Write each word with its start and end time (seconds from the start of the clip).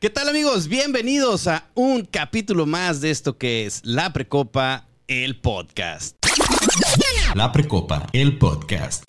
¿Qué 0.00 0.10
tal 0.10 0.28
amigos? 0.28 0.68
Bienvenidos 0.68 1.46
a 1.48 1.64
un 1.74 2.04
capítulo 2.04 2.66
más 2.66 3.00
de 3.00 3.10
esto 3.10 3.36
que 3.36 3.66
es 3.66 3.80
La 3.84 4.12
Precopa, 4.12 4.86
el 5.08 5.40
podcast. 5.40 6.16
La 7.34 7.50
Precopa, 7.50 8.06
el 8.12 8.38
podcast. 8.38 9.02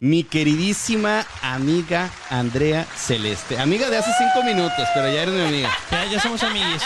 Mi 0.00 0.22
queridísima 0.24 1.26
amiga 1.42 2.12
Andrea 2.30 2.86
Celeste. 2.96 3.58
Amiga 3.58 3.90
de 3.90 3.96
hace 3.96 4.10
cinco 4.18 4.44
minutos, 4.46 4.86
pero 4.94 5.12
ya 5.12 5.22
eres 5.22 5.34
mi 5.34 5.40
amiga. 5.46 5.70
Ya, 5.90 6.04
ya 6.04 6.20
somos 6.20 6.42
amiguis. 6.42 6.82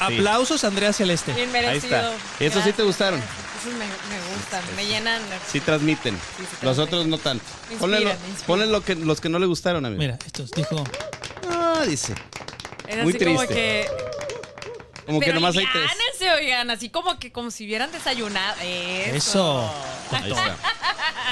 Aplausos, 0.00 0.62
Andrea 0.64 0.92
Celeste. 0.92 1.32
Bien 1.32 1.48
Ahí 1.48 1.52
merecido. 1.64 1.96
está. 1.96 2.44
¿Esos 2.44 2.62
sí 2.64 2.72
te 2.72 2.82
gustaron? 2.82 3.20
Esos 3.20 3.72
me, 3.72 3.86
me 3.86 4.34
gustan, 4.36 4.62
me 4.76 4.86
llenan. 4.86 5.22
Sí 5.50 5.60
transmiten. 5.60 6.14
Sí, 6.36 6.44
sí 6.50 6.56
Los 6.66 6.78
otros 6.78 7.06
no 7.06 7.16
tanto. 7.16 7.44
Ponle, 7.78 8.00
lo- 8.00 8.10
inspiran. 8.10 8.36
ponle 8.46 8.66
lo 8.66 8.82
que, 8.84 8.94
los 8.96 9.20
que 9.20 9.28
no 9.30 9.38
le 9.38 9.46
gustaron, 9.46 9.86
amigo. 9.86 9.98
Mira, 10.00 10.18
estos 10.26 10.50
dijo. 10.50 10.84
Ah, 11.50 11.84
dice. 11.86 12.14
Es 12.88 13.04
Muy 13.04 13.14
así 13.14 13.24
como 13.24 13.38
triste. 13.44 13.54
que. 13.54 13.86
Como 15.06 15.20
que 15.20 15.32
nomás 15.32 15.56
hay 15.56 15.66
tres. 15.72 15.90
oigan, 16.38 16.70
así 16.70 16.90
como 16.90 17.18
que 17.18 17.32
como 17.32 17.50
si 17.50 17.64
hubieran 17.64 17.90
desayunado. 17.92 18.56
Eso. 18.62 19.16
Eso. 19.16 19.74
Ahí 20.12 20.30
está. 20.30 20.56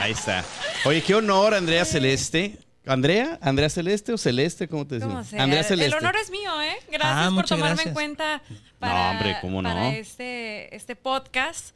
Ahí 0.01 0.13
está. 0.13 0.45
Oye, 0.85 1.03
qué 1.03 1.15
honor, 1.15 1.55
Andrea 1.55 1.85
Celeste. 1.85 2.59
¿Andrea? 2.87 3.39
¿Andrea 3.43 3.69
Celeste 3.69 4.13
o 4.13 4.19
Celeste? 4.19 4.69
¿Cómo 4.69 4.87
te 4.87 4.99
¿Cómo 5.01 5.07
decimos? 5.09 5.27
sea? 5.27 5.43
Andrea 5.43 5.63
Celeste. 5.65 5.97
El 5.97 6.03
honor 6.05 6.17
es 6.23 6.31
mío, 6.31 6.63
¿eh? 6.63 6.77
Gracias 6.89 7.03
Ah, 7.05 7.31
por 7.35 7.45
tomarme 7.45 7.69
gracias. 7.75 7.87
en 7.89 7.95
cuenta 7.95 8.43
para, 8.79 9.11
hombre, 9.11 9.37
¿cómo 9.41 9.61
no? 9.61 9.69
para 9.69 9.97
este, 9.97 10.75
este 10.75 10.95
podcast. 10.97 11.75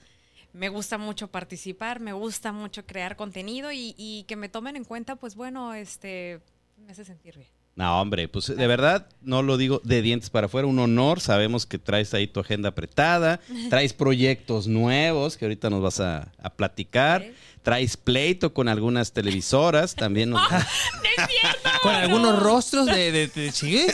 Me 0.52 0.68
gusta 0.68 0.98
mucho 0.98 1.28
participar, 1.28 2.00
me 2.00 2.12
gusta 2.12 2.52
mucho 2.52 2.86
crear 2.86 3.16
contenido 3.16 3.72
y, 3.72 3.94
y 3.98 4.24
que 4.28 4.36
me 4.36 4.48
tomen 4.48 4.76
en 4.76 4.84
cuenta, 4.84 5.16
pues 5.16 5.34
bueno, 5.34 5.74
este 5.74 6.40
me 6.78 6.92
hace 6.92 7.04
sentir 7.04 7.36
bien. 7.36 7.48
No, 7.80 7.98
hombre, 7.98 8.28
pues 8.28 8.54
de 8.54 8.66
verdad 8.66 9.06
no 9.22 9.42
lo 9.42 9.56
digo 9.56 9.80
de 9.84 10.02
dientes 10.02 10.28
para 10.28 10.48
afuera, 10.48 10.68
un 10.68 10.78
honor. 10.80 11.18
Sabemos 11.20 11.64
que 11.64 11.78
traes 11.78 12.12
ahí 12.12 12.26
tu 12.26 12.40
agenda 12.40 12.68
apretada, 12.68 13.40
traes 13.70 13.94
proyectos 13.94 14.66
nuevos 14.66 15.38
que 15.38 15.46
ahorita 15.46 15.70
nos 15.70 15.80
vas 15.80 15.98
a, 15.98 16.30
a 16.42 16.50
platicar, 16.50 17.24
traes 17.62 17.96
pleito 17.96 18.52
con 18.52 18.68
algunas 18.68 19.12
televisoras, 19.12 19.94
también 19.94 20.28
nos... 20.28 20.42
Con 21.82 21.94
algunos 21.94 22.38
rostros 22.38 22.84
de, 22.86 23.10
de, 23.12 23.26
de- 23.28 23.52
¿sí? 23.52 23.86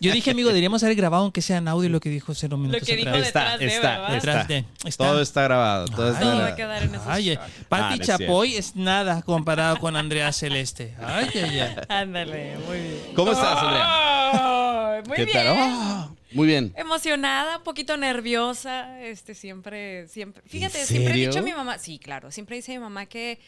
Yo 0.00 0.12
dije, 0.12 0.30
amigo, 0.30 0.48
deberíamos 0.48 0.82
haber 0.82 0.96
grabado 0.96 1.22
aunque 1.24 1.42
sea 1.42 1.58
en 1.58 1.68
audio 1.68 1.88
lo 1.88 2.00
que 2.00 2.08
dijo 2.10 2.34
cero 2.34 2.56
minutos 2.56 2.86
que 2.86 2.96
dijo 2.96 3.10
está, 3.14 3.56
de, 3.58 3.66
está. 3.66 4.10
Detrás 4.12 4.48
de- 4.48 4.64
está. 4.84 5.04
Todo 5.04 5.20
está 5.22 5.42
grabado, 5.44 5.86
todo 5.86 6.12
está 6.12 6.24
va 6.34 6.46
a 6.48 6.54
quedar 6.56 6.82
en 6.82 6.94
esos 6.94 7.06
Ay, 7.06 7.30
Ah, 7.32 7.46
Pati 7.68 7.96
no 7.96 8.02
es 8.02 8.06
Chapoy 8.08 8.56
es 8.56 8.76
nada 8.76 9.22
comparado 9.22 9.78
con 9.78 9.96
Andrea 9.96 10.32
Celeste. 10.32 10.94
Ay, 11.00 11.28
ay, 11.34 11.60
ay. 11.60 11.76
Ándale, 11.88 12.56
muy 12.66 12.78
bien. 12.78 12.98
¿Cómo 13.14 13.32
estás, 13.32 13.58
Andrea? 13.62 15.02
Muy 15.06 15.16
¿Qué 15.16 15.24
bien. 15.24 15.36
tal? 15.38 15.56
Oh, 15.58 16.16
muy 16.32 16.46
bien. 16.46 16.72
Emocionada, 16.76 17.58
un 17.58 17.62
poquito 17.64 17.96
nerviosa, 17.96 19.00
este 19.02 19.34
siempre, 19.34 20.08
siempre. 20.08 20.42
Fíjate, 20.46 20.80
¿En 20.80 20.86
siempre 20.86 21.14
he 21.14 21.26
dicho 21.26 21.38
a 21.40 21.42
mi 21.42 21.52
mamá, 21.52 21.78
sí, 21.78 21.98
claro, 21.98 22.30
siempre 22.30 22.56
dice 22.56 22.72
mi 22.72 22.78
mamá 22.78 23.06
que, 23.06 23.38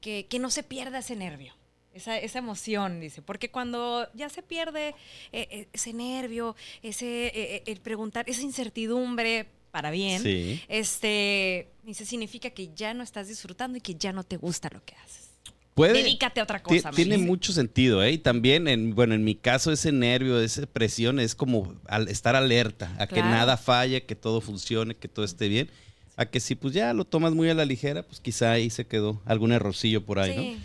que, 0.00 0.26
que 0.28 0.38
no 0.38 0.50
se 0.50 0.62
pierda 0.62 0.98
ese 1.00 1.16
nervio. 1.16 1.54
Esa, 1.92 2.16
esa 2.18 2.38
emoción, 2.38 3.00
dice, 3.00 3.20
porque 3.20 3.50
cuando 3.50 4.06
ya 4.14 4.28
se 4.28 4.42
pierde 4.42 4.90
eh, 5.32 5.48
eh, 5.50 5.68
ese 5.72 5.92
nervio, 5.92 6.54
ese 6.82 7.26
eh, 7.34 7.62
el 7.66 7.80
preguntar, 7.80 8.30
esa 8.30 8.42
incertidumbre 8.42 9.48
para 9.72 9.90
bien, 9.90 10.22
Sí. 10.22 10.60
este, 10.68 11.68
dice, 11.82 12.04
significa 12.06 12.50
que 12.50 12.70
ya 12.74 12.94
no 12.94 13.02
estás 13.02 13.26
disfrutando 13.28 13.78
y 13.78 13.80
que 13.80 13.96
ya 13.96 14.12
no 14.12 14.22
te 14.22 14.36
gusta 14.36 14.70
lo 14.72 14.84
que 14.84 14.94
haces. 14.96 15.30
Puede, 15.74 15.94
Dedícate 16.02 16.40
a 16.40 16.44
otra 16.44 16.62
cosa. 16.62 16.90
tiene 16.90 17.16
dice. 17.16 17.26
mucho 17.26 17.52
sentido, 17.52 18.02
¿eh? 18.04 18.12
Y 18.12 18.18
también, 18.18 18.68
en, 18.68 18.94
bueno, 18.94 19.14
en 19.14 19.24
mi 19.24 19.34
caso, 19.34 19.72
ese 19.72 19.90
nervio, 19.92 20.40
esa 20.40 20.66
presión 20.66 21.18
es 21.20 21.34
como 21.34 21.74
al 21.86 22.08
estar 22.08 22.36
alerta, 22.36 22.94
a 22.98 23.06
que 23.08 23.20
nada 23.22 23.56
falle, 23.56 24.04
que 24.04 24.14
todo 24.14 24.40
funcione, 24.40 24.94
que 24.96 25.08
todo 25.08 25.24
esté 25.24 25.48
bien. 25.48 25.70
A 26.16 26.26
que 26.26 26.38
si 26.40 26.54
pues 26.54 26.74
ya 26.74 26.92
lo 26.92 27.04
tomas 27.04 27.32
muy 27.34 27.48
a 27.50 27.54
la 27.54 27.64
ligera, 27.64 28.02
pues 28.02 28.20
quizá 28.20 28.52
ahí 28.52 28.68
se 28.68 28.86
quedó 28.86 29.22
algún 29.24 29.52
errorcillo 29.52 30.04
por 30.04 30.18
ahí, 30.18 30.34
Sí. 30.56 30.58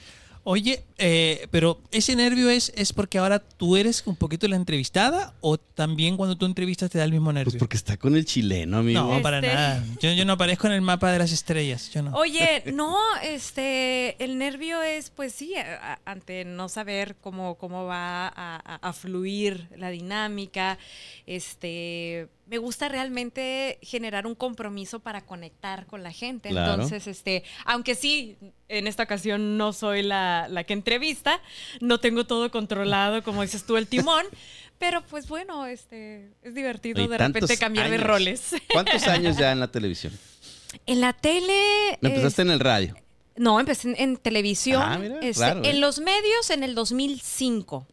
Oye, 0.48 0.84
eh, 1.00 1.48
pero 1.50 1.82
ese 1.92 2.16
nervio 2.16 2.52
es, 2.52 2.72
es 2.76 2.94
porque 2.94 3.18
ahora 3.18 3.40
tú 3.40 3.78
eres 3.78 4.04
un 4.06 4.16
poquito 4.16 4.48
la 4.48 4.56
entrevistada 4.56 5.34
o 5.42 5.58
también 5.58 6.18
cuando 6.18 6.38
tú 6.38 6.46
entrevistas 6.46 6.92
te 6.92 7.00
da 7.00 7.04
el 7.04 7.12
mismo 7.12 7.32
¿no? 7.32 7.40
nervio? 7.40 7.52
Pues 7.54 7.60
porque 7.60 7.78
está 7.78 7.98
con 7.98 8.16
el 8.16 8.26
chileno, 8.26 8.78
amigo. 8.78 9.02
no, 9.02 9.22
para 9.24 9.40
Este- 9.40 9.54
nada. 9.54 9.84
Yo, 10.00 10.12
yo 10.14 10.24
no 10.24 10.34
aparezco 10.34 10.68
en 10.68 10.74
el 10.74 10.82
mapa 10.82 11.12
de 11.12 11.18
las 11.18 11.32
estrellas. 11.32 11.90
Yo 11.92 12.04
no. 12.04 12.16
Oye, 12.16 12.64
no, 12.74 12.96
este, 13.24 14.24
el 14.24 14.38
nervio 14.38 14.84
es, 14.84 15.10
pues 15.10 15.34
sí, 15.34 15.56
a- 15.56 16.00
ante 16.06 16.46
no 16.46 16.70
saber 16.70 17.16
cómo, 17.22 17.56
cómo 17.56 17.86
va 17.86 18.28
a, 18.28 18.32
a- 18.36 18.76
a 18.88 18.94
fluir 18.94 19.68
la 19.78 19.90
dinámica, 19.90 20.78
este, 21.26 22.28
me 22.48 22.58
gusta 22.58 22.90
realmente 22.90 23.80
generar 23.82 24.28
un 24.28 24.36
compromiso 24.36 25.00
para 25.00 25.26
conectar 25.26 25.86
con 25.86 26.04
la 26.04 26.12
gente. 26.12 26.50
Claro. 26.50 26.74
Entonces, 26.74 27.08
este, 27.08 27.44
aunque 27.66 27.96
sí, 27.96 28.38
en 28.68 28.88
esta 28.88 29.04
ocasión 29.04 29.58
no 29.58 29.74
soy 29.74 30.04
la, 30.04 30.48
la 30.50 30.64
que 30.64 30.74
entrevista, 30.74 31.42
no 31.82 32.00
tengo 32.00 32.26
todo 32.26 32.52
controlado, 32.52 33.24
como 33.24 33.42
dices 33.42 33.66
tú, 33.66 33.78
el 33.78 33.88
timón. 33.88 34.26
Pero 34.78 35.04
pues 35.06 35.28
bueno, 35.28 35.66
este, 35.66 36.32
es 36.44 36.54
divertido 36.54 37.08
de 37.08 37.18
repente 37.18 37.58
cambiar 37.58 37.90
de 37.90 37.98
roles. 37.98 38.56
¿Cuántos 38.72 39.04
años 39.08 39.38
ya 39.38 39.52
en 39.52 39.60
la 39.60 39.70
televisión? 39.70 40.14
En 40.86 41.00
la 41.00 41.14
tele. 41.14 41.98
¿No 42.02 42.10
empezaste 42.10 42.42
en 42.42 42.52
el 42.52 42.60
radio? 42.60 42.96
No, 43.38 43.60
empecé 43.60 43.90
en, 43.90 43.96
en 43.98 44.18
televisión. 44.18 44.82
Ah, 44.84 44.98
mira, 44.98 45.16
este, 45.22 45.34
claro, 45.34 45.64
¿eh? 45.64 45.70
En 45.70 45.82
los 45.82 46.00
medios 46.00 46.50
en 46.50 46.64
el 46.64 46.76
2005. 46.76 47.88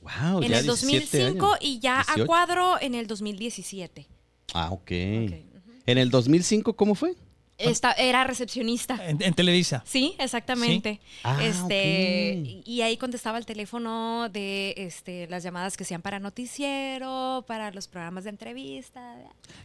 Wow, 0.00 0.42
en 0.42 0.50
ya 0.50 0.58
el 0.58 0.64
17 0.64 0.66
2005 0.66 1.46
años. 1.46 1.58
y 1.60 1.78
ya 1.80 1.96
18. 2.06 2.22
a 2.22 2.26
cuadro 2.26 2.80
en 2.80 2.94
el 2.94 3.06
2017. 3.06 4.06
Ah, 4.54 4.70
ok. 4.70 4.80
Ok, 4.80 4.90
ujú. 4.90 5.72
¿En 5.86 5.98
el 5.98 6.10
2005 6.10 6.74
cómo 6.74 6.94
fue? 6.94 7.14
Esta, 7.58 7.92
era 7.92 8.22
recepcionista. 8.24 8.98
En, 9.04 9.20
en 9.20 9.34
Televisa. 9.34 9.82
Sí, 9.84 10.14
exactamente. 10.18 11.00
Ah, 11.24 11.38
este, 11.42 12.40
ok. 12.60 12.62
y- 12.66 12.82
ahí 12.82 12.96
contestaba 12.96 13.36
el 13.36 13.46
teléfono 13.46 14.28
de 14.28 14.74
este, 14.76 15.26
las 15.26 15.42
llamadas 15.42 15.76
que 15.76 15.84
sean 15.84 16.00
para 16.00 16.20
noticiero, 16.20 17.44
para 17.48 17.72
los 17.72 17.88
programas 17.88 18.24
de 18.24 18.30
entrevista. 18.30 19.00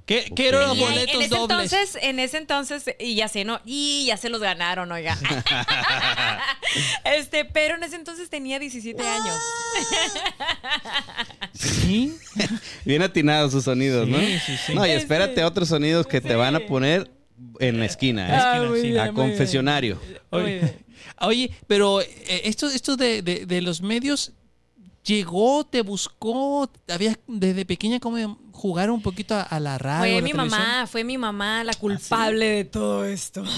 ¿Qué, 0.08 0.26
Ok. 0.30 0.36
qué 0.36 0.48
eran 0.50 0.70
los 0.70 0.78
boletos 0.80 1.16
en 1.16 1.22
ese 1.22 1.30
dobles? 1.30 1.72
entonces, 1.74 2.04
en 2.04 2.20
ese 2.20 2.38
entonces, 2.38 2.84
y 3.00 3.14
ya 3.16 3.28
sé, 3.28 3.46
¿no? 3.46 3.62
Y 3.64 4.06
ya 4.08 4.18
se 4.18 4.30
los 4.30 4.42
ganaron, 4.42 4.92
oiga. 4.92 5.16
este, 7.06 7.46
pero 7.46 7.75
en 7.75 7.84
ese 7.84 7.96
entonces 7.96 8.30
tenía 8.30 8.60
17 8.60 9.02
años. 9.08 9.36
Sí. 11.54 12.18
Bien 12.86 13.02
atinados 13.04 13.52
sus 13.52 13.64
sonidos, 13.64 14.08
¿no? 14.08 14.18
Sí, 14.20 14.40
sí, 14.46 14.58
sí. 14.66 14.75
No, 14.75 14.86
y 14.86 14.92
espérate 14.92 15.44
otros 15.44 15.70
sonidos 15.70 16.08
que 16.08 16.20
te 16.20 16.36
van 16.36 16.56
a 16.56 16.60
poner 16.62 17.10
en 17.59 17.80
la 17.80 17.86
esquina, 17.86 18.28
¿eh? 18.30 18.40
Ah, 18.42 18.70
sí. 18.76 18.81
bien, 18.84 19.00
a 19.00 19.14
confesionario. 19.14 20.00
Oye, 21.22 21.52
pero 21.68 22.02
eh, 22.02 22.08
esto, 22.46 22.68
esto 22.68 22.96
de, 22.98 23.22
de- 23.22 23.46
de 23.46 23.62
los 23.62 23.81
medios 23.81 24.31
llegó, 25.06 25.66
te 25.66 25.81
buscó, 25.81 26.70
habías 26.88 27.18
desde 27.28 27.66
pequeña 27.66 28.00
como 28.00 28.38
jugar 28.54 28.90
un 28.90 29.02
poquito 29.02 29.36
a, 29.36 29.42
a 29.42 29.59
la 29.59 29.78
radio. 29.78 30.14
Fue 30.14 30.22
la 30.22 30.22
mi 30.22 30.31
televisión? 30.31 30.59
mamá, 30.62 30.88
fue 30.88 31.04
mi 31.04 31.18
mamá 31.18 31.64
la 31.66 31.74
culpable 31.74 32.46
de 32.46 32.64
todo 32.66 33.06
esto. 33.06 33.44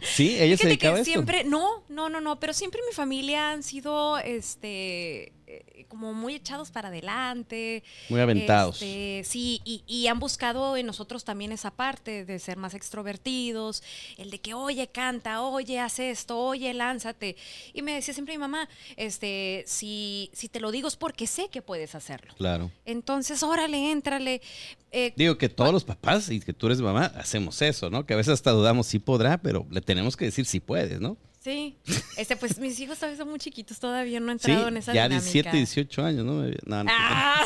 Sí, 0.00 0.36
ella 0.38 0.56
se 0.56 0.64
Fíjate 0.64 0.66
dedicaba 0.68 0.92
a 0.92 0.96
que 0.96 1.00
esto. 1.02 1.12
siempre, 1.12 1.44
no, 1.44 1.82
no, 1.88 2.08
no, 2.08 2.20
no, 2.20 2.38
pero 2.40 2.52
siempre 2.52 2.80
mi 2.88 2.94
familia 2.94 3.50
han 3.50 3.62
sido, 3.62 4.18
este, 4.18 5.32
eh, 5.46 5.73
como 5.94 6.12
muy 6.12 6.34
echados 6.34 6.72
para 6.72 6.88
adelante. 6.88 7.84
Muy 8.08 8.20
aventados. 8.20 8.82
Este, 8.82 9.22
sí, 9.24 9.60
y, 9.64 9.84
y 9.86 10.08
han 10.08 10.18
buscado 10.18 10.76
en 10.76 10.86
nosotros 10.86 11.22
también 11.22 11.52
esa 11.52 11.70
parte 11.70 12.24
de 12.24 12.38
ser 12.40 12.56
más 12.56 12.74
extrovertidos, 12.74 13.82
el 14.16 14.30
de 14.30 14.40
que, 14.40 14.54
oye, 14.54 14.88
canta, 14.88 15.40
oye, 15.42 15.78
haz 15.78 16.00
esto, 16.00 16.36
oye, 16.38 16.74
lánzate. 16.74 17.36
Y 17.72 17.82
me 17.82 17.94
decía 17.94 18.12
siempre 18.12 18.34
mi 18.34 18.38
mamá, 18.38 18.68
este, 18.96 19.62
si, 19.68 20.30
si 20.32 20.48
te 20.48 20.58
lo 20.58 20.72
digo 20.72 20.88
es 20.88 20.96
porque 20.96 21.28
sé 21.28 21.48
que 21.48 21.62
puedes 21.62 21.94
hacerlo. 21.94 22.34
Claro. 22.36 22.72
Entonces, 22.84 23.44
órale, 23.44 23.92
éntrale. 23.92 24.42
Eh, 24.90 25.12
Digo 25.16 25.38
que 25.38 25.48
todos 25.48 25.72
los 25.72 25.84
papás 25.84 26.28
y 26.28 26.40
que 26.40 26.52
tú 26.52 26.66
eres 26.66 26.80
mamá 26.80 27.06
hacemos 27.16 27.62
eso, 27.62 27.88
¿no? 27.88 28.04
Que 28.04 28.14
a 28.14 28.16
veces 28.16 28.32
hasta 28.32 28.50
dudamos 28.50 28.88
si 28.88 28.98
podrá, 28.98 29.38
pero 29.38 29.64
le 29.70 29.80
tenemos 29.80 30.16
que 30.16 30.24
decir 30.24 30.44
si 30.44 30.58
puedes, 30.58 31.00
¿no? 31.00 31.16
Sí, 31.44 31.76
este, 32.16 32.36
pues 32.36 32.58
mis 32.58 32.80
hijos 32.80 32.96
todavía 32.98 33.18
son 33.18 33.28
muy 33.28 33.38
chiquitos, 33.38 33.78
todavía 33.78 34.18
no 34.18 34.32
han 34.32 34.40
Sí, 34.40 34.50
entrado 34.50 34.68
en 34.68 34.78
esa 34.78 34.94
ya 34.94 35.10
dinámica. 35.10 35.30
17, 35.52 35.56
18 35.58 36.02
años, 36.02 36.24
¿no? 36.24 36.42
No, 36.64 36.84
no, 36.84 36.90
Ah, 36.90 37.44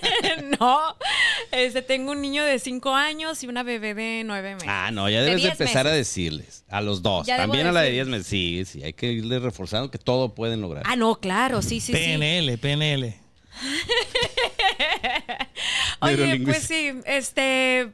no, 0.60 0.78
este, 1.50 1.82
tengo 1.82 2.12
un 2.12 2.22
niño 2.22 2.44
de 2.44 2.60
5 2.60 2.94
años 2.94 3.42
y 3.42 3.48
una 3.48 3.64
bebé 3.64 3.92
de 3.94 4.22
9 4.24 4.54
meses. 4.54 4.68
Ah, 4.70 4.92
no, 4.92 5.10
ya 5.10 5.18
De 5.22 5.30
debes 5.30 5.42
de 5.42 5.48
10 5.48 5.60
empezar 5.60 5.88
a 5.88 5.90
decirles. 5.90 6.64
A 6.68 6.80
los 6.80 7.02
dos. 7.02 7.26
Ya 7.26 7.38
También 7.38 7.66
a 7.66 7.72
la 7.72 7.80
de 7.80 7.86
decir. 7.86 8.04
10 8.04 8.08
meses. 8.18 8.26
Sí, 8.28 8.64
sí, 8.66 8.84
hay 8.84 8.92
que 8.92 9.10
irle 9.10 9.40
reforzando 9.40 9.90
que 9.90 9.98
todo 9.98 10.32
pueden 10.32 10.60
lograr. 10.60 10.84
Ah, 10.86 10.94
no, 10.94 11.16
claro, 11.16 11.60
sí, 11.60 11.80
sí, 11.80 11.86
sí. 11.86 11.92
PNL, 11.92 12.56
PNL. 12.56 13.16
Oye, 16.02 16.40
pues 16.44 16.62
sí, 16.62 16.92
este, 17.04 17.90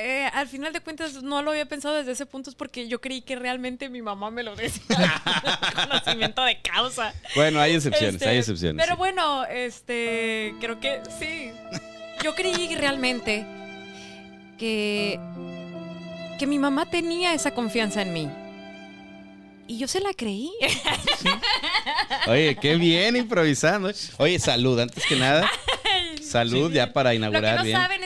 eh, 0.00 0.30
al 0.32 0.48
final 0.48 0.72
de 0.72 0.80
cuentas 0.80 1.22
no 1.22 1.42
lo 1.42 1.50
había 1.50 1.66
pensado 1.66 1.94
desde 1.96 2.12
ese 2.12 2.26
punto, 2.26 2.50
es 2.50 2.56
porque 2.56 2.88
yo 2.88 3.00
creí 3.00 3.22
que 3.22 3.36
realmente 3.36 3.88
mi 3.88 4.02
mamá 4.02 4.30
me 4.30 4.42
lo 4.42 4.56
decía. 4.56 4.82
Conocimiento 5.74 6.42
de 6.44 6.60
causa. 6.60 7.12
Bueno, 7.34 7.60
hay 7.60 7.74
excepciones, 7.74 8.14
Este, 8.14 8.28
hay 8.28 8.38
excepciones. 8.38 8.82
Pero 8.82 8.96
sí. 8.96 8.98
bueno, 8.98 9.44
este, 9.44 10.54
creo 10.60 10.80
que 10.80 11.00
sí. 11.18 11.52
Yo 12.22 12.34
creí 12.34 12.74
realmente 12.74 13.46
que, 14.58 15.18
que 16.38 16.46
mi 16.46 16.58
mamá 16.58 16.86
tenía 16.90 17.34
esa 17.34 17.52
confianza 17.52 18.02
en 18.02 18.12
mí. 18.12 18.28
Y 19.66 19.78
yo 19.78 19.86
se 19.86 20.00
la 20.00 20.12
creí. 20.14 20.50
Oye, 22.26 22.56
qué 22.56 22.74
bien 22.76 23.16
improvisando. 23.16 23.90
Oye, 24.18 24.38
salud, 24.38 24.78
antes 24.80 25.04
que 25.06 25.16
nada. 25.16 25.48
Salud 26.22 26.72
ya 26.72 26.92
para 26.92 27.10
Lo 27.10 27.12
que 27.12 27.16
inaugurar 27.16 27.58
no 27.58 27.64
bien. 27.64 27.76
saben 27.76 27.99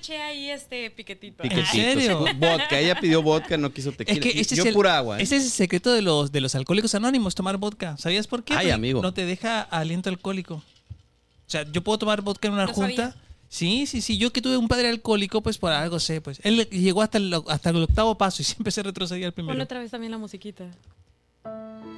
eché 0.00 0.20
ahí 0.20 0.50
este 0.50 0.90
piquetito. 0.90 1.42
Piquetitos. 1.42 1.70
serio? 1.70 2.24
Vodka. 2.36 2.78
Ella 2.78 2.98
pidió 2.98 3.22
vodka, 3.22 3.56
no 3.56 3.72
quiso 3.72 3.92
tequila. 3.92 4.18
Es 4.18 4.20
que 4.20 4.40
ese 4.40 4.56
Yo 4.56 4.62
es 4.62 4.68
el, 4.68 4.74
pura 4.74 4.96
agua. 4.98 5.18
¿eh? 5.18 5.22
ese 5.22 5.36
es 5.36 5.44
el 5.44 5.50
secreto 5.50 5.92
de 5.92 6.02
los, 6.02 6.32
de 6.32 6.40
los 6.40 6.54
alcohólicos 6.54 6.94
anónimos, 6.94 7.34
tomar 7.34 7.56
vodka. 7.58 7.96
¿Sabías 7.98 8.26
por 8.26 8.42
qué? 8.42 8.54
Ay, 8.54 8.58
Porque 8.58 8.72
amigo. 8.72 9.02
No 9.02 9.14
te 9.14 9.24
deja 9.24 9.60
aliento 9.62 10.08
alcohólico. 10.08 10.54
O 10.54 10.62
sea, 11.50 11.70
yo 11.70 11.82
puedo 11.82 11.98
tomar 11.98 12.22
vodka 12.22 12.48
en 12.48 12.54
una 12.54 12.66
No 12.66 12.72
junta. 12.72 13.10
sabía. 13.10 13.16
Sí, 13.48 13.86
sí, 13.86 14.00
sí. 14.00 14.16
Yo 14.16 14.32
que 14.32 14.40
tuve 14.40 14.56
un 14.56 14.68
padre 14.68 14.88
alcohólico, 14.88 15.40
pues 15.42 15.58
por 15.58 15.72
algo 15.72 15.98
sé, 15.98 16.20
pues. 16.20 16.40
Él 16.44 16.68
llegó 16.70 17.02
hasta 17.02 17.18
el, 17.18 17.34
hasta 17.48 17.70
el 17.70 17.82
octavo 17.82 18.16
paso 18.16 18.42
y 18.42 18.44
siempre 18.46 18.70
se 18.70 18.82
retrocedía 18.82 19.26
al 19.26 19.32
primero. 19.32 19.52
Ponle 19.52 19.64
otra 19.64 19.80
vez 19.80 19.90
también 19.90 20.12
la 20.12 20.18
musiquita. 20.18 20.64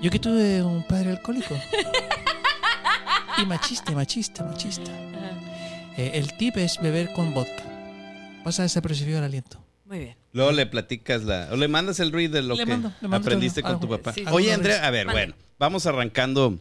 Yo 0.01 0.11
que 0.11 0.19
tuve 0.19 0.63
un 0.63 0.83
padre 0.87 1.11
alcohólico. 1.11 1.55
y 3.39 3.47
machista, 3.47 3.93
machista, 3.93 4.45
machista. 4.45 4.91
Eh, 5.97 6.13
el 6.15 6.35
tip 6.39 6.57
es 6.57 6.81
beber 6.81 7.13
con 7.13 7.35
vodka. 7.35 7.65
Vas 8.44 8.59
a 8.61 8.62
desapercibir 8.65 9.17
el 9.17 9.25
aliento. 9.25 9.62
Muy 9.87 9.99
bien. 9.99 10.17
Luego 10.33 10.53
le 10.53 10.67
platicas 10.67 11.25
la. 11.25 11.49
O 11.53 11.56
le 11.56 11.69
mandas 11.69 12.00
el 12.00 12.12
read 12.12 12.31
de 12.31 12.43
lo 12.43 12.55
Le 12.55 12.65
que 12.65 12.71
mando, 12.71 12.93
le 13.00 13.09
mando 13.09 13.27
aprendiste 13.27 13.61
todo. 13.62 13.73
con 13.73 13.81
tu 13.81 13.89
papá. 13.89 14.12
sí. 14.12 14.25
Oye, 14.31 14.53
Andrea, 14.53 14.87
a 14.87 14.91
ver, 14.91 15.06
bueno, 15.06 15.35
vamos 15.59 15.87
arrancando 15.87 16.59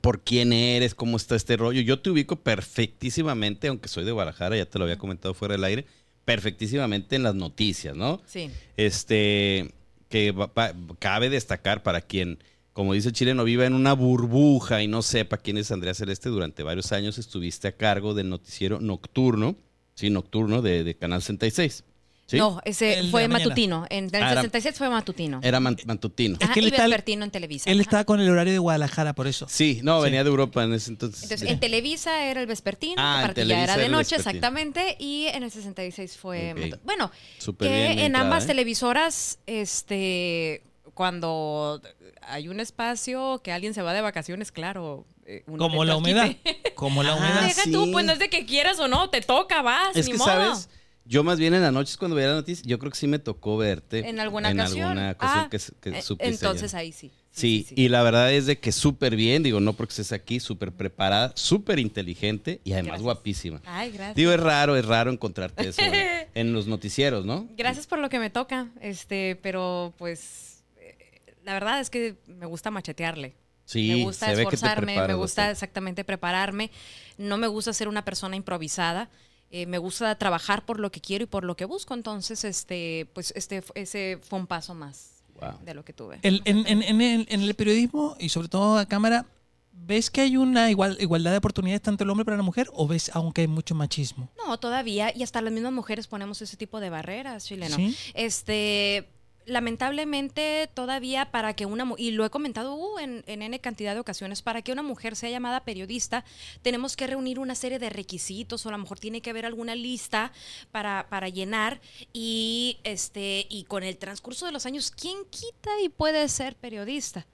por 0.00 0.20
quién 0.22 0.52
eres, 0.52 0.94
cómo 0.94 1.16
está 1.16 1.36
este 1.36 1.56
rollo. 1.56 1.80
Yo 1.82 2.00
te 2.00 2.10
ubico 2.10 2.36
perfectísimamente, 2.36 3.68
aunque 3.68 3.88
soy 3.88 4.04
de 4.04 4.12
Guadalajara, 4.12 4.56
ya 4.56 4.66
te 4.66 4.78
lo 4.78 4.84
había 4.84 4.98
comentado 4.98 5.34
fuera 5.34 5.52
del 5.52 5.64
aire, 5.64 5.86
perfectísimamente 6.24 7.16
en 7.16 7.22
las 7.22 7.34
noticias, 7.34 7.94
¿no? 7.96 8.20
Sí. 8.26 8.50
Este, 8.76 9.72
que 10.08 10.32
va- 10.32 10.46
va- 10.56 10.72
cabe 10.98 11.28
destacar 11.30 11.82
para 11.82 12.00
quien, 12.00 12.38
como 12.72 12.94
dice 12.94 13.08
el 13.08 13.14
chileno, 13.14 13.44
viva 13.44 13.66
en 13.66 13.74
una 13.74 13.92
burbuja 13.92 14.82
y 14.82 14.88
no 14.88 15.02
sepa 15.02 15.36
quién 15.38 15.58
es 15.58 15.70
Andrea 15.70 15.94
Celeste, 15.94 16.28
durante 16.28 16.62
varios 16.62 16.92
años 16.92 17.18
estuviste 17.18 17.68
a 17.68 17.72
cargo 17.72 18.14
del 18.14 18.28
noticiero 18.30 18.80
nocturno, 18.80 19.56
sí, 19.98 20.10
nocturno 20.10 20.62
de, 20.62 20.84
de 20.84 20.94
Canal 20.96 21.20
66. 21.20 21.84
¿sí? 22.26 22.36
No, 22.36 22.60
ese 22.64 22.98
El 22.98 23.10
fue 23.10 23.26
matutino. 23.26 23.86
En 23.90 24.04
el 24.04 24.22
Ah, 24.22 24.32
era- 24.32 24.42
67 24.42 24.76
fue 24.78 24.88
matutino. 24.90 25.40
Era 25.42 25.60
man- 25.60 25.76
matutino. 25.86 26.36
Es 26.38 26.44
Ajá, 26.44 26.52
que 26.54 26.60
él 26.60 26.66
y 26.66 26.68
está- 26.68 26.82
vespertino 26.84 27.24
en 27.24 27.30
Televisa. 27.30 27.70
Él 27.70 27.78
Ajá. 27.78 27.82
estaba 27.82 28.04
con 28.04 28.20
el 28.20 28.28
horario 28.30 28.52
de 28.52 28.58
Guadalajara, 28.58 29.14
por 29.14 29.26
eso. 29.26 29.46
Sí, 29.48 29.80
no, 29.82 29.98
Sí. 29.98 30.04
venía 30.04 30.22
de 30.24 30.30
Europa 30.30 30.62
en 30.62 30.72
ese 30.74 30.90
entonces. 30.90 31.22
Entonces, 31.24 31.48
en 31.50 31.58
Televisa 31.58 32.24
era 32.26 32.40
el 32.40 32.46
vespertino, 32.46 32.94
Ah, 32.98 33.32
en 33.34 33.50
era 33.50 33.64
era 33.64 33.76
de 33.76 33.86
el 33.86 33.92
noche, 33.92 34.16
exactamente, 34.16 34.96
y 35.00 35.26
en 35.26 35.42
el 35.42 35.50
66 35.50 36.16
fue... 36.16 36.52
Ok. 36.52 36.58
matu- 36.58 36.78
Bueno, 36.84 37.10
Súper 37.38 37.68
que 37.68 37.74
bien 37.94 37.98
en 37.98 38.14
ambas 38.16 38.44
¿eh? 38.44 38.48
televisoras, 38.48 39.38
este, 39.46 40.62
cuando 40.94 41.80
hay 42.22 42.48
un 42.48 42.60
espacio 42.60 43.40
que 43.42 43.52
alguien 43.52 43.72
se 43.72 43.80
va 43.82 43.94
de 43.94 44.00
vacaciones, 44.02 44.52
claro. 44.52 45.06
Eh, 45.28 45.44
uno 45.46 45.58
Como 45.58 45.84
la 45.84 45.96
humedad. 45.96 46.22
transmite. 46.30 46.72
Como 46.74 47.02
la 47.02 47.12
Ah, 47.12 47.16
humedad. 47.16 47.42
Deja 47.42 47.62
sí. 47.62 47.72
tú, 47.72 47.90
pues 47.92 48.04
no 48.06 48.12
es 48.12 48.18
de 48.18 48.28
que 48.30 48.46
quieras 48.46 48.78
o 48.80 48.88
no, 48.88 49.10
te 49.10 49.20
toca, 49.20 49.62
vas, 49.62 49.94
Es 49.96 50.06
ni 50.06 50.12
que, 50.12 50.18
modo. 50.18 50.28
¿sabes? 50.28 50.70
Yo 51.04 51.24
más 51.24 51.38
bien 51.38 51.54
en 51.54 51.62
las 51.62 51.72
noches 51.72 51.96
cuando 51.96 52.14
veía 52.16 52.28
las 52.28 52.36
noticias, 52.36 52.66
yo 52.66 52.78
creo 52.78 52.92
que 52.92 52.98
sí 52.98 53.06
me 53.06 53.18
tocó 53.18 53.56
verte. 53.56 54.06
En 54.08 54.20
alguna 54.20 54.50
en 54.50 54.60
ocasión. 54.60 54.88
alguna 54.88 55.10
ocasión 55.12 55.44
Ah, 55.44 55.48
que, 55.50 55.58
que 55.90 55.98
eh, 55.98 56.02
supiste 56.02 56.28
Entonces 56.34 56.74
allá. 56.74 56.80
ahí 56.82 56.92
sí. 56.92 57.10
Sí, 57.30 57.66
y 57.76 57.88
la 57.88 58.02
verdad 58.02 58.32
es 58.32 58.46
de 58.46 58.58
que 58.58 58.72
súper 58.72 59.14
bien, 59.16 59.42
digo, 59.42 59.60
no 59.60 59.72
porque 59.72 59.92
estés 59.92 60.12
aquí, 60.12 60.38
súper 60.40 60.72
preparada, 60.72 61.32
súper 61.36 61.78
inteligente 61.78 62.60
y 62.64 62.72
además 62.72 62.88
Gracias. 62.88 63.02
guapísima. 63.04 63.62
Ay, 63.64 63.90
gracias. 63.92 64.16
Digo, 64.16 64.32
es 64.32 64.40
raro, 64.40 64.76
es 64.76 64.84
raro 64.84 65.10
encontrarte 65.12 65.68
eso 65.68 65.80
en, 65.80 65.94
en 66.34 66.52
los 66.52 66.66
noticieros, 66.66 67.24
¿no? 67.24 67.46
Gracias 67.56 67.86
por 67.86 68.00
lo 68.00 68.08
que 68.10 68.18
me 68.18 68.28
toca, 68.28 68.68
este, 68.80 69.38
pero 69.40 69.94
pues 69.98 70.64
eh, 70.78 70.96
la 71.44 71.52
verdad 71.54 71.80
es 71.80 71.90
que 71.90 72.16
me 72.26 72.44
gusta 72.46 72.70
machetearle. 72.70 73.34
Sí, 73.68 73.88
me 73.88 74.04
gusta 74.04 74.26
se 74.26 74.34
ve 74.34 74.44
que 74.44 74.50
te 74.50 74.54
esforzarme, 74.56 75.06
me 75.06 75.14
gusta 75.14 75.50
exactamente 75.50 76.02
prepararme. 76.04 76.70
No 77.18 77.36
me 77.36 77.46
gusta 77.48 77.72
ser 77.74 77.86
una 77.88 78.02
persona 78.04 78.34
improvisada. 78.36 79.10
eh, 79.50 79.64
me 79.66 79.78
gusta 79.78 80.14
trabajar 80.18 80.66
por 80.66 80.78
lo 80.78 80.90
que 80.92 81.00
quiero 81.00 81.24
y 81.24 81.26
por 81.26 81.42
lo 81.44 81.56
que 81.56 81.64
busco. 81.64 81.94
Entonces, 81.94 82.44
este, 82.44 83.08
pues, 83.14 83.32
este, 83.34 83.62
ese 83.74 84.18
fue 84.28 84.38
un 84.38 84.46
paso 84.46 84.74
más 84.74 85.22
Wow. 85.40 85.58
de 85.64 85.72
lo 85.72 85.84
que 85.86 85.92
tuve. 85.94 86.18
El- 86.22 86.42
en, 86.44 86.66
en- 86.66 86.82
en 86.82 87.00
el, 87.00 87.26
en 87.30 87.40
el 87.42 87.54
periodismo 87.54 88.14
y 88.18 88.28
sobre 88.28 88.48
todo 88.48 88.76
a 88.76 88.84
cámara, 88.86 89.24
¿ves 89.72 90.10
que 90.10 90.20
hay 90.20 90.36
una 90.36 90.70
igual, 90.70 90.98
igualdad 91.00 91.30
de 91.30 91.38
oportunidades 91.38 91.80
tanto 91.80 92.04
el 92.04 92.10
hombre 92.10 92.24
para 92.26 92.36
la 92.36 92.42
mujer 92.42 92.68
o 92.74 92.86
ves 92.86 93.10
aunque 93.14 93.40
hay 93.42 93.46
mucho 93.48 93.74
machismo? 93.74 94.28
No, 94.46 94.58
todavía, 94.58 95.12
y 95.16 95.22
hasta 95.22 95.40
las 95.40 95.52
mismas 95.52 95.72
mujeres 95.72 96.06
ponemos 96.08 96.42
ese 96.42 96.56
tipo 96.58 96.78
de 96.80 96.90
barreras, 96.90 97.46
chileno. 97.46 97.76
¿Sí? 97.76 97.96
Este, 98.12 99.08
lamentablemente 99.48 100.70
todavía 100.72 101.30
para 101.30 101.54
que 101.54 101.66
una 101.66 101.92
y 101.96 102.12
lo 102.12 102.24
he 102.24 102.30
comentado 102.30 102.74
uh, 102.74 102.98
en, 102.98 103.24
en 103.26 103.42
n 103.42 103.58
cantidad 103.60 103.94
de 103.94 104.00
ocasiones 104.00 104.42
para 104.42 104.62
que 104.62 104.72
una 104.72 104.82
mujer 104.82 105.16
sea 105.16 105.30
llamada 105.30 105.64
periodista 105.64 106.24
tenemos 106.62 106.96
que 106.96 107.06
reunir 107.06 107.38
una 107.38 107.54
serie 107.54 107.78
de 107.78 107.90
requisitos 107.90 108.64
o 108.64 108.68
a 108.68 108.72
lo 108.72 108.78
mejor 108.78 108.98
tiene 108.98 109.20
que 109.20 109.30
haber 109.30 109.46
alguna 109.46 109.74
lista 109.74 110.32
para, 110.70 111.08
para 111.08 111.28
llenar 111.28 111.80
y 112.12 112.78
este 112.84 113.46
y 113.48 113.64
con 113.64 113.82
el 113.82 113.98
transcurso 113.98 114.46
de 114.46 114.52
los 114.52 114.66
años 114.66 114.90
quién 114.90 115.18
quita 115.30 115.70
y 115.82 115.88
puede 115.88 116.28
ser 116.28 116.56
periodista 116.56 117.26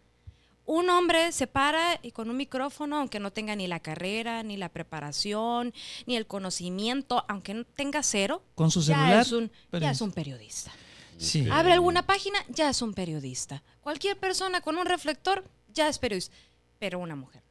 un 0.66 0.88
hombre 0.88 1.32
se 1.32 1.46
para 1.46 1.99
y 2.02 2.12
con 2.12 2.31
un 2.31 2.37
micrófono, 2.37 2.96
aunque 2.96 3.20
no 3.20 3.32
tenga 3.32 3.55
ni 3.55 3.66
la 3.66 3.81
carrera, 3.81 4.43
ni 4.43 4.56
la 4.56 4.70
preparación, 4.70 5.75
ni 6.06 6.16
el 6.16 6.26
conocimiento, 6.26 7.25
aunque 7.28 7.55
no 7.55 7.64
tenga 7.64 8.02
cero, 8.02 8.43
Con 8.55 8.70
su 8.70 8.81
ya 8.81 8.94
celular. 8.96 9.20
es 9.20 9.32
un, 9.32 9.50
ya 9.72 9.90
es 9.90 10.00
un 10.00 10.12
periodista. 10.12 10.72
Sí. 11.19 11.49
Abre 11.50 11.72
alguna 11.72 12.06
página, 12.06 12.38
ya 12.49 12.70
es 12.70 12.82
un 12.82 12.94
periodista. 12.94 13.62
Cualquier 13.81 14.19
persona 14.19 14.61
con 14.61 14.76
un 14.76 14.87
reflector, 14.87 15.44
ya 15.72 15.88
es 15.88 15.99
periodista. 15.99 16.34
Pero 16.78 16.99
una 16.99 17.16
mujer. 17.16 17.43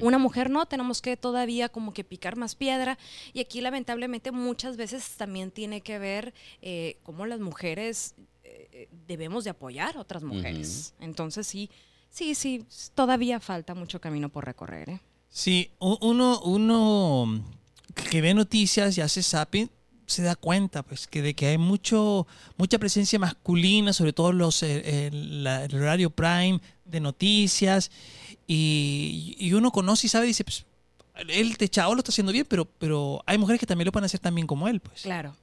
Una 0.00 0.18
mujer 0.18 0.50
no, 0.50 0.66
tenemos 0.66 1.02
que 1.02 1.16
todavía 1.16 1.68
como 1.68 1.92
que 1.92 2.04
picar 2.04 2.36
más 2.36 2.54
piedra. 2.54 2.98
Y 3.32 3.40
aquí 3.40 3.60
lamentablemente 3.60 4.30
muchas 4.30 4.76
veces 4.76 5.16
también 5.16 5.50
tiene 5.50 5.82
que 5.82 5.98
ver 5.98 6.32
eh, 6.62 6.98
cómo 7.02 7.26
las 7.26 7.40
mujeres 7.40 8.14
eh, 8.44 8.88
debemos 9.06 9.44
de 9.44 9.50
apoyar 9.50 9.96
a 9.96 10.00
otras 10.00 10.22
mujeres. 10.22 10.94
Entonces 11.00 11.46
sí, 11.46 11.70
sí, 12.10 12.34
sí, 12.34 12.64
todavía 12.94 13.40
falta 13.40 13.74
mucho 13.74 14.00
camino 14.00 14.28
por 14.28 14.44
recorrer. 14.44 14.88
¿eh? 14.90 15.00
Sí, 15.28 15.70
uno, 15.80 16.40
uno 16.40 17.44
que 18.10 18.20
ve 18.20 18.32
noticias 18.32 18.96
y 18.96 19.00
hace 19.02 19.22
zapping 19.22 19.70
se 20.06 20.22
da 20.22 20.36
cuenta 20.36 20.82
pues 20.82 21.06
que 21.06 21.22
de 21.22 21.34
que 21.34 21.46
hay 21.46 21.58
mucho 21.58 22.26
mucha 22.56 22.78
presencia 22.78 23.18
masculina 23.18 23.92
sobre 23.92 24.12
todo 24.12 24.32
los 24.32 24.62
eh, 24.62 25.08
el, 25.08 25.46
horario 25.74 26.10
prime 26.10 26.60
de 26.84 27.00
noticias 27.00 27.90
y, 28.46 29.36
y 29.38 29.52
uno 29.52 29.70
conoce 29.70 30.06
y 30.06 30.10
sabe 30.10 30.26
dice 30.26 30.44
pues 30.44 30.64
él 31.28 31.56
te 31.56 31.68
chavo 31.68 31.94
lo 31.94 32.00
está 32.00 32.10
haciendo 32.10 32.32
bien 32.32 32.46
pero 32.48 32.64
pero 32.64 33.22
hay 33.26 33.38
mujeres 33.38 33.60
que 33.60 33.66
también 33.66 33.86
lo 33.86 33.92
pueden 33.92 34.06
hacer 34.06 34.20
también 34.20 34.46
como 34.46 34.68
él 34.68 34.80
pues 34.80 35.02
Claro. 35.02 35.34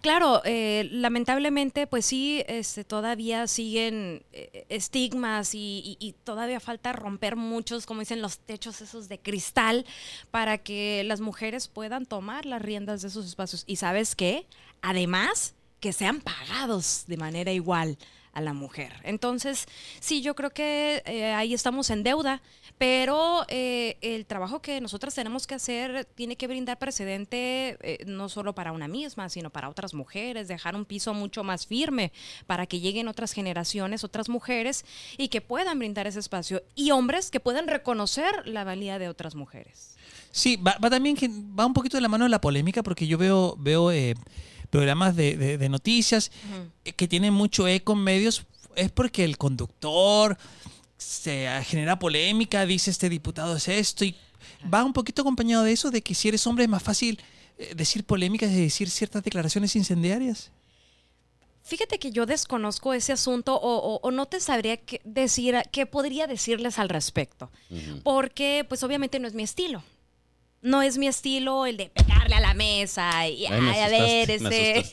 Claro, 0.00 0.40
eh, 0.44 0.88
lamentablemente, 0.90 1.86
pues 1.86 2.06
sí, 2.06 2.42
este, 2.48 2.82
todavía 2.82 3.46
siguen 3.46 4.22
eh, 4.32 4.64
estigmas 4.68 5.50
y 5.54 6.14
todavía 6.24 6.60
falta 6.60 6.92
romper 6.92 7.36
muchos, 7.36 7.84
como 7.84 8.00
dicen, 8.00 8.22
los 8.22 8.38
techos 8.38 8.80
esos 8.80 9.08
de 9.08 9.18
cristal 9.18 9.84
para 10.30 10.58
que 10.58 11.04
las 11.04 11.20
mujeres 11.20 11.68
puedan 11.68 12.06
tomar 12.06 12.46
las 12.46 12.62
riendas 12.62 13.02
de 13.02 13.08
esos 13.08 13.26
espacios. 13.26 13.64
Y 13.66 13.76
sabes 13.76 14.14
qué? 14.14 14.46
Además, 14.80 15.54
que 15.80 15.92
sean 15.92 16.20
pagados 16.20 17.04
de 17.06 17.16
manera 17.16 17.52
igual 17.52 17.98
a 18.32 18.40
la 18.40 18.52
mujer. 18.52 18.92
Entonces, 19.02 19.66
sí, 19.98 20.22
yo 20.22 20.34
creo 20.34 20.50
que 20.50 21.02
eh, 21.04 21.32
ahí 21.32 21.52
estamos 21.52 21.90
en 21.90 22.02
deuda, 22.02 22.42
pero 22.80 23.44
eh, 23.48 23.98
el 24.00 24.24
trabajo 24.24 24.62
que 24.62 24.80
nosotras 24.80 25.14
tenemos 25.14 25.46
que 25.46 25.54
hacer 25.54 26.06
tiene 26.14 26.36
que 26.36 26.46
brindar 26.46 26.78
precedente 26.78 27.76
eh, 27.82 27.98
no 28.06 28.30
solo 28.30 28.54
para 28.54 28.72
una 28.72 28.88
misma, 28.88 29.28
sino 29.28 29.50
para 29.50 29.68
otras 29.68 29.92
mujeres, 29.92 30.48
dejar 30.48 30.74
un 30.74 30.86
piso 30.86 31.12
mucho 31.12 31.44
más 31.44 31.66
firme 31.66 32.10
para 32.46 32.64
que 32.64 32.80
lleguen 32.80 33.06
otras 33.06 33.32
generaciones, 33.32 34.02
otras 34.02 34.30
mujeres 34.30 34.86
y 35.18 35.28
que 35.28 35.42
puedan 35.42 35.78
brindar 35.78 36.06
ese 36.06 36.20
espacio 36.20 36.62
y 36.74 36.90
hombres 36.92 37.30
que 37.30 37.38
puedan 37.38 37.66
reconocer 37.68 38.46
la 38.46 38.64
valía 38.64 38.98
de 38.98 39.10
otras 39.10 39.34
mujeres. 39.34 39.96
Sí, 40.32 40.56
va, 40.56 40.78
va 40.82 40.88
también 40.88 41.14
va 41.58 41.66
un 41.66 41.74
poquito 41.74 41.98
de 41.98 42.00
la 42.00 42.08
mano 42.08 42.24
de 42.24 42.30
la 42.30 42.40
polémica 42.40 42.82
porque 42.82 43.06
yo 43.06 43.18
veo 43.18 43.56
veo 43.58 43.90
eh, 43.92 44.14
programas 44.70 45.16
de, 45.16 45.36
de- 45.36 45.58
de 45.58 45.68
noticias 45.68 46.32
que 46.96 47.06
tienen 47.06 47.34
mucho 47.34 47.68
eco 47.68 47.92
en 47.92 47.98
medios 48.04 48.46
es 48.74 48.90
porque 48.90 49.22
el 49.24 49.36
conductor 49.36 50.38
se 51.00 51.48
genera 51.64 51.98
polémica, 51.98 52.66
dice 52.66 52.90
este 52.90 53.08
diputado 53.08 53.56
es 53.56 53.68
esto 53.68 54.04
y 54.04 54.14
va 54.72 54.84
un 54.84 54.92
poquito 54.92 55.22
acompañado 55.22 55.64
de 55.64 55.72
eso 55.72 55.90
de 55.90 56.02
que 56.02 56.14
si 56.14 56.28
eres 56.28 56.46
hombre 56.46 56.64
es 56.64 56.70
más 56.70 56.82
fácil 56.82 57.18
eh, 57.58 57.72
decir 57.74 58.04
polémicas 58.04 58.50
y 58.50 58.60
decir 58.60 58.88
ciertas 58.90 59.22
declaraciones 59.24 59.74
incendiarias? 59.76 60.50
Fíjate 61.62 61.98
que 61.98 62.10
yo 62.10 62.26
desconozco 62.26 62.92
ese 62.94 63.12
asunto 63.12 63.54
o, 63.54 63.76
o- 63.76 64.00
o 64.02 64.10
no 64.10 64.26
te 64.26 64.40
sabría 64.40 64.76
qué 64.78 65.00
decir, 65.04 65.56
qué 65.70 65.86
podría 65.86 66.26
decirles 66.26 66.78
al 66.78 66.88
respecto. 66.88 67.50
Porque, 68.02 68.64
pues 68.68 68.82
obviamente 68.82 69.18
no 69.20 69.28
es 69.28 69.34
mi 69.34 69.42
estilo. 69.42 69.82
No 70.62 70.82
es 70.82 70.98
mi 70.98 71.06
estilo 71.06 71.64
el 71.66 71.76
de 71.78 71.88
pegarle 71.90 72.34
a 72.34 72.40
la 72.40 72.52
mesa 72.54 73.26
y 73.28 73.46
Ay, 73.46 73.60
me 73.62 73.70
ay, 73.70 73.80
a 73.80 73.88
ver, 73.88 74.30
asustaste, 74.30 74.40
me 74.50 74.90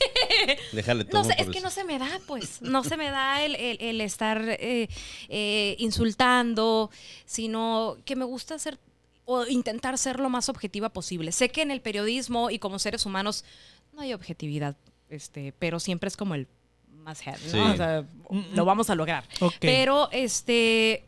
Déjale 0.72 1.06
No 1.12 1.24
sé, 1.24 1.36
es 1.38 1.48
que 1.50 1.62
no 1.62 1.70
se 1.70 1.84
me 1.84 2.00
da, 2.00 2.10
pues. 2.28 2.62
No 2.62 2.84
se 2.84 2.98
me 2.98 3.10
da 3.12 3.44
el, 3.44 3.56
el- 3.56 3.78
el 3.82 4.02
estar 4.02 4.42
eh, 4.48 4.88
eh, 5.30 5.76
insultando, 5.80 6.90
sino 7.26 7.98
que 8.06 8.16
me 8.16 8.26
gusta 8.26 8.56
hacer 8.56 8.78
o 9.26 9.46
intentar 9.46 9.98
ser 9.98 10.20
lo 10.20 10.30
más 10.30 10.48
objetiva 10.50 10.90
posible. 10.90 11.32
Sé 11.32 11.50
que 11.50 11.62
en 11.62 11.72
el 11.72 11.82
periodismo 11.82 12.50
y 12.50 12.60
como 12.60 12.80
seres 12.80 13.06
humanos 13.06 13.44
no 13.94 14.02
hay 14.02 14.14
objetividad, 14.14 14.76
este, 15.10 15.54
pero 15.60 15.80
siempre 15.80 16.08
es 16.08 16.16
como 16.16 16.34
el 16.36 16.48
más 17.04 17.26
head, 17.26 17.38
¿no? 17.46 17.52
Sí. 17.52 17.60
O 17.60 17.76
sea, 17.76 18.06
lo 18.54 18.66
vamos 18.66 18.90
a 18.90 18.96
lograr. 18.96 19.26
Pero 19.60 20.10
este, 20.12 21.04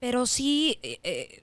pero 0.00 0.26
sí, 0.26 0.78
eh, 0.82 0.98
eh, 1.02 1.42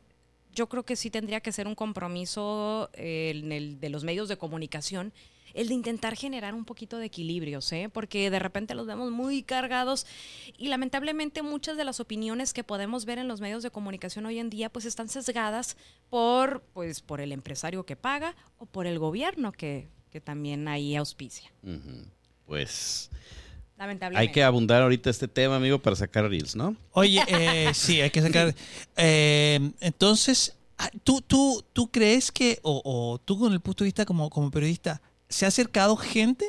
yo 0.54 0.68
creo 0.70 0.84
que 0.84 0.96
sí 0.96 1.10
tendría 1.10 1.40
que 1.42 1.52
ser 1.52 1.68
un 1.68 1.76
compromiso 1.76 2.90
eh, 2.94 3.32
en 3.36 3.52
el 3.52 3.80
de 3.80 3.90
los 3.90 4.04
medios 4.04 4.28
de 4.30 4.38
comunicación, 4.38 5.14
el 5.58 5.70
de 5.70 5.74
intentar 5.74 6.16
generar 6.16 6.54
un 6.54 6.66
poquito 6.66 7.00
de 7.00 7.08
equilibrios, 7.08 7.72
¿eh? 7.72 7.90
porque 7.92 8.30
de 8.30 8.38
repente 8.38 8.76
los 8.76 8.86
vemos 8.86 9.12
muy 9.12 9.42
cargados 9.42 10.06
y 10.56 10.68
lamentablemente 10.68 11.42
muchas 11.42 11.78
de 11.78 11.84
las 11.84 12.00
opiniones 12.00 12.54
que 12.54 12.64
podemos 12.64 13.06
ver 13.06 13.18
en 13.18 13.28
los 13.28 13.42
medios 13.42 13.64
de 13.64 13.72
comunicación 13.72 14.28
hoy 14.28 14.38
en 14.38 14.52
día 14.52 14.70
pues 14.70 14.86
están 14.86 15.10
sesgadas 15.10 15.76
por, 16.10 16.62
pues, 16.74 17.02
por 17.02 17.22
el 17.22 17.32
empresario 17.32 17.88
que 17.88 17.96
paga 17.96 18.36
o 18.60 18.68
por 18.68 18.86
el 18.86 19.00
gobierno 19.00 19.52
que, 19.52 19.88
que 20.12 20.22
también 20.22 20.68
ahí 20.68 20.96
auspicia. 20.96 21.52
Pues 22.46 23.10
Lamentablemente. 23.80 24.30
hay 24.30 24.32
que 24.32 24.44
abundar 24.44 24.84
ahorita 24.84 25.10
este 25.10 25.28
tema, 25.28 25.56
amigo, 25.56 25.80
para 25.80 25.96
sacar 25.96 26.30
reels, 26.30 26.56
¿no? 26.56 26.76
Oye, 26.92 27.24
eh, 27.28 27.72
sí, 27.74 28.00
hay 28.00 28.12
que 28.12 28.22
sacar. 28.22 28.54
eh, 28.96 29.72
entonces, 29.80 30.56
ah, 30.78 30.92
¿tú, 31.04 31.22
tú, 31.22 31.66
¿tú 31.74 31.90
crees 31.90 32.32
que, 32.32 32.60
o, 32.62 32.80
o 32.86 33.18
tú 33.18 33.40
con 33.40 33.54
el 33.54 33.60
punto 33.60 33.84
de 33.84 33.88
vista 33.88 34.06
como, 34.06 34.30
como 34.30 34.52
periodista, 34.52 35.02
se 35.30 35.46
ha 35.46 35.48
acercado 35.50 35.96
gente 35.98 36.46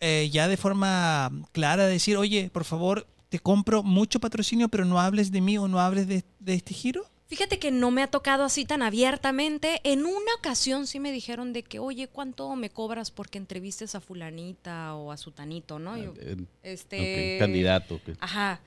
eh, 0.00 0.28
ya 0.30 0.48
de 0.48 0.56
forma 0.56 1.30
clara 1.52 1.84
a 1.84 1.86
decir, 1.86 2.16
oye, 2.16 2.50
por 2.52 2.64
favor, 2.64 3.06
te 3.30 3.38
compro 3.38 3.82
mucho 3.82 4.20
patrocinio, 4.20 4.68
pero 4.68 4.84
no 4.84 5.00
hables 5.00 5.32
de 5.32 5.40
mí 5.40 5.56
o 5.56 5.66
no 5.66 5.80
hables 5.80 6.06
de, 6.06 6.24
de 6.40 6.54
este 6.54 6.74
giro? 6.74 7.06
Fíjate 7.26 7.58
que 7.58 7.70
no 7.70 7.90
me 7.90 8.02
ha 8.02 8.06
tocado 8.06 8.44
así 8.44 8.66
tan 8.66 8.82
abiertamente. 8.82 9.80
En 9.82 10.00
una 10.04 10.34
ocasión 10.38 10.86
sí 10.86 11.00
me 11.00 11.10
dijeron 11.10 11.52
de 11.54 11.62
que, 11.62 11.78
oye, 11.78 12.06
¿cuánto 12.06 12.54
me 12.54 12.68
cobras 12.68 13.10
porque 13.10 13.38
entrevistes 13.38 13.94
a 13.94 14.00
fulanita 14.00 14.94
o 14.94 15.10
a 15.10 15.16
sutanito, 15.16 15.78
no? 15.78 15.96
Yo, 15.96 16.12
Eh, 16.20 16.36
este... 16.62 17.36
Candidato. 17.38 18.00
Ajá. 18.20 18.60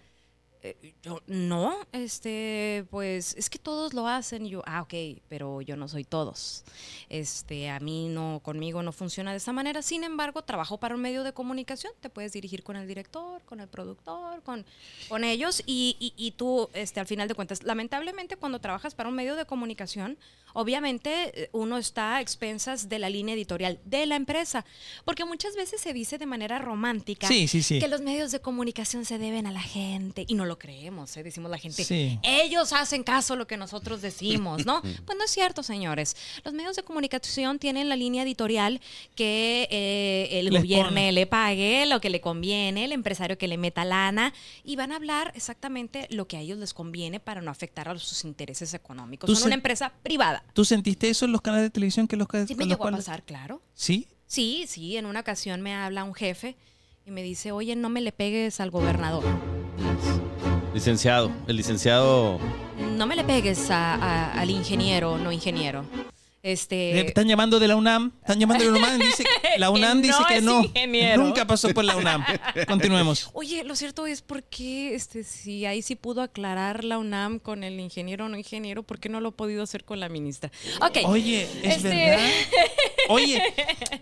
Eh, 0.82 0.94
yo, 1.04 1.22
no, 1.28 1.76
este, 1.92 2.86
pues 2.90 3.36
es 3.38 3.50
que 3.50 3.60
todos 3.60 3.94
lo 3.94 4.08
hacen. 4.08 4.46
Y 4.46 4.50
yo, 4.50 4.64
ah, 4.66 4.82
ok, 4.82 4.94
pero 5.30 5.62
yo 5.62 5.76
no 5.78 5.88
soy 5.88 6.04
todos. 6.04 6.64
Este, 7.10 7.70
a 7.70 7.80
mí 7.80 8.10
no, 8.10 8.42
conmigo 8.44 8.84
no 8.84 8.92
funciona 8.92 9.32
de 9.32 9.38
esa 9.38 9.54
manera. 9.54 9.82
Sin 9.82 10.04
embargo, 10.04 10.42
trabajo 10.44 10.78
para 10.78 10.96
un 10.96 11.02
medio 11.02 11.24
de 11.24 11.34
comunicación. 11.34 11.94
Te 12.02 12.10
puedes 12.10 12.34
dirigir 12.34 12.64
con 12.64 12.76
el 12.76 12.88
director, 12.88 13.42
con 13.44 13.60
el 13.60 13.68
productor, 13.68 14.42
con, 14.44 14.66
con 15.10 15.24
ellos. 15.24 15.62
Y, 15.66 15.96
y- 16.00 16.14
y 16.18 16.32
tú, 16.32 16.70
este, 16.74 17.00
al 17.00 17.08
final 17.08 17.28
de 17.28 17.36
cuentas, 17.36 17.64
lamentablemente 17.64 18.36
cuando 18.38 18.60
trabajas 18.60 18.96
para 18.96 19.10
un 19.10 19.16
medio 19.16 19.36
de 19.36 19.46
comunicación, 19.46 20.18
obviamente 20.54 21.44
eh, 21.44 21.50
uno 21.54 21.78
está 21.78 22.16
a 22.18 22.22
expensas 22.22 22.90
de 22.90 23.00
la 23.00 23.10
línea 23.10 23.36
editorial 23.36 23.80
de 23.86 24.06
la 24.06 24.16
empresa. 24.16 24.66
Porque 25.06 25.24
muchas 25.26 25.56
veces 25.56 25.80
se 25.82 25.94
dice 25.94 26.18
de 26.18 26.26
manera 26.26 26.60
romántica 26.60 27.28
Sí, 27.28 27.48
sí, 27.48 27.62
sí. 27.64 27.80
que 27.80 27.88
los 27.88 28.02
medios 28.02 28.32
de 28.32 28.40
comunicación 28.40 29.06
se 29.06 29.18
deben 29.18 29.46
a 29.48 29.52
la 29.52 29.62
gente 29.62 30.26
y 30.28 30.34
no 30.36 30.46
lo 30.46 30.57
creemos, 30.58 31.16
¿eh? 31.18 31.24
decimos 31.24 31.50
la 31.52 31.58
gente. 31.58 31.84
Sí. 31.84 32.20
Ellos 32.24 32.74
hacen 32.74 33.04
caso 33.04 33.34
a 33.34 33.36
lo 33.38 33.48
que 33.48 33.58
nosotros 33.58 34.02
decimos, 34.02 34.66
¿no? 34.66 34.82
pues 35.06 35.18
no 35.18 35.24
es 35.26 35.32
cierto, 35.32 35.64
señores. 35.64 36.16
Los 36.44 36.54
medios 36.54 36.76
de 36.76 36.84
comunicación 36.84 37.60
tienen 37.60 37.90
la 37.90 37.96
línea 37.96 38.24
editorial 38.24 38.82
que 39.16 39.68
eh, 39.72 40.40
el 40.40 40.46
Les 40.50 40.62
gobierno 40.64 40.90
pone. 40.90 41.12
le 41.12 41.26
pague, 41.28 41.86
lo 41.86 42.02
que 42.02 42.10
le 42.10 42.22
conviene, 42.22 42.86
el 42.86 42.92
empresario 42.92 43.38
que 43.38 43.48
le 43.48 43.58
meta 43.58 43.86
lana 43.86 44.34
y 44.64 44.76
van 44.76 44.92
a 44.92 44.96
hablar 44.98 45.32
exactamente 45.36 46.08
lo 46.10 46.28
que 46.28 46.38
a 46.38 46.42
ellos 46.42 46.58
les 46.58 46.74
conviene 46.74 47.20
para 47.20 47.42
no 47.42 47.52
afectar 47.52 47.90
a 47.90 47.98
sus 47.98 48.24
intereses 48.26 48.74
económicos. 48.74 49.30
Son 49.38 49.46
una 49.48 49.56
empresa 49.56 49.94
privada. 50.04 50.44
¿Tú 50.54 50.66
sentiste 50.66 51.10
eso 51.10 51.26
en 51.26 51.32
los 51.32 51.42
canales 51.42 51.66
de 51.66 51.70
televisión 51.70 52.08
que 52.08 52.16
los, 52.18 52.28
ca- 52.28 52.46
Sí 52.48 52.56
me 52.56 52.66
llegó 52.66 52.88
a 52.88 52.92
pasar, 52.92 53.24
claro. 53.24 53.62
Sí, 53.74 54.08
Sí, 54.30 54.66
sí, 54.68 54.98
en 54.98 55.06
una 55.06 55.22
ocasión 55.22 55.62
me 55.62 55.74
habla 55.74 56.04
un 56.04 56.14
jefe 56.14 56.58
y 57.06 57.12
me 57.12 57.24
dice, 57.24 57.54
oye, 57.54 57.78
no 57.78 57.88
me 57.88 58.02
le 58.02 58.12
pegues 58.12 58.60
al 58.60 58.72
gobernador. 58.72 59.24
Licenciado. 60.82 61.32
El 61.48 61.58
licenciado. 61.58 62.40
No 62.96 63.08
me 63.08 63.16
le 63.16 63.24
pegues 63.24 63.72
a- 63.72 63.96
a- 63.96 64.34
al 64.40 64.52
ingeniero, 64.52 65.18
no 65.18 65.32
ingeniero. 65.32 65.84
Este. 66.44 67.00
están 67.08 67.28
llamando 67.28 67.60
de 67.60 67.68
la 67.68 67.76
UNAM. 67.76 68.12
Están 68.22 68.40
llamando 68.40 68.64
de 68.64 68.72
la 68.72 68.78
UNAM. 68.78 69.00
Dice, 69.00 69.24
la 69.58 69.72
UNAM 69.72 70.02
Que 70.02 70.08
dice 70.08 70.20
no 70.22 70.28
que 70.28 70.42
no. 70.42 70.64
ingeniero. 70.64 71.24
Nunca 71.24 71.48
pasó 71.48 71.70
por 71.74 71.84
la 71.84 71.96
UNAM. 71.98 72.24
Continuemos. 72.68 73.32
Oye, 73.34 73.64
lo 73.64 73.76
cierto 73.76 74.06
es 74.06 74.22
porque 74.22 74.94
este, 74.94 75.24
si 75.24 75.66
ahí 75.66 75.82
sí 75.82 75.96
pudo 75.96 76.22
aclarar 76.22 76.84
la 76.84 77.00
UNAM 77.00 77.40
con 77.40 77.64
el 77.64 77.80
ingeniero 77.80 78.26
o 78.26 78.30
no 78.30 78.38
ingeniero, 78.38 78.84
¿por 78.84 79.00
qué 79.00 79.10
no 79.10 79.20
lo 79.20 79.30
ha 79.30 79.36
podido 79.36 79.64
hacer 79.64 79.84
con 79.84 80.00
la 80.00 80.10
ministra? 80.10 80.52
Ok. 80.80 81.00
Oye, 81.06 81.50
es 81.64 81.78
Este- 81.78 81.90
verdad. 81.90 82.30
Oye, 83.10 83.42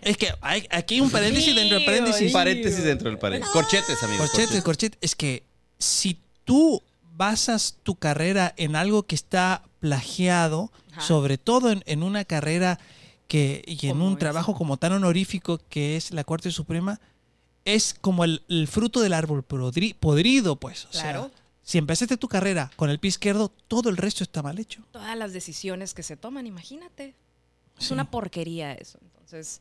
es 0.02 0.16
que 0.18 0.28
hay, 0.42 0.66
aquí 0.70 0.96
hay 0.96 1.00
un 1.00 1.10
paréntesis 1.10 1.54
dentro 1.54 1.78
del 1.78 1.86
paréntesis. 1.86 2.32
Paréntesis 2.32 2.84
dentro 2.84 3.08
del 3.08 3.18
paréntesis. 3.18 3.52
Corchetes, 3.52 4.02
amigos. 4.02 4.30
Corchete, 4.30 4.62
corchete. 4.62 4.98
Es 5.00 5.16
que 5.16 5.42
si 5.78 6.18
tú 6.46 6.82
basas 7.18 7.76
tu 7.82 7.96
carrera 7.96 8.54
en 8.56 8.74
algo 8.76 9.02
que 9.02 9.14
está 9.14 9.62
plagiado, 9.80 10.72
Ajá. 10.92 11.02
sobre 11.02 11.36
todo 11.36 11.70
en, 11.70 11.82
en 11.86 12.02
una 12.02 12.24
carrera 12.24 12.78
que, 13.28 13.62
y 13.66 13.88
en 13.88 14.00
un 14.00 14.16
trabajo 14.16 14.54
como 14.54 14.76
tan 14.78 14.92
honorífico 14.92 15.58
que 15.68 15.96
es 15.96 16.10
la 16.12 16.24
Corte 16.24 16.50
Suprema, 16.50 17.00
es 17.64 17.94
como 18.00 18.24
el, 18.24 18.42
el 18.48 18.68
fruto 18.68 19.00
del 19.00 19.12
árbol 19.12 19.46
podri- 19.46 19.94
podrido, 19.94 20.56
pues. 20.56 20.84
O 20.86 20.88
Claro. 20.90 21.24
sea, 21.24 21.42
si 21.64 21.78
empezaste 21.78 22.16
tu 22.16 22.28
carrera 22.28 22.70
con 22.76 22.90
el 22.90 23.00
pie 23.00 23.08
izquierdo, 23.08 23.50
todo 23.66 23.90
el 23.90 23.96
resto 23.96 24.22
está 24.22 24.42
mal 24.42 24.58
hecho. 24.60 24.82
Todas 24.92 25.16
las 25.18 25.32
decisiones 25.32 25.92
que 25.94 26.04
se 26.04 26.16
toman, 26.16 26.46
imagínate. 26.46 27.14
Es 27.78 27.86
Sí. 27.88 27.92
una 27.92 28.08
porquería 28.10 28.72
eso. 28.72 28.98
Entonces, 29.02 29.60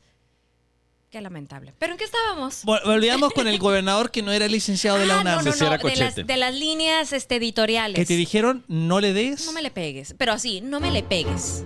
qué 1.16 1.22
lamentable. 1.22 1.74
¿Pero 1.80 1.94
en 1.94 1.98
qué 1.98 2.04
estábamos? 2.04 2.66
Vol- 2.66 2.84
Volvíamos 2.84 3.32
con 3.32 3.48
el 3.48 3.58
gobernador 3.58 4.12
que 4.12 4.22
no 4.22 4.34
era 4.34 4.50
licenciado 4.50 4.98
de 4.98 5.06
la 5.06 5.20
Ah, 5.20 5.22
UNAM. 5.22 5.36
no, 5.38 5.44
no, 5.44 5.52
Se 5.54 5.58
cierra 5.60 5.78
no, 5.78 5.84
de 5.90 5.96
las, 5.96 6.10
Cochete. 6.10 6.24
de 6.34 6.38
las 6.38 6.54
líneas 6.54 7.14
este, 7.14 7.36
editoriales. 7.38 7.96
Que 7.96 8.06
te 8.06 8.18
dijeron, 8.18 8.66
no 8.68 9.00
le 9.00 9.14
des. 9.14 9.46
No 9.46 9.54
me 9.54 9.62
le 9.62 9.72
pegues, 9.72 10.14
pero 10.18 10.34
así, 10.34 10.60
no 10.60 10.82
me 10.82 10.92
le 10.92 11.04
pegues. 11.04 11.64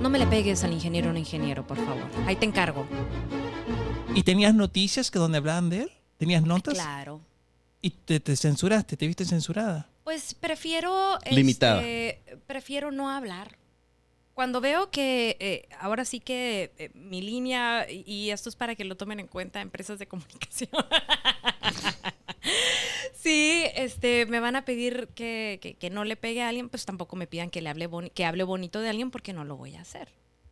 No 0.00 0.08
me 0.08 0.18
le 0.18 0.26
pegues 0.26 0.64
al 0.64 0.72
ingeniero 0.72 1.10
o 1.10 1.12
no 1.12 1.18
ingeniero, 1.18 1.66
por 1.66 1.76
favor. 1.76 2.02
Ahí 2.26 2.36
te 2.36 2.46
encargo. 2.46 2.86
¿Y 4.14 4.22
tenías 4.22 4.54
noticias 4.54 5.10
que 5.10 5.18
donde 5.18 5.36
hablaban 5.38 5.68
de 5.68 5.82
él? 5.82 5.90
¿Tenías 6.16 6.42
notas? 6.42 6.72
Claro. 6.74 7.20
Y 7.82 7.90
te, 7.90 8.20
te 8.20 8.36
censuraste, 8.36 8.96
te 8.96 9.06
viste 9.06 9.26
censurada. 9.26 9.86
Pues 10.04 10.32
prefiero. 10.34 11.18
Limitada. 11.30 11.80
este, 11.82 12.38
prefiero 12.46 12.90
no 12.90 13.10
hablar. 13.10 13.58
Cuando 14.38 14.60
veo 14.60 14.88
que 14.92 15.36
eh, 15.40 15.68
ahora 15.80 16.04
sí 16.04 16.20
que 16.20 16.70
eh, 16.78 16.90
mi 16.94 17.20
línea, 17.20 17.90
y- 17.90 18.04
y 18.06 18.30
esto 18.30 18.48
es 18.48 18.54
para 18.54 18.76
que 18.76 18.84
lo 18.84 18.96
tomen 18.96 19.18
en 19.18 19.26
cuenta 19.26 19.60
empresas 19.60 19.98
de 19.98 20.06
comunicación. 20.06 20.70
sí, 23.14 23.64
este, 23.74 24.26
me 24.26 24.38
van 24.38 24.54
a 24.54 24.64
pedir 24.64 25.08
que, 25.16 25.58
que- 25.60 25.74
que 25.74 25.90
no 25.90 26.04
le 26.04 26.14
pegue 26.14 26.40
a 26.42 26.50
alguien, 26.50 26.68
pues 26.68 26.84
tampoco 26.84 27.16
me 27.16 27.26
pidan 27.26 27.50
que 27.50 27.60
le 27.62 27.68
hable 27.68 27.90
que 28.14 28.24
hable 28.24 28.44
bonito 28.44 28.80
de 28.80 28.88
alguien 28.90 29.10
porque 29.10 29.32
no 29.32 29.44
lo 29.44 29.56
voy 29.56 29.74
a 29.74 29.80
hacer. 29.80 30.08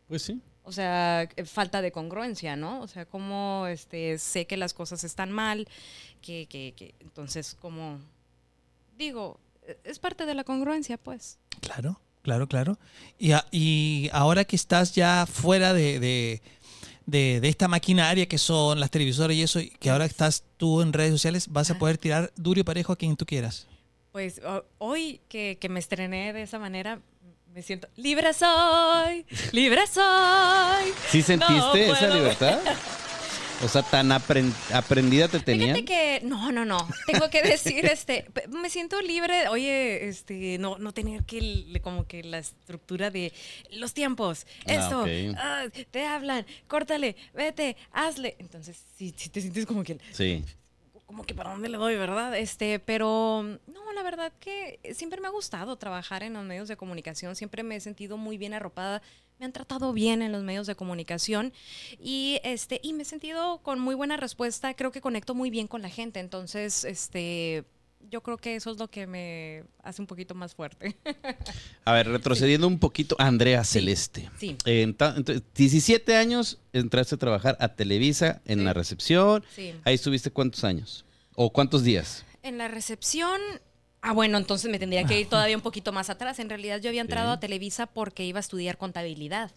Pues 0.09 0.21
sí. 0.23 0.41
O 0.63 0.73
sea, 0.73 1.29
eh, 1.37 1.45
falta 1.45 1.81
de 1.81 1.93
congruencia, 1.93 2.57
¿no? 2.57 2.81
O 2.81 2.87
sea, 2.89 3.05
como 3.05 3.67
este, 3.67 4.17
sé 4.17 4.47
que 4.47 4.57
las 4.57 4.73
cosas 4.73 5.05
están 5.05 5.31
mal, 5.31 5.65
que, 6.21 6.45
que, 6.49 6.73
que 6.75 6.93
entonces 6.99 7.55
como 7.55 8.01
digo, 8.97 9.39
es 9.85 9.97
parte 9.99 10.25
de 10.25 10.35
la 10.35 10.43
congruencia, 10.43 10.97
pues. 10.97 11.39
Claro, 11.61 12.01
claro, 12.27 12.45
claro. 12.47 12.77
Y, 13.17 13.31
a- 13.31 13.45
y 13.51 14.09
ahora 14.11 14.43
que 14.43 14.57
estás 14.57 14.93
ya 14.93 15.25
fuera 15.25 15.73
de, 15.73 15.97
de, 16.01 16.41
de- 17.05 17.39
de 17.39 17.47
esta 17.47 17.69
maquinaria 17.69 18.27
que 18.27 18.37
son 18.37 18.81
las 18.81 18.91
televisoras 18.91 19.33
y 19.37 19.41
eso, 19.43 19.61
y 19.61 19.69
que 19.69 19.89
ahora 19.89 20.03
estás 20.03 20.43
tú 20.57 20.81
en 20.81 20.91
redes 20.91 21.11
sociales, 21.11 21.47
vas 21.47 21.71
a 21.71 21.79
poder 21.79 21.97
tirar 21.97 22.33
duro 22.35 22.59
y 22.59 22.63
parejo 22.63 22.91
a 22.91 22.97
quien 22.97 23.15
tú 23.15 23.25
quieras. 23.25 23.65
Pues 24.11 24.41
ho- 24.45 24.65
hoy 24.77 25.21
que, 25.29 25.57
que 25.61 25.69
me 25.69 25.79
estrené 25.79 26.33
de 26.33 26.41
esa 26.41 26.59
manera, 26.59 26.99
me 27.53 27.61
siento 27.61 27.87
libre 27.95 28.33
soy, 28.33 29.25
libre 29.53 29.87
soy. 29.87 30.91
¿Sí 31.09 31.21
sentiste 31.21 31.87
No 31.87 31.93
esa 31.93 32.09
libertad? 32.13 32.59
O 33.63 33.67
sea, 33.67 33.81
tan 33.81 34.09
apren- 34.11 34.53
aprendida 34.71 35.27
te 35.27 35.39
tenían. 35.39 35.75
Fíjate 35.75 35.85
que, 35.85 36.21
no, 36.27 36.51
no, 36.51 36.63
no. 36.63 36.77
Tengo 37.07 37.29
que 37.31 37.41
decir, 37.41 37.83
este, 37.91 38.27
me 38.49 38.69
siento 38.69 39.01
libre, 39.01 39.47
oye, 39.47 40.07
este, 40.07 40.59
no, 40.59 40.77
no 40.77 40.93
tener 40.93 41.23
que 41.23 41.65
como 41.81 42.05
que 42.07 42.23
la 42.23 42.37
estructura 42.37 43.09
de 43.09 43.33
los 43.71 43.93
tiempos. 43.95 44.45
Ah, 44.67 44.73
Esto, 44.73 45.05
ah, 45.37 45.65
te 45.89 46.05
hablan, 46.05 46.45
córtale, 46.67 47.15
vete, 47.33 47.77
hazle. 47.91 48.35
Entonces, 48.37 48.77
sí, 48.95 49.11
sí 49.17 49.29
te 49.29 49.41
sientes 49.41 49.65
como 49.65 49.83
que, 49.83 49.97
Sí. 50.11 50.45
como 51.07 51.25
que 51.25 51.33
para 51.33 51.49
dónde 51.49 51.69
le 51.69 51.77
doy, 51.77 51.95
¿verdad? 51.95 52.37
Este, 52.37 52.77
pero 52.79 53.41
no, 53.65 53.93
la 53.93 54.03
verdad 54.03 54.31
que 54.39 54.79
siempre 54.93 55.19
me 55.19 55.27
ha 55.27 55.31
gustado 55.31 55.77
trabajar 55.77 56.21
en 56.21 56.33
los 56.33 56.45
medios 56.45 56.67
de 56.67 56.77
comunicación, 56.77 57.35
siempre 57.35 57.63
me 57.63 57.77
he 57.77 57.79
sentido 57.79 58.17
muy 58.17 58.37
bien 58.37 58.53
arropada, 58.53 59.01
me 59.39 59.45
han 59.45 59.51
tratado 59.53 59.93
bien 59.93 60.21
en 60.21 60.31
los 60.31 60.43
medios 60.43 60.67
de 60.67 60.75
comunicación 60.75 61.53
y 62.01 62.39
este 62.43 62.79
y 62.83 62.93
me 62.93 63.03
he 63.03 63.05
sentido 63.05 63.59
con 63.59 63.79
muy 63.79 63.95
buena 63.95 64.17
respuesta, 64.17 64.73
creo 64.73 64.91
que 64.91 65.01
conecto 65.01 65.35
muy 65.35 65.49
bien 65.49 65.67
con 65.67 65.81
la 65.81 65.89
gente, 65.89 66.19
entonces 66.19 66.83
este 66.83 67.63
yo 68.09 68.21
creo 68.21 68.37
que 68.37 68.55
eso 68.55 68.71
es 68.71 68.77
lo 68.77 68.89
que 68.89 69.05
me 69.05 69.63
hace 69.83 70.01
un 70.01 70.07
poquito 70.07 70.33
más 70.33 70.55
fuerte. 70.55 70.95
A 71.83 71.91
ver, 71.93 72.07
retrocediendo 72.07 72.65
un 72.67 72.79
poquito, 72.79 73.15
Andrea 73.19 73.63
Celeste. 73.65 74.29
Sí. 74.39 74.55
Eh, 74.65 74.85
enta- 74.87 75.15
entonces, 75.17 75.43
17 75.55 76.15
años 76.15 76.57
entraste 76.71 77.15
a 77.15 77.17
trabajar 77.17 77.57
a 77.59 77.69
Televisa 77.69 78.41
en 78.45 78.59
Sí. 78.59 78.65
la 78.65 78.73
recepción. 78.73 79.43
Sí. 79.53 79.73
Ahí 79.83 79.95
estuviste 79.95 80.31
cuántos 80.31 80.63
años? 80.63 81.03
¿O 81.35 81.51
cuántos 81.51 81.83
días? 81.83 82.23
En 82.43 82.57
la 82.57 82.69
recepción. 82.69 83.41
Ah, 84.01 84.13
bueno, 84.13 84.37
entonces 84.37 84.69
me 84.71 84.79
tendría 84.79 85.03
que 85.05 85.19
ir 85.19 85.27
todavía 85.27 85.55
un 85.55 85.61
poquito 85.63 85.91
más 85.91 86.09
atrás. 86.09 86.39
En 86.39 86.49
realidad 86.49 86.79
yo 86.81 86.89
había 86.89 87.01
entrado 87.01 87.31
Sí. 87.31 87.37
a 87.37 87.39
Televisa 87.39 87.85
porque 87.87 88.23
iba 88.25 88.39
a 88.39 88.41
estudiar 88.41 88.77
contabilidad. 88.77 89.51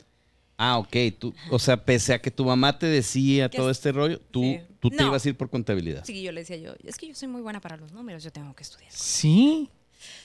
Ah, 0.57 0.79
ok. 0.79 0.97
Tú, 1.19 1.35
o 1.51 1.59
sea, 1.59 1.85
pese 1.85 2.15
a 2.15 2.21
que 2.21 2.31
tu 2.31 2.45
mamá 2.45 2.79
te 2.79 2.87
decía 2.87 3.49
Que 3.49 3.59
todo 3.59 3.71
es- 3.71 3.79
este 3.79 3.93
rollo, 3.93 4.19
tú, 4.31 4.43
Sí. 4.43 4.61
tú 4.81 4.91
te 4.91 4.97
No. 4.97 5.09
ibas 5.09 5.25
a 5.25 5.29
ir 5.29 5.37
por 5.37 5.49
contabilidad. 5.51 6.05
Sí, 6.05 6.23
yo 6.23 6.33
le 6.33 6.41
decía 6.41 6.57
yo, 6.57 6.73
es 6.85 6.97
que 6.97 7.07
yo 7.09 7.15
soy 7.15 7.29
muy 7.29 7.43
buena 7.43 7.61
para 7.61 7.77
los 7.77 7.93
números, 7.93 8.23
yo 8.25 8.33
tengo 8.33 8.55
que 8.55 8.63
estudiar. 8.63 8.91
Sí. 8.93 9.71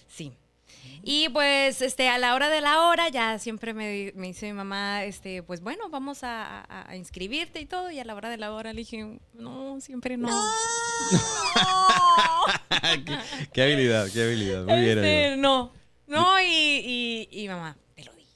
Sí. 0.08 0.34
Y 1.04 1.30
pues, 1.30 1.82
este, 1.82 2.10
a 2.10 2.18
la 2.18 2.36
hora 2.36 2.50
de 2.50 2.62
la 2.62 2.88
hora, 2.88 3.10
ya 3.10 3.38
siempre 3.40 3.74
me, 3.74 4.12
me 4.16 4.28
dice 4.28 4.48
mi 4.48 4.54
mamá, 4.54 5.04
este, 5.06 5.42
pues 5.44 5.62
bueno, 5.62 5.90
vamos 5.90 6.24
a, 6.24 6.62
a- 6.62 6.90
a 6.90 6.96
inscribirte 6.96 7.60
y 7.62 7.66
todo. 7.66 7.92
Y 7.92 8.00
a 8.00 8.06
la 8.06 8.16
hora 8.16 8.30
de 8.30 8.38
la 8.38 8.52
hora 8.54 8.74
le 8.74 8.80
dije, 8.80 9.20
no, 9.34 9.80
siempre 9.82 10.18
no. 10.18 10.30
qué, 13.06 13.18
qué 13.54 13.62
habilidad, 13.64 14.08
qué 14.12 14.24
habilidad. 14.24 14.66
Muy 14.66 14.82
bien, 14.82 14.98
Este, 15.00 15.36
no. 15.38 15.72
No, 16.08 16.40
y, 16.42 16.46
y, 16.46 17.28
y 17.32 17.48
mamá, 17.48 17.76
te 17.96 18.04
lo 18.06 18.12
dije. 18.14 18.32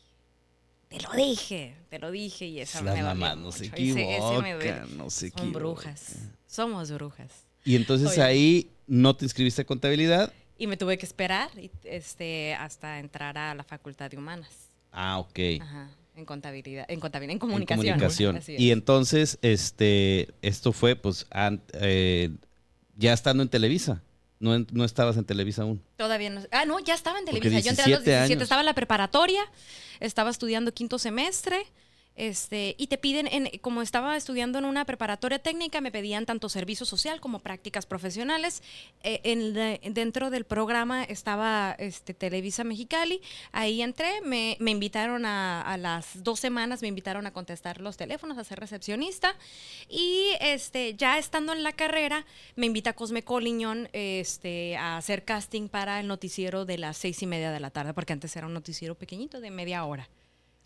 Te 0.89 0.99
lo 0.99 1.11
dije, 1.13 1.75
te 1.89 1.99
lo 1.99 2.11
dije. 2.11 2.45
Y 2.47 2.59
esa 2.61 2.81
Las 2.81 2.95
me 2.95 3.03
mamás 3.03 3.37
no 3.37 3.51
se 3.51 3.65
mucho. 3.69 3.75
Ese- 3.75 4.15
ese 4.17 4.95
no 4.95 5.09
se 5.09 5.29
Son 5.29 5.39
equivocan. 5.39 5.53
brujas. 5.53 6.15
Somos 6.47 6.91
brujas. 6.91 7.31
Y 7.63 7.75
entonces 7.75 8.09
Oye. 8.11 8.21
ahí 8.23 8.71
no 8.87 9.15
te 9.15 9.25
inscribiste 9.25 9.61
a 9.61 9.65
contabilidad. 9.65 10.33
Y 10.57 10.67
me 10.67 10.77
tuve 10.77 10.97
que 10.97 11.05
esperar 11.05 11.49
este, 11.83 12.53
hasta 12.55 12.99
entrar 12.99 13.37
a 13.37 13.53
la 13.53 13.63
Facultad 13.63 14.09
de 14.09 14.17
Humanas. 14.17 14.49
Ah, 14.91 15.19
ok. 15.19 15.39
Ajá. 15.61 15.89
En 16.15 16.25
contabilidad, 16.25 16.85
en 16.89 16.99
contabilidad, 16.99 17.31
en 17.31 17.35
En 17.35 17.39
comunicación. 17.39 17.85
comunicación. 17.85 18.35
Así 18.37 18.55
es. 18.55 18.59
Y 18.59 18.71
entonces, 18.71 19.37
este, 19.41 20.27
esto 20.41 20.73
fue, 20.73 20.95
pues, 20.97 21.27
an- 21.29 21.61
eh, 21.73 22.31
ya 22.99 23.13
estando 23.13 23.41
en 23.41 23.49
Televisa. 23.49 24.01
No, 24.39 24.57
no 24.71 24.85
estabas 24.85 25.17
en 25.17 25.25
Televisa 25.25 25.63
aún. 25.63 25.81
Todavía 25.97 26.29
no. 26.29 26.41
Ah, 26.51 26.65
no, 26.65 26.79
ya 26.79 26.93
estaba 26.93 27.19
en 27.19 27.25
Televisa. 27.25 27.59
Yo 27.59 27.69
entré 27.71 27.83
a 27.83 27.87
los 27.87 28.03
17 28.03 28.11
17, 28.11 28.33
años. 28.33 28.43
estaba 28.43 28.61
en 28.61 28.65
la 28.65 28.73
preparatoria, 28.73 29.41
estaba 29.99 30.29
estudiando 30.29 30.73
quinto 30.73 30.99
semestre. 30.99 31.65
Este, 32.19 32.75
y 32.77 32.87
te 32.87 32.97
piden, 32.97 33.27
en, 33.27 33.47
como 33.59 33.81
estaba 33.81 34.17
estudiando 34.17 34.59
en 34.59 34.65
una 34.65 34.83
preparatoria 34.83 35.39
técnica, 35.39 35.79
me 35.79 35.89
pedían 35.89 36.25
tanto 36.25 36.49
servicio 36.49 36.85
social 36.85 37.21
como 37.21 37.39
prácticas 37.39 37.85
profesionales. 37.85 38.61
Eh, 39.03 39.79
dentro 39.93 40.29
del 40.29 40.43
programa 40.43 41.05
estaba 41.05 41.77
este, 41.79 42.13
Televisa 42.13 42.65
Mexicali. 42.65 43.21
Ahí 43.53 43.81
entré, 43.81 44.19
me, 44.19 44.57
invitaron 44.59 45.25
a, 45.25 45.61
a 45.61 45.77
las 45.77 46.21
dos 46.21 46.41
semanas, 46.41 46.81
me 46.81 46.89
invitaron 46.89 47.25
a 47.25 47.31
contestar 47.31 47.79
los 47.79 47.95
teléfonos, 47.95 48.37
a 48.37 48.43
ser 48.43 48.59
recepcionista. 48.59 49.33
Y 49.87 50.31
este, 50.41 50.95
ya 50.95 51.17
estando 51.19 51.53
en 51.53 51.63
la 51.63 51.71
carrera, 51.71 52.25
me 52.57 52.65
invita 52.65 52.91
Cosme 52.91 53.23
Coliñón 53.23 53.87
este, 53.93 54.75
a 54.75 54.97
hacer 54.97 55.23
casting 55.23 55.69
para 55.69 56.01
el 56.01 56.07
noticiero 56.07 56.65
de 56.65 56.79
las 56.79 56.97
seis 56.97 57.23
y 57.23 57.27
media 57.27 57.53
de 57.53 57.61
la 57.61 57.69
tarde, 57.69 57.93
porque 57.93 58.11
antes 58.11 58.35
era 58.35 58.45
un 58.45 58.53
noticiero 58.53 58.95
pequeñito 58.95 59.39
de 59.39 59.51
media 59.51 59.85
hora. 59.85 60.09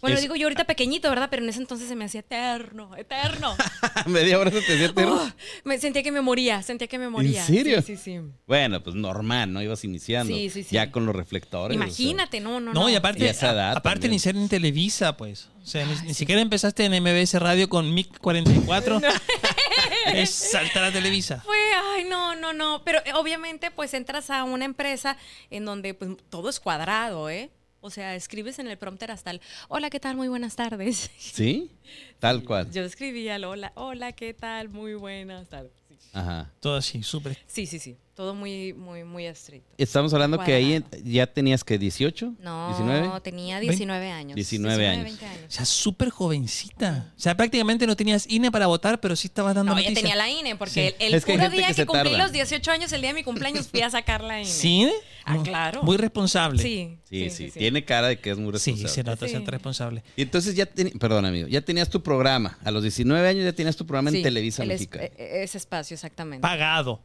Bueno, 0.03 0.17
Es- 0.17 0.21
digo 0.21 0.35
yo 0.35 0.47
ahorita 0.47 0.65
pequeñito, 0.65 1.09
¿verdad? 1.09 1.29
Pero 1.31 1.43
en 1.43 1.49
ese 1.49 1.59
entonces 1.59 1.87
se 1.87 1.95
me 1.95 2.03
hacía 2.03 2.19
eterno, 2.19 2.93
eterno. 2.97 3.55
Media 4.05 4.37
hora 4.37 4.51
se 4.51 4.59
te 4.61 4.73
hacía 4.73 4.87
eterno. 4.87 5.15
Oh, 5.15 5.31
me 5.63 5.79
sentía 5.79 6.03
que 6.03 6.11
me 6.11 6.19
moría, 6.19 6.61
sentía 6.61 6.87
que 6.89 6.99
me 6.99 7.07
moría. 7.07 7.41
serio? 7.45 7.81
Sí, 7.81 7.95
sí, 7.95 8.19
sí. 8.19 8.19
Bueno, 8.45 8.83
pues 8.83 8.97
normal, 8.97 9.53
¿no? 9.53 9.61
Ibas 9.61 9.81
iniciando. 9.85 10.33
Sí, 10.35 10.49
sí, 10.49 10.63
sí. 10.63 10.75
Ya 10.75 10.91
con 10.91 11.05
los 11.05 11.15
reflectores. 11.15 11.77
o 11.77 11.79
sea. 11.79 11.87
Imagínate, 11.87 12.41
no, 12.41 12.59
no, 12.59 12.73
No, 12.73 12.81
no. 12.81 12.89
y 12.89 12.95
aparte, 12.95 13.23
Y 13.23 13.27
esa 13.27 13.53
edad 13.53 13.69
a- 13.69 13.77
aparte 13.77 14.19
ser 14.19 14.35
en 14.35 14.49
Televisa, 14.49 15.15
pues. 15.15 15.47
O 15.63 15.65
sea, 15.65 15.85
ni, 15.85 15.95
ni 16.07 16.13
siquiera 16.13 16.41
empezaste 16.41 16.83
en 16.83 16.93
MBS 17.01 17.39
Radio 17.39 17.69
con 17.69 17.93
MIC 17.93 18.17
44. 18.19 18.99
es 20.13 20.29
saltar 20.31 20.83
a 20.83 20.91
Televisa. 20.91 21.41
Fue, 21.45 21.55
ay, 21.95 22.03
no, 22.09 22.35
no, 22.35 22.51
no. 22.51 22.81
Pero 22.83 22.99
eh, 23.05 23.13
obviamente, 23.13 23.71
pues 23.71 23.93
entras 23.93 24.29
a 24.29 24.43
una 24.43 24.65
empresa 24.65 25.17
en 25.49 25.63
donde 25.65 25.93
pues, 25.93 26.11
todo 26.29 26.49
es 26.49 26.59
cuadrado, 26.59 27.29
¿eh? 27.29 27.49
O 27.85 27.89
sea, 27.89 28.15
escribes 28.15 28.59
en 28.59 28.69
el 28.69 28.77
prompter 28.77 29.11
hasta 29.11 29.29
el, 29.31 29.41
hola, 29.67 29.89
¿qué 29.89 29.99
tal? 29.99 30.15
Muy 30.15 30.29
buenas 30.29 30.55
tardes. 30.55 31.11
¿Sí? 31.17 31.69
Tal 32.17 32.45
cual. 32.45 32.71
Yo 32.71 32.81
escribía 32.81 33.35
el 33.35 33.43
hola, 33.43 33.73
hola, 33.75 34.13
¿qué 34.13 34.33
tal? 34.33 34.69
Muy 34.69 34.93
buenas 34.93 35.49
tardes. 35.49 35.73
Sí, 35.89 36.09
Ajá. 36.13 36.49
Todo 36.61 36.77
así, 36.77 37.03
súper. 37.03 37.37
sí, 37.45 37.65
sí. 37.67 37.79
sí. 37.79 37.97
Todo 38.15 38.35
muy, 38.35 38.73
muy, 38.73 39.03
muy 39.03 39.25
estricto. 39.25 39.73
Estamos 39.75 40.13
hablando 40.13 40.37
que 40.37 40.53
ahí 40.53 40.83
ya 41.03 41.25
tenías 41.25 41.63
que 41.63 41.79
18, 41.79 42.35
No, 42.41 42.67
19. 42.67 43.21
tenía 43.21 43.59
19 43.59 44.11
años. 44.11 44.35
19 44.35 44.87
años. 44.87 45.03
20 45.05 45.25
O 45.25 45.51
sea, 45.51 45.65
súper 45.65 46.11
jovencita. 46.11 47.11
O 47.17 47.19
sea, 47.19 47.35
prácticamente 47.35 47.87
no 47.87 47.95
tenías 47.95 48.27
INE 48.29 48.51
para 48.51 48.67
votar, 48.67 48.99
pero 48.99 49.15
sí 49.15 49.25
estabas 49.25 49.55
dando 49.55 49.71
No, 49.73 49.79
ya 49.81 49.89
noticias. 49.89 50.03
tenía 50.03 50.15
la 50.15 50.29
INE, 50.29 50.55
porque 50.57 50.71
Sí. 50.73 50.79
el, 50.99 51.07
el 51.07 51.13
Es 51.15 51.25
puro 51.25 51.49
día 51.49 51.67
que 51.69 51.73
que, 51.73 51.85
cumplí 51.87 52.11
tarda. 52.11 52.23
los 52.25 52.31
18 52.31 52.69
años, 52.69 52.91
el 52.93 53.01
día 53.01 53.09
de 53.09 53.15
mi 53.15 53.23
cumpleaños, 53.23 53.67
fui 53.67 53.81
a 53.81 53.89
sacar 53.89 54.23
la 54.23 54.41
INE. 54.41 54.49
¿Sí? 54.51 54.91
Ah, 55.25 55.39
claro. 55.43 55.81
Muy 55.81 55.97
responsable. 55.97 56.61
Sí, 56.61 56.99
Sí, 57.09 57.29
sí, 57.31 57.49
Tiene 57.51 57.83
cara 57.83 58.09
de 58.09 58.19
que 58.19 58.29
es 58.29 58.37
muy 58.37 58.47
Sí, 58.59 58.71
responsable. 58.71 58.89
se 58.93 59.03
nota 59.03 59.25
Sí. 59.27 59.31
ser 59.33 59.45
responsable. 59.45 60.03
Y 60.15 60.21
entonces 60.21 60.53
ya 60.55 60.67
tenías, 60.67 60.95
perdón 60.99 61.25
amigo, 61.25 61.47
ya 61.47 61.61
tenías 61.61 61.89
tu 61.89 62.03
programa. 62.03 62.59
A 62.63 62.69
los 62.69 62.83
19 62.83 63.27
años 63.27 63.43
ya 63.43 63.53
tenías 63.53 63.75
tu 63.75 63.87
programa 63.87 64.11
en 64.11 64.17
Sí, 64.17 64.21
Televisa 64.21 64.61
el 64.63 64.69
es- 64.71 64.81
Mexicana. 64.81 65.05
e- 65.05 65.43
ese 65.43 65.57
espacio, 65.57 65.95
exactamente. 65.95 66.41
Pagado. 66.41 67.01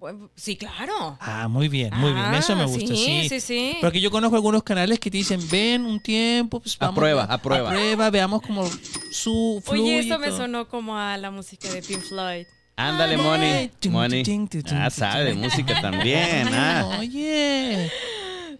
Bueno, 0.00 0.30
Sí, 0.34 0.56
claro. 0.56 1.18
Ah, 1.20 1.46
muy 1.46 1.68
bien, 1.68 1.90
muy 1.94 2.12
bien. 2.14 2.32
Eso 2.34 2.56
me 2.56 2.62
Ah, 2.62 2.66
gusta, 2.66 2.86
sí, 2.86 2.96
sí. 2.96 3.28
sí, 3.28 3.40
sí. 3.40 3.76
Porque 3.82 4.00
yo 4.00 4.10
conozco 4.10 4.34
algunos 4.34 4.62
canales 4.62 4.98
que 4.98 5.10
te 5.10 5.18
dicen, 5.18 5.46
ven 5.50 5.84
un 5.84 6.00
tiempo, 6.00 6.58
pues 6.60 6.76
A 6.80 6.86
vamos. 6.86 6.98
prueba, 6.98 7.24
a 7.24 7.36
prueba. 7.36 7.68
A 7.68 7.72
prueba, 7.74 8.08
veamos 8.10 8.40
cómo 8.40 8.66
su 9.12 9.62
fluye. 9.62 9.82
Oye, 9.82 9.92
y 9.96 9.98
esto 9.98 10.18
me 10.18 10.30
sonó 10.30 10.66
como 10.68 10.96
a 10.96 11.18
la 11.18 11.30
música 11.30 11.68
de 11.70 11.82
Pink 11.82 12.00
Floyd. 12.00 12.46
Ándale, 12.76 13.16
Ay, 13.16 13.20
Money. 13.20 14.22
tum, 14.24 14.72
Ah, 14.72 14.88
sabe 14.88 15.34
música 15.34 15.78
también. 15.82 16.48
ah. 16.50 16.96
Oye. 16.98 17.90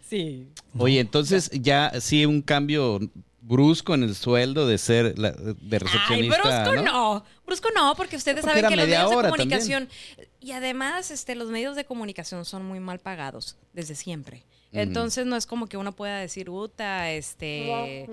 Sí. 0.06 0.46
Oye, 0.76 1.00
entonces 1.00 1.50
ya 1.54 1.90
sí 2.02 2.26
un 2.26 2.42
cambio 2.42 3.00
brusco 3.40 3.94
en 3.94 4.02
el 4.02 4.14
sueldo 4.14 4.66
de 4.66 4.76
ser 4.76 5.18
la- 5.18 5.30
de 5.32 5.54
Ay, 5.72 5.78
recepcionista. 5.78 6.64
brusco 6.64 6.82
no? 6.84 7.24
Brusco 7.46 7.68
no, 7.74 7.94
porque 7.96 8.16
ustedes 8.16 8.42
Porque 8.44 8.60
saben 8.60 8.70
que 8.70 8.76
los 8.76 8.86
medios 8.86 9.10
de 9.10 9.16
comunicación 9.30 9.88
y 10.40 10.52
además 10.52 11.10
este 11.10 11.34
los 11.34 11.48
medios 11.48 11.76
de 11.76 11.84
comunicación 11.84 12.44
son 12.44 12.64
muy 12.64 12.80
mal 12.80 12.98
pagados 12.98 13.56
desde 13.72 13.94
siempre. 13.94 14.44
Entonces 14.72 15.26
no 15.26 15.34
es 15.36 15.46
como 15.46 15.66
que 15.66 15.76
uno 15.76 15.90
pueda 15.90 16.18
decir, 16.18 16.48
"Uta, 16.48 17.10
este, 17.10 18.06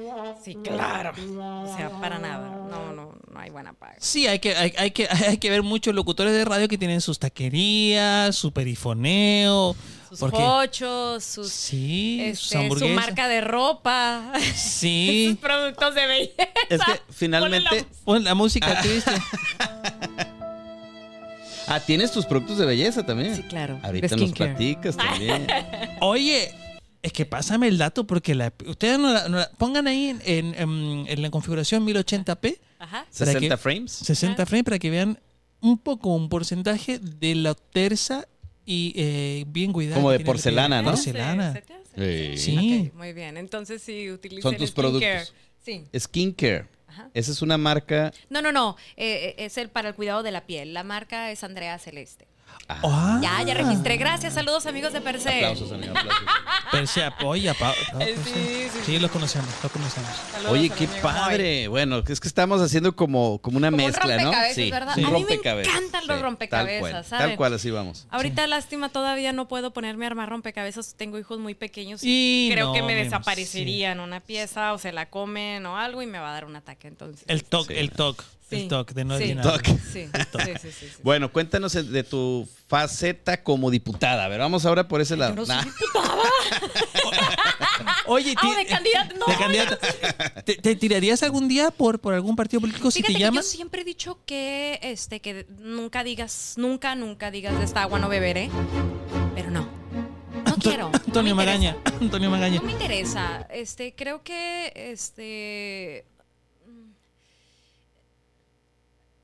sí, 0.43 0.55
claro." 0.63 1.11
O 1.11 1.77
sea, 1.77 1.91
para 2.01 2.17
nada. 2.17 2.49
No, 2.67 2.91
no, 2.93 3.13
no 3.31 3.39
hay 3.39 3.51
buena 3.51 3.73
paga. 3.73 3.95
Sí, 3.99 4.25
hay 4.25 4.39
que, 4.39 4.55
hay, 4.55 4.73
hay 4.75 4.89
que, 4.89 5.07
hay 5.27 5.37
que 5.37 5.49
ver 5.51 5.61
muchos 5.61 5.93
locutores 5.93 6.33
de 6.33 6.43
radio 6.45 6.67
que 6.67 6.79
tienen 6.79 6.99
sus 7.01 7.19
taquerías, 7.19 8.35
su 8.35 8.51
perifoneo. 8.51 9.75
Sus 10.09 10.19
porque, 10.19 10.37
pochos, 10.37 11.23
sus 11.23 11.51
sí, 11.51 12.31
sus 12.33 12.53
este, 12.53 12.79
su 12.79 12.87
marca 12.87 13.27
de 13.27 13.41
ropa, 13.41 14.31
Sí. 14.55 15.27
sus 15.31 15.37
productos 15.37 15.93
de 15.93 16.07
belleza. 16.07 16.47
Es 16.69 16.79
que 16.79 17.01
finalmente. 17.11 17.85
Pon 18.03 18.23
la 18.23 18.33
música, 18.33 18.79
Cristian. 18.81 19.21
Ah, 21.67 21.79
tienes 21.79 22.11
tus 22.11 22.25
productos 22.25 22.57
de 22.57 22.65
belleza 22.65 23.05
también. 23.05 23.35
Sí, 23.35 23.43
claro. 23.43 23.79
Ahorita 23.83 24.15
nos 24.15 24.31
platicas 24.31 24.95
también. 24.97 25.47
Oye, 26.01 26.49
es 27.01 27.11
que 27.13 27.25
pásame 27.25 27.67
el 27.67 27.77
dato 27.77 28.07
porque 28.07 28.35
la, 28.35 28.53
ustedes 28.65 28.97
no 28.99 29.11
la, 29.13 29.27
no 29.29 29.37
la- 29.37 29.49
pongan 29.57 29.87
ahí 29.87 30.07
en, 30.07 30.21
en- 30.25 30.55
en- 30.55 31.05
en 31.07 31.21
la 31.21 31.29
configuración 31.29 31.85
1080p, 31.85 32.57
Ajá. 32.79 33.05
¿Para 33.17 33.31
60 33.31 33.39
qué? 33.55 33.57
frames. 33.57 33.91
60 33.91 34.45
frames, 34.45 34.63
para 34.63 34.79
que 34.79 34.89
vean 34.89 35.19
un 35.61 35.77
poco, 35.77 36.13
un 36.15 36.29
porcentaje 36.29 36.99
de 36.99 37.35
la 37.35 37.53
tersa 37.55 38.27
y 38.65 38.93
eh, 38.95 39.45
bien 39.47 39.73
cuidada. 39.73 39.95
Como 39.95 40.11
de 40.11 40.19
porcelana. 40.19 40.81
¿no? 40.81 40.89
Porcelana. 40.91 41.59
Sí. 41.95 42.37
Sí. 42.37 42.91
Muy 42.95 43.13
bien. 43.13 43.37
Entonces 43.37 43.81
sí, 43.81 44.11
utilicen 44.11 44.43
Son 44.43 44.55
tus 44.57 44.69
skincare. 44.69 44.91
productos. 44.99 45.33
Sí. 45.65 45.83
Skincare. 45.97 46.65
Ajá. 46.97 47.09
Esa 47.13 47.31
es 47.31 47.41
una 47.41 47.57
marca. 47.57 48.11
No, 48.29 48.41
no, 48.41 48.51
no. 48.51 48.75
eh, 48.95 49.35
eh, 49.37 49.45
es 49.45 49.57
el 49.57 49.69
para 49.69 49.89
el 49.89 49.95
cuidado 49.95 50.23
de 50.23 50.31
la 50.31 50.45
piel. 50.45 50.73
La 50.73 50.83
marca 50.83 51.31
es 51.31 51.43
Andrea 51.43 51.77
Celeste. 51.77 52.27
Ah. 52.69 53.19
Ya, 53.21 53.41
ya 53.43 53.53
registré. 53.53 53.95
Gracias. 53.97 54.33
Saludos, 54.33 54.65
amigos 54.65 54.91
de 54.91 54.99
Per 55.01 55.21
se. 55.21 55.29
Aplausos, 55.45 55.71
amigo, 55.71 55.93
aplausos. 55.97 56.23
Pero 56.71 56.85
se 56.87 57.03
apoya, 57.03 57.53
pa- 57.53 57.73
pa- 57.93 58.03
Eh, 58.03 58.15
sí, 58.25 58.31
sí, 58.33 58.67
sí, 58.73 58.79
sí. 58.85 58.99
los 58.99 59.09
conocemos, 59.09 59.47
los 59.63 59.71
conocemos. 59.71 60.09
Saludos 60.33 60.51
Oye, 60.51 60.69
qué 60.69 60.83
amigo 60.85 61.01
padre. 61.01 61.67
Bueno, 61.69 62.03
es 62.05 62.19
que 62.19 62.27
estamos 62.27 62.61
haciendo 62.61 62.93
como, 62.95 63.39
como 63.39 63.57
una 63.57 63.71
Como 63.71 63.83
un 63.83 63.87
mezcla, 63.89 64.17
¿no? 64.17 64.23
rompecabezas, 64.31 64.69
¿verdad? 64.69 64.95
Sí. 64.95 65.03
A 65.05 65.09
mí 65.09 65.23
me 65.23 65.33
encantan 65.61 66.07
los 66.07 66.17
sí, 66.17 66.23
rompecabezas, 66.23 66.81
Tal 66.81 66.91
cual, 66.91 67.05
¿saben? 67.05 67.27
tal 67.29 67.37
cual, 67.37 67.53
así 67.53 67.71
vamos. 67.71 68.05
Ahorita, 68.09 68.45
lástima, 68.47 68.89
todavía 68.89 69.31
no 69.31 69.47
puedo 69.47 69.71
ponerme 69.71 70.05
a 70.05 70.07
armar 70.09 70.27
rompecabezas. 70.29 70.95
Tengo 70.97 71.17
hijos 71.17 71.39
muy 71.39 71.55
pequeños 71.55 72.03
Y 72.03 72.47
y 72.49 72.51
creo 72.51 72.67
no, 72.67 72.73
que 72.73 72.81
me 72.81 72.95
me- 72.95 73.03
desaparecerían 73.05 73.99
una 74.01 74.19
pieza 74.19 74.73
o 74.73 74.77
se 74.77 74.91
la 74.91 75.09
comen 75.09 75.65
o 75.65 75.77
algo 75.77 76.01
y 76.01 76.05
me 76.07 76.19
va 76.19 76.29
a 76.31 76.33
dar 76.33 76.43
un 76.45 76.55
ataque. 76.57 76.87
Entonces, 76.89 77.23
El 77.27 77.43
toque, 77.45 77.75
Sí. 77.75 77.79
el 77.79 77.91
toque, 77.91 78.23
Sí. 78.49 78.55
el 78.61 78.67
toque 78.69 78.93
de 78.93 79.03
no 79.05 79.17
Sí. 79.17 79.23
adivinar. 79.23 79.43
Toque. 79.43 79.71
Sí, 79.71 80.05
sí, 80.05 80.09
sí, 80.61 80.63
sí, 80.71 80.71
sí. 80.71 80.87
Bueno, 81.03 81.31
cuéntanos 81.31 81.73
de 81.73 82.03
tu 82.03 82.47
faceta 82.67 83.43
como 83.43 83.69
diputada. 83.69 84.23
A 84.25 84.27
ver, 84.29 84.39
vamos 84.39 84.65
ahora 84.65 84.87
por 84.87 85.01
ese 85.01 85.15
lado. 85.17 85.35
Yo 85.35 85.41
no 85.41 85.45
soy 85.45 85.55
Nah. 85.55 85.65
Oye, 88.07 88.33
Ah, 88.37 88.53
de 88.57 88.65
candidata. 88.65 89.13
No, 89.15 89.25
de 89.25 89.35
candidata. 89.37 89.77
¿Te, 90.43 90.55
te 90.55 90.75
tirarías 90.75 91.21
algún 91.23 91.47
día 91.47 91.71
por, 91.71 91.99
por 91.99 92.13
algún 92.13 92.35
partido 92.35 92.61
político 92.61 92.89
si 92.89 92.99
Fíjate 92.99 93.13
te 93.13 93.17
que 93.19 93.23
llaman? 93.25 93.43
yo 93.43 93.47
siempre 93.49 93.81
he 93.81 93.85
dicho 93.85 94.19
que 94.25 94.79
este 94.81 95.19
que 95.19 95.45
nunca 95.59 96.03
digas, 96.03 96.53
nunca, 96.57 96.95
nunca 96.95 97.31
digas 97.31 97.57
de 97.57 97.65
esta 97.65 97.83
agua 97.83 97.99
no 97.99 98.09
beberé. 98.09 98.49
Pero 99.35 99.51
no. 99.51 99.67
No 100.45 100.53
Anto- 100.53 100.69
quiero. 100.69 100.89
no 100.89 100.95
Antonio 100.97 101.33
interesa. 101.33 101.35
Magaña. 101.35 101.77
Antonio 102.01 102.29
Magaña. 102.29 102.57
No 102.59 102.63
me 102.65 102.71
interesa. 102.71 103.47
Este, 103.51 103.93
creo 103.95 104.23
que 104.23 104.71
este 104.75 106.05
mm, 106.65 106.91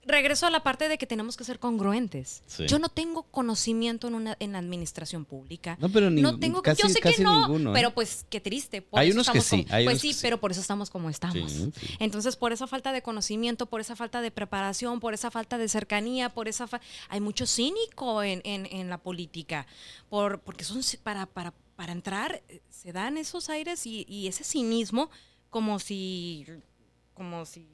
regreso 0.06 0.46
a 0.46 0.50
la 0.50 0.64
parte 0.64 0.90
de 0.90 0.98
que 0.98 1.06
tenemos 1.08 1.38
que 1.38 1.44
ser 1.44 1.60
congruentes. 1.60 2.44
Sí. 2.46 2.66
Yo 2.68 2.80
no 2.80 2.90
tengo 2.90 3.24
conocimiento 3.24 4.08
en 4.08 4.16
una 4.16 4.36
en 4.40 4.52
la 4.52 4.60
administración 4.60 5.26
pública. 5.26 5.78
No, 5.80 5.90
pero 5.90 6.10
ni- 6.10 6.22
no 6.22 6.38
tengo 6.40 6.62
casi- 6.62 6.82
yo 6.84 6.90
sé 6.90 7.00
casi 7.00 7.18
que 7.18 7.24
no, 7.24 7.48
ninguno, 7.48 7.72
¿eh? 7.72 7.74
pero 7.74 7.94
pues 7.94 8.26
qué 8.30 8.40
triste. 8.42 8.82
por 8.82 9.00
Hay 9.00 9.10
eso 9.10 9.16
unos 9.18 9.30
que 9.30 9.42
sí, 9.42 9.64
como- 9.64 9.76
hay 9.76 9.86
pues 9.86 9.94
unos 9.96 10.02
sí, 10.02 10.08
que 10.10 10.14
sí. 10.16 10.20
pero 10.22 10.40
por 10.40 10.52
eso 10.52 10.62
estamos 10.62 10.90
como 10.90 11.10
estamos. 11.10 11.52
Sí. 11.52 11.72
Entonces, 12.00 12.36
por 12.36 12.52
esa 12.54 12.68
falta 12.68 12.92
de 12.92 13.02
conocimiento, 13.02 13.66
por 13.66 13.82
esa 13.82 13.96
falta 13.96 14.22
de 14.22 14.32
preparación, 14.32 15.00
por 15.00 15.14
esa 15.14 15.32
falta 15.32 15.58
de 15.58 15.68
cercanía, 15.70 16.30
por 16.30 16.48
esa 16.48 16.68
fa- 16.68 16.82
hay 17.10 17.20
mucho 17.22 17.46
cínico 17.46 18.24
en, 18.24 18.42
en- 18.44 18.66
en 18.66 18.90
la 18.90 18.98
política, 18.98 19.68
por, 20.10 20.40
porque 20.42 20.64
son 20.64 20.82
para, 21.04 21.26
para, 21.26 21.54
para 21.76 21.92
entrar 21.94 22.42
eh, 22.50 22.62
se 22.70 22.92
dan 22.92 23.18
esos 23.18 23.50
aires 23.50 23.86
y, 23.88 24.06
y 24.10 24.28
ese 24.28 24.44
cinismo 24.44 25.10
como 25.50 25.80
si, 25.80 26.46
como 27.14 27.46
si, 27.46 27.68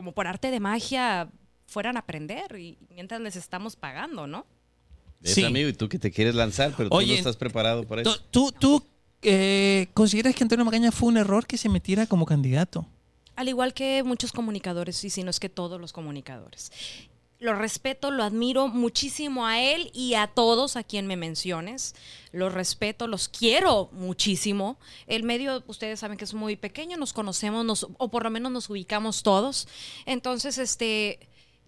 como 0.00 0.12
por 0.12 0.26
arte 0.26 0.50
de 0.50 0.60
magia 0.60 1.28
fueran 1.66 1.96
a 1.98 2.00
aprender 2.00 2.58
y 2.58 2.78
mientras 2.88 3.20
les 3.20 3.36
estamos 3.36 3.76
pagando, 3.76 4.26
¿no? 4.26 4.46
Es 5.22 5.34
Sí. 5.34 5.44
amigo, 5.44 5.68
y 5.68 5.74
tú 5.74 5.90
que 5.90 5.98
te 5.98 6.10
quieres 6.10 6.34
lanzar, 6.34 6.72
pero 6.74 6.88
tú 6.88 6.96
no 6.96 7.02
estás 7.02 7.36
preparado 7.36 7.86
para 7.86 8.02
¿Tú, 8.02 8.08
eso. 8.08 8.20
tú, 8.30 8.50
tú, 8.58 8.82
eh, 9.20 9.88
consideras 9.92 10.34
que 10.34 10.42
Antonio 10.42 10.64
Magaña 10.64 10.90
fue 10.90 11.10
un 11.10 11.18
error 11.18 11.46
que 11.46 11.58
se 11.58 11.68
metiera 11.68 12.06
como 12.06 12.24
candidato? 12.24 12.86
Al 13.36 13.50
igual 13.50 13.74
que 13.74 14.02
muchos 14.02 14.32
comunicadores, 14.32 15.04
y 15.04 15.10
si 15.10 15.22
no 15.22 15.28
es 15.28 15.38
que 15.38 15.50
todos 15.50 15.78
los 15.78 15.92
comunicadores. 15.92 16.72
Lo 17.40 17.54
respeto, 17.54 18.10
lo 18.10 18.22
admiro 18.22 18.68
muchísimo 18.68 19.46
a 19.46 19.58
él 19.58 19.90
y 19.94 20.12
a 20.12 20.26
todos 20.26 20.76
a 20.76 20.84
quien 20.84 21.06
me 21.06 21.16
menciones. 21.16 21.94
Los 22.32 22.52
respeto, 22.52 23.06
los 23.06 23.30
quiero 23.30 23.88
muchísimo. 23.92 24.78
El 25.06 25.22
medio, 25.22 25.64
ustedes 25.66 26.00
saben 26.00 26.18
que 26.18 26.24
es 26.24 26.34
muy 26.34 26.56
pequeño, 26.56 26.98
nos 26.98 27.14
conocemos, 27.14 27.64
nos, 27.64 27.86
o 27.96 28.08
por 28.10 28.24
lo 28.24 28.30
menos 28.30 28.52
nos 28.52 28.68
ubicamos 28.68 29.22
todos. 29.22 29.68
Entonces, 30.04 30.58
este, 30.58 31.18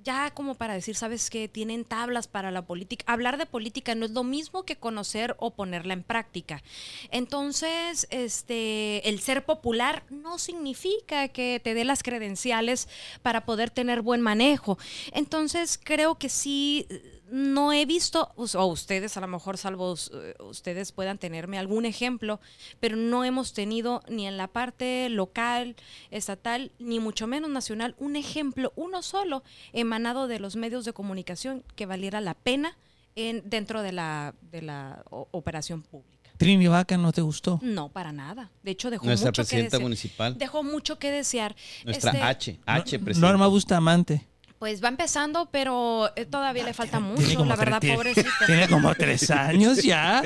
ya 0.02 0.30
como 0.30 0.54
para 0.54 0.74
decir, 0.74 0.96
¿sabes 0.96 1.30
qué? 1.30 1.48
Tienen 1.48 1.84
tablas 1.84 2.28
para 2.28 2.50
la 2.50 2.62
política. 2.62 3.04
Hablar 3.06 3.38
de 3.38 3.46
política 3.46 3.94
no 3.94 4.06
es 4.06 4.12
lo 4.12 4.24
mismo 4.24 4.64
que 4.64 4.76
conocer 4.76 5.36
o 5.38 5.52
ponerla 5.52 5.94
en 5.94 6.02
práctica. 6.02 6.62
Entonces, 7.10 8.06
este, 8.10 9.08
el 9.08 9.20
ser 9.20 9.44
popular 9.44 10.04
no 10.10 10.38
significa 10.38 11.28
que 11.28 11.60
te 11.62 11.74
dé 11.74 11.84
las 11.84 12.02
credenciales 12.02 12.88
para 13.22 13.44
poder 13.44 13.70
tener 13.70 14.02
buen 14.02 14.20
manejo. 14.20 14.78
Entonces, 15.12 15.78
creo 15.82 16.16
que 16.16 16.28
sí, 16.28 16.86
no 17.33 17.73
he 17.73 17.87
visto, 17.87 18.31
o 18.37 18.66
ustedes 18.66 19.16
a 19.16 19.21
lo 19.23 19.27
mejor, 19.27 19.57
salvo 19.57 19.95
eh, 20.12 20.35
ustedes 20.40 20.92
puedan 20.92 21.16
tenerme 21.16 21.59
algún 21.59 21.87
ejemplo, 21.87 22.40
pero 22.79 22.95
no 22.95 23.25
hemos 23.25 23.55
tenido 23.55 24.03
ni 24.07 24.27
en 24.27 24.37
la 24.37 24.49
parte 24.49 25.09
local, 25.09 25.75
estatal, 26.11 26.73
ni 26.79 27.01
mucho 27.01 27.27
menos 27.27 27.49
nacional, 27.49 27.95
un 27.99 28.16
ejemplo, 28.16 28.73
uno 28.77 29.01
solo, 29.03 29.42
emanado 29.73 30.29
de 30.29 30.40
los 30.40 30.57
medios 30.57 30.85
de 30.85 30.92
comunicación 30.92 31.64
que 31.75 31.87
valiera 31.87 32.21
la 32.21 32.35
pena 32.35 32.77
en, 33.16 33.42
dentro 33.49 33.81
de 33.81 33.92
la, 33.92 34.35
de 34.51 34.61
la 34.61 35.03
operación 35.09 35.81
pública. 35.83 36.31
Trini 36.37 36.66
Vaca 36.66 36.99
no 36.99 37.12
te 37.12 37.23
gustó. 37.23 37.61
No, 37.62 37.88
para 37.88 38.12
nada. 38.12 38.51
De 38.62 38.73
hecho, 38.73 38.90
dejó 38.90 39.07
Nuestra 39.07 39.29
mucho 39.31 39.42
que 39.42 39.47
presidenta 39.47 39.77
desear. 39.77 39.83
municipal, 39.83 40.38
Dejó 40.38 40.62
mucho 40.64 40.99
que 40.99 41.11
desear. 41.11 41.55
nuestra 41.85 42.11
Este, 42.11 42.23
H, 42.23 42.61
H 42.66 42.99
presidenta. 42.99 43.29
Norma 43.29 43.47
Bustamante. 43.47 44.27
Pues 44.62 44.81
va 44.81 44.87
empezando, 44.87 45.48
pero 45.51 46.12
eh, 46.14 46.25
todavía 46.25 46.62
le 46.62 46.72
falta 46.72 46.98
Tiene 46.98 47.35
mucho, 47.35 47.44
la 47.44 47.57
verdad, 47.57 47.81
tiene- 47.81 47.96
pobrecita. 47.96 48.31
Tiene 48.46 48.68
como 48.68 48.94
tres 48.94 49.29
años 49.33 49.83
ya. 49.83 50.22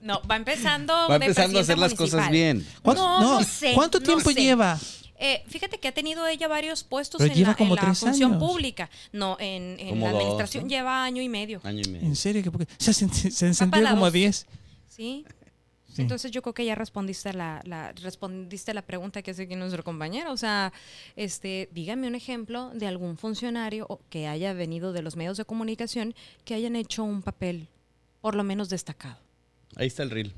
No, 0.00 0.22
va 0.30 0.36
empezando. 0.36 0.94
Va 1.08 1.16
empezando 1.16 1.58
a 1.58 1.62
hacer 1.62 1.76
las 1.76 1.92
cosas 1.94 2.30
bien. 2.30 2.64
¿Cuánto, 2.82 3.02
No, 3.02 3.40
no 3.40 3.44
sé, 3.44 3.72
¿cuánto 3.74 3.98
no 3.98 4.04
tiempo 4.06 4.30
sé. 4.30 4.40
lleva? 4.40 4.78
Eh, 5.18 5.42
fíjate 5.48 5.78
que 5.80 5.88
ha 5.88 5.92
tenido 5.92 6.24
ella 6.28 6.46
varios 6.46 6.84
puestos 6.84 7.18
Pero 7.18 7.32
en 7.32 7.36
lleva 7.36 7.50
la, 7.50 7.56
como 7.56 7.76
en 7.76 7.84
la 7.84 7.94
función 7.96 8.34
años. 8.34 8.48
pública. 8.48 8.88
No, 9.10 9.36
en, 9.40 9.76
la 9.98 10.12
dos, 10.12 10.20
administración 10.20 10.62
¿no? 10.62 10.70
lleva 10.70 11.02
año 11.02 11.20
y 11.20 11.28
medio. 11.28 11.60
Año 11.64 11.82
y 11.84 11.88
medio. 11.90 12.06
¿En 12.06 12.14
serio? 12.14 12.44
¿Qué? 12.44 12.52
Porque- 12.52 12.68
Se, 12.78 12.92
se, 12.94 13.06
encendió 13.44 13.82
como 13.90 14.04
a 14.04 14.10
dos. 14.10 14.12
10. 14.12 14.46
¿Sí? 14.86 15.24
Sí. 15.98 16.02
Entonces 16.02 16.30
yo 16.30 16.42
creo 16.42 16.54
que 16.54 16.64
ya 16.64 16.74
respondiste 16.74 17.32
la, 17.32 17.60
la 17.64 17.92
respondiste 17.92 18.72
la 18.72 18.82
pregunta 18.82 19.20
que 19.20 19.32
hace 19.32 19.42
aquí 19.42 19.56
nuestro 19.56 19.82
compañero. 19.82 20.32
O 20.32 20.36
sea, 20.36 20.72
este, 21.16 21.68
dígame 21.72 22.06
un 22.06 22.14
ejemplo 22.14 22.70
de 22.74 22.86
algún 22.86 23.16
funcionario 23.18 23.84
o- 23.88 24.00
que 24.08 24.28
haya 24.28 24.52
venido 24.52 24.92
de 24.92 25.02
los 25.02 25.16
medios 25.16 25.36
de 25.36 25.44
comunicación 25.44 26.14
que 26.44 26.54
hayan 26.54 26.76
hecho 26.76 27.02
un 27.04 27.22
papel 27.22 27.66
por 28.20 28.34
lo 28.36 28.44
menos 28.44 28.68
destacado. 28.68 29.18
Ahí 29.76 29.88
está 29.88 30.02
el 30.04 30.10
reel. 30.10 30.32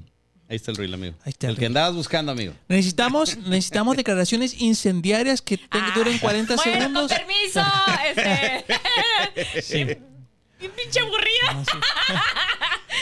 Ahí 0.49 0.57
está 0.57 0.71
el 0.73 0.79
reel, 0.79 0.95
amigo. 0.95 1.15
Ahí 1.25 1.31
está 1.31 1.47
el 1.47 1.53
el 1.53 1.59
que 1.59 1.67
andabas 1.67 1.95
buscando, 1.95 2.33
amigo. 2.33 2.55
Necesitamos, 2.69 3.37
necesitamos 3.47 3.97
declaraciones 3.97 4.61
incendiarias 4.61 5.43
que 5.43 5.61
Ah, 5.71 5.93
duren 5.95 6.19
40 6.19 6.57
bueno, 6.57 6.73
segundos. 6.79 7.09
con 7.13 7.19
permiso. 7.19 7.63
Este, 8.09 9.63
Sí. 9.63 9.85
bien 9.85 10.73
pinche 10.77 11.01
aburrida. 11.01 11.53
No, 11.55 11.65
sí. 11.65 11.79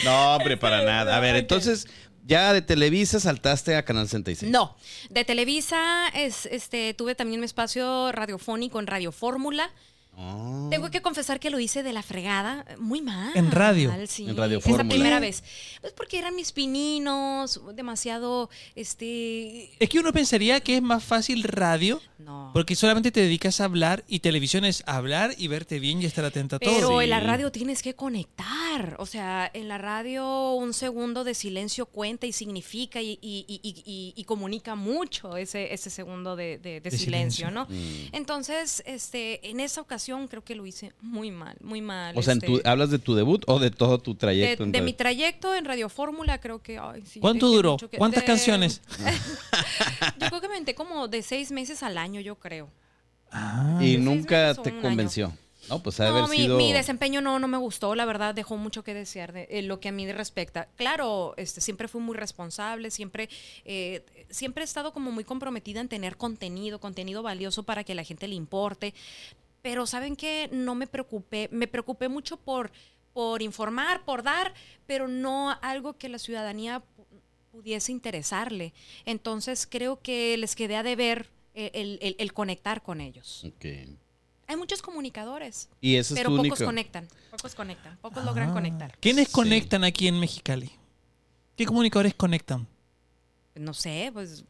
No, 0.04 0.36
hombre, 0.36 0.56
para 0.56 0.84
nada. 0.84 1.16
A 1.16 1.20
ver, 1.20 1.36
entonces, 1.36 1.86
ya 2.28 2.52
de 2.52 2.60
Televisa 2.60 3.18
saltaste 3.18 3.74
a 3.74 3.84
Canal 3.84 4.06
66. 4.06 4.52
No, 4.52 4.76
de 5.08 5.24
Televisa 5.24 6.08
es, 6.14 6.44
este, 6.46 6.92
tuve 6.92 7.14
también 7.14 7.40
mi 7.40 7.46
espacio 7.46 8.12
radiofónico 8.12 8.78
en 8.78 8.86
Radio 8.86 9.12
Fórmula. 9.12 9.70
Oh. 10.20 10.66
Tengo 10.68 10.90
que 10.90 11.00
confesar 11.00 11.38
que 11.38 11.48
lo 11.48 11.60
hice 11.60 11.82
de 11.84 11.92
la 11.92 12.02
fregada, 12.02 12.64
muy 12.78 13.00
mal. 13.00 13.30
¿En 13.36 13.52
radio? 13.52 13.94
Sí, 14.08 14.28
En 14.28 14.36
Radio 14.36 14.58
Esa 14.58 14.68
Fórmula. 14.70 14.88
primera 14.90 15.20
vez. 15.20 15.44
Pues 15.80 15.92
porque 15.92 16.18
eran 16.18 16.34
mis 16.34 16.50
pininos, 16.50 17.60
demasiado, 17.74 18.50
este... 18.74 19.70
Es 19.78 19.88
que 19.88 19.98
uno 20.00 20.12
pensaría 20.12 20.60
que 20.60 20.76
es 20.76 20.82
más 20.82 21.04
fácil 21.04 21.44
radio, 21.44 22.00
No. 22.18 22.50
porque 22.52 22.74
solamente 22.74 23.12
te 23.12 23.20
dedicas 23.20 23.60
a 23.60 23.64
hablar 23.66 24.04
y 24.08 24.18
televisión 24.18 24.64
es 24.64 24.82
hablar 24.86 25.34
y 25.38 25.46
verte 25.46 25.78
bien 25.78 26.02
y 26.02 26.06
estar 26.06 26.24
atenta 26.24 26.56
a 26.56 26.58
todo. 26.58 26.74
Pero 26.74 27.00
en 27.02 27.10
la 27.10 27.20
radio 27.20 27.52
tienes 27.52 27.82
que 27.82 27.94
conectar. 27.94 28.96
O 28.98 29.06
sea, 29.06 29.48
en 29.54 29.68
la 29.68 29.78
radio 29.78 30.52
un 30.54 30.72
segundo 30.74 31.22
de 31.24 31.34
silencio 31.34 31.86
cuenta 31.86 32.26
y 32.26 32.32
significa 32.32 33.00
y, 33.00 33.18
y- 33.22 33.44
y- 33.46 33.60
y- 33.62 33.82
y- 33.86 34.12
y 34.16 34.24
comunica 34.24 34.74
mucho 34.74 35.36
ese, 35.36 35.72
ese 35.72 35.90
segundo 35.90 36.34
de, 36.34 36.58
de- 36.58 36.80
de 36.80 36.90
De 36.90 36.90
silencio, 36.90 37.48
silencio. 37.48 37.50
¿no? 37.50 37.66
Mm. 37.68 38.08
Entonces, 38.16 38.82
este, 38.86 39.48
en 39.50 39.60
esa 39.60 39.80
ocasión 39.80 40.07
creo 40.28 40.42
que 40.42 40.54
lo 40.54 40.64
hice 40.66 40.92
muy 41.00 41.30
mal, 41.30 41.56
muy 41.60 41.80
mal. 41.80 42.16
O 42.16 42.22
sea, 42.22 42.32
en 42.32 42.38
este, 42.38 42.46
tu- 42.46 42.60
¿hablas 42.68 42.90
de 42.90 42.98
tu 42.98 43.14
debut 43.14 43.44
o 43.46 43.58
de 43.58 43.70
todo 43.70 43.98
tu 43.98 44.12
de, 44.14 44.18
trayecto? 44.18 44.62
en 44.64 44.72
de 44.72 44.78
radio? 44.78 44.84
mi 44.84 44.92
trayecto 44.94 45.54
en 45.54 45.64
Radio 45.64 45.88
Fórmula, 45.88 46.40
creo 46.40 46.62
que. 46.62 46.78
ay, 46.78 47.02
sí, 47.06 47.20
¿Cuánto 47.20 47.48
duró? 47.48 47.76
que- 47.76 47.98
¿Cuántas 47.98 48.22
de- 48.22 48.26
canciones? 48.26 48.80
Yo 50.20 50.28
creo 50.28 50.40
que 50.40 50.48
me 50.48 50.54
aventé 50.54 50.74
como 50.74 51.08
de 51.08 51.22
seis 51.22 51.50
meses 51.52 51.82
al 51.82 51.98
año, 51.98 52.20
yo 52.20 52.36
creo. 52.36 52.70
Ah, 53.30 53.78
y 53.82 53.96
nunca 53.98 54.54
te 54.54 54.78
convenció. 54.80 55.32
No, 55.68 55.82
pues 55.82 56.00
ha 56.00 56.04
de 56.04 56.10
No, 56.12 56.16
haber 56.18 56.30
mi, 56.30 56.36
sido... 56.44 56.56
mi 56.56 56.72
desempeño 56.72 57.20
no, 57.20 57.38
no 57.38 57.46
me 57.46 57.58
gustó, 57.58 57.94
la 57.94 58.06
verdad, 58.06 58.34
dejó 58.34 58.56
mucho 58.56 58.82
que 58.82 58.94
desear 58.94 59.34
de, 59.34 59.46
en 59.50 59.68
lo 59.68 59.80
que 59.80 59.90
a 59.90 59.92
mí 59.92 60.10
respecta. 60.10 60.66
Claro, 60.76 61.34
este, 61.36 61.60
siempre 61.60 61.88
fui 61.88 62.00
muy 62.00 62.16
responsable, 62.16 62.90
siempre, 62.90 63.28
eh, 63.66 64.02
siempre 64.30 64.62
he 64.62 64.64
estado 64.64 64.94
como 64.94 65.10
muy 65.12 65.24
comprometida 65.24 65.82
en 65.82 65.88
tener 65.88 66.16
contenido, 66.16 66.80
contenido 66.80 67.22
valioso 67.22 67.64
para 67.64 67.84
que 67.84 67.94
la 67.94 68.02
gente 68.02 68.26
le 68.28 68.34
importe. 68.34 68.94
Pero 69.62 69.86
saben 69.86 70.16
que 70.16 70.48
no 70.52 70.74
me 70.74 70.86
preocupé, 70.86 71.48
me 71.52 71.66
preocupé 71.66 72.08
mucho 72.08 72.36
por, 72.36 72.70
por 73.12 73.42
informar, 73.42 74.04
por 74.04 74.22
dar, 74.22 74.54
pero 74.86 75.08
no 75.08 75.50
algo 75.62 75.94
que 75.98 76.08
la 76.08 76.18
ciudadanía 76.18 76.78
pu- 76.80 77.04
pudiese 77.50 77.90
interesarle. 77.92 78.72
Entonces 79.04 79.66
creo 79.68 80.00
que 80.00 80.36
les 80.36 80.54
quedé 80.54 80.76
a 80.76 80.82
deber 80.82 81.28
el, 81.54 81.98
el- 82.02 82.16
el- 82.18 82.32
conectar 82.32 82.82
con 82.82 83.00
ellos. 83.00 83.44
Hay 84.46 84.56
muchos 84.56 84.80
comunicadores, 84.80 85.68
Y 85.80 85.96
eso 85.96 86.14
es 86.14 86.20
pero 86.20 86.30
tu 86.30 86.36
pocos 86.36 86.60
único. 86.60 86.64
conectan, 86.64 87.08
pocos 87.30 87.54
conectan, 87.54 87.98
pocos 88.00 88.24
logran 88.24 88.50
Ah. 88.50 88.52
conectar. 88.54 88.96
¿Quiénes 89.00 89.26
Sí. 89.28 89.34
conectan 89.34 89.84
aquí 89.84 90.06
en 90.08 90.18
Mexicali? 90.20 90.70
¿Qué 91.56 91.66
comunicadores 91.66 92.14
conectan? 92.14 92.66
No 93.56 93.74
sé, 93.74 94.10
pues 94.12 94.44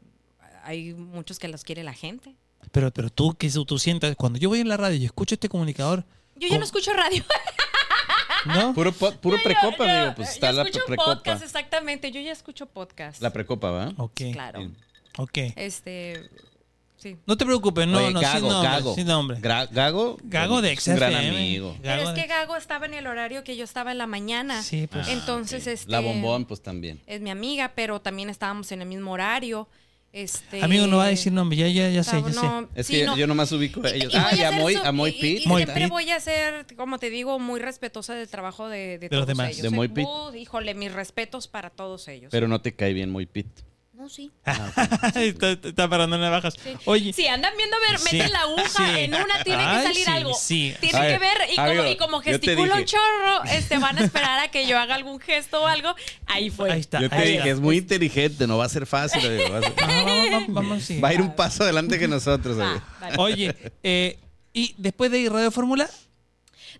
hay 0.62 0.92
muchos 0.92 1.38
que 1.38 1.48
los 1.48 1.64
quiere 1.64 1.82
la 1.82 1.94
gente. 1.94 2.36
Pero, 2.72 2.90
pero 2.92 3.11
tú, 3.11 3.35
que 3.35 3.50
tú, 3.50 3.64
tú 3.64 3.78
sientas, 3.78 4.14
cuando 4.16 4.38
yo 4.38 4.48
voy 4.48 4.61
en 4.61 4.68
la 4.68 4.76
radio 4.76 4.96
y 4.96 5.04
escucho 5.04 5.35
este 5.35 5.48
comunicador, 5.48 6.04
Yo 6.37 6.42
ya 6.42 6.48
¿Cómo? 6.48 6.59
no 6.61 6.64
escucho 6.64 6.92
radio. 6.92 7.24
¿no? 8.46 8.72
Puro, 8.74 8.92
po- 8.92 9.12
puro 9.12 9.37
Yo- 9.37 9.42
precopa, 9.42 9.87
yo- 9.87 9.90
amigo. 9.92 10.14
Pues 10.16 10.28
yo 10.28 10.35
está 10.35 10.52
la 10.52 10.62
escucho 10.62 10.85
precopa. 10.87 11.14
podcast, 11.16 11.42
exactamente. 11.42 12.11
Yo 12.12 12.20
ya 12.20 12.33
escucho 12.33 12.66
podcast. 12.66 13.20
La 13.20 13.31
precopa, 13.33 13.70
¿va? 13.70 13.92
Ok, 13.96 14.20
Claro. 14.33 14.61
Sí. 14.61 14.70
ok. 15.16 15.38
Este, 15.57 16.31
sí. 16.96 17.16
No 17.26 17.37
te 17.37 17.44
preocupes, 17.44 17.87
no, 17.88 17.98
Oye, 17.98 18.12
no, 18.12 18.20
Gago, 18.20 18.38
sin 18.38 18.48
nombre, 18.48 18.68
Gago. 18.70 18.94
sin 18.94 19.07
nombre. 19.07 19.38
Gra- 19.40 19.68
Gago. 19.70 20.18
Gago 20.22 20.62
de 20.62 20.70
un 20.70 20.94
gran 20.96 21.12
XFM. 21.12 21.28
amigo. 21.37 21.76
Pero 21.83 22.02
es 22.02 22.11
que 22.11 22.26
Gago 22.26 22.57
estaba 22.57 22.87
en 22.87 22.94
el 22.94 23.07
horario 23.09 23.42
que 23.44 23.57
yo 23.57 23.64
estaba 23.64 23.90
en 23.92 23.98
la 23.98 24.07
mañana. 24.07 24.62
Sí, 24.62 24.87
pues. 24.87 25.09
Ah, 25.09 25.12
Entonces, 25.12 25.66
este. 25.66 25.90
La 25.90 26.00
bombón, 26.00 26.44
pues 26.44 26.62
también. 26.62 27.00
Es 27.07 27.20
mi 27.20 27.31
amiga, 27.31 27.72
pero 27.74 28.00
también 28.00 28.31
estábamos 28.31 28.70
en 28.72 28.83
el 28.83 28.88
mismo 28.88 29.11
horario. 29.12 29.68
Este. 30.12 30.62
Amigo, 30.62 30.86
no 30.86 30.96
va 30.96 31.04
a 31.04 31.08
decir 31.08 31.32
nombre, 31.32 31.56
ya, 31.56 31.68
ya, 31.68 31.90
ya 31.90 32.02
sé, 32.02 32.22
ya 32.22 32.32
sé. 32.32 32.34
no, 32.40 32.68
Es 32.74 32.86
sí, 32.86 32.94
que 32.94 33.04
no. 33.04 33.16
yo 33.16 33.26
nomás 33.26 33.52
ubico 33.52 33.84
a 33.84 33.90
ellos. 33.90 34.12
y 34.12 34.16
ah, 34.16 34.30
y 34.34 34.42
a 34.42 34.50
ser 34.50 34.60
Moy, 34.60 34.74
a 34.76 34.90
Moy 34.92 35.12
Pitt. 35.12 35.40
y 35.40 35.42
siempre 35.44 35.74
Pitt. 35.74 35.88
voy 35.90 36.10
a 36.10 36.18
ser, 36.18 36.66
como 36.76 36.98
te 36.98 37.10
digo, 37.10 37.38
muy 37.38 37.60
respetuosa 37.60 38.14
del 38.14 38.26
trabajo 38.28 38.68
de, 38.68 38.98
de, 38.98 39.08
De 39.10 39.16
los 39.16 39.26
todos 39.26 39.26
demás. 39.28 39.50
ellos. 39.50 39.62
De 39.62 39.68
¿eh? 39.68 39.70
Moy 39.70 39.88
Pitt. 39.88 40.06
Uh, 40.06 40.34
híjole, 40.34 40.74
mis 40.74 40.92
respetos 40.92 41.46
para 41.46 41.68
todos 41.70 42.08
ellos. 42.08 42.30
Pero 42.30 42.48
no 42.48 42.60
te 42.62 42.74
cae 42.74 42.94
bien 42.94 43.10
Moy 43.10 43.26
Pitt. 43.26 43.48
No, 43.98 44.08
sí. 44.08 44.30
está, 45.16 45.50
está 45.50 45.88
parando 45.90 46.16
en 46.16 46.22
navajas. 46.22 46.54
Oye, 46.84 47.12
Si 47.12 47.26
andan 47.26 47.52
viendo, 47.56 47.76
ver, 47.88 47.98
Sí, 47.98 48.16
meten 48.16 48.32
la 48.32 48.40
aguja, 48.42 48.68
sí. 48.94 49.00
en 49.00 49.14
una 49.14 49.42
tiene 49.42 49.62
Ay, 49.62 49.76
que 49.78 49.82
salir 49.82 50.04
sí, 50.04 50.11
algo. 50.11 50.34
sí. 50.34 50.74
Tiene 50.80 50.98
que 51.08 51.18
ver, 51.18 51.38
y 51.52 51.56
como, 51.56 51.82
y 51.84 51.96
como 51.96 52.16
un 52.74 52.84
chorro, 52.84 53.44
este, 53.50 53.78
van 53.78 53.98
a 53.98 54.04
esperar 54.04 54.38
a 54.38 54.50
que 54.50 54.66
yo 54.66 54.78
haga 54.78 54.94
algún 54.94 55.18
gesto 55.18 55.62
o 55.62 55.66
algo. 55.66 55.94
Ahí 56.26 56.48
fue. 56.50 56.70
ahí 56.70 56.80
está. 56.80 57.00
Yo 57.00 57.08
te 57.11 57.16
ahí 57.16 57.22
dije, 57.32 57.38
está. 57.38 57.50
es 57.50 57.61
muy 57.61 57.76
inteligente, 57.78 58.46
no 58.46 58.56
va 58.56 58.66
a 58.66 58.68
ser 58.68 58.87
fácil. 58.87 59.24
amigo, 59.26 59.50
va 59.52 59.58
a 59.58 59.62
ser- 59.62 59.74
Ajá, 59.76 60.02
vamos, 60.04 60.30
vamos, 60.30 60.46
vamos, 60.54 60.82
sí. 60.84 61.00
Va 61.00 61.08
a 61.08 61.14
ir 61.14 61.20
un 61.20 61.34
paso 61.34 61.64
adelante 61.64 61.98
que 61.98 62.06
nosotros. 62.08 62.56
Oye, 63.18 63.54
eh, 63.82 64.18
y 64.52 64.74
después 64.78 65.11
de 65.11 65.18
ir 65.18 65.32
Radio 65.32 65.50
Fórmula, 65.50 65.90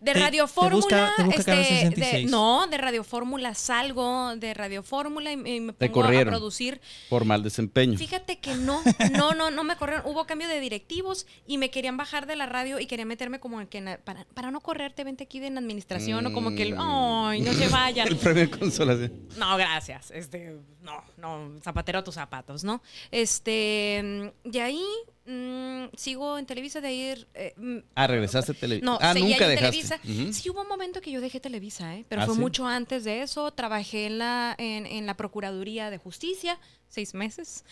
De 0.00 0.12
Te- 0.12 0.20
Radio 0.20 0.46
Fórmula, 0.46 1.12
este, 1.34 1.50
de- 1.50 1.64
66. 1.64 2.30
no, 2.30 2.66
de 2.68 2.78
Radio 2.78 3.02
Fórmula 3.04 3.54
salgo 3.54 4.37
de 4.37 4.54
Radio 4.54 4.82
Fórmula 4.82 5.32
y, 5.32 5.37
me- 5.37 5.56
y 5.56 5.61
pongo 5.72 6.04
a 6.04 6.24
producir. 6.24 6.80
Por 7.08 7.24
mal 7.24 7.42
desempeño. 7.42 7.98
Fíjate 7.98 8.38
que 8.38 8.54
no, 8.54 8.80
no, 9.12 9.32
no, 9.34 9.50
no 9.50 9.64
me 9.64 9.76
corrieron. 9.76 10.06
Hubo 10.06 10.24
cambio 10.26 10.46
de 10.48 10.61
directivos 10.61 11.26
y 11.46 11.58
me 11.58 11.70
querían 11.70 11.96
bajar 11.96 12.26
de 12.26 12.37
la 12.37 12.46
radio 12.46 12.78
y 12.78 12.87
querían 12.87 13.08
meterme 13.08 13.40
como 13.40 13.61
en 13.61 13.66
que 13.66 13.78
en- 13.78 13.98
para, 14.04 14.24
para 14.34 14.50
no 14.50 14.61
correrte, 14.61 15.02
vente 15.04 15.24
aquí 15.24 15.40
de 15.40 15.48
en 15.48 15.58
administración 15.58 16.26
o 16.26 16.32
como 16.32 16.54
que, 16.54 16.62
el, 16.62 16.74
Mm. 16.74 16.80
ay, 16.80 17.40
no 17.40 17.52
se 17.52 17.68
vayan. 17.68 18.06
El 18.08 18.16
premio 18.16 18.42
de 18.42 18.50
consolación. 18.50 19.12
No, 19.37 19.56
gracias. 19.56 20.11
Este, 20.12 20.56
no, 20.82 21.02
no, 21.16 21.58
zapatero 21.62 21.98
a 21.98 22.04
tus 22.04 22.14
zapatos, 22.14 22.62
¿no? 22.64 22.82
Este, 23.11 24.32
de 24.44 24.61
ahí 24.62 24.82
mm, 25.28 25.94
sigo 25.96 26.38
en 26.38 26.46
Televisa 26.46 26.80
de 26.80 26.92
ir. 26.92 27.28
eh, 27.34 27.52
mm, 27.56 27.78
Ah, 27.94 28.06
regresaste 28.06 28.52
a 28.52 28.54
Televisa. 28.54 28.84
no, 28.84 28.98
ah, 29.00 29.12
seguía 29.12 29.28
nunca 29.30 29.44
en 29.44 29.50
dejaste. 29.50 29.88
Televisa. 29.98 30.22
Ujú. 30.24 30.32
Sí 30.32 30.50
hubo 30.50 30.62
un 30.62 30.68
momento 30.68 31.00
que 31.00 31.10
yo 31.10 31.20
dejé 31.20 31.38
Televisa, 31.40 31.94
¿eh? 31.96 32.04
pero 32.08 32.22
¿Ah, 32.22 32.26
fue 32.26 32.34
sí? 32.34 32.40
mucho 32.40 32.66
antes 32.66 33.04
de 33.04 33.22
eso. 33.22 33.50
Trabajé 33.52 34.06
en 34.06 34.18
la, 34.18 34.54
en, 34.58 34.86
en 34.86 35.06
la 35.06 35.14
Procuraduría 35.16 35.90
de 35.90 35.98
Justicia, 35.98 36.58
seis 36.88 37.12
meses. 37.14 37.64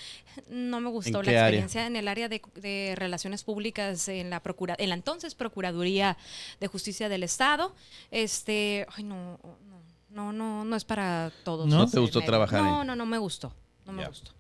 No 0.48 0.80
me 0.80 0.90
gustó 0.90 1.08
¿En 1.20 1.26
la 1.26 1.30
área? 1.30 1.40
experiencia 1.42 1.86
en 1.86 1.96
el 1.96 2.08
área 2.08 2.28
de, 2.28 2.42
de 2.56 2.94
relaciones 2.96 3.42
públicas 3.42 4.06
en 4.08 4.28
la 4.30 4.40
procura, 4.42 4.76
en 4.78 4.90
la 4.90 4.94
entonces 4.94 5.34
Procuraduría 5.34 6.16
de 6.60 6.66
Justicia 6.66 7.08
del 7.08 7.22
Estado. 7.22 7.74
Este, 8.10 8.86
ay 8.96 9.04
no, 9.04 9.38
no, 9.42 9.80
no, 10.10 10.32
no, 10.32 10.64
no 10.64 10.76
es 10.76 10.84
para 10.84 11.32
todos. 11.44 11.66
¿No? 11.66 11.78
¿No 11.78 11.84
ese 11.84 11.94
te 11.94 12.00
gustó 12.00 12.20
trabajar 12.22 12.62
No, 12.62 12.80
ahí? 12.82 12.86
no, 12.86 12.96
no 12.96 13.06
me 13.06 13.18
gustó. 13.18 13.52
No 13.86 13.92
me 13.92 14.06
gustó. 14.06 14.32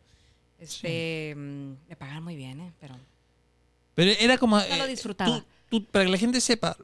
Este, 0.58 1.34
mm, 1.36 1.72
me 1.88 1.96
pagan 1.96 2.22
muy 2.24 2.36
bien, 2.36 2.60
¿eh? 2.60 2.72
Pero 2.80 2.96
pero 3.94 4.10
era 4.20 4.36
como... 4.36 4.58
No 4.58 4.76
lo 4.76 4.84
eh, 4.84 4.88
disfrutaba. 4.88 5.40
tú- 5.70 5.80
tú- 5.80 5.84
para 5.86 6.04
que 6.04 6.10
la 6.10 6.18
gente 6.18 6.40
sepa, 6.40 6.76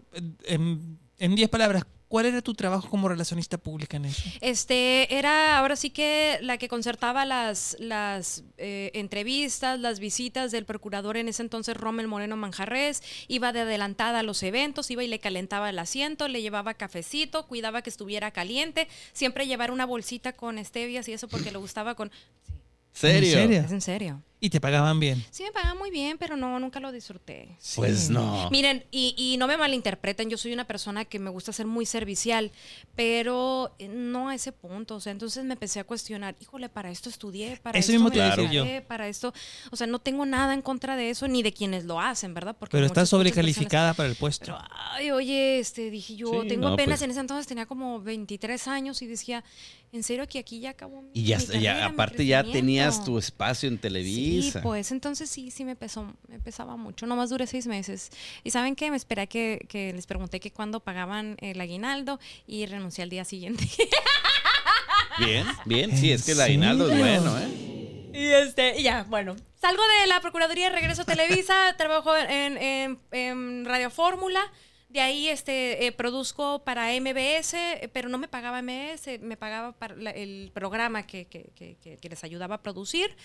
en 0.47 0.99
en 1.19 1.37
10 1.37 1.49
palabras, 1.51 1.85
¿cuál 2.09 2.27
era 2.27 2.43
tu 2.43 2.53
trabajo 2.55 2.89
como 2.91 3.09
relacionista 3.09 3.57
pública 3.57 3.97
en 3.97 4.07
eso? 4.07 4.23
Este, 4.41 5.15
era 5.17 5.57
ahora 5.59 5.77
sí 5.77 5.91
que 5.91 6.39
la 6.41 6.59
que 6.59 6.67
concertaba 6.69 7.25
las, 7.25 7.77
las 7.79 8.43
eh, 8.59 8.91
entrevistas, 8.95 9.79
las 9.79 10.01
visitas 10.01 10.51
del 10.51 10.65
procurador 10.65 11.17
en 11.17 11.29
ese 11.29 11.43
entonces, 11.43 11.77
Rommel 11.77 12.09
Moreno 12.09 12.37
Manjarres, 12.37 13.03
iba 13.29 13.53
de 13.53 13.61
adelantada 13.61 14.19
a 14.21 14.23
los 14.25 14.43
eventos, 14.43 14.91
iba 14.91 15.05
y 15.05 15.07
le 15.09 15.21
calentaba 15.21 15.71
el 15.71 15.79
asiento, 15.79 16.27
le 16.29 16.43
llevaba 16.43 16.75
cafecito, 16.75 17.47
cuidaba 17.47 17.83
que 17.83 17.91
estuviera 17.91 18.31
caliente, 18.33 18.89
siempre 19.13 19.47
llevar 19.47 19.71
una 19.71 19.85
bolsita 19.87 20.33
con 20.33 20.63
stevias 20.65 21.07
y 21.09 21.13
eso 21.13 21.29
porque 21.29 21.53
le 21.53 21.59
gustaba 21.59 21.95
con... 21.95 22.11
Sí, 22.11 22.53
¿Serio? 22.93 23.29
¿En 23.39 23.49
serio? 23.49 23.63
es 23.65 23.73
en 23.73 23.81
serio. 23.81 24.23
Y 24.45 24.51
te 24.51 24.61
pagaban 24.61 24.99
bien. 24.99 25.25
Sí 25.31 25.45
me 25.45 25.53
pagaban 25.53 25.79
muy 25.79 25.93
bien, 25.93 26.19
pero 26.19 26.37
no, 26.37 26.59
nunca 26.59 26.81
lo 26.81 26.91
disfruté. 26.91 27.57
Pues 27.77 28.09
Sí. 28.09 28.13
no. 28.13 28.51
Miren, 28.51 28.85
y, 28.91 29.15
y 29.17 29.37
no 29.37 29.47
me 29.47 29.57
malinterpreten, 29.57 30.29
yo 30.29 30.37
soy 30.37 30.53
una 30.53 30.67
persona 30.67 31.05
que 31.05 31.21
me 31.21 31.31
gusta 31.31 31.53
ser 31.53 31.67
muy 31.67 31.87
servicial, 31.87 32.51
pero 32.97 33.73
eh, 33.79 33.87
no 33.89 34.29
a 34.31 34.35
ese 34.35 34.51
punto. 34.51 34.97
O 34.97 35.01
sea, 35.01 35.13
entonces 35.13 35.45
me 35.45 35.53
empecé 35.53 35.79
a 35.79 35.85
cuestionar, 35.85 36.35
híjole, 36.41 36.69
para 36.69 36.91
esto 36.91 37.09
estudié, 37.09 37.57
para 37.63 37.79
Eso 37.79 37.93
esto 37.93 38.05
mismo 38.05 38.09
me 38.09 38.49
te 38.49 38.53
yo. 38.53 38.65
para 38.89 39.07
esto. 39.07 39.33
O 39.71 39.77
sea, 39.77 39.87
no 39.87 40.01
tengo 40.01 40.27
nada 40.27 40.55
en 40.55 40.63
contra 40.63 40.97
de 40.97 41.11
eso, 41.11 41.29
ni 41.29 41.45
de 41.45 41.53
quienes 41.53 41.85
lo 41.85 42.01
hacen, 42.01 42.35
¿verdad? 42.35 42.57
Porque 42.59 42.73
Pero 42.77 42.87
estás 42.87 43.03
muchas 43.03 43.11
personas- 43.11 43.33
sobrecalificada 43.35 43.95
para 43.95 44.09
el 44.09 44.17
puesto. 44.17 44.47
Pero, 44.47 44.59
ay, 44.91 45.11
oye, 45.13 45.61
este, 45.61 45.89
dije 45.91 46.17
yo, 46.17 46.43
Sí, 46.43 46.49
tengo 46.49 46.67
no, 46.69 46.75
apenas 46.75 46.99
pues. 46.99 47.03
en 47.03 47.11
ese 47.13 47.21
entonces 47.21 47.47
tenía 47.47 47.67
como 47.67 48.01
23 48.01 48.67
años 48.67 49.01
y 49.03 49.07
decía, 49.07 49.45
en 49.93 50.03
serio 50.03 50.27
que 50.27 50.39
aquí 50.39 50.59
ya 50.59 50.71
acabó 50.71 51.03
mi 51.03 51.11
Y 51.15 51.25
ya, 51.27 51.39
mi 51.39 51.45
ya 51.45 51.53
carrera, 51.53 51.89
mi 51.89 51.95
aparte 51.95 52.27
ya 52.27 52.43
tenías 52.43 52.87
crecimiento?" 52.97 53.05
tu 53.13 53.19
espacio 53.19 53.69
en 53.69 53.79
Televisa. 53.79 54.17
Sí, 54.32 54.32
pues 54.63 54.91
entonces 54.93 55.29
sí, 55.31 55.51
sí 55.51 55.65
me 55.65 55.77
pesó, 55.77 56.13
me 56.29 56.39
pesaba 56.39 56.77
mucho. 56.77 57.07
Nomás 57.07 57.31
duré 57.31 57.47
seis 57.47 57.67
meses. 57.67 58.11
Y 58.45 58.51
saben 58.51 58.75
qué, 58.77 58.91
me 58.91 58.97
esperé 58.97 59.23
a 59.23 59.27
que, 59.27 59.67
que 59.69 59.93
les 59.93 60.07
pregunté 60.07 60.41
que 60.41 60.51
cuándo 60.51 60.81
pagaban 60.81 61.37
el 61.41 61.61
aguinaldo 61.61 62.19
y 62.47 62.67
renuncié 62.67 63.05
al 63.05 63.11
día 63.11 63.25
siguiente. 63.25 63.65
Bien, 65.19 65.47
bien. 65.67 65.97
Sí, 65.97 66.09
¿En 66.11 66.15
es 66.17 66.25
que 66.25 66.33
el 66.33 66.41
aguinaldo 66.41 66.91
es 66.91 66.99
bueno, 66.99 67.39
¿eh? 67.39 68.11
y 68.15 68.25
este, 68.27 68.81
y 68.81 68.83
ya, 68.85 69.05
bueno. 69.05 69.37
Salgo 69.61 69.83
de 70.01 70.07
la 70.09 70.21
Procuraduría, 70.21 70.71
regreso 70.71 71.03
a 71.03 71.05
Televisa, 71.05 71.75
trabajo 71.79 72.17
en, 72.17 72.57
en- 72.59 72.99
en 73.13 73.65
Radio 73.65 73.91
Fórmula. 73.91 74.41
De 74.93 75.01
ahí 75.01 75.29
este, 75.29 75.87
eh, 75.87 75.93
produzco 75.93 76.59
para 76.65 76.93
MBS, 76.95 77.55
eh, 77.55 77.89
pero 77.95 78.11
no 78.11 78.19
me 78.19 78.29
pagaba 78.29 78.59
MBS, 78.61 79.19
me 79.23 79.39
pagaba 79.39 79.73
para 79.73 79.97
la- 79.97 80.11
el 80.11 80.51
programa 80.53 81.07
que, 81.07 81.25
que- 81.25 81.51
que- 81.55 81.77
que- 81.83 81.97
que 81.97 82.09
les 82.11 82.23
ayudaba 82.25 82.57
a 82.57 82.63
producir. 82.63 83.17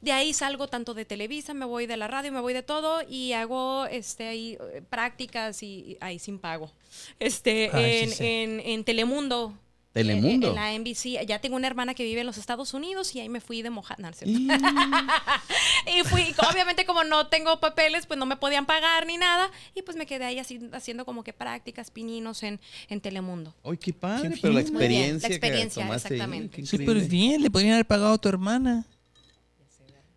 De 0.00 0.12
ahí 0.12 0.32
salgo 0.32 0.68
tanto 0.68 0.94
de 0.94 1.04
Televisa, 1.04 1.54
me 1.54 1.64
voy 1.66 1.86
de 1.86 1.96
la 1.96 2.06
radio, 2.06 2.30
me 2.30 2.40
voy 2.40 2.52
de 2.52 2.62
todo 2.62 3.00
y 3.08 3.32
hago 3.32 3.86
este, 3.86 4.28
ahí, 4.28 4.56
eh, 4.72 4.80
prácticas 4.88 5.60
y, 5.64 5.96
ahí 6.00 6.20
sin 6.20 6.38
pago. 6.38 6.70
Este, 7.18 7.68
Ay, 7.72 8.08
sí 8.08 8.24
en, 8.24 8.60
en- 8.60 8.60
en 8.60 8.84
Telemundo. 8.84 9.58
Telemundo. 9.98 10.48
En, 10.48 10.58
en 10.58 10.64
la 10.64 10.78
NBC. 10.78 11.26
Ya 11.26 11.40
tengo 11.40 11.56
una 11.56 11.66
hermana 11.66 11.94
que 11.94 12.04
vive 12.04 12.20
en 12.20 12.26
los 12.26 12.38
Estados 12.38 12.74
Unidos 12.74 13.14
y 13.14 13.20
ahí 13.20 13.28
me 13.28 13.40
fui 13.40 13.62
de 13.62 13.70
mojada. 13.70 14.02
No, 14.02 14.12
cierto. 14.12 14.38
y 15.86 16.02
fui, 16.04 16.34
obviamente 16.50 16.84
como 16.84 17.04
no 17.04 17.26
tengo 17.28 17.60
papeles, 17.60 18.06
pues 18.06 18.18
no 18.18 18.26
me 18.26 18.36
podían 18.36 18.66
pagar 18.66 19.06
ni 19.06 19.16
nada. 19.16 19.50
Y 19.74 19.82
pues 19.82 19.96
me 19.96 20.06
quedé 20.06 20.24
ahí 20.24 20.38
así, 20.38 20.60
haciendo 20.72 21.04
como 21.04 21.24
que 21.24 21.32
prácticas, 21.32 21.90
pininos 21.90 22.42
en, 22.42 22.60
en 22.88 23.00
Telemundo. 23.00 23.54
Ay, 23.64 23.76
qué 23.76 23.92
padre, 23.92 24.30
Qué 24.30 24.38
pero 24.40 24.52
la 24.52 24.60
bien, 24.60 24.72
la 24.72 24.78
experiencia, 24.78 25.28
experiencia, 25.28 25.86
que 25.86 25.94
exactamente. 25.94 26.66
Súper 26.66 27.00
bien, 27.00 27.42
le 27.42 27.50
podrían 27.50 27.74
haber 27.74 27.86
pagado 27.86 28.14
a 28.14 28.18
tu 28.18 28.28
hermana. 28.28 28.86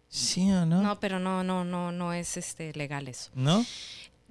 ¿Sí 0.08 0.52
o 0.52 0.66
no? 0.66 0.82
No, 0.82 1.00
pero 1.00 1.20
no, 1.20 1.42
no, 1.42 1.64
no, 1.64 1.94
no 1.94 2.12
es 2.12 2.36
este 2.36 2.74
legal 2.74 3.08
eso. 3.08 3.32
¿No? 3.34 3.66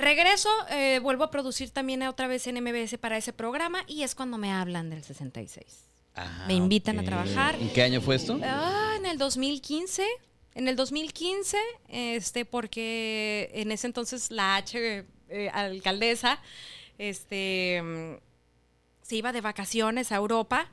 Regreso, 0.01 0.49
eh, 0.71 0.99
vuelvo 1.03 1.25
a 1.25 1.31
producir 1.31 1.71
también 1.71 2.03
otra 2.05 2.27
vez 2.27 2.47
en 2.47 2.57
MBS 2.57 2.97
para 2.99 3.19
ese 3.19 3.33
programa 3.33 3.85
y 3.87 4.03
es 4.03 4.15
cuando 4.15 4.39
me 4.39 4.51
hablan 4.51 4.89
del 4.89 5.05
66. 5.05 5.67
Ah, 6.17 6.45
Me 6.49 6.55
invitan 6.55 6.99
a 6.99 7.05
trabajar. 7.05 7.55
¿En 7.57 7.71
qué 7.71 7.83
año 7.83 8.01
fue 8.01 8.17
esto? 8.17 8.41
Ah, 8.43 8.95
en 8.97 9.07
el 9.07 9.19
2015. 9.19 10.07
En 10.55 10.69
el 10.69 10.75
2015, 10.75 11.59
este, 11.89 12.45
porque 12.45 13.51
en 13.55 13.71
ese 13.71 13.87
entonces 13.87 14.31
la 14.31 14.57
H 14.57 15.05
eh, 15.29 15.51
alcaldesa, 15.53 16.41
este, 16.99 17.81
mm, 17.83 18.17
se 19.03 19.17
iba 19.17 19.33
de 19.33 19.41
vacaciones 19.41 20.11
a 20.13 20.17
Europa 20.17 20.69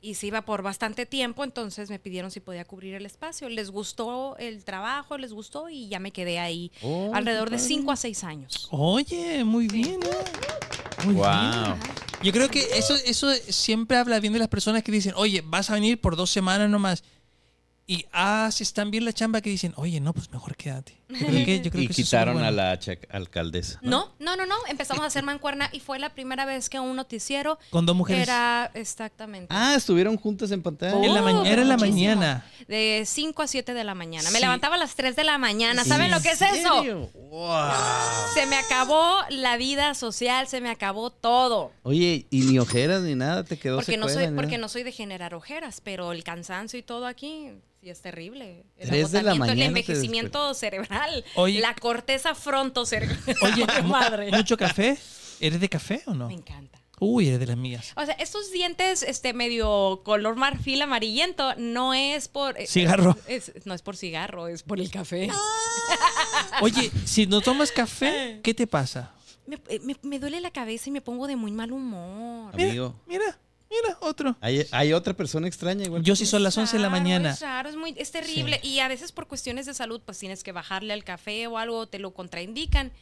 y 0.00 0.14
se 0.14 0.28
iba 0.28 0.42
por 0.42 0.62
bastante 0.62 1.06
tiempo, 1.06 1.42
entonces 1.44 1.90
me 1.90 1.98
pidieron 1.98 2.30
si 2.30 2.40
podía 2.40 2.64
cubrir 2.64 2.94
el 2.94 3.04
espacio. 3.06 3.48
Les 3.48 3.70
gustó 3.70 4.36
el 4.38 4.64
trabajo, 4.64 5.18
les 5.18 5.32
gustó 5.32 5.68
y 5.68 5.88
ya 5.88 5.98
me 5.98 6.12
quedé 6.12 6.38
ahí 6.38 6.70
Oh, 6.82 7.10
alrededor 7.14 7.50
de 7.50 7.56
padre. 7.56 7.68
5 7.68 7.92
a 7.92 7.96
6 7.96 8.24
años. 8.24 8.68
Oye, 8.70 9.42
muy 9.44 9.66
bien. 9.66 10.00
¿eh? 10.02 11.04
Muy 11.04 11.14
Wow. 11.14 11.24
bien. 11.24 11.80
Yo 12.22 12.32
creo 12.32 12.48
que 12.48 12.60
eso, 12.76 12.94
eso 13.06 13.32
siempre 13.48 13.96
habla 13.96 14.18
bien 14.20 14.32
de 14.32 14.38
las 14.40 14.48
personas 14.48 14.82
que 14.82 14.90
dicen, 14.92 15.12
oye, 15.16 15.42
vas 15.44 15.70
a 15.70 15.74
venir 15.74 16.00
por 16.00 16.16
dos 16.16 16.30
semanas 16.30 16.68
nomás. 16.70 17.02
y 17.90 18.04
haces 18.12 18.74
tan 18.74 18.90
bien 18.90 19.04
la 19.06 19.14
chamba 19.14 19.40
que 19.40 19.48
dicen, 19.48 19.72
oye, 19.76 19.98
no, 19.98 20.12
pues 20.12 20.30
mejor 20.30 20.54
quédate. 20.56 20.97
Yo 21.08 21.26
creo 21.26 21.44
que, 21.46 21.60
yo 21.62 21.70
creo 21.70 21.84
y 21.84 21.88
que 21.88 21.94
quitaron 21.94 22.42
a 22.42 22.50
la 22.50 22.78
alcaldesa. 23.10 23.78
No, 23.82 24.12
no, 24.18 24.36
no, 24.36 24.44
no. 24.44 24.54
Empezamos 24.68 25.02
a 25.04 25.06
hacer 25.06 25.22
mancuerna 25.24 25.70
y 25.72 25.80
fue 25.80 25.98
la 25.98 26.10
primera 26.14 26.44
vez 26.44 26.68
que 26.68 26.78
un 26.78 26.94
noticiero 26.96 27.58
Con 27.70 27.86
dos 27.86 27.96
mujeres. 27.96 28.24
era 28.24 28.70
exactamente. 28.74 29.46
Ah, 29.48 29.74
estuvieron 29.74 30.16
juntas 30.18 30.50
en 30.50 30.62
pantalla. 30.62 30.92
En 31.02 31.14
la 31.14 31.22
Oh, 31.22 31.44
era 31.44 31.62
en 31.62 31.68
la 31.68 31.76
muchísimo. 31.76 32.16
mañana. 32.16 32.44
De 32.68 33.04
5 33.06 33.42
a 33.42 33.46
7 33.46 33.72
de 33.74 33.84
la 33.84 33.94
mañana. 33.94 34.30
Me 34.30 34.40
levantaba 34.40 34.74
a 34.74 34.78
las 34.78 34.94
3 34.96 35.16
de 35.16 35.24
la 35.24 35.38
mañana. 35.38 35.84
¿Saben 35.84 36.06
¿En 36.06 36.10
lo 36.12 36.20
que 36.20 36.30
es 36.32 36.42
eso? 36.42 36.82
Wow. 37.14 37.70
Se 38.34 38.46
me 38.46 38.56
acabó 38.56 39.16
la 39.30 39.56
vida 39.56 39.94
social, 39.94 40.46
se 40.48 40.60
me 40.60 40.70
acabó 40.70 41.10
todo. 41.10 41.72
Oye, 41.82 42.26
y 42.30 42.40
ni 42.42 42.58
ojeras 42.58 43.02
ni 43.02 43.14
nada 43.14 43.44
te 43.44 43.58
quedó 43.58 43.76
Porque 43.76 43.96
no 43.96 44.08
secuela 44.08 44.26
soy, 44.28 44.34
ni 44.34 44.36
porque 44.36 44.58
no 44.58 44.68
soy 44.68 44.82
de 44.82 44.92
generar 44.92 45.34
ojeras, 45.34 45.80
pero 45.82 46.12
el 46.12 46.22
cansancio 46.24 46.78
y 46.78 46.82
todo 46.82 47.06
aquí 47.06 47.50
sí 47.80 47.90
es 47.90 48.00
terrible. 48.00 48.64
El 48.76 48.88
Tres 48.88 49.12
de 49.12 49.22
la 49.22 49.30
agotamiento, 49.32 49.38
mañana 49.40 49.62
el 49.62 49.68
envejecimiento 49.68 50.54
cerebral, 50.54 50.97
Oye. 51.34 51.60
la 51.60 51.74
corteza 51.74 52.34
frontocerebral. 52.34 53.18
Oye, 53.42 53.66
madre. 53.84 54.30
¿mucho 54.32 54.56
café? 54.56 54.98
¿Eres 55.40 55.60
de 55.60 55.68
café 55.68 56.02
o 56.06 56.14
no? 56.14 56.28
Me 56.28 56.34
encanta. 56.34 56.78
Uy, 57.00 57.28
eres 57.28 57.38
de 57.38 57.46
las 57.46 57.56
mías. 57.56 57.92
O 57.96 58.04
sea, 58.04 58.14
estos 58.14 58.50
dientes, 58.50 59.04
este 59.04 59.32
medio 59.32 60.02
color 60.04 60.34
marfil 60.34 60.82
amarillento, 60.82 61.54
no 61.56 61.94
es 61.94 62.26
por 62.26 62.58
eh, 62.60 62.66
Cigarro. 62.66 63.16
es- 63.28 63.50
es- 63.50 63.66
no 63.66 63.74
es 63.74 63.82
por 63.82 63.96
cigarro, 63.96 64.48
es 64.48 64.64
por 64.64 64.80
el 64.80 64.90
café. 64.90 65.30
Oye, 66.60 66.90
si 67.04 67.26
no 67.26 67.40
tomas 67.40 67.70
café, 67.70 68.40
¿qué 68.42 68.52
te 68.54 68.66
pasa? 68.66 69.12
Me, 69.46 69.58
eh, 69.68 69.78
me- 69.82 69.96
me 70.02 70.18
duele 70.18 70.40
la 70.40 70.50
cabeza 70.50 70.88
y 70.88 70.92
me 70.92 71.00
pongo 71.00 71.26
de 71.26 71.36
muy 71.36 71.52
mal 71.52 71.72
humor. 71.72 72.52
Amigo, 72.54 72.94
Mira, 73.06 73.20
mira, 73.24 73.38
otro. 74.00 74.36
hay, 74.40 74.66
hay 74.70 74.92
otra 74.92 75.14
persona 75.14 75.46
extraña 75.48 75.84
igual. 75.84 76.02
Yo 76.02 76.16
sí 76.16 76.26
son 76.26 76.42
las 76.42 76.56
11 76.56 76.76
de 76.76 76.82
la 76.82 76.90
mañana. 76.90 77.30
Es 77.30 77.40
raro, 77.40 77.68
es 77.68 77.76
muy, 77.76 77.94
es 77.96 78.10
terrible. 78.10 78.60
Y 78.62 78.78
a 78.80 78.88
veces 78.88 79.12
por 79.12 79.26
cuestiones 79.26 79.66
de 79.66 79.74
salud, 79.74 80.00
pues 80.04 80.18
tienes 80.18 80.42
que 80.42 80.52
bajarle 80.52 80.92
al 80.92 81.04
café 81.04 81.46
o 81.46 81.58
algo, 81.58 81.86
te 81.86 81.98
lo 81.98 82.12
contraindican. 82.12 82.92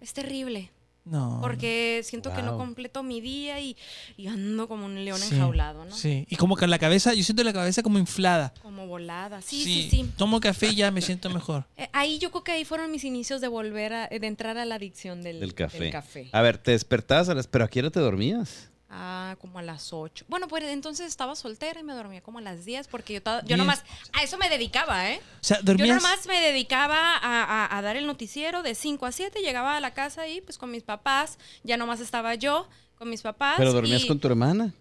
Es 0.00 0.12
terrible. 0.12 0.70
No. 1.04 1.38
Porque 1.40 2.00
siento 2.02 2.34
que 2.34 2.42
no 2.42 2.58
completo 2.58 3.04
mi 3.04 3.20
día 3.20 3.60
y, 3.60 3.76
y 4.16 4.26
ando 4.26 4.66
como 4.66 4.86
un 4.86 5.04
león 5.04 5.20
Sí, 5.20 5.34
enjaulado, 5.36 5.84
¿no? 5.84 5.94
Sí, 5.96 6.26
y 6.28 6.34
como 6.34 6.56
que 6.56 6.66
la 6.66 6.80
cabeza, 6.80 7.14
yo 7.14 7.22
siento 7.22 7.44
la 7.44 7.52
cabeza 7.52 7.84
como 7.84 8.00
inflada. 8.00 8.52
Como 8.60 8.88
volada. 8.88 9.40
Sí, 9.40 9.62
sí, 9.62 9.88
sí. 9.88 10.10
Tomo 10.16 10.40
café 10.40 10.66
y 10.70 10.74
ya 10.74 10.90
me 10.90 11.00
siento 11.00 11.30
mejor. 11.30 11.64
Eh, 11.76 11.88
ahí 11.92 12.18
yo 12.18 12.30
creo 12.32 12.42
que 12.42 12.52
ahí 12.52 12.64
fueron 12.64 12.90
mis 12.90 13.04
inicios 13.04 13.40
de 13.40 13.46
volver 13.46 13.92
a, 13.92 14.08
de 14.08 14.26
entrar 14.26 14.58
a 14.58 14.64
la 14.64 14.74
adicción 14.74 15.22
del, 15.22 15.38
Del 15.38 15.54
café. 15.54 15.78
del 15.78 15.92
café. 15.92 16.28
A 16.32 16.42
ver, 16.42 16.58
te 16.58 16.72
despertabas 16.72 17.28
a 17.28 17.34
las... 17.34 17.46
¿Pero 17.46 17.64
a 17.66 17.68
qué 17.68 17.78
hora 17.80 17.90
te 17.90 18.00
dormías? 18.00 18.70
Ah, 18.98 19.36
como 19.42 19.58
a 19.58 19.62
las 19.62 19.92
8. 19.92 20.24
Bueno, 20.26 20.48
pues 20.48 20.64
entonces 20.64 21.06
estaba 21.06 21.36
soltera 21.36 21.78
y 21.78 21.82
me 21.82 21.92
dormía 21.92 22.22
como 22.22 22.38
a 22.38 22.40
las 22.40 22.64
10 22.64 22.88
porque 22.88 23.12
yo, 23.12 23.20
yo 23.44 23.56
nomás 23.58 23.84
a 24.14 24.22
eso 24.22 24.38
me 24.38 24.48
dedicaba, 24.48 25.10
¿eh? 25.10 25.20
O 25.40 25.44
sea, 25.44 25.58
Yo 25.58 25.64
dormías. 25.64 26.02
nomás 26.02 26.26
me 26.26 26.40
dedicaba 26.40 27.16
a, 27.16 27.42
a- 27.44 27.76
a 27.78 27.82
dar 27.82 27.96
el 27.96 28.06
noticiero 28.06 28.62
de 28.62 28.74
5 28.74 29.04
a 29.04 29.12
7, 29.12 29.40
llegaba 29.40 29.76
a 29.76 29.80
la 29.80 29.92
casa 29.92 30.26
y 30.28 30.40
pues 30.40 30.56
con 30.56 30.70
mis 30.70 30.82
papás, 30.82 31.38
ya 31.62 31.76
nomás 31.76 32.00
estaba 32.00 32.34
yo 32.36 32.68
con 32.96 33.10
mis 33.10 33.20
papás. 33.20 33.56
¿Pero 33.58 33.74
dormías 33.74 34.04
y- 34.04 34.08
con 34.08 34.18
tu 34.18 34.28
hermana? 34.28 34.72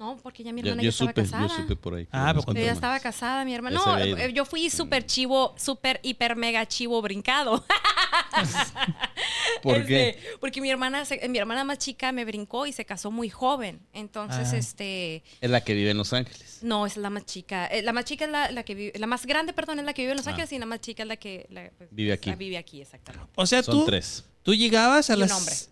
No, 0.00 0.16
porque 0.22 0.42
ya 0.42 0.50
mi 0.50 0.62
hermana 0.62 0.82
yo 0.82 0.84
ya 0.84 0.88
estaba 0.88 1.12
casada. 1.12 1.46
yo 1.46 1.54
supe 1.56 1.76
por 1.76 1.94
ahí. 1.94 2.08
Ah, 2.10 2.32
pero 2.34 2.42
tu 2.54 2.58
Ella 2.58 2.72
estaba 2.72 2.98
casada, 3.00 3.44
mi 3.44 3.54
hermana. 3.54 3.76
No, 3.84 3.98
eh, 3.98 4.32
yo 4.32 4.46
fui 4.46 4.70
súper 4.70 5.04
chivo, 5.04 5.54
súper, 5.58 6.00
hiper, 6.02 6.36
mega 6.36 6.64
chivo 6.66 7.02
brincado. 7.02 7.62
¿Por 9.62 9.76
Este, 9.76 9.86
qué? 9.86 10.18
Porque 10.40 10.62
mi 10.62 10.70
hermana, 10.70 11.04
se- 11.04 11.28
mi 11.28 11.36
hermana 11.38 11.64
más 11.64 11.76
chica 11.78 12.12
me 12.12 12.24
brincó 12.24 12.64
y 12.66 12.72
se 12.72 12.86
casó 12.86 13.10
muy 13.10 13.28
joven. 13.28 13.80
Entonces, 13.92 14.48
Ah. 14.52 14.56
este, 14.56 15.22
Es 15.42 15.50
la 15.50 15.62
que 15.62 15.74
vive 15.74 15.90
en 15.90 15.98
Los 15.98 16.14
Ángeles. 16.14 16.60
no, 16.62 16.86
esa 16.86 16.94
es 16.94 17.02
la 17.02 17.10
más 17.10 17.26
chica. 17.26 17.66
Eh, 17.66 17.82
La 17.82 17.92
más 17.92 18.06
chica 18.06 18.24
es 18.24 18.30
la, 18.30 18.50
la 18.50 18.62
que 18.62 18.74
vive, 18.74 18.98
la 18.98 19.06
más 19.06 19.26
grande, 19.26 19.52
perdón, 19.52 19.80
es 19.80 19.84
la 19.84 19.92
que 19.92 20.00
vive 20.02 20.12
en 20.12 20.16
Los 20.16 20.26
Ah. 20.26 20.30
Ángeles 20.30 20.50
y 20.52 20.58
la 20.58 20.64
más 20.66 20.80
chica 20.80 21.02
es 21.02 21.08
la 21.08 21.16
que 21.16 21.46
la- 21.50 21.70
pues, 21.76 21.90
Vive 21.92 22.14
aquí. 22.14 22.30
ah, 22.30 22.36
vive 22.36 22.56
aquí, 22.56 22.80
exactamente. 22.80 23.30
O 23.34 23.44
sea, 23.44 23.62
Son 23.62 23.80
tú, 23.80 23.84
tres. 23.84 24.24
tú 24.42 24.54
llegabas 24.54 25.10
a 25.10 25.12
Y 25.12 25.16
un 25.16 25.20
las. 25.28 25.69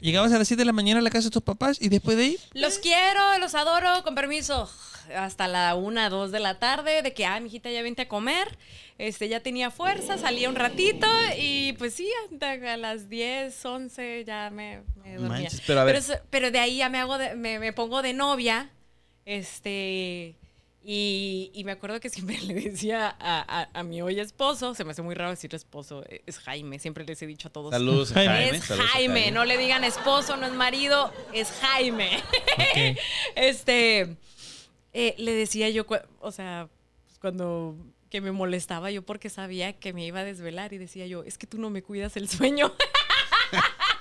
Llegabas 0.00 0.32
a 0.32 0.38
las 0.38 0.48
7 0.48 0.60
de 0.60 0.64
la 0.66 0.72
mañana 0.72 1.00
a 1.00 1.02
la 1.02 1.10
casa 1.10 1.28
de 1.28 1.30
tus 1.32 1.42
papás 1.42 1.78
y 1.80 1.88
después 1.88 2.16
de 2.16 2.24
ahí. 2.24 2.38
Los 2.54 2.78
quiero, 2.78 3.38
los 3.38 3.54
adoro, 3.54 4.02
con 4.04 4.14
permiso. 4.14 4.70
Hasta 5.16 5.48
la 5.48 5.74
una, 5.74 6.10
dos 6.10 6.30
de 6.32 6.38
la 6.40 6.58
tarde, 6.58 7.00
de 7.02 7.14
que, 7.14 7.24
ah, 7.24 7.40
mijita, 7.40 7.70
ya 7.70 7.82
vente 7.82 8.02
a 8.02 8.08
comer. 8.08 8.58
Este, 8.98 9.28
ya 9.28 9.40
tenía 9.40 9.70
fuerza, 9.70 10.18
salía 10.18 10.48
un 10.48 10.54
ratito 10.56 11.06
y 11.38 11.72
pues 11.74 11.94
sí, 11.94 12.10
hasta 12.30 12.52
a 12.72 12.76
las 12.76 13.08
10, 13.08 13.64
11 13.64 14.24
ya 14.26 14.50
me, 14.50 14.82
me 14.96 15.14
dormía. 15.14 15.28
Manches, 15.42 15.62
pero 15.66 15.80
a 15.80 15.84
ver. 15.84 16.02
pero 16.30 16.50
de 16.50 16.58
ahí 16.58 16.78
ya 16.78 16.88
me 16.88 16.98
hago, 16.98 17.16
de- 17.16 17.34
me, 17.36 17.58
me 17.60 17.72
pongo 17.72 18.02
de 18.02 18.12
novia, 18.12 18.70
este, 19.24 20.34
y, 20.90 21.50
y 21.52 21.64
me 21.64 21.72
acuerdo 21.72 22.00
que 22.00 22.08
siempre 22.08 22.38
le 22.46 22.54
decía 22.54 23.14
a, 23.20 23.60
a- 23.60 23.68
a 23.78 23.82
mi 23.82 24.00
hoy 24.00 24.18
esposo, 24.20 24.74
se 24.74 24.84
me 24.84 24.92
hace 24.92 25.02
muy 25.02 25.14
raro 25.14 25.30
decir 25.30 25.54
esposo, 25.54 26.02
es 26.26 26.38
Jaime, 26.38 26.78
siempre 26.78 27.04
les 27.04 27.20
he 27.20 27.26
dicho 27.26 27.48
a 27.48 27.52
todos. 27.52 27.72
Saludos 27.72 28.12
Jaime. 28.14 28.32
Jaime. 28.34 28.56
Es 28.56 28.64
Jaime, 28.66 29.30
no 29.30 29.44
le 29.44 29.58
digan 29.58 29.84
esposo, 29.84 30.38
no 30.38 30.46
es 30.46 30.52
marido, 30.54 31.12
es 31.34 31.50
Jaime. 31.60 32.08
Este, 33.36 34.16
eh, 34.94 35.14
le 35.18 35.32
decía 35.32 35.68
yo, 35.68 35.84
o 36.20 36.32
sea, 36.32 36.68
pues, 37.04 37.18
cuando 37.18 37.76
que 38.10 38.22
me 38.22 38.32
molestaba 38.32 38.90
yo 38.90 39.02
porque 39.02 39.28
sabía 39.28 39.74
que 39.74 39.92
me 39.92 40.06
iba 40.06 40.20
a 40.20 40.24
desvelar 40.24 40.72
y 40.72 40.78
decía 40.78 41.06
yo, 41.06 41.22
es 41.24 41.36
que 41.36 41.46
tú 41.46 41.58
no 41.58 41.68
me 41.68 41.82
cuidas 41.82 42.16
el 42.16 42.28
sueño. 42.30 42.72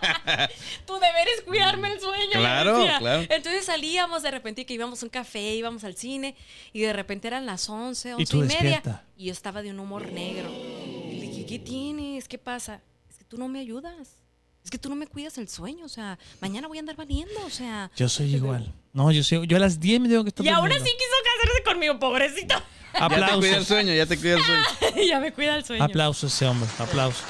tú 0.86 0.94
deberes 0.94 1.42
cuidarme 1.46 1.94
el 1.94 2.00
sueño. 2.00 2.32
Claro, 2.34 2.86
claro. 3.00 3.22
Entonces 3.30 3.66
salíamos 3.66 4.24
de 4.24 4.32
repente 4.32 4.66
que 4.66 4.74
íbamos 4.74 5.02
a 5.02 5.06
un 5.06 5.10
café, 5.10 5.56
íbamos 5.56 5.84
al 5.84 5.96
cine 5.96 6.36
y 6.74 6.82
de 6.82 6.94
repente 6.94 7.28
eran 7.28 7.46
las 7.46 7.70
11, 7.70 8.16
11 8.16 8.24
y, 8.24 8.26
tú 8.26 8.38
media 8.38 8.56
despierta. 8.56 9.04
y 9.18 9.26
yo 9.26 9.32
estaba 9.32 9.62
de 9.62 9.72
un 9.72 9.80
humor 9.80 10.12
negro. 10.12 10.50
Y 10.50 11.20
le 11.20 11.28
dije, 11.28 11.46
¿qué 11.46 11.60
tienes? 11.60 12.28
¿Qué 12.28 12.38
pasa? 12.38 12.82
Es 13.10 13.18
que 13.18 13.26
tú 13.26 13.38
no 13.38 13.48
me 13.48 13.60
ayudas. 13.60 14.24
Es 14.64 14.72
que 14.72 14.78
tú 14.78 14.90
no 14.90 14.98
me 14.98 15.08
cuidas 15.08 15.38
el 15.38 15.48
sueño, 15.48 15.86
o 15.86 15.90
sea, 15.90 16.20
mañana 16.42 16.68
voy 16.68 16.78
a 16.78 16.82
andar 16.82 16.98
valiendo, 16.98 17.40
o 17.46 17.50
sea. 17.50 17.90
Yo 17.96 18.10
soy 18.10 18.36
igual. 18.36 18.74
No, 18.92 19.14
yo 19.14 19.24
soy, 19.24 19.48
yo 19.48 19.56
a 19.56 19.62
las 19.62 19.80
10 19.80 20.02
me 20.02 20.10
tengo 20.10 20.24
que 20.24 20.30
estar 20.30 20.46
Y 20.46 20.50
ahora 20.50 20.76
sí 20.76 20.84
quiso 20.84 21.16
casarse 21.24 21.64
conmigo, 21.64 21.98
pobrecito. 22.00 22.56
Ya 22.94 23.08
te 23.08 23.16
cuida 23.16 23.16
el 23.16 23.24
Aplausos. 23.24 23.68
sueño, 23.68 23.94
ya 23.94 24.06
te 24.06 24.18
cuida 24.18 24.36
el 24.36 24.44
sueño. 24.44 25.08
ya 25.08 25.20
me 25.22 25.32
cuida 25.32 25.56
el 25.56 25.64
sueño. 25.64 25.84
Aplausos 25.84 26.34
ese 26.34 26.48
hombre. 26.48 26.70
Aplausos. 26.80 27.24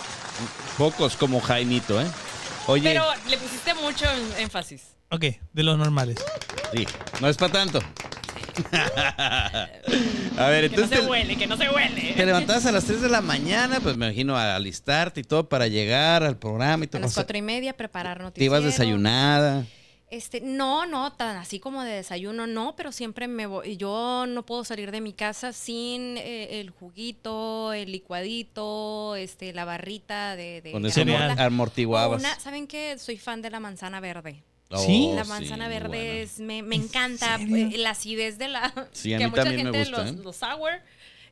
Pocos 0.77 1.15
como 1.15 1.39
Jaimito, 1.39 2.01
¿eh? 2.01 2.07
Oye, 2.67 2.83
Pero 2.83 3.03
le 3.29 3.37
pusiste 3.37 3.73
mucho 3.75 4.05
en- 4.11 4.43
énfasis. 4.43 4.81
Ok, 5.09 5.23
de 5.53 5.63
los 5.63 5.77
normales. 5.77 6.17
sí, 6.73 6.85
no 7.21 7.29
es 7.29 7.37
para 7.37 7.53
tanto. 7.53 7.79
a 8.71 10.47
ver, 10.49 10.69
Que 10.69 10.75
no 10.75 10.83
entonces 10.83 10.89
se 10.89 11.03
te, 11.03 11.09
huele, 11.09 11.35
que 11.37 11.47
no 11.47 11.55
se 11.57 11.69
huele. 11.69 12.13
te 12.13 12.25
levantabas 12.25 12.65
a 12.65 12.71
las 12.71 12.83
3 12.85 13.01
de 13.01 13.09
la 13.09 13.21
mañana, 13.21 13.79
pues 13.79 13.95
me 13.97 14.07
imagino 14.07 14.35
a 14.35 14.55
alistarte 14.55 15.21
y 15.21 15.23
todo 15.23 15.47
para 15.47 15.67
llegar 15.67 16.23
al 16.23 16.37
programa 16.37 16.83
y 16.85 16.87
A 16.87 16.89
todo. 16.91 17.01
las 17.01 17.11
O 17.11 17.13
sea, 17.13 17.23
cuatro 17.23 17.37
y 17.37 17.41
media 17.41 17.73
preparar 17.77 18.17
te 18.17 18.23
noticiero. 18.23 18.45
ibas 18.57 18.63
desayunada. 18.63 19.65
Este, 20.09 20.39
no, 20.39 20.85
no, 20.85 21.11
tan 21.13 21.35
así 21.35 21.59
como 21.59 21.83
de 21.83 21.91
desayuno, 21.95 22.47
no, 22.47 22.75
pero 22.77 22.93
siempre 22.93 23.27
me 23.27 23.45
voy. 23.45 23.75
Yo 23.75 24.25
no 24.25 24.45
puedo 24.45 24.63
salir 24.63 24.91
de 24.91 25.01
mi 25.01 25.11
casa 25.11 25.51
sin 25.51 26.15
eh, 26.17 26.61
el 26.61 26.69
juguito, 26.69 27.73
el 27.73 27.91
licuadito, 27.91 29.17
este, 29.17 29.51
la 29.51 29.65
barrita 29.65 30.37
de, 30.37 30.61
de 30.61 30.71
Con 30.71 30.85
eso 30.85 31.01
amortiguabas. 31.37 32.21
una- 32.21 32.39
¿Saben 32.39 32.67
qué? 32.67 32.97
Soy 32.97 33.17
fan 33.17 33.41
de 33.41 33.49
la 33.49 33.59
manzana 33.59 33.99
verde. 33.99 34.43
¿Sí? 34.77 35.11
La 35.13 35.21
Oh, 35.23 35.25
manzana 35.25 35.65
sí, 35.65 35.69
verde 35.71 35.87
bueno. 35.87 36.03
es, 36.23 36.39
me, 36.39 36.61
me 36.61 36.75
¿En 36.75 36.83
encanta. 36.83 37.35
eh, 37.39 37.77
La 37.77 37.89
acidez 37.91 38.37
de 38.37 38.47
la. 38.49 38.73
Sí, 38.93 39.13
a 39.13 39.17
que 39.17 39.25
mí 39.25 39.29
mucha 39.29 39.43
también 39.43 39.65
me 39.69 39.73
gente 39.73 39.89
gusta, 39.89 40.03
Los, 40.05 40.11
¿eh? 40.13 40.23
los 40.23 40.35
sour. 40.37 40.71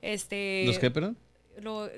Este, 0.01 0.63
¿Los 0.65 0.79
qué, 0.79 0.91
perdón? 0.91 1.17
lo- 1.61 1.89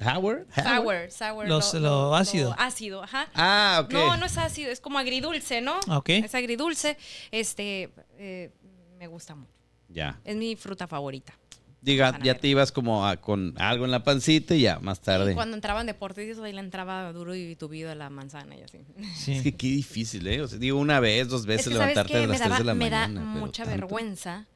Howard. 0.00 0.46
sour, 0.54 1.10
sour. 1.10 1.48
Los- 1.48 1.74
lo 1.74 2.14
ácido. 2.14 2.54
ácido, 2.58 3.02
ajá. 3.02 3.28
Ah, 3.34 3.80
ok. 3.84 3.92
No, 3.92 4.16
no 4.16 4.26
es 4.26 4.36
ácido, 4.38 4.70
es 4.70 4.80
como 4.80 4.98
agridulce, 4.98 5.60
¿no? 5.60 5.78
Ok. 5.88 6.10
Es 6.10 6.34
agridulce. 6.34 6.96
Este, 7.30 7.90
eh, 8.18 8.50
me 8.98 9.06
gusta 9.06 9.34
mucho. 9.34 9.50
Ya. 9.88 10.20
Es 10.24 10.36
mi 10.36 10.56
fruta 10.56 10.86
favorita. 10.86 11.32
Diga, 11.80 12.18
ya 12.22 12.34
te 12.34 12.48
ibas 12.48 12.72
como 12.72 13.06
a- 13.06 13.16
con 13.18 13.54
algo 13.58 13.84
en 13.84 13.92
la 13.92 14.02
pancita 14.02 14.54
y 14.56 14.62
ya, 14.62 14.80
más 14.80 15.00
tarde. 15.00 15.32
Y 15.32 15.34
cuando 15.36 15.54
entraba 15.54 15.80
en 15.80 15.86
deportes, 15.86 16.28
eso, 16.28 16.42
ahí 16.42 16.52
le 16.52 16.58
entraba 16.60 17.12
duro 17.12 17.34
y 17.36 17.54
tubido 17.54 17.92
a 17.92 17.94
la 17.94 18.10
manzana 18.10 18.56
y 18.56 18.62
así. 18.62 18.78
Es 18.98 19.08
Sí. 19.18 19.42
que 19.42 19.52
qué 19.54 19.68
difícil, 19.68 20.26
¿eh? 20.26 20.42
O 20.42 20.48
sea, 20.48 20.58
digo, 20.58 20.80
una 20.80 20.98
vez, 20.98 21.28
dos 21.28 21.42
Es 21.42 21.46
veces 21.46 21.68
que, 21.68 21.74
¿sabes 21.74 21.94
levantarte 21.94 22.16
a 22.16 22.20
las 22.22 22.28
Me, 22.28 22.36
3 22.38 22.40
daba- 22.48 22.58
de 22.58 22.64
la 22.64 22.74
me 22.74 22.90
da 22.90 23.00
mañana. 23.08 23.20
pero 23.32 23.46
mucha 23.46 23.64
tanto. 23.64 23.80
vergüenza 23.80 24.46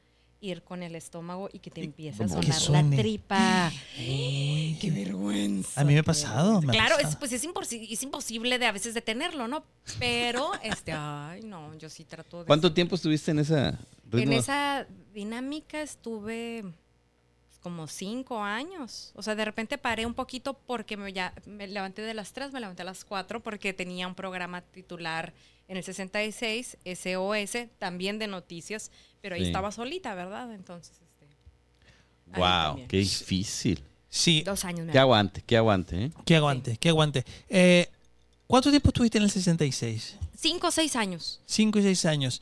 ir 0.41 0.63
con 0.63 0.83
el 0.83 0.95
estómago 0.95 1.49
y 1.53 1.59
que 1.59 1.69
te 1.69 1.83
empiece 1.83 2.23
a 2.23 2.27
sonar 2.27 2.89
la 2.89 2.97
tripa. 2.97 3.71
¡Qué 3.95 4.91
vergüenza! 4.93 5.79
A 5.79 5.83
mí 5.83 5.93
me 5.93 5.99
ha 5.99 6.03
pasado. 6.03 6.61
me 6.61 6.69
ha 6.69 6.71
Claro, 6.71 6.97
es, 6.99 7.15
pues 7.15 7.31
es 7.31 7.43
imposible 8.03 8.59
de 8.59 8.65
a 8.65 8.71
veces 8.71 8.93
detenerlo, 8.93 9.47
¿no? 9.47 9.63
Pero, 9.99 10.51
este, 10.63 10.91
ay, 10.91 11.41
no, 11.43 11.73
yo 11.77 11.89
sí 11.89 12.03
trato 12.03 12.39
de... 12.39 12.45
¿Cuánto 12.45 12.73
tiempo 12.73 12.95
estuviste 12.95 13.31
en 13.31 13.39
esa 13.39 13.79
ritmo? 14.05 14.19
En 14.19 14.33
esa 14.33 14.87
dinámica 15.13 15.81
estuve 15.81 16.63
pues, 16.63 17.59
como 17.59 17.87
cinco 17.87 18.41
años. 18.41 19.11
O 19.15 19.21
sea, 19.21 19.35
de 19.35 19.45
repente 19.45 19.77
paré 19.77 20.05
un 20.05 20.15
poquito 20.15 20.55
porque 20.55 20.97
me, 20.97 21.13
ya, 21.13 21.33
me 21.45 21.67
levanté 21.67 22.01
de 22.01 22.15
las 22.15 22.33
tres, 22.33 22.51
me 22.51 22.59
levanté 22.59 22.81
a 22.81 22.85
las 22.85 23.05
cuatro 23.05 23.41
porque 23.41 23.73
tenía 23.73 24.07
un 24.07 24.15
programa 24.15 24.61
titular 24.61 25.33
en 25.67 25.77
el 25.77 25.83
66, 25.85 26.77
SOS, 26.83 27.69
también 27.79 28.19
de 28.19 28.27
noticias, 28.27 28.91
pero 29.21 29.35
ahí 29.35 29.41
Sí. 29.41 29.47
estaba 29.47 29.71
solita, 29.71 30.13
¿verdad? 30.15 30.53
Entonces, 30.53 30.97
este, 31.01 31.27
Wow, 32.37 32.39
también. 32.41 32.87
qué 32.87 32.97
difícil. 32.97 33.83
Sí, 34.09 34.41
Dos 34.43 34.65
años 34.65 34.85
me 34.87 34.91
Que 34.91 34.99
aguante, 34.99 35.41
que 35.41 35.55
aguante, 35.57 36.05
¿eh? 36.05 36.11
que 36.25 36.35
aguante, 36.35 36.77
que 36.77 36.89
aguante. 36.89 37.25
Eh, 37.49 37.87
¿Cuánto 38.47 38.69
tiempo 38.69 38.89
estuviste 38.89 39.17
en 39.17 39.23
el 39.23 39.31
66? 39.31 40.17
Cinco 40.37 40.67
o 40.67 40.71
seis 40.71 40.95
años. 40.97 41.39
Cinco 41.45 41.79
y 41.79 41.83
seis 41.83 42.03
años. 42.05 42.41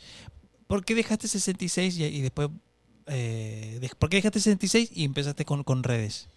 ¿Por 0.65 0.83
qué 0.83 0.95
dejaste 0.95 1.27
66 1.27 1.97
y, 1.97 2.03
y 2.05 2.21
después... 2.21 2.49
eh, 3.07 3.89
¿Por 3.99 4.09
qué 4.09 4.17
dejaste 4.17 4.39
66 4.39 4.91
y 4.93 5.03
empezaste 5.03 5.45
con, 5.45 5.63
con 5.63 5.83
redes? 5.83 6.27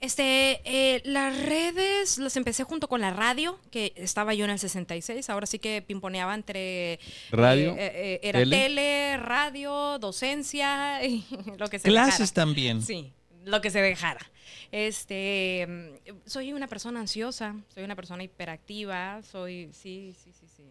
Este, 0.00 0.60
eh, 0.64 1.02
las 1.04 1.36
redes 1.42 2.18
las 2.18 2.36
empecé 2.36 2.62
junto 2.62 2.88
con 2.88 3.00
la 3.00 3.10
radio, 3.10 3.58
que 3.72 3.92
estaba 3.96 4.32
yo 4.32 4.44
en 4.44 4.52
el 4.52 4.58
66. 4.60 5.28
Ahora 5.28 5.46
sí 5.46 5.58
que 5.58 5.82
pimponeaba 5.82 6.34
entre. 6.34 7.00
Radio, 7.32 7.72
eh, 7.72 7.76
eh, 7.78 7.92
eh, 7.94 8.20
era 8.22 8.38
tele. 8.38 8.56
tele. 8.56 9.16
radio, 9.16 9.98
docencia, 9.98 11.04
y 11.06 11.24
lo 11.58 11.68
que 11.68 11.80
se 11.80 11.88
Clases 11.88 12.30
dejara. 12.30 12.34
también. 12.34 12.82
Sí, 12.82 13.12
lo 13.44 13.60
que 13.60 13.70
se 13.70 13.80
dejara. 13.80 14.24
Este, 14.70 15.66
soy 16.26 16.52
una 16.52 16.68
persona 16.68 17.00
ansiosa, 17.00 17.56
soy 17.74 17.82
una 17.82 17.96
persona 17.96 18.22
hiperactiva, 18.22 19.20
soy, 19.22 19.70
sí, 19.72 20.14
sí, 20.22 20.30
sí, 20.38 20.46
sí. 20.56 20.64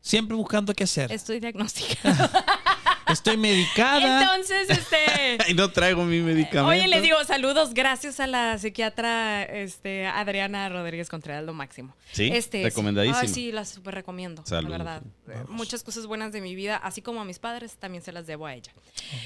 Siempre 0.00 0.36
buscando 0.36 0.74
qué 0.74 0.84
hacer. 0.84 1.10
Estoy 1.10 1.40
diagnosticada. 1.40 2.30
Estoy 3.06 3.36
medicada. 3.36 4.22
Entonces, 4.22 4.70
este. 4.70 4.96
Ay, 5.46 5.54
no 5.54 5.70
traigo 5.70 6.04
mi 6.04 6.20
medicamento. 6.20 6.68
Oye, 6.68 6.88
les 6.88 7.02
digo 7.02 7.22
saludos, 7.24 7.74
gracias 7.74 8.20
a 8.20 8.26
la 8.26 8.58
psiquiatra 8.58 9.42
este, 9.44 10.06
Adriana 10.06 10.68
Rodríguez 10.68 11.08
Contreras, 11.08 11.44
lo 11.44 11.52
máximo. 11.54 11.94
Sí, 12.12 12.30
Este, 12.32 12.62
recomendadísima. 12.62 13.20
Ay, 13.20 13.28
sí, 13.28 13.52
la 13.52 13.64
súper 13.64 13.94
recomiendo, 13.94 14.44
Saludos. 14.46 14.70
la 14.70 14.78
verdad. 14.78 15.02
Eh, 15.28 15.44
Muchas 15.48 15.82
cosas 15.82 16.06
buenas 16.06 16.32
de 16.32 16.40
mi 16.40 16.54
vida, 16.54 16.76
así 16.76 17.02
como 17.02 17.20
a 17.20 17.24
mis 17.24 17.38
padres, 17.38 17.76
también 17.76 18.02
se 18.02 18.12
las 18.12 18.26
debo 18.26 18.46
a 18.46 18.54
ella. 18.54 18.72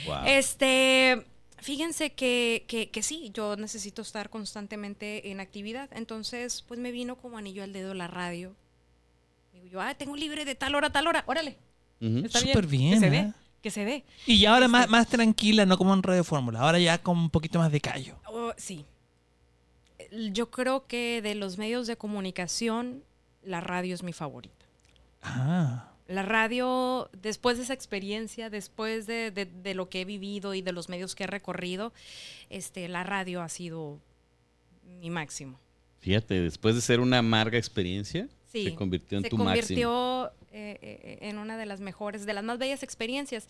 Wow. 0.06 0.16
Este, 0.26 1.24
fíjense 1.58 2.10
que, 2.10 2.64
que, 2.68 2.90
que 2.90 3.02
sí, 3.02 3.30
yo 3.34 3.56
necesito 3.56 4.02
estar 4.02 4.30
constantemente 4.30 5.30
en 5.30 5.40
actividad, 5.40 5.88
entonces, 5.92 6.62
pues 6.66 6.80
me 6.80 6.90
vino 6.92 7.16
como 7.16 7.38
anillo 7.38 7.62
al 7.62 7.72
dedo 7.72 7.94
la 7.94 8.06
radio. 8.08 8.54
Digo 9.52 9.66
yo, 9.66 9.80
ah, 9.80 9.94
tengo 9.94 10.16
libre 10.16 10.44
de 10.44 10.54
tal 10.54 10.74
hora 10.74 10.88
a 10.88 10.92
tal 10.92 11.06
hora, 11.06 11.24
órale. 11.26 11.56
Ujú. 12.00 12.26
Está 12.26 12.40
Súper 12.40 12.66
bien, 12.66 13.00
se 13.00 13.06
¿eh? 13.08 13.32
Que 13.62 13.70
se 13.70 13.84
dé. 13.84 14.04
Y 14.26 14.44
ahora 14.46 14.66
Este- 14.66 14.72
más, 14.72 14.88
más 14.88 15.06
tranquila, 15.08 15.66
no 15.66 15.76
como 15.78 15.92
en 15.94 16.02
Radio 16.02 16.24
Fórmula. 16.24 16.60
Ahora 16.60 16.78
ya 16.78 16.98
con 17.02 17.18
un 17.18 17.30
poquito 17.30 17.58
más 17.58 17.72
de 17.72 17.80
callo. 17.80 18.16
Oh, 18.26 18.52
sí. 18.56 18.84
Yo 20.32 20.50
creo 20.50 20.86
que 20.86 21.20
de 21.22 21.34
los 21.34 21.58
medios 21.58 21.86
de 21.86 21.96
comunicación, 21.96 23.02
la 23.42 23.60
radio 23.60 23.94
es 23.94 24.02
mi 24.02 24.12
favorita. 24.12 24.64
Ah. 25.22 25.92
La 26.06 26.22
radio, 26.22 27.10
después 27.20 27.58
de 27.58 27.64
esa 27.64 27.74
experiencia, 27.74 28.48
después 28.48 29.06
de, 29.06 29.30
de- 29.30 29.44
de 29.44 29.74
lo 29.74 29.90
que 29.90 30.00
he 30.02 30.04
vivido 30.06 30.54
y 30.54 30.62
de 30.62 30.72
los 30.72 30.88
medios 30.88 31.14
que 31.14 31.24
he 31.24 31.26
recorrido, 31.26 31.92
este, 32.48 32.88
la 32.88 33.02
radio 33.04 33.42
ha 33.42 33.48
sido 33.50 33.98
mi 35.00 35.10
máximo. 35.10 35.58
Fíjate, 36.00 36.40
después 36.40 36.74
de 36.76 36.80
ser 36.80 37.00
una 37.00 37.18
amarga 37.18 37.58
experiencia, 37.58 38.28
Sí, 38.50 38.64
se 38.64 38.74
convirtió 38.74 39.18
en 39.18 39.24
se 39.24 39.30
tu 39.30 39.36
máximo. 39.36 39.52
convirtió 39.60 40.26
eh, 40.28 40.37
eh, 40.52 41.18
en 41.22 41.38
una 41.38 41.56
de 41.56 41.66
las 41.66 41.80
mejores, 41.80 42.26
de 42.26 42.32
las 42.32 42.44
más 42.44 42.58
bellas 42.58 42.82
experiencias. 42.82 43.48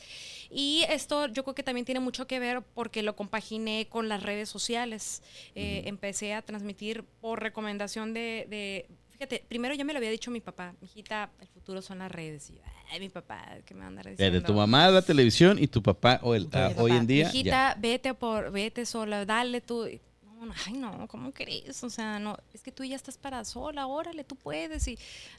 Y 0.51 0.85
esto 0.89 1.27
yo 1.29 1.45
creo 1.45 1.55
que 1.55 1.63
también 1.63 1.85
tiene 1.85 2.01
mucho 2.01 2.27
que 2.27 2.39
ver 2.39 2.63
porque 2.75 3.03
lo 3.03 3.15
compaginé 3.17 3.87
con 3.89 4.09
las 4.09 4.23
redes 4.23 4.49
sociales. 4.49 5.23
Eh, 5.55 5.83
Empecé 5.87 6.35
a 6.35 6.43
transmitir 6.43 7.05
por 7.21 7.41
recomendación 7.43 8.13
de, 8.15 8.47
de- 8.49 8.87
Fíjate, 9.13 9.43
primero 9.49 9.75
ya 9.75 9.85
me 9.85 9.93
lo 9.93 9.97
había 9.99 10.11
dicho 10.11 10.31
mi 10.31 10.39
papá, 10.41 10.75
hijita, 10.81 11.29
el 11.41 11.49
futuro 11.49 11.83
son 11.83 11.99
las 11.99 12.13
redes. 12.13 12.51
Y 12.51 12.61
ay, 12.93 13.01
mi 13.01 13.09
papá, 13.09 13.45
¿qué 13.67 13.75
me 13.75 13.81
va 13.81 13.87
a 13.87 13.89
andar 13.89 14.07
Eh, 14.07 14.11
diciendo? 14.13 14.39
de 14.41 14.47
tu 14.47 14.53
mamá 14.55 14.89
la 14.91 15.03
televisión 15.03 15.59
y 15.61 15.67
tu 15.67 15.83
papá 15.83 16.21
o 16.23 16.37
el- 16.37 16.45
Mi 16.45 16.51
ah, 16.53 16.69
papá, 16.69 16.83
hoy 16.83 16.93
en 16.93 17.07
día. 17.09 17.25
ya. 17.25 17.31
Hijita, 17.31 17.77
vete 17.81 18.15
por, 18.15 18.53
vete 18.53 18.87
sola, 18.87 19.25
dale 19.25 19.61
tú. 19.61 19.89
No, 20.23 20.47
no, 20.47 20.55
ay, 20.67 20.73
no, 20.75 21.09
¿cómo 21.09 21.33
crees? 21.33 21.83
O 21.83 21.91
sea, 21.91 22.21
no, 22.21 22.37
es 22.55 22.63
que 22.63 22.71
tú 22.71 22.85
ya 22.85 22.95
estás 22.95 23.19
para 23.19 23.45
sola, 23.45 23.89
órale, 23.89 24.23
tú 24.23 24.37
puedes. 24.37 24.87
Y 24.87 24.97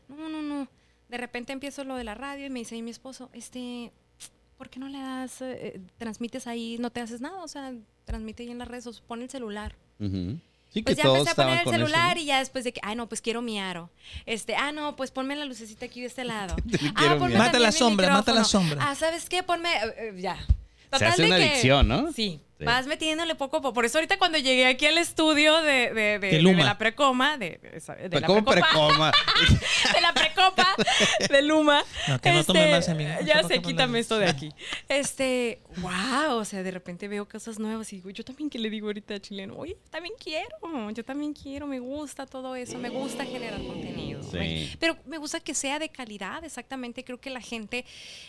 no, 0.09 0.27
no, 0.27 0.41
no. 0.41 0.67
De 1.09 1.17
repente 1.17 1.51
empiezo 1.53 1.83
lo 1.83 1.95
de 1.95 2.03
la 2.03 2.15
radio 2.15 2.45
y 2.45 2.49
me 2.49 2.59
dice 2.59 2.79
mi 2.81 2.91
esposo, 2.91 3.29
este, 3.33 3.91
¿por 4.57 4.69
qué 4.69 4.79
no 4.79 4.87
le 4.89 4.99
das, 4.99 5.41
eh, 5.41 5.81
transmites 5.97 6.45
ahí, 6.47 6.77
no 6.79 6.91
te 6.91 7.01
haces 7.01 7.19
nada? 7.21 7.43
O 7.43 7.47
sea, 7.47 7.73
transmite 8.05 8.43
ahí 8.43 8.51
en 8.51 8.59
las 8.59 8.67
redes, 8.67 8.87
o 8.87 8.93
pon 9.07 9.21
el 9.21 9.29
celular. 9.29 9.75
Ujú. 9.99 10.37
Sí, 10.71 10.83
Pues 10.83 10.95
que 10.95 11.01
ya 11.01 11.03
todos 11.03 11.19
empecé 11.19 11.31
a 11.41 11.45
poner 11.45 11.57
el 11.59 11.63
con 11.63 11.73
eso, 11.73 11.85
celular 11.85 12.15
¿no? 12.15 12.21
y 12.21 12.25
ya 12.25 12.37
después 12.39 12.63
de 12.63 12.71
que, 12.73 12.79
ay, 12.83 12.95
no, 12.95 13.09
pues 13.09 13.21
quiero 13.21 13.41
mi 13.41 13.59
aro. 13.59 13.89
Este, 14.27 14.55
ah, 14.55 14.71
no, 14.71 14.95
pues 14.95 15.09
ponme 15.09 15.35
la 15.35 15.45
lucecita 15.45 15.87
aquí 15.87 15.99
de 16.01 16.05
este 16.07 16.23
lado. 16.25 16.55
ah, 16.95 17.15
ponme. 17.17 17.35
Mata 17.37 17.57
la 17.57 17.69
mi 17.69 17.73
sombra, 17.73 18.13
mata 18.13 18.31
la 18.33 18.43
sombra. 18.43 18.77
Ah, 18.87 18.93
¿sabes 18.93 19.27
qué? 19.29 19.41
Ponme, 19.41 19.73
eh, 19.73 19.93
eh, 19.97 20.13
ya. 20.21 20.37
Se 20.95 21.05
hace 21.05 21.23
de 21.23 21.27
una 21.27 21.37
que- 21.37 21.43
adicción, 21.45 21.87
¿no? 21.87 22.11
Sí. 22.13 22.39
Sí. 22.59 22.65
Vas 22.65 22.87
metiéndole 22.87 23.35
poco 23.35 23.57
a 23.57 23.61
poco. 23.61 23.73
Por 23.73 23.85
eso 23.85 23.97
ahorita 23.99 24.17
cuando 24.17 24.37
llegué 24.37 24.65
aquí 24.67 24.85
al 24.85 24.97
estudio 24.97 25.61
de, 25.61 25.93
de, 25.93 25.93
de- 25.93 26.19
De 26.19 26.27
de 26.29 26.41
Luma. 26.41 26.65
la 26.65 26.77
precoma, 26.77 27.37
de, 27.37 27.51
de 28.09 28.19
la 28.19 28.27
¿Cómo 28.27 28.43
precopa, 28.43 28.51
precoma? 28.69 29.11
de 29.95 30.01
la 30.01 30.13
precopa 30.13 30.75
de 31.29 31.41
Luma. 31.41 31.81
No, 32.09 32.19
que 32.19 32.31
no 32.33 32.43
tome 32.43 32.69
más, 32.69 32.89
amigo. 32.89 33.09
No 33.21 33.25
Ya 33.25 33.43
sé, 33.43 33.61
quítame 33.61 33.99
esto 33.99 34.19
de 34.19 34.25
aquí. 34.29 34.49
Este, 34.89 35.61
wow, 35.77 36.35
o 36.35 36.43
sea, 36.43 36.61
de 36.61 36.71
repente 36.71 37.07
veo 37.07 37.29
cosas 37.29 37.59
nuevas 37.59 37.93
y 37.93 37.97
digo, 37.97 38.09
yo 38.09 38.25
también 38.25 38.49
que 38.49 38.59
le 38.59 38.69
digo 38.69 38.87
ahorita 38.87 39.13
a 39.13 39.19
chileno, 39.21 39.55
oye, 39.55 39.77
también 39.89 40.13
quiero, 40.21 40.49
yo 40.91 41.05
también 41.05 41.33
quiero, 41.33 41.65
me 41.65 41.79
gusta 41.79 42.25
todo 42.25 42.57
eso, 42.57 42.77
me 42.77 42.89
gusta 42.89 43.23
generar 43.25 43.61
contenido. 43.61 44.21
Sí. 44.23 44.37
Me- 44.37 44.77
Pero 44.81 44.97
me 45.05 45.17
gusta 45.17 45.39
que 45.39 45.53
sea 45.53 45.79
de 45.79 45.87
calidad, 45.87 46.43
exactamente. 46.43 47.05
Creo 47.05 47.21
que 47.21 47.29
la 47.29 47.39
gente 47.41 47.85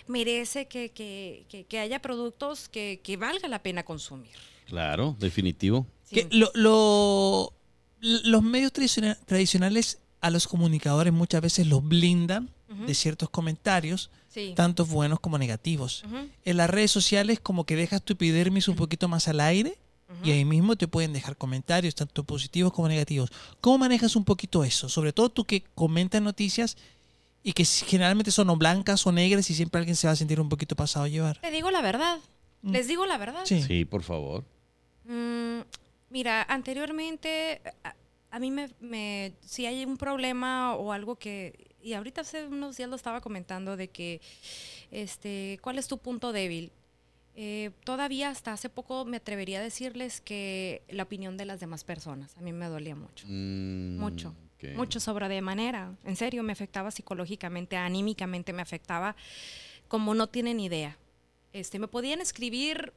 merece 0.06 0.68
que, 0.68 0.90
que- 0.90 1.46
que- 1.48 1.64
que 1.64 1.78
haya 1.80 1.98
productos 2.00 2.68
que, 2.68 3.00
que 3.02 3.16
valga 3.16 3.48
la 3.48 3.60
pena 3.62 3.82
consumir. 3.82 4.19
Claro, 4.66 5.16
definitivo. 5.18 5.86
Sí. 6.04 6.14
Que 6.16 6.28
lo- 6.30 6.50
lo- 6.54 7.52
los 8.00 8.42
medios 8.42 8.72
tradiciona- 8.72 9.18
tradicionales 9.26 9.98
a 10.20 10.30
los 10.30 10.46
comunicadores 10.48 11.12
muchas 11.12 11.40
veces 11.42 11.66
los 11.66 11.82
blindan 11.86 12.50
de 12.86 12.94
ciertos 12.94 13.28
comentarios, 13.30 14.10
Sí. 14.28 14.52
tanto 14.54 14.86
buenos 14.86 15.18
como 15.18 15.38
negativos. 15.38 16.04
En 16.44 16.56
las 16.56 16.70
redes 16.70 16.90
sociales 16.92 17.40
como 17.40 17.64
que 17.64 17.74
dejas 17.74 18.00
tu 18.02 18.12
epidermis 18.12 18.68
un 18.68 18.76
poquito 18.76 19.08
más 19.08 19.26
al 19.26 19.40
aire 19.40 19.76
y 20.22 20.30
ahí 20.30 20.44
mismo 20.44 20.76
te 20.76 20.86
pueden 20.86 21.12
dejar 21.12 21.36
comentarios, 21.36 21.94
tanto 21.96 22.22
positivos 22.22 22.72
como 22.72 22.86
negativos. 22.88 23.30
¿Cómo 23.60 23.78
manejas 23.78 24.14
un 24.14 24.24
poquito 24.24 24.62
eso? 24.62 24.88
Sobre 24.88 25.12
todo 25.12 25.30
tú 25.30 25.44
que 25.44 25.64
comentas 25.74 26.22
noticias 26.22 26.76
y 27.42 27.54
que 27.54 27.64
generalmente 27.64 28.30
son 28.30 28.50
o 28.50 28.56
blancas 28.56 29.04
o 29.06 29.10
negras 29.12 29.50
y 29.50 29.54
siempre 29.54 29.78
alguien 29.80 29.96
se 29.96 30.06
va 30.06 30.12
a 30.12 30.16
sentir 30.16 30.40
un 30.40 30.48
poquito 30.48 30.76
pasado 30.76 31.06
a 31.06 31.08
llevar. 31.08 31.38
Te 31.40 31.50
digo 31.50 31.70
la 31.72 31.80
verdad. 31.82 32.18
Mm. 32.62 32.72
Les 32.72 32.88
digo 32.88 33.06
la 33.06 33.18
verdad. 33.18 33.42
Sí. 33.44 33.62
Sí, 33.62 33.84
por 33.84 34.02
favor. 34.02 34.44
Mm, 35.04 35.60
mira, 36.10 36.42
anteriormente 36.48 37.60
a, 37.84 37.94
a 38.30 38.38
mí 38.38 38.50
me, 38.50 38.68
me- 38.80 39.32
si 39.40 39.66
hay 39.66 39.84
un 39.84 39.96
problema 39.96 40.74
o 40.76 40.92
algo 40.92 41.16
que 41.16 41.68
y 41.82 41.94
ahorita 41.94 42.20
hace 42.20 42.46
unos 42.46 42.76
días 42.76 42.90
lo 42.90 42.96
estaba 42.96 43.22
comentando 43.22 43.76
de 43.76 43.88
que 43.88 44.20
este 44.90 45.58
cuál 45.62 45.78
es 45.78 45.86
tu 45.88 45.98
punto 45.98 46.32
débil. 46.32 46.72
Eh, 47.36 47.70
todavía 47.84 48.28
hasta 48.28 48.52
hace 48.52 48.68
poco 48.68 49.04
me 49.06 49.16
atrevería 49.16 49.60
a 49.60 49.62
decirles 49.62 50.20
que 50.20 50.82
la 50.90 51.04
opinión 51.04 51.36
de 51.36 51.46
las 51.46 51.60
demás 51.60 51.84
personas 51.84 52.36
a 52.36 52.40
mí 52.42 52.52
me 52.52 52.66
dolía 52.66 52.94
mucho. 52.96 53.24
Mm, 53.28 53.98
Mucho, 53.98 54.34
mucho 54.74 55.00
sobre 55.00 55.28
de 55.28 55.40
manera. 55.40 55.94
En 56.04 56.16
serio, 56.16 56.42
me 56.42 56.52
afectaba 56.52 56.90
psicológicamente, 56.90 57.76
anímicamente 57.76 58.52
me 58.52 58.60
afectaba 58.62 59.16
como 59.88 60.12
no 60.14 60.26
tienen 60.26 60.60
idea. 60.60 60.98
Este, 61.52 61.78
me 61.78 61.88
podían 61.88 62.20
escribir 62.20 62.92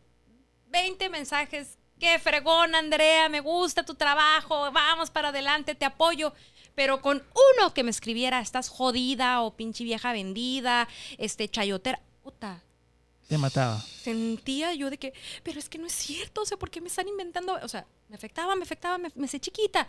20 0.69 1.09
mensajes. 1.09 1.77
Qué 1.99 2.19
fregón, 2.19 2.75
Andrea, 2.75 3.29
me 3.29 3.39
gusta 3.39 3.83
tu 3.85 3.95
trabajo, 3.95 4.71
vamos 4.71 5.09
para 5.09 5.29
adelante, 5.29 5.75
te 5.75 5.85
apoyo. 5.85 6.33
Pero 6.75 7.01
con 7.01 7.23
uno 7.57 7.73
que 7.73 7.83
me 7.83 7.91
escribiera, 7.91 8.39
estás 8.39 8.67
jodida 8.69 9.41
o 9.41 9.55
pinche 9.55 9.83
vieja 9.83 10.11
vendida, 10.11 10.87
este 11.19 11.47
chayotera, 11.47 12.01
puta, 12.23 12.63
Te 13.27 13.37
mataba. 13.37 13.79
sentía 13.79 14.73
yo 14.73 14.89
de 14.89 14.97
que, 14.97 15.13
pero 15.43 15.59
es 15.59 15.69
que 15.69 15.77
no 15.77 15.85
es 15.85 15.93
cierto, 15.93 16.41
o 16.41 16.45
sea, 16.45 16.57
¿por 16.57 16.71
qué 16.71 16.81
me 16.81 16.87
están 16.87 17.07
inventando? 17.07 17.53
O 17.61 17.67
sea, 17.67 17.85
me 18.09 18.15
afectaba, 18.15 18.55
me 18.55 18.63
afectaba, 18.63 18.97
me, 18.97 19.09
me 19.13 19.27
sé 19.27 19.39
chiquita. 19.39 19.87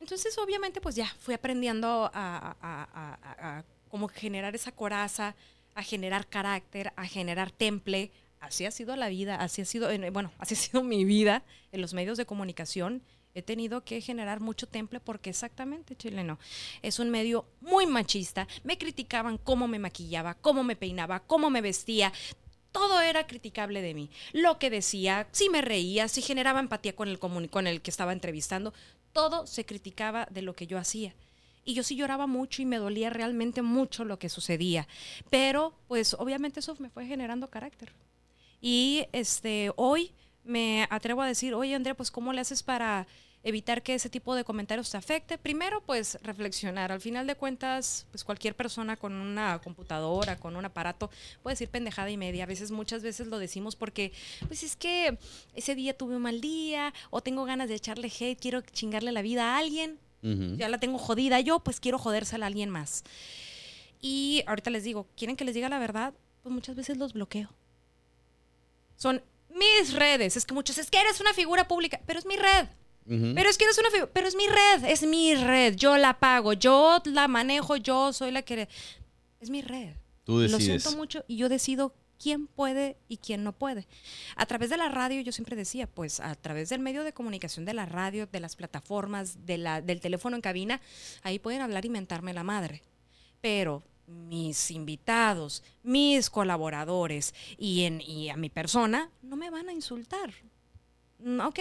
Entonces, 0.00 0.36
obviamente, 0.38 0.80
pues 0.80 0.94
ya 0.96 1.06
fui 1.20 1.34
aprendiendo 1.34 2.10
a, 2.14 2.38
a- 2.38 2.56
a- 2.62 3.18
a- 3.22 3.58
a 3.58 3.64
cómo 3.90 4.08
generar 4.08 4.54
esa 4.54 4.72
coraza, 4.72 5.34
a 5.80 5.82
generar 5.82 6.26
carácter, 6.28 6.92
a 6.96 7.06
generar 7.06 7.50
temple. 7.50 8.10
Así 8.38 8.64
ha 8.64 8.70
sido 8.70 8.96
la 8.96 9.08
vida, 9.08 9.36
así 9.36 9.60
ha 9.62 9.64
sido, 9.64 9.90
en- 9.90 10.12
bueno, 10.12 10.32
así 10.38 10.54
ha 10.54 10.58
sido 10.58 10.82
mi 10.82 11.04
vida 11.04 11.42
en 11.72 11.80
los 11.82 11.92
medios 11.92 12.16
de 12.16 12.24
comunicación. 12.26 13.02
He 13.34 13.42
tenido 13.42 13.84
que 13.84 14.00
generar 14.00 14.40
mucho 14.40 14.66
temple 14.66 14.98
porque 14.98 15.30
exactamente, 15.30 15.94
chileno, 15.94 16.38
es 16.82 16.98
un 16.98 17.10
medio 17.10 17.46
muy 17.60 17.86
machista. 17.86 18.48
Me 18.64 18.76
criticaban 18.78 19.38
cómo 19.38 19.68
me 19.68 19.78
maquillaba, 19.78 20.34
cómo 20.34 20.64
me 20.64 20.74
peinaba, 20.74 21.20
cómo 21.20 21.48
me 21.50 21.60
vestía. 21.60 22.12
Todo 22.72 23.00
era 23.00 23.26
criticable 23.26 23.82
de 23.82 23.94
mí. 23.94 24.10
Lo 24.32 24.58
que 24.58 24.70
decía, 24.70 25.28
si 25.32 25.48
me 25.48 25.60
reía, 25.60 26.08
si 26.08 26.22
generaba 26.22 26.60
empatía 26.60 26.94
con 26.96 27.08
el, 27.08 27.18
con 27.18 27.66
el 27.66 27.82
que 27.82 27.90
estaba 27.90 28.12
entrevistando, 28.12 28.72
todo 29.12 29.46
se 29.46 29.64
criticaba 29.64 30.26
de 30.30 30.42
lo 30.42 30.54
que 30.54 30.66
yo 30.66 30.78
hacía. 30.78 31.14
Y 31.64 31.74
yo 31.74 31.82
sí 31.82 31.96
lloraba 31.96 32.26
mucho 32.26 32.62
y 32.62 32.64
me 32.64 32.78
dolía 32.78 33.10
realmente 33.10 33.62
mucho 33.62 34.04
lo 34.04 34.18
que 34.18 34.28
sucedía. 34.28 34.88
Pero, 35.28 35.74
pues, 35.88 36.14
obviamente 36.14 36.60
eso 36.60 36.74
me 36.78 36.90
fue 36.90 37.06
generando 37.06 37.50
carácter. 37.50 37.92
Y 38.60 39.06
este, 39.12 39.72
hoy 39.76 40.12
me 40.44 40.86
atrevo 40.90 41.22
a 41.22 41.26
decir, 41.26 41.54
oye 41.54 41.74
Andrea, 41.74 41.94
pues 41.94 42.10
¿cómo 42.10 42.32
le 42.32 42.40
haces 42.40 42.62
para 42.62 43.06
evitar 43.42 43.82
que 43.82 43.94
ese 43.94 44.10
tipo 44.10 44.34
de 44.34 44.44
comentarios 44.44 44.90
te 44.90 44.98
afecte? 44.98 45.38
Primero, 45.38 45.82
pues 45.82 46.18
reflexionar. 46.22 46.92
Al 46.92 47.00
final 47.00 47.26
de 47.26 47.36
cuentas, 47.36 48.06
pues 48.10 48.24
cualquier 48.24 48.54
persona 48.54 48.96
con 48.96 49.14
una 49.14 49.58
computadora, 49.60 50.38
con 50.38 50.56
un 50.56 50.64
aparato, 50.64 51.10
puede 51.42 51.54
decir 51.54 51.68
pendejada 51.68 52.10
y 52.10 52.16
media. 52.16 52.44
A 52.44 52.46
veces, 52.46 52.70
muchas 52.70 53.02
veces 53.02 53.28
lo 53.28 53.38
decimos 53.38 53.76
porque, 53.76 54.12
pues 54.46 54.62
es 54.62 54.76
que 54.76 55.18
ese 55.54 55.74
día 55.74 55.96
tuve 55.96 56.16
un 56.16 56.22
mal 56.22 56.40
día 56.40 56.92
o 57.10 57.22
tengo 57.22 57.44
ganas 57.44 57.68
de 57.68 57.76
echarle 57.76 58.08
hate, 58.08 58.38
quiero 58.38 58.60
chingarle 58.60 59.12
la 59.12 59.22
vida 59.22 59.54
a 59.54 59.58
alguien. 59.58 59.98
Ya 60.22 60.68
la 60.68 60.78
tengo 60.78 60.98
jodida 60.98 61.40
yo, 61.40 61.60
pues 61.60 61.80
quiero 61.80 61.98
jodérsela 61.98 62.46
a 62.46 62.48
alguien 62.48 62.68
más. 62.70 63.04
Y 64.00 64.42
ahorita 64.46 64.70
les 64.70 64.84
digo, 64.84 65.06
¿quieren 65.16 65.36
que 65.36 65.44
les 65.44 65.54
diga 65.54 65.68
la 65.68 65.78
verdad? 65.78 66.14
Pues 66.42 66.52
muchas 66.54 66.76
veces 66.76 66.96
los 66.98 67.12
bloqueo. 67.12 67.50
Son 68.96 69.22
mis 69.48 69.94
redes. 69.94 70.36
Es 70.36 70.44
que 70.44 70.54
muchos, 70.54 70.78
es 70.78 70.90
que 70.90 71.00
eres 71.00 71.20
una 71.20 71.32
figura 71.34 71.66
pública, 71.68 72.00
pero 72.06 72.18
es 72.18 72.26
mi 72.26 72.36
red. 72.36 72.66
Pero 73.06 73.50
es 73.50 73.58
que 73.58 73.64
eres 73.64 73.76
una 73.78 73.90
figura, 73.90 74.10
pero 74.12 74.28
es 74.28 74.36
mi 74.36 74.46
red, 74.46 74.84
es 74.84 75.02
mi 75.02 75.34
red. 75.34 75.74
Yo 75.74 75.96
la 75.96 76.20
pago, 76.20 76.52
yo 76.52 77.02
la 77.06 77.26
manejo, 77.26 77.74
yo 77.76 78.12
soy 78.12 78.30
la 78.30 78.42
que... 78.42 78.68
Es 79.40 79.50
mi 79.50 79.62
red. 79.62 79.94
Tú 80.22 80.34
Lo 80.34 80.40
decides. 80.42 80.82
siento 80.82 80.92
mucho 80.96 81.24
y 81.26 81.36
yo 81.36 81.48
decido 81.48 81.92
quién 82.20 82.46
puede 82.46 82.96
y 83.08 83.16
quién 83.16 83.42
no 83.42 83.52
puede. 83.52 83.86
A 84.36 84.46
través 84.46 84.70
de 84.70 84.76
la 84.76 84.88
radio, 84.88 85.20
yo 85.22 85.32
siempre 85.32 85.56
decía, 85.56 85.86
pues 85.86 86.20
a 86.20 86.34
través 86.34 86.68
del 86.68 86.80
medio 86.80 87.02
de 87.02 87.12
comunicación 87.12 87.64
de 87.64 87.74
la 87.74 87.86
radio, 87.86 88.26
de 88.26 88.40
las 88.40 88.56
plataformas, 88.56 89.46
de 89.46 89.58
la, 89.58 89.80
del 89.80 90.00
teléfono 90.00 90.36
en 90.36 90.42
cabina, 90.42 90.80
ahí 91.22 91.38
pueden 91.38 91.62
hablar 91.62 91.84
y 91.84 91.90
mentarme 91.90 92.34
la 92.34 92.44
madre. 92.44 92.82
Pero 93.40 93.82
mis 94.06 94.70
invitados, 94.70 95.62
mis 95.82 96.30
colaboradores 96.30 97.34
y, 97.56 97.84
en, 97.84 98.00
y 98.00 98.28
a 98.28 98.36
mi 98.36 98.50
persona 98.50 99.10
no 99.22 99.36
me 99.36 99.50
van 99.50 99.68
a 99.68 99.72
insultar. 99.72 100.32
Mm, 101.18 101.40
Ok, 101.40 101.58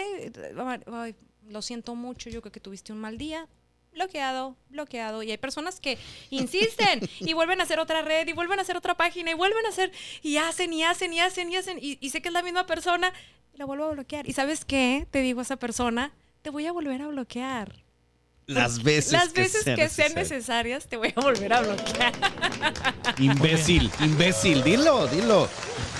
ay, 0.88 1.16
lo 1.48 1.62
siento 1.62 1.96
mucho, 1.96 2.30
yo 2.30 2.42
creo 2.42 2.52
que 2.52 2.60
tuviste 2.60 2.92
un 2.92 3.00
mal 3.00 3.18
día. 3.18 3.48
Bloqueado, 3.94 4.56
bloqueado. 4.70 5.24
Y 5.24 5.32
hay 5.32 5.38
personas 5.38 5.80
que 5.80 5.98
insisten 6.30 7.02
y 7.20 7.34
vuelven 7.34 7.60
a 7.60 7.64
hacer 7.64 7.80
otra 7.80 8.02
red 8.02 8.28
y 8.28 8.34
vuelven 8.34 8.60
a 8.60 8.62
hacer 8.62 8.78
otra 8.78 8.96
página 8.96 9.32
y 9.32 9.34
vuelven 9.34 9.66
a 9.66 9.70
hacer 9.70 9.92
y 10.22 10.38
hacen 10.38 10.74
y 10.74 10.84
hacen 10.84 11.14
y 11.14 11.20
hacen 11.20 11.52
y 11.52 11.56
hacen. 11.56 11.80
Y, 11.82 11.98
y 12.00 12.10
sé 12.10 12.22
que 12.22 12.30
es 12.30 12.34
la 12.34 12.44
misma 12.44 12.66
persona 12.66 13.12
y 13.54 13.58
la 13.58 13.66
vuelvo 13.66 13.86
a 13.86 13.92
bloquear. 13.92 14.28
¿Y 14.30 14.34
sabes 14.34 14.66
qué? 14.66 15.08
Te 15.12 15.22
digo 15.22 15.40
a 15.40 15.44
esa 15.44 15.58
persona, 15.58 16.14
te 16.42 16.50
voy 16.50 16.66
a 16.66 16.72
volver 16.72 17.02
a 17.02 17.08
bloquear. 17.08 17.84
Las 18.50 18.82
veces, 18.82 19.12
Las 19.12 19.30
que 19.30 19.42
veces 19.42 19.64
que 19.64 19.90
sean 19.90 20.16
necesarias, 20.16 20.88
te 20.88 20.98
voy 20.98 21.14
a 21.16 21.22
volver 21.22 21.54
a 21.54 21.62
bloquear. 21.62 22.14
Imbécil, 23.20 23.92
imbécil, 24.00 24.64
dilo, 24.64 25.06
dilo. 25.06 25.48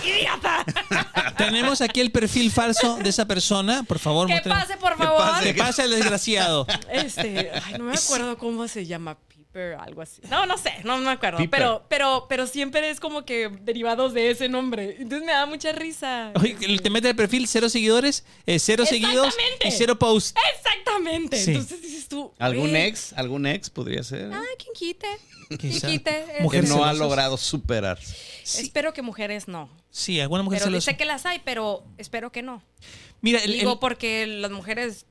¡Idiota! 0.04 0.66
Tenemos 1.38 1.82
aquí 1.82 2.00
el 2.00 2.12
perfil 2.12 2.52
falso 2.52 2.98
de 2.98 3.10
esa 3.10 3.26
persona. 3.26 3.84
Por 3.84 4.00
favor, 4.00 4.28
Que 4.28 4.42
pase, 4.42 4.78
por 4.78 4.96
Que 4.96 5.04
favor. 5.04 5.18
pase. 5.20 5.44
Que 5.46 5.54
pase 5.54 5.84
el 5.84 5.92
desgraciado. 5.92 6.66
Este, 6.92 7.52
ay, 7.66 7.74
no 7.78 7.86
me 7.86 7.94
acuerdo 7.96 8.38
cómo 8.38 8.68
se 8.68 8.86
llama 8.86 9.18
Algo 9.80 10.02
así. 10.02 10.22
No, 10.30 10.46
no 10.46 10.58
sé, 10.58 10.72
no 10.84 10.98
me 10.98 11.10
acuerdo. 11.10 11.40
Pero, 11.50 11.86
pero, 11.90 12.26
pero 12.30 12.48
siempre 12.48 12.90
es 12.90 13.00
como 13.00 13.26
que 13.26 13.50
derivados 13.62 14.14
de 14.14 14.30
ese 14.32 14.50
nombre. 14.50 14.96
Entonces 15.00 15.26
me 15.26 15.32
da 15.34 15.46
mucha 15.46 15.72
risa. 15.72 16.32
Oye, 16.36 16.56
te 16.80 16.90
mete 16.90 17.10
el 17.10 17.16
perfil, 17.16 17.48
cero 17.48 17.70
seguidores, 17.70 18.24
eh, 18.46 18.60
cero 18.60 18.86
seguidos 18.86 19.28
Exactamente. 19.28 19.68
y 19.68 19.72
cero 19.72 20.00
posts. 20.00 20.34
Exactamente. 20.58 21.38
Sí. 21.38 21.52
Entonces 21.52 21.82
dices 21.82 22.08
tú. 22.08 22.34
¿Algún 22.40 22.72
ve, 22.74 22.88
ex? 22.88 23.14
¿Algún 23.14 23.46
ex 23.46 23.70
podría 23.70 24.04
ser? 24.04 24.32
Ay, 24.34 24.46
quien 24.58 24.74
quite. 24.74 25.08
Quien 25.60 25.80
quite. 25.80 26.26
que 26.38 26.44
Mujer 26.44 26.68
no 26.68 26.86
ha 26.86 26.94
logrado 26.94 27.36
superar. 27.38 28.00
Sí, 28.44 28.62
Espero 28.64 28.94
que 28.94 29.02
mujeres 29.02 29.48
no. 29.48 29.70
sí, 29.90 30.20
alguna 30.20 30.44
mujer 30.44 30.60
Pero 30.60 30.70
celosa. 30.72 30.92
sé 30.92 30.98
que 30.98 31.06
las 31.06 31.26
hay, 31.26 31.40
pero 31.44 31.84
espero 31.98 32.32
que 32.32 32.42
no. 32.44 32.62
Mira, 33.22 33.40
el- 33.44 33.54
Digo, 33.54 33.74
el- 33.74 33.80
porque 33.80 34.26
las 34.28 34.52
mujeres 34.52 35.06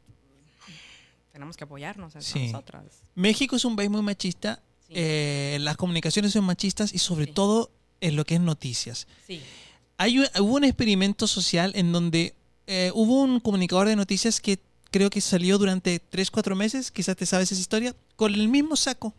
tenemos 1.38 1.56
que 1.56 1.64
apoyarnos 1.64 2.14
entre 2.16 2.28
Sí. 2.28 2.46
nosotras. 2.52 2.84
México 3.14 3.54
es 3.56 3.64
un 3.64 3.76
país 3.76 3.88
muy 3.90 4.02
machista. 4.02 4.60
Sí. 4.88 4.94
eh, 4.96 5.58
las 5.60 5.76
comunicaciones 5.76 6.32
son 6.32 6.44
machistas 6.46 6.94
y 6.94 6.98
sobre 6.98 7.26
Sí. 7.26 7.32
todo 7.32 7.70
en 8.00 8.16
lo 8.16 8.24
que 8.24 8.36
es 8.36 8.40
noticias. 8.40 9.06
Sí. 9.26 9.42
Hay 9.98 10.18
hubo 10.40 10.54
un 10.56 10.64
experimento 10.64 11.26
social 11.26 11.72
en 11.74 11.92
donde 11.92 12.34
eh, 12.66 12.90
hubo 12.94 13.20
un 13.22 13.38
comunicador 13.40 13.86
de 13.88 13.96
noticias 13.96 14.40
que 14.40 14.58
creo 14.90 15.10
que 15.10 15.20
salió 15.20 15.58
durante 15.58 15.98
3, 16.00 16.30
4 16.30 16.56
meses, 16.56 16.90
quizás 16.90 17.16
te 17.16 17.26
sabes 17.26 17.52
esa 17.52 17.60
historia, 17.60 17.94
con 18.16 18.32
el 18.34 18.48
mismo 18.48 18.76
saco. 18.76 19.12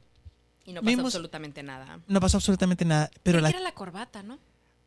Y 0.66 0.74
no 0.74 0.82
pasa 0.82 0.92
Mismos- 0.92 1.06
absolutamente 1.06 1.62
nada. 1.64 2.00
No 2.08 2.20
pasó 2.20 2.38
absolutamente 2.38 2.84
nada. 2.86 3.12
Pero 3.22 3.40
la, 3.40 3.50
era 3.50 3.60
la 3.60 3.72
corbata, 3.74 4.24
¿no? 4.24 4.40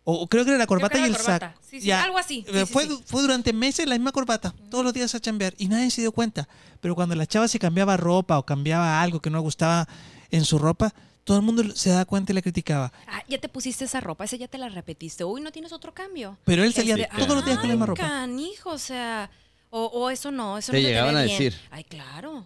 O, 0.05 0.15
o 0.15 0.27
creo 0.29 0.45
que 0.45 0.51
era 0.51 0.59
la 0.59 0.67
corbata 0.67 0.99
era 0.99 1.07
y 1.07 1.11
la 1.11 1.17
el 1.19 1.23
saco. 1.23 1.47
Sí, 1.69 1.81
sí, 1.81 1.91
algo 1.91 2.19
así. 2.19 2.45
Sí, 2.47 2.53
Eh, 2.57 2.67
sí, 2.67 2.73
fue, 2.73 2.87
fue 3.07 3.23
durante 3.23 3.53
meses 3.53 3.87
la 3.87 3.95
misma 3.95 4.13
corbata, 4.13 4.55
todos 4.71 4.85
los 4.85 4.93
días 4.93 5.15
a 5.15 5.21
chambear 5.21 5.55
y 5.59 5.69
nadie 5.69 5.91
se 5.91 6.01
dio 6.01 6.13
cuenta. 6.13 6.49
Pero 6.81 6.95
cuando 6.95 7.15
la 7.15 7.27
chava 7.27 7.47
se 7.49 7.59
cambiaba 7.59 7.97
ropa 7.97 8.39
o 8.39 8.45
cambiaba 8.45 9.01
algo 9.01 9.21
que 9.21 9.31
no 9.31 9.39
le 9.39 9.43
gustaba 9.43 9.87
en 10.31 10.45
su 10.45 10.59
ropa, 10.59 10.93
todo 11.25 11.37
el 11.37 11.45
mundo 11.45 11.63
se 11.77 11.91
daba 11.91 12.05
cuenta 12.05 12.33
y 12.33 12.35
la 12.35 12.43
criticaba. 12.43 12.93
Ah, 13.07 13.23
ya 13.29 13.39
te 13.39 13.49
pusiste 13.49 13.85
esa 13.85 14.01
ropa, 14.01 14.25
esa 14.25 14.35
ya 14.37 14.49
te 14.49 14.59
la 14.59 14.69
repetiste. 14.69 15.23
Uy, 15.25 15.41
no 15.41 15.53
tienes 15.53 15.73
otro 15.73 15.95
cambio. 15.95 16.37
Pero 16.45 16.65
él 16.65 16.73
salía 16.75 16.97
Este, 16.97 17.17
todos 17.17 17.37
los 17.37 17.45
días 17.45 17.59
con 17.59 17.69
la 17.69 17.75
misma 17.75 17.87
ropa. 17.87 18.03
Canijo, 18.03 18.71
o 18.71 18.79
sea, 18.79 19.31
o, 19.71 19.85
o 19.87 20.11
eso 20.11 20.33
no, 20.33 20.59
eso 20.59 20.73
Te 20.73 20.79
no 20.79 20.83
se 20.83 20.89
llegaban 20.89 21.17
a 21.17 21.23
bien. 21.23 21.39
decir. 21.39 21.55
Ay, 21.71 21.85
claro, 21.85 22.45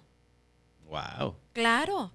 Wow. 0.89 1.35
claro. 1.53 2.13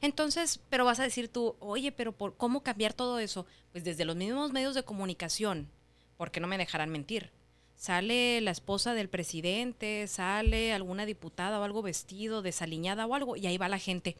Entonces, 0.00 0.60
pero 0.68 0.84
vas 0.84 1.00
a 1.00 1.04
decir 1.04 1.28
tú, 1.28 1.56
oye, 1.60 1.92
pero 1.92 2.12
por 2.12 2.36
cómo 2.36 2.62
cambiar 2.62 2.94
todo 2.94 3.18
eso? 3.18 3.46
Pues 3.72 3.84
desde 3.84 4.04
los 4.04 4.16
mismos 4.16 4.52
medios 4.52 4.74
de 4.74 4.82
comunicación, 4.82 5.68
porque 6.16 6.40
no 6.40 6.46
me 6.46 6.58
dejarán 6.58 6.90
mentir. 6.90 7.30
Sale 7.76 8.40
la 8.42 8.50
esposa 8.50 8.92
del 8.94 9.08
presidente, 9.08 10.06
sale 10.06 10.72
alguna 10.74 11.06
diputada 11.06 11.58
o 11.60 11.64
algo 11.64 11.80
vestido, 11.82 12.42
desaliñada 12.42 13.06
o 13.06 13.14
algo, 13.14 13.36
y 13.36 13.46
ahí 13.46 13.56
va 13.56 13.68
la 13.68 13.78
gente. 13.78 14.16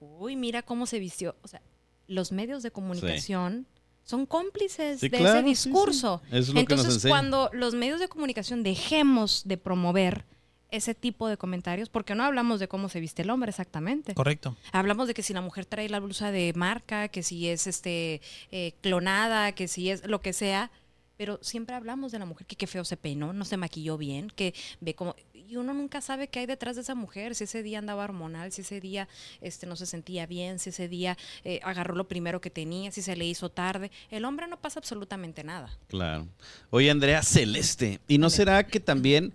Uy, 0.00 0.34
mira 0.36 0.62
cómo 0.62 0.86
se 0.86 0.98
vistió. 0.98 1.36
O 1.42 1.48
sea, 1.48 1.62
los 2.08 2.32
medios 2.32 2.62
de 2.62 2.70
comunicación 2.72 3.66
son 4.02 4.26
cómplices 4.26 5.00
Sí, 5.00 5.08
de 5.08 5.18
claro, 5.18 5.38
ese 5.38 5.42
sí. 5.56 5.68
discurso. 5.68 6.22
Es 6.30 6.48
lo 6.48 6.54
que 6.64 6.74
nos 6.74 6.84
Entonces, 6.84 7.10
cuando 7.10 7.50
los 7.52 7.74
medios 7.74 8.00
de 8.00 8.08
comunicación 8.08 8.62
dejemos 8.62 9.42
de 9.46 9.56
promover 9.56 10.24
ese 10.70 10.94
tipo 10.94 11.28
de 11.28 11.36
comentarios, 11.36 11.88
porque 11.88 12.14
no 12.14 12.24
hablamos 12.24 12.60
de 12.60 12.68
cómo 12.68 12.88
se 12.88 13.00
viste 13.00 13.22
el 13.22 13.30
hombre 13.30 13.50
exactamente. 13.50 14.14
Correcto. 14.14 14.56
Hablamos 14.72 15.08
de 15.08 15.14
que 15.14 15.22
si 15.22 15.32
la 15.32 15.40
mujer 15.40 15.66
trae 15.66 15.88
la 15.88 16.00
blusa 16.00 16.32
de 16.32 16.52
marca, 16.54 17.08
que 17.08 17.22
si 17.22 17.48
es 17.48 17.66
este 17.66 18.20
eh, 18.50 18.72
clonada, 18.80 19.52
que 19.52 19.68
si 19.68 19.90
es 19.90 20.06
lo 20.06 20.20
que 20.20 20.32
sea, 20.32 20.70
pero 21.16 21.38
siempre 21.42 21.74
hablamos 21.74 22.12
de 22.12 22.18
la 22.18 22.26
mujer 22.26 22.46
que 22.46 22.56
qué 22.56 22.66
feo 22.66 22.84
se 22.84 22.96
peinó, 22.96 23.32
no 23.32 23.44
se 23.44 23.56
maquilló 23.56 23.96
bien, 23.96 24.28
que 24.28 24.54
ve 24.80 24.94
como 24.94 25.14
y 25.48 25.56
uno 25.56 25.72
nunca 25.72 26.00
sabe 26.00 26.28
qué 26.28 26.40
hay 26.40 26.46
detrás 26.46 26.76
de 26.76 26.82
esa 26.82 26.94
mujer, 26.94 27.34
si 27.34 27.44
ese 27.44 27.62
día 27.62 27.78
andaba 27.78 28.04
hormonal, 28.04 28.50
si 28.50 28.62
ese 28.62 28.80
día 28.80 29.08
este 29.40 29.66
no 29.66 29.76
se 29.76 29.86
sentía 29.86 30.26
bien, 30.26 30.58
si 30.58 30.70
ese 30.70 30.88
día 30.88 31.16
eh, 31.44 31.60
agarró 31.62 31.94
lo 31.94 32.08
primero 32.08 32.40
que 32.40 32.50
tenía, 32.50 32.90
si 32.90 33.00
se 33.00 33.14
le 33.14 33.24
hizo 33.24 33.48
tarde. 33.48 33.90
El 34.10 34.24
hombre 34.24 34.48
no 34.48 34.60
pasa 34.60 34.80
absolutamente 34.80 35.44
nada. 35.44 35.78
Claro. 35.86 36.26
Oye, 36.70 36.90
Andrea 36.90 37.22
Celeste, 37.22 38.00
¿y 38.08 38.18
no 38.18 38.28
será 38.28 38.66
que 38.66 38.80
también 38.80 39.32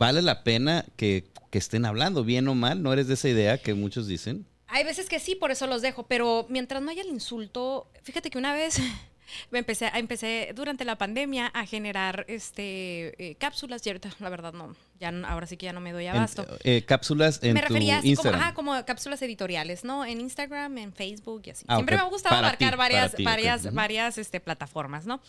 vale 0.00 0.22
la 0.22 0.42
pena 0.42 0.84
que, 0.96 1.30
que 1.50 1.58
estén 1.58 1.84
hablando, 1.84 2.24
bien 2.24 2.48
o 2.48 2.54
mal? 2.54 2.82
¿No 2.82 2.92
eres 2.92 3.06
de 3.06 3.14
esa 3.14 3.28
idea 3.28 3.58
que 3.58 3.74
muchos 3.74 4.08
dicen? 4.08 4.46
Hay 4.66 4.82
veces 4.82 5.08
que 5.08 5.20
sí, 5.20 5.34
por 5.34 5.50
eso 5.50 5.66
los 5.66 5.82
dejo, 5.82 6.06
pero 6.06 6.46
mientras 6.48 6.80
no 6.82 6.90
haya 6.90 7.02
el 7.02 7.08
insulto, 7.08 7.90
fíjate 8.02 8.30
que 8.30 8.38
una 8.38 8.54
vez 8.54 8.78
me 9.50 9.58
empecé, 9.58 9.90
empecé 9.94 10.52
durante 10.56 10.86
la 10.86 10.96
pandemia 10.96 11.48
a 11.48 11.66
generar 11.66 12.24
este 12.28 13.12
eh, 13.22 13.34
cápsulas 13.34 13.84
y 13.84 13.90
ahorita 13.90 14.10
la 14.20 14.30
verdad 14.30 14.54
no, 14.54 14.74
ya 14.98 15.12
ahora 15.28 15.46
sí 15.46 15.58
que 15.58 15.66
ya 15.66 15.74
no 15.74 15.80
me 15.80 15.92
doy 15.92 16.06
En- 16.06 16.16
abasto. 16.16 16.46
eh, 16.64 16.82
cápsulas 16.86 17.40
en 17.42 17.52
me 17.52 17.60
tu 17.60 17.68
refería 17.68 17.98
así 17.98 18.16
como, 18.54 18.72
cápsulas 18.86 19.20
editoriales, 19.20 19.84
¿no? 19.84 20.06
En 20.06 20.18
Instagram, 20.18 20.78
en 20.78 20.94
Facebook 20.94 21.42
y 21.44 21.50
así. 21.50 21.66
Ah, 21.68 21.74
Siempre 21.76 21.96
me 21.96 22.02
ha 22.02 22.06
gustado 22.06 22.36
Para 22.36 22.46
abarcar 22.48 22.72
ti, 22.72 22.78
varias, 22.78 23.14
ti, 23.16 23.24
varias, 23.24 23.74
varias 23.74 24.16
este, 24.16 24.40
plataformas, 24.40 25.04
¿no? 25.04 25.20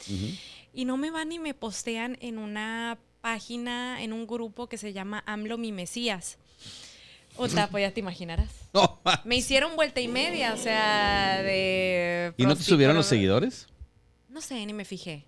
Y 0.73 0.85
no 0.85 0.95
me 0.95 1.11
van 1.11 1.29
y 1.33 1.39
me 1.39 1.53
postean 1.53 2.17
en 2.21 2.37
una 2.37 2.97
página, 3.21 4.01
en 4.03 4.13
un 4.13 4.27
grupo 4.27 4.67
que 4.67 4.77
se 4.77 4.93
llama 4.93 5.23
AMLO 5.25 5.57
Mi 5.57 5.71
Mesías. 5.71 6.37
Otra, 7.37 7.67
pues 7.69 7.81
ya 7.83 7.93
te 7.93 7.99
imaginarás. 7.99 8.49
No, 8.73 9.01
Me 9.25 9.35
hicieron 9.35 9.75
vuelta 9.75 9.99
y 9.99 10.07
media, 10.07 10.53
o 10.53 10.57
sea, 10.57 11.41
de... 11.41 12.33
¿Y 12.37 12.45
no 12.45 12.55
te 12.55 12.63
subieron 12.63 12.95
los 12.95 13.05
seguidores? 13.05 13.67
No 14.29 14.39
sé, 14.39 14.65
ni 14.65 14.71
me 14.71 14.85
fijé. 14.85 15.25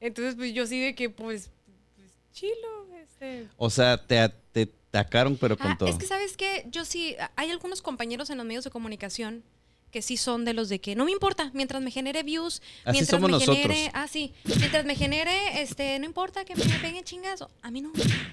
Entonces, 0.00 0.34
pues 0.34 0.52
yo 0.52 0.66
sí 0.66 0.80
de 0.80 0.96
que, 0.96 1.08
pues, 1.08 1.52
pues 1.94 2.10
chilo, 2.32 2.88
este... 3.00 3.46
O 3.56 3.70
sea, 3.70 3.96
te, 3.96 4.28
te 4.52 4.62
atacaron, 4.88 5.36
pero 5.36 5.56
con 5.56 5.68
Ah, 5.68 5.76
todo. 5.78 5.88
es 5.88 5.96
que, 5.98 6.06
¿sabes 6.06 6.36
qué? 6.36 6.64
Yo 6.68 6.84
sí, 6.84 7.14
hay 7.36 7.50
algunos 7.50 7.80
compañeros 7.80 8.28
en 8.30 8.38
los 8.38 8.46
medios 8.46 8.64
de 8.64 8.70
comunicación 8.70 9.44
que 9.90 10.02
sí 10.02 10.16
son 10.16 10.44
de 10.44 10.54
los 10.54 10.68
de 10.68 10.80
que 10.80 10.94
no 10.94 11.04
me 11.04 11.10
importa, 11.12 11.50
mientras 11.54 11.82
me 11.82 11.90
genere 11.90 12.22
views, 12.22 12.62
Así 12.84 12.92
mientras 12.98 13.08
somos 13.08 13.30
me 13.30 13.36
nosotros. 13.38 13.56
genere, 13.58 13.90
ah 13.94 14.06
sí, 14.08 14.32
mientras 14.58 14.84
me 14.84 14.94
genere, 14.94 15.60
este, 15.62 15.98
no 15.98 16.06
importa 16.06 16.44
que 16.44 16.54
me 16.56 16.64
peguen 16.78 17.02
chingazo, 17.04 17.50
a 17.62 17.70
mí 17.70 17.80
no, 17.80 17.90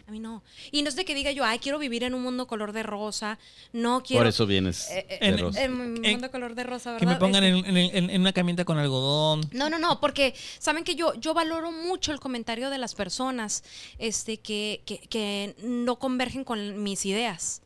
a 0.08 0.12
mí 0.12 0.20
no. 0.20 0.44
Y 0.72 0.82
no 0.84 0.90
es 0.90 0.96
de 0.96 1.06
que 1.06 1.16
diga 1.16 1.32
yo, 1.32 1.44
ay, 1.44 1.60
quiero 1.60 1.80
vivir 1.80 2.04
en 2.04 2.14
un 2.14 2.22
mundo 2.24 2.48
color 2.48 2.72
de 2.74 2.84
rosa, 2.84 3.40
no 3.74 4.04
quiero 4.04 4.22
Por 4.22 4.28
eso 4.28 4.46
vienes 4.46 4.90
eh, 4.92 5.06
eh, 5.10 5.18
de 5.20 5.28
en- 5.28 5.38
rosa. 5.40 5.64
en 5.64 5.74
un 5.74 6.06
En- 6.06 6.12
mundo 6.14 6.32
color 6.32 6.56
de 6.56 6.64
rosa, 6.64 6.92
¿verdad? 6.94 7.00
Que 7.08 7.14
me 7.14 7.20
pongan 7.20 7.44
Este, 7.44 7.70
en, 7.70 7.78
en- 7.78 8.10
en 8.10 8.22
una 8.22 8.34
camita 8.34 8.64
con 8.66 8.78
algodón. 8.78 9.42
no, 9.52 9.70
no, 9.70 9.80
no, 9.80 10.00
porque 10.00 10.36
saben 10.60 10.84
que 10.84 10.96
yo, 10.96 11.14
yo 11.16 11.34
valoro 11.34 11.72
mucho 11.72 12.12
el 12.12 12.20
comentario 12.20 12.70
de 12.70 12.78
las 12.78 12.94
personas 12.96 13.64
este, 13.98 14.38
que, 14.38 14.82
que, 14.86 15.00
que 15.00 15.56
no 15.64 15.98
convergen 15.98 16.44
con 16.44 16.84
mis 16.84 17.06
ideas, 17.06 17.62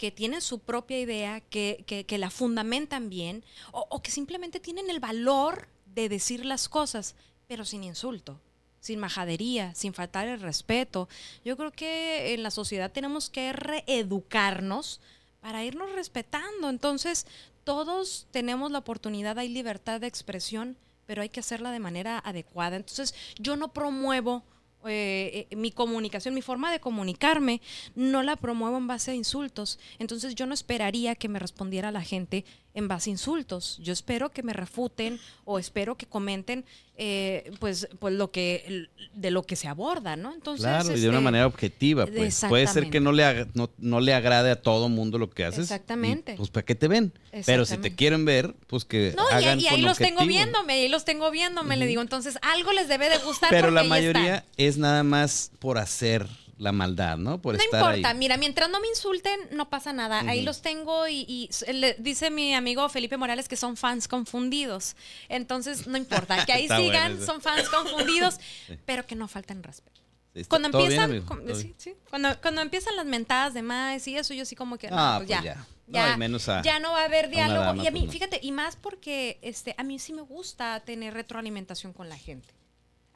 que 0.00 0.10
tienen 0.10 0.40
su 0.40 0.60
propia 0.60 0.98
idea, 0.98 1.42
que, 1.42 1.84
que, 2.08 2.16
la 2.16 2.30
fundamentan 2.30 3.10
bien, 3.10 3.44
o, 3.70 3.86
o 3.90 4.00
que 4.00 4.10
simplemente 4.10 4.58
tienen 4.58 4.88
el 4.88 4.98
valor 4.98 5.68
de 5.94 6.08
decir 6.08 6.46
las 6.46 6.70
cosas, 6.70 7.16
pero 7.46 7.66
sin 7.66 7.84
insulto. 7.84 8.40
Sin 8.80 8.98
majadería, 8.98 9.74
sin 9.74 9.92
faltar 9.92 10.26
el 10.26 10.40
respeto. 10.40 11.06
Yo 11.44 11.54
creo 11.58 11.70
que 11.70 12.32
en 12.32 12.42
la 12.42 12.50
sociedad 12.50 12.90
tenemos 12.90 13.28
que 13.28 13.52
reeducarnos 13.52 15.02
para 15.42 15.64
irnos 15.64 15.92
respetando. 15.92 16.70
Entonces, 16.70 17.26
todos 17.64 18.26
tenemos 18.30 18.70
la 18.70 18.78
oportunidad, 18.78 19.38
hay 19.38 19.50
libertad 19.50 20.00
de 20.00 20.06
expresión, 20.06 20.78
pero 21.04 21.20
hay 21.20 21.28
que 21.28 21.40
hacerla 21.40 21.72
de 21.72 21.78
manera 21.80 22.18
adecuada. 22.24 22.76
Entonces, 22.76 23.14
yo 23.38 23.54
no 23.56 23.68
promuevo 23.74 24.44
eh, 24.86 25.46
eh, 25.50 25.56
mi 25.56 25.70
comunicación, 25.70 26.34
mi 26.34 26.42
forma 26.42 26.72
de 26.72 26.80
comunicarme, 26.80 27.60
no 27.94 28.22
la 28.22 28.36
promuevo 28.36 28.78
en 28.78 28.86
base 28.86 29.10
a 29.10 29.14
insultos. 29.14 29.78
Entonces, 29.98 30.34
yo 30.34 30.46
no 30.46 30.54
esperaría 30.54 31.14
que 31.14 31.28
me 31.28 31.38
respondiera 31.38 31.90
la 31.90 32.02
gente 32.02 32.44
en 32.74 32.88
base 32.88 33.10
a 33.10 33.12
insultos. 33.12 33.78
Yo 33.82 33.92
espero 33.92 34.30
que 34.30 34.42
me 34.42 34.52
refuten 34.52 35.18
o 35.44 35.58
espero 35.58 35.96
que 35.96 36.06
comenten 36.06 36.64
eh, 37.02 37.50
pues, 37.58 37.88
pues 37.98 38.12
lo 38.12 38.30
que 38.30 38.88
de 39.14 39.30
lo 39.30 39.42
que 39.42 39.56
se 39.56 39.68
aborda, 39.68 40.16
¿no? 40.16 40.34
Entonces, 40.34 40.66
Claro, 40.66 40.94
y 40.94 41.00
de 41.00 41.08
una 41.08 41.16
este, 41.16 41.24
manera 41.24 41.46
objetiva, 41.46 42.06
pues. 42.06 42.44
Puede 42.46 42.66
ser 42.66 42.90
que 42.90 43.00
no 43.00 43.10
le, 43.12 43.46
no, 43.54 43.70
no 43.78 44.00
le 44.00 44.12
agrade 44.12 44.50
a 44.50 44.60
todo 44.60 44.90
mundo 44.90 45.16
lo 45.16 45.30
que 45.30 45.44
haces. 45.46 45.60
Exactamente. 45.60 46.34
y, 46.34 46.36
pues 46.36 46.50
para 46.50 46.66
qué 46.66 46.74
te 46.74 46.88
ven. 46.88 47.12
Pero 47.46 47.64
si 47.64 47.78
te 47.78 47.94
quieren 47.94 48.26
ver, 48.26 48.54
pues 48.66 48.84
que 48.84 49.14
No, 49.16 49.24
y, 49.30 49.32
hagan 49.32 49.60
y 49.60 49.68
ahí 49.68 49.76
con 49.76 49.86
los 49.86 49.96
tengo 49.96 50.20
objetivo. 50.20 50.38
viéndome, 50.38 50.72
ahí 50.74 50.88
los 50.88 51.06
tengo 51.06 51.30
viéndome, 51.30 51.76
le 51.78 51.86
digo. 51.86 52.02
Entonces, 52.02 52.38
algo 52.42 52.70
les 52.72 52.88
debe 52.88 53.08
de 53.08 53.16
gustar. 53.18 53.48
Pero 53.48 53.70
la 53.70 53.80
ahí 53.80 53.88
mayoría 53.88 54.44
es 54.58 54.76
nada 54.76 55.02
más 55.02 55.52
por 55.58 55.78
hacer 55.78 56.28
la 56.60 56.72
maldad, 56.72 57.16
¿no? 57.16 57.40
Por 57.40 57.54
No 57.56 57.60
estar 57.62 57.80
importa, 57.80 58.10
ahí. 58.10 58.16
mira, 58.18 58.36
mientras 58.36 58.68
no 58.68 58.80
me 58.80 58.88
insulten, 58.88 59.40
no 59.52 59.70
pasa 59.70 59.92
nada. 59.92 60.20
Ahí 60.28 60.42
los 60.42 60.60
tengo 60.62 61.08
y, 61.08 61.24
y 61.26 61.48
le- 61.72 61.94
dice 61.98 62.30
mi 62.30 62.54
amigo 62.54 62.88
Felipe 62.90 63.16
Morales 63.16 63.48
que 63.48 63.56
son 63.56 63.76
fans 63.78 64.06
confundidos. 64.08 64.94
Entonces, 65.28 65.86
no 65.86 65.96
importa, 65.96 66.44
que 66.44 66.52
ahí 66.52 66.66
bueno 66.68 66.82
sigan, 66.84 67.24
son 67.24 67.40
fans 67.40 67.68
confundidos, 67.70 68.38
pero 68.84 69.06
que 69.06 69.14
no 69.16 69.26
falten 69.26 69.62
respeto. 69.62 70.00
Sí, 70.34 70.44
Cuando 70.44 70.70
¿todo 70.70 70.86
bien, 70.86 71.00
empiezan, 71.00 71.56
sí, 71.56 71.74
sí, 71.76 71.94
cuando, 72.08 72.40
cuando 72.40 72.60
empiezan 72.60 72.94
las 72.94 73.06
mentadas 73.06 73.52
de 73.52 73.62
más 73.62 74.06
y 74.06 74.16
eso, 74.16 74.32
yo 74.32 74.44
sí 74.44 74.54
como 74.54 74.78
que, 74.78 74.88
Ah, 74.92 75.14
pues 75.18 75.28
pues 75.30 75.42
ya. 75.42 75.66
ya. 75.88 76.06
No, 76.08 76.14
y 76.14 76.18
menos 76.18 76.48
a- 76.48 76.62
ya 76.62 76.78
no 76.78 76.92
va 76.92 77.00
a 77.00 77.04
haber 77.06 77.30
diálogo. 77.30 77.62
dama, 77.64 77.82
y 77.82 77.86
a 77.88 77.90
mí, 77.90 78.00
pues 78.00 78.06
no. 78.08 78.12
fíjate, 78.12 78.38
y 78.42 78.52
más 78.52 78.76
porque 78.76 79.38
este, 79.42 79.74
a 79.76 79.82
mí 79.82 79.98
sí 79.98 80.12
me 80.12 80.22
gusta 80.22 80.78
tener 80.80 81.14
retroalimentación 81.14 81.92
con 81.92 82.08
la 82.08 82.16
gente. 82.16 82.48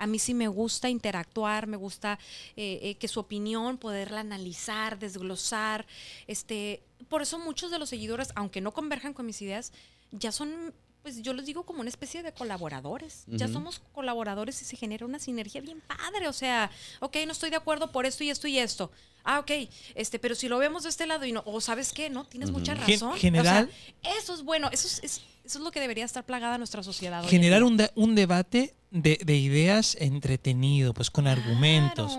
A 0.05 0.07
mí 0.07 0.19
sí 0.19 0.35
me 0.35 0.49
gusta 0.49 0.91
interactuar, 0.91 1.67
me 1.67 1.79
gusta 1.79 2.19
eh, 2.57 2.79
eh, 2.83 2.97
que 2.97 3.09
su 3.09 3.21
opinión, 3.21 3.79
poderla 3.79 4.21
analizar, 4.21 4.99
desglosar. 4.99 5.87
Este, 6.27 6.83
por 7.09 7.23
eso 7.23 7.39
muchos 7.39 7.71
de 7.71 7.79
los 7.79 7.89
seguidores, 7.89 8.29
aunque 8.35 8.61
no 8.61 8.75
converjan 8.75 9.15
con 9.15 9.25
mis 9.25 9.41
ideas, 9.41 9.73
ya 10.11 10.31
son, 10.31 10.75
pues 11.05 11.21
yo 11.23 11.35
les 11.35 11.45
digo 11.45 11.65
como 11.65 11.81
una 11.83 11.91
especie 11.91 12.23
de 12.23 12.33
colaboradores. 12.33 13.25
Ya 13.27 13.47
somos 13.47 13.81
colaboradores 13.93 14.61
y 14.63 14.65
se 14.65 14.75
genera 14.75 15.05
una 15.05 15.19
sinergia 15.19 15.61
bien 15.61 15.83
padre. 15.83 16.29
O 16.29 16.33
sea, 16.33 16.71
ok, 17.01 17.19
no 17.27 17.33
estoy 17.33 17.51
de 17.51 17.57
acuerdo 17.57 17.93
por 17.93 18.07
esto 18.07 18.25
y 18.25 18.31
esto 18.31 18.49
y 18.49 18.59
esto. 18.59 18.91
Ah, 19.23 19.39
ok, 19.39 19.51
este, 19.95 20.19
pero 20.19 20.35
si 20.35 20.49
lo 20.49 20.57
vemos 20.59 20.83
de 20.85 20.89
este 20.89 21.07
lado 21.07 21.27
y 21.27 21.33
no, 21.33 21.43
o 21.47 21.61
sabes 21.61 21.93
qué, 21.93 22.09
¿no? 22.09 22.25
Tienes 22.25 22.51
mucha 22.51 22.75
Gen- 22.75 22.81
razón. 23.01 23.09
O 23.11 23.13
sea, 23.13 23.21
general- 23.21 23.71
eso 24.19 24.33
es 24.35 24.43
bueno, 24.43 24.71
eso 24.73 24.87
es, 24.87 25.05
es- 25.05 25.21
eso 25.45 25.59
es 25.59 25.65
lo 25.65 25.71
que 25.71 25.81
debería 25.81 26.07
estar 26.07 26.25
plagada 26.25 26.57
nuestra 26.57 26.83
sociedad. 26.83 27.21
hoy 27.21 27.27
en 27.27 27.31
Generar 27.31 27.61
día. 27.61 27.67
un, 27.69 27.77
de- 27.77 27.91
un 27.97 28.15
debate 28.15 28.75
de, 28.91 29.19
de 29.23 29.37
ideas 29.37 29.97
entretenido, 30.01 30.95
pues 30.95 31.11
con 31.11 31.27
argumentos. 31.27 32.19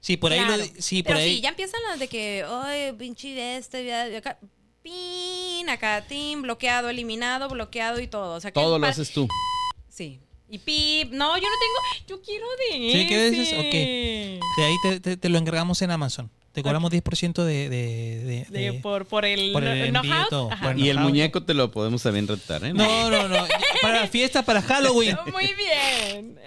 Sí, 0.00 0.16
por 0.18 0.32
ahí 0.32 0.40
lo 0.44 0.64
sí, 0.80 1.02
por 1.02 1.14
Pero 1.14 1.18
ahí. 1.24 1.36
sí, 1.36 1.40
ya 1.40 1.48
empiezan 1.48 1.80
las 1.90 1.98
de 1.98 2.08
que, 2.08 2.44
ay, 2.46 2.92
pinche 2.92 3.28
de 3.34 3.56
este, 3.56 4.16
acá, 4.16 4.38
pin, 4.92 5.68
acá, 5.68 6.04
team, 6.08 6.42
bloqueado, 6.42 6.88
eliminado, 6.88 7.48
bloqueado 7.48 8.00
y 8.00 8.06
todo. 8.06 8.34
O 8.36 8.40
sea, 8.40 8.50
que 8.50 8.60
Todo 8.60 8.78
lo 8.78 8.86
haces 8.86 9.10
tú. 9.12 9.28
Sí. 9.88 10.20
Y 10.50 10.58
pip, 10.58 11.12
no, 11.12 11.36
yo 11.36 11.42
no 11.42 11.56
tengo, 11.60 12.06
yo 12.08 12.22
quiero 12.22 12.46
de 12.70 12.92
¿Sí? 12.92 13.06
¿Qué 13.06 13.30
dices? 13.30 13.52
Ok. 13.52 13.72
De 13.72 14.64
ahí 14.64 14.74
te, 14.82 15.00
te- 15.00 15.16
te 15.18 15.28
lo 15.28 15.36
encargamos 15.38 15.82
en 15.82 15.90
Amazon. 15.90 16.30
Te 16.52 16.62
cobramos 16.62 16.90
10% 16.90 17.44
de, 17.44 17.68
de, 17.68 18.24
de- 18.24 18.46
De- 18.48 18.72
de- 18.72 18.72
por, 18.80 19.04
por 19.06 19.24
el, 19.26 19.52
por 19.52 19.62
el 19.62 19.94
envío 19.94 20.22
y 20.22 20.28
todo. 20.30 20.48
Bueno. 20.62 20.80
Y 20.80 20.88
el 20.88 20.98
muñeco 20.98 21.42
te 21.44 21.52
lo 21.54 21.70
podemos 21.70 22.02
también 22.02 22.26
rentar, 22.26 22.64
¿eh? 22.64 22.72
No, 22.72 23.10
no, 23.10 23.28
no. 23.28 23.46
Para 23.82 24.00
la 24.00 24.06
fiesta, 24.08 24.42
para 24.42 24.62
Halloween. 24.62 25.16
Muy 25.32 25.52
bien. 25.54 26.38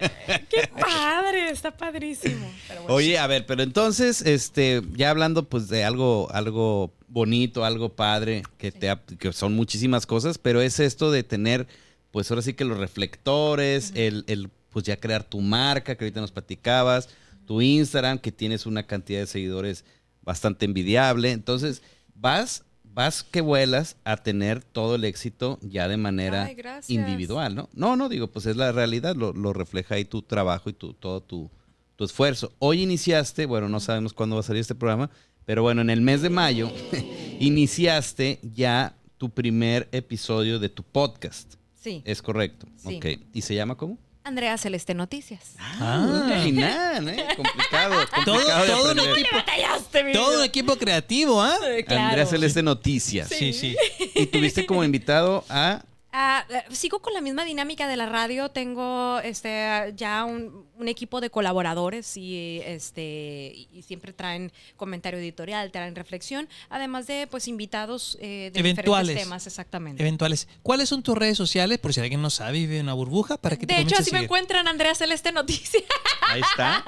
Qué 0.50 0.68
padre, 0.68 1.52
está 1.52 1.72
padrísimo. 1.72 2.52
Pero 2.68 2.82
bueno. 2.82 2.96
Oye, 2.96 3.20
a 3.20 3.28
ver, 3.28 3.46
pero 3.46 3.62
entonces, 3.64 4.22
este, 4.24 4.82
ya 4.96 5.12
hablando 5.12 5.48
pues 5.48 5.70
de 5.70 5.86
algo, 5.86 6.28
algo 6.34 6.92
bonito, 7.12 7.66
algo 7.66 7.90
padre, 7.90 8.44
que 8.58 8.72
te 8.72 8.96
que 9.20 9.34
son 9.34 9.54
muchísimas 9.54 10.06
cosas, 10.06 10.38
pero 10.38 10.62
es 10.62 10.80
esto 10.80 11.12
de 11.12 11.24
tener, 11.24 11.68
pues 12.12 12.32
ahora 12.32 12.42
sí 12.42 12.54
que 12.54 12.66
los 12.66 12.78
reflectores, 12.78 13.92
el, 13.96 14.24
el, 14.28 14.50
pues 14.70 14.86
ya 14.86 14.98
crear 14.98 15.24
tu 15.24 15.42
marca, 15.42 15.96
que 15.96 16.06
ahorita 16.06 16.22
nos 16.22 16.32
platicabas, 16.32 17.10
tu 17.46 17.62
Instagram, 17.62 18.18
que 18.18 18.32
tienes 18.32 18.66
una 18.66 18.88
cantidad 18.88 19.20
de 19.20 19.28
seguidores 19.28 19.84
bastante 20.22 20.66
envidiable. 20.66 21.32
Entonces, 21.32 21.82
vas, 22.16 22.64
vas 22.84 23.24
que 23.24 23.42
vuelas 23.42 23.98
a 24.06 24.18
tener 24.18 24.64
todo 24.64 24.96
el 24.96 25.04
éxito 25.04 25.60
ya 25.62 25.90
de 25.90 25.98
manera 25.98 26.46
Ay, 26.46 26.56
individual, 26.88 27.56
¿no? 27.56 27.70
No, 27.74 27.98
no, 27.98 28.08
digo, 28.08 28.28
pues 28.28 28.46
es 28.46 28.56
la 28.56 28.72
realidad, 28.72 29.16
lo, 29.18 29.34
lo 29.34 29.52
refleja 29.52 29.96
ahí 29.96 30.06
tu 30.06 30.22
trabajo 30.22 30.70
y 30.70 30.74
tu, 30.74 30.94
todo 30.94 31.22
tu, 31.22 31.52
tu 31.98 32.06
esfuerzo. 32.06 32.54
Hoy 32.60 32.82
iniciaste, 32.84 33.46
bueno, 33.46 33.68
no 33.68 33.82
sabemos 33.82 34.14
cuándo 34.14 34.38
va 34.38 34.40
a 34.40 34.44
salir 34.44 34.62
este 34.62 34.76
programa, 34.76 35.10
pero 35.46 35.62
bueno, 35.64 35.82
en 35.82 35.90
el 35.90 36.02
mes 36.02 36.22
de 36.22 36.30
mayo 36.30 36.72
iniciaste 37.40 38.40
ya 38.44 38.96
tu 39.18 39.30
primer 39.30 39.88
episodio 39.92 40.60
de 40.60 40.70
tu 40.70 40.84
podcast. 40.84 41.56
Sí. 41.80 42.02
Es 42.06 42.22
correcto. 42.22 42.68
Sí. 42.78 42.98
Ok. 42.98 43.06
¿Y 43.34 43.42
se 43.42 43.56
llama 43.56 43.76
cómo? 43.76 43.98
Andrea 44.24 44.56
Celeste 44.58 44.94
Noticias. 44.94 45.56
Ah. 45.58 46.28
Ay, 46.32 46.52
nada, 46.52 47.12
¿eh? 47.12 47.26
Complicado, 47.36 47.96
Todo- 48.26 48.36
complicado 48.36 48.66
todo 48.66 48.92
un 48.92 49.00
equipo, 49.00 50.14
todo 50.14 50.38
un 50.40 50.44
equipo 50.46 50.76
creativo, 50.78 51.42
¿ah? 51.42 51.58
Eh, 51.68 51.84
claro. 51.84 52.04
Andrea 52.04 52.26
Celeste 52.28 52.62
Noticias. 52.62 53.30
Sí, 53.30 53.52
sí. 53.54 53.76
Y 54.14 54.28
tuviste 54.28 54.66
como 54.66 54.84
invitado 54.84 55.44
a... 55.50 55.84
Ah, 56.14 56.46
eh, 56.50 56.64
sigo 56.72 57.00
con 57.00 57.14
la 57.14 57.22
misma 57.22 57.46
dinámica 57.46 57.88
de 57.88 57.96
la 57.98 58.06
radio. 58.06 58.50
Tengo 58.50 59.20
este 59.22 59.94
ya 59.96 60.26
un, 60.26 60.66
un 60.82 60.88
equipo 60.88 61.22
de 61.22 61.30
colaboradores 61.30 62.18
y 62.18 62.62
este 62.66 63.68
y 63.72 63.82
siempre 63.84 64.12
traen 64.14 64.52
comentario 64.76 65.20
editorial, 65.20 65.72
traen 65.72 65.96
reflexión, 65.96 66.50
además 66.70 67.08
de 67.08 67.28
pues 67.28 67.48
invitados 67.48 68.18
eh, 68.20 68.50
de 68.54 68.60
Eventuales. 68.60 69.08
diferentes 69.08 69.24
temas, 69.24 69.48
exactamente. 69.48 70.02
Eventuales. 70.04 70.48
¿Cuáles 70.64 70.90
son 70.90 71.04
tus 71.04 71.18
redes 71.18 71.38
sociales? 71.38 71.78
Por 71.78 71.94
si 71.94 72.02
alguien 72.02 72.22
no 72.22 72.30
sabe, 72.30 72.54
vive 72.60 72.78
en 72.78 72.84
una 72.84 72.94
burbuja, 72.94 73.38
para 73.38 73.58
que 73.58 73.68
te 73.68 73.76
de 73.76 73.82
hecho, 73.82 73.96
a 73.96 74.00
así 74.00 74.12
me 74.12 74.20
encuentran 74.24 74.68
Andrea 74.68 74.96
Celeste 74.96 75.32
Noticias. 75.32 75.84
Ahí 76.28 76.42
está. 76.42 76.84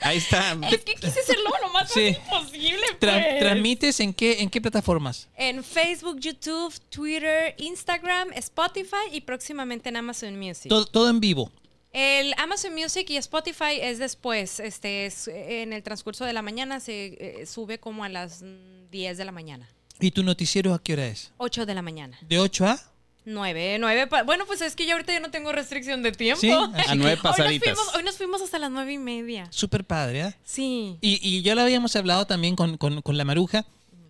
Ahí 0.00 0.18
está. 0.18 0.52
es 0.70 0.82
que 0.84 0.94
quise 0.94 1.20
hacerlo 1.20 1.50
lo 1.62 1.72
más 1.72 1.90
Sí. 1.92 2.16
posible. 2.30 2.82
Tra- 3.00 3.22
pues. 3.22 3.40
¿Transmites 3.40 4.00
en 4.00 4.14
qué, 4.14 4.40
en 4.42 4.48
qué 4.50 4.60
plataformas? 4.60 5.28
En 5.36 5.64
Facebook, 5.64 6.18
YouTube, 6.20 6.72
Twitter, 6.90 7.54
Instagram, 7.58 8.32
Spotify 8.34 9.08
y 9.12 9.22
próximamente 9.22 9.88
en 9.88 9.96
Amazon 9.96 10.38
Music. 10.38 10.68
Todo, 10.68 10.86
todo 10.86 11.10
en 11.10 11.20
vivo. 11.20 11.50
El 11.92 12.34
Amazon 12.38 12.74
Music 12.74 13.08
y 13.10 13.16
Spotify 13.18 13.78
es 13.80 13.98
después, 13.98 14.60
este 14.60 15.04
es 15.06 15.28
en 15.28 15.72
el 15.72 15.82
transcurso 15.82 16.24
de 16.24 16.32
la 16.32 16.40
mañana 16.42 16.80
se 16.80 17.40
eh, 17.42 17.46
sube 17.46 17.78
como 17.78 18.02
a 18.04 18.08
las 18.08 18.42
mm, 18.42 18.90
10 18.90 19.18
de 19.18 19.24
la 19.24 19.32
mañana, 19.32 19.68
¿Y 20.00 20.10
tu 20.10 20.22
noticiero 20.22 20.72
a 20.74 20.82
qué 20.82 20.94
hora 20.94 21.06
es? 21.06 21.32
8 21.36 21.66
de 21.66 21.74
la 21.74 21.82
mañana, 21.82 22.18
¿De 22.22 22.38
8 22.38 22.66
a? 22.66 22.80
9, 23.24 23.76
9, 23.78 24.08
bueno 24.24 24.46
pues 24.46 24.62
es 24.62 24.74
que 24.74 24.84
yo 24.86 24.92
ahorita 24.94 25.12
ya 25.12 25.20
no 25.20 25.30
tengo 25.30 25.52
restricción 25.52 26.02
de 26.02 26.10
tiempo. 26.12 26.40
Sí, 26.40 26.50
A 26.88 26.94
nueve 26.96 27.12
Hoy 27.12 27.14
nos, 27.14 27.18
pasaditas. 27.22 27.74
fuimos, 27.74 27.94
hoy 27.94 28.02
nos 28.02 28.16
fuimos 28.16 28.42
hasta 28.42 28.58
las 28.58 28.70
nueve 28.72 28.94
y 28.94 28.98
media. 28.98 29.46
Súper 29.50 29.84
padre, 29.84 30.22
¿ah? 30.22 30.36
Sí. 30.44 30.96
Y, 31.00 31.20
y 31.22 31.42
ya 31.42 31.54
lo 31.54 31.60
habíamos 31.60 31.94
hablado 31.94 32.26
también 32.26 32.56
con, 32.56 32.78
con- 32.78 33.00
con 33.02 33.16
la 33.16 33.24
maruja, 33.24 33.64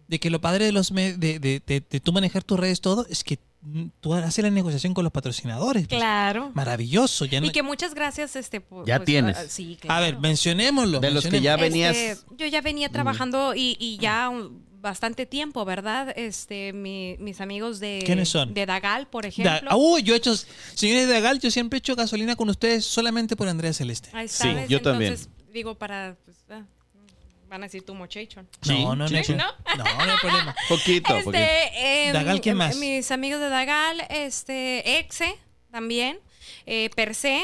de 0.08 0.18
que 0.20 0.30
lo 0.30 0.40
padre 0.40 0.64
de 0.66 0.72
los 0.72 0.92
me- 0.92 1.12
de, 1.14 1.38
de, 1.40 1.60
de- 1.66 1.80
de 1.90 2.00
tú 2.00 2.12
manejar 2.12 2.42
tus 2.44 2.58
redes 2.58 2.80
todo 2.80 3.04
es 3.10 3.22
que 3.22 3.38
tú 4.00 4.14
haces 4.14 4.42
la 4.44 4.50
negociación 4.50 4.92
con 4.94 5.04
los 5.04 5.12
patrocinadores. 5.12 5.86
pues. 5.86 5.98
Claro. 6.00 6.50
Maravilloso. 6.54 7.24
Ya 7.26 7.40
no- 7.40 7.46
Y 7.46 7.50
que 7.52 7.62
muchas 7.62 7.94
gracias, 7.94 8.34
este, 8.36 8.60
por- 8.60 8.86
Ya 8.86 8.96
pues, 8.98 9.06
tienes. 9.06 9.36
ah, 9.36 9.44
sí, 9.48 9.78
A 9.88 10.00
ver, 10.00 10.10
claro. 10.10 10.20
mencionémoslo. 10.20 11.00
De 11.00 11.10
los 11.10 11.26
que 11.26 11.40
ya 11.40 11.54
Este, 11.54 11.62
venías... 11.68 12.24
yo 12.36 12.46
ya 12.46 12.60
venía 12.60 12.88
trabajando 12.88 13.54
y, 13.54 13.76
y 13.78 13.98
ya 13.98 14.30
bastante 14.80 15.26
tiempo, 15.26 15.64
¿verdad? 15.64 16.12
Este, 16.16 16.72
mi- 16.72 17.16
mis 17.20 17.40
amigos 17.40 17.78
de, 17.78 18.02
¿Quiénes 18.04 18.28
son? 18.28 18.52
de 18.52 18.66
Dagal, 18.66 19.06
por 19.06 19.22
Da- 19.22 19.28
ejemplo. 19.28 19.70
Ah, 19.70 19.76
uy, 19.76 20.02
yo 20.02 20.14
he 20.14 20.16
hecho, 20.16 20.34
señores 20.74 21.06
de 21.06 21.12
Dagal, 21.14 21.38
yo 21.38 21.52
siempre 21.52 21.76
he 21.76 21.78
hecho 21.78 21.94
gasolina 21.94 22.34
con 22.34 22.48
ustedes 22.50 22.84
solamente 22.84 23.36
por 23.36 23.46
Andrea 23.48 23.72
Celeste. 23.72 24.08
Ahí 24.12 24.26
Sí, 24.26 24.38
sabes, 24.38 24.68
yo 24.68 24.82
también. 24.82 25.12
entonces, 25.12 25.32
digo, 25.52 25.76
para, 25.76 26.16
pues, 26.24 26.36
ah, 26.50 26.62
van 27.52 27.62
a 27.62 27.66
decir 27.66 27.84
tu 27.84 27.94
muchacho. 27.94 28.46
Sí, 28.62 28.82
no, 28.82 28.96
no, 28.96 29.06
sí, 29.06 29.14
no, 29.14 29.24
sí. 29.24 29.32
no, 29.34 29.44
no, 29.76 29.84
no 29.84 30.12
hay 30.12 30.18
problema. 30.20 30.56
Poquito, 30.70 31.08
poquito. 31.08 31.32
Este, 31.32 32.06
em, 32.06 32.12
Dagal, 32.14 32.40
¿quién 32.40 32.54
em, 32.54 32.58
más? 32.58 32.76
Mis 32.76 33.10
amigos 33.10 33.40
de 33.40 33.50
Dagal, 33.50 34.06
este, 34.08 34.98
Exe 34.98 35.36
también, 35.70 36.18
eh, 36.64 36.88
Per 36.96 37.14
se, 37.14 37.42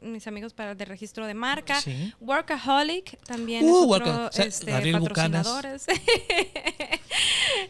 mis 0.00 0.26
amigos 0.26 0.52
para 0.54 0.74
de 0.74 0.84
registro 0.84 1.26
de 1.26 1.34
marca, 1.34 1.80
Sí. 1.80 2.12
Workaholic 2.20 3.18
también 3.24 3.64
Uh, 3.64 3.94
es 3.94 4.00
otro, 4.00 4.30
este, 4.44 4.92
patrocinadores. 4.92 5.86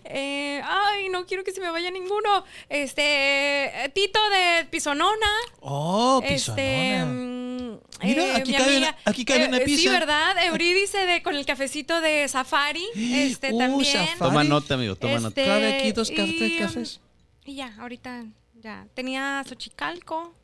Eh, 0.04 0.60
ay, 0.64 1.08
no 1.10 1.24
quiero 1.26 1.44
que 1.44 1.52
se 1.52 1.60
me 1.60 1.70
vaya 1.70 1.90
ninguno. 1.90 2.44
Este, 2.68 3.90
Tito 3.94 4.18
de 4.30 4.64
Pisonona. 4.66 5.26
Oh, 5.60 6.20
Este, 6.24 6.34
pisonona. 6.34 7.04
mm, 7.06 7.78
Mira, 8.02 8.36
aquí 8.36 8.52
mi 8.52 8.56
cabe 8.58 8.70
amiga- 8.76 8.88
una- 8.88 8.98
aquí 9.10 9.24
cabe 9.24 9.48
una 9.48 9.58
Sí. 9.58 9.88
¿verdad? 9.88 10.44
Eurídice 10.46 10.98
de, 10.98 11.22
con 11.22 11.36
el 11.36 11.46
cafecito 11.46 12.00
de 12.00 12.26
Safari. 12.28 12.86
Este 12.94 13.52
Uh, 13.52 13.58
también. 13.58 13.84
Safari. 13.92 14.18
Toma 14.18 14.44
nota, 14.44 14.74
amigo, 14.74 14.96
toma 14.96 15.14
Este, 15.14 15.22
nota. 15.24 15.44
Cabe 15.44 15.74
aquí 15.78 15.92
dos 15.92 16.10
y, 16.10 16.58
cafés. 16.58 17.00
Y 17.44 17.54
ya, 17.54 17.74
ahorita 17.78 18.24
ya. 18.60 18.86
Tenía 18.94 19.42
Xochicalco. 19.48 20.34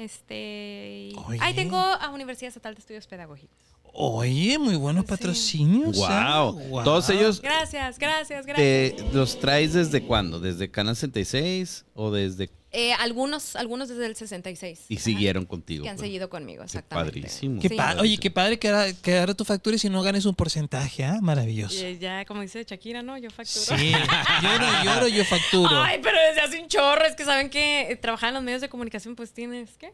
Este. 0.00 1.12
Oye. 1.26 1.38
Ahí 1.40 1.54
tengo 1.54 1.76
a 1.76 2.10
Universidad 2.10 2.48
Estatal 2.48 2.74
de 2.74 2.80
Estudios 2.80 3.06
Pedagógicos. 3.06 3.56
Oye, 3.92 4.58
muy 4.58 4.76
buenos 4.76 5.04
Sí. 5.04 5.08
patrocinios. 5.10 5.96
¿eh? 5.98 6.00
Wow. 6.00 6.52
Wow. 6.68 6.84
Todos 6.84 7.10
ellos 7.10 7.40
Gracias, 7.42 7.98
gracias, 7.98 8.46
gracias. 8.46 8.96
te, 8.96 9.04
los 9.12 9.38
traes 9.40 9.72
desde 9.72 10.02
cuándo? 10.02 10.38
¿Desde 10.40 10.70
Canal 10.70 10.94
66 10.96 11.84
o 11.94 12.10
desde 12.10 12.50
Eh, 12.72 12.92
algunos, 12.92 13.56
algunos 13.56 13.88
desde 13.88 14.06
el 14.06 14.14
66. 14.14 14.84
y 14.88 14.94
Ajá, 14.94 15.02
siguieron 15.04 15.44
contigo? 15.44 15.82
Que 15.82 15.88
han 15.90 15.96
pues? 15.96 16.06
seguido 16.06 16.30
conmigo, 16.30 16.62
exactamente. 16.62 17.12
padrísimo. 17.20 17.60
Qué 17.60 17.68
Sí. 17.68 17.74
pa- 17.74 17.96
Oye, 18.00 18.16
qué 18.18 18.30
padre 18.30 18.60
que 18.60 18.68
ahora, 18.68 18.92
que 18.92 19.18
ahora 19.18 19.34
tú 19.34 19.44
factures 19.44 19.84
y 19.84 19.90
no 19.90 20.00
ganes 20.02 20.24
un 20.24 20.36
porcentaje, 20.36 21.04
¿ah? 21.04 21.18
Maravilloso. 21.20 21.74
Y, 21.74 21.78
eh, 21.80 21.98
ya, 21.98 22.24
como 22.26 22.42
dice 22.42 22.62
Shakira, 22.64 23.02
¿no? 23.02 23.18
Yo 23.18 23.28
facturo. 23.30 23.76
Sí, 23.76 23.90
yo 23.90 24.58
no 24.60 24.84
lloro, 24.84 25.08
yo 25.08 25.24
facturo. 25.24 25.82
Ay, 25.82 25.98
pero 26.00 26.16
desde 26.28 26.42
hace 26.42 26.62
un 26.62 26.68
chorro. 26.68 27.04
Es 27.04 27.16
que 27.16 27.24
saben 27.24 27.50
que 27.50 27.90
eh, 27.90 27.96
trabajar 27.96 28.28
en 28.28 28.34
los 28.34 28.42
medios 28.44 28.60
de 28.60 28.68
comunicación, 28.68 29.16
pues 29.16 29.32
tienes, 29.32 29.70
¿qué? 29.76 29.92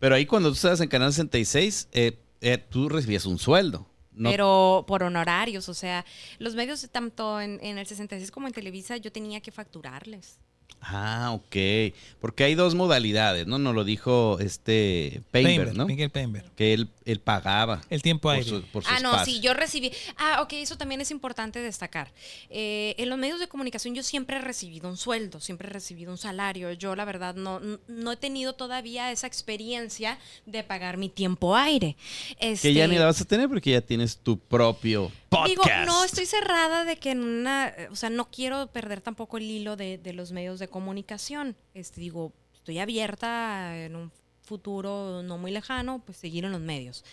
Pero 0.00 0.16
ahí 0.16 0.26
cuando 0.26 0.48
tú 0.48 0.54
estabas 0.56 0.80
en 0.80 0.88
Canal 0.88 1.12
66, 1.12 1.88
eh, 1.92 2.18
eh, 2.40 2.58
tú 2.58 2.88
recibías 2.88 3.26
un 3.26 3.38
sueldo. 3.38 3.86
No, 4.10 4.28
Pero 4.30 4.84
por 4.88 5.04
honorarios, 5.04 5.68
o 5.68 5.74
sea, 5.74 6.04
los 6.40 6.56
medios, 6.56 6.86
tanto 6.90 7.40
en, 7.40 7.60
en 7.62 7.78
el 7.78 7.86
66 7.86 8.30
como 8.32 8.48
en 8.48 8.52
Televisa, 8.52 8.96
yo 8.96 9.12
tenía 9.12 9.40
que 9.40 9.52
facturarles. 9.52 10.38
Ah, 10.82 11.30
ok. 11.32 11.94
Porque 12.20 12.44
hay 12.44 12.56
dos 12.56 12.74
modalidades, 12.74 13.46
¿no? 13.46 13.58
Nos 13.58 13.74
lo 13.74 13.84
dijo 13.84 14.38
este 14.40 15.22
Painter, 15.30 15.76
¿no? 15.76 15.86
Miguel 15.86 16.10
Painter. 16.10 16.44
Que 16.56 16.74
él, 16.74 16.88
él 17.04 17.20
pagaba 17.20 17.80
El 17.90 18.02
tiempo 18.02 18.22
por 18.28 18.34
aire. 18.34 18.48
su, 18.48 18.62
por 18.64 18.84
su 18.84 18.90
Ah, 18.90 19.00
no, 19.00 19.24
sí, 19.24 19.40
yo 19.40 19.54
recibí. 19.54 19.92
Ah, 20.16 20.40
ok, 20.42 20.52
eso 20.54 20.76
también 20.76 21.00
es 21.00 21.10
importante 21.10 21.60
destacar. 21.60 22.12
Eh, 22.50 22.94
en 22.98 23.08
los 23.08 23.18
medios 23.18 23.40
de 23.40 23.48
comunicación 23.48 23.94
yo 23.94 24.02
siempre 24.02 24.36
he 24.36 24.40
recibido 24.40 24.88
un 24.88 24.96
sueldo, 24.96 25.40
siempre 25.40 25.68
he 25.68 25.72
recibido 25.72 26.10
un 26.12 26.18
salario. 26.18 26.72
Yo, 26.72 26.94
la 26.96 27.04
verdad, 27.04 27.34
no, 27.34 27.60
no 27.88 28.12
he 28.12 28.16
tenido 28.16 28.54
todavía 28.54 29.10
esa 29.12 29.26
experiencia 29.26 30.18
de 30.46 30.62
pagar 30.64 30.96
mi 30.96 31.08
tiempo 31.08 31.56
aire. 31.56 31.96
Que 32.38 32.74
ya 32.74 32.84
Este, 32.84 32.88
ni 32.88 32.98
la 32.98 33.06
vas 33.06 33.20
a 33.20 33.24
tener 33.24 33.48
porque 33.48 33.70
ya 33.70 33.80
tienes 33.80 34.16
tu 34.18 34.38
propio 34.38 35.10
podcast. 35.28 35.48
Digo, 35.48 35.64
no 35.86 36.04
estoy 36.04 36.26
cerrada 36.26 36.84
de 36.84 36.96
que 36.96 37.10
en 37.10 37.22
una, 37.22 37.74
o 37.90 37.96
sea, 37.96 38.10
no 38.10 38.30
quiero 38.30 38.66
perder 38.68 39.00
tampoco 39.00 39.38
el 39.38 39.44
hilo 39.44 39.76
de, 39.76 39.98
de 39.98 40.12
los 40.12 40.32
medios 40.32 40.58
de 40.58 40.68
comunicación. 40.68 41.56
Este, 41.74 42.00
digo, 42.00 42.32
estoy 42.54 42.78
abierta 42.78 43.76
en 43.78 43.96
un 43.96 44.12
futuro 44.52 45.22
no 45.22 45.38
muy 45.38 45.50
lejano, 45.50 46.02
pues 46.04 46.18
seguir 46.18 46.44
en 46.44 46.52
los 46.52 46.60
medios. 46.60 47.04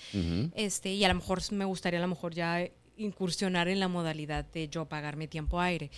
Este, 0.55 0.93
y 0.93 1.03
a 1.05 1.07
lo 1.07 1.15
mejor 1.15 1.39
me 1.53 1.63
gustaría 1.63 1.99
a 1.99 2.01
lo 2.01 2.07
mejor 2.09 2.33
ya 2.33 2.67
incursionar 2.97 3.69
en 3.69 3.79
la 3.79 3.87
modalidad 3.87 4.43
de 4.45 4.67
yo 4.67 4.85
pagar 4.85 5.15
mi 5.15 5.27
tiempo 5.27 5.61
aire. 5.61 5.89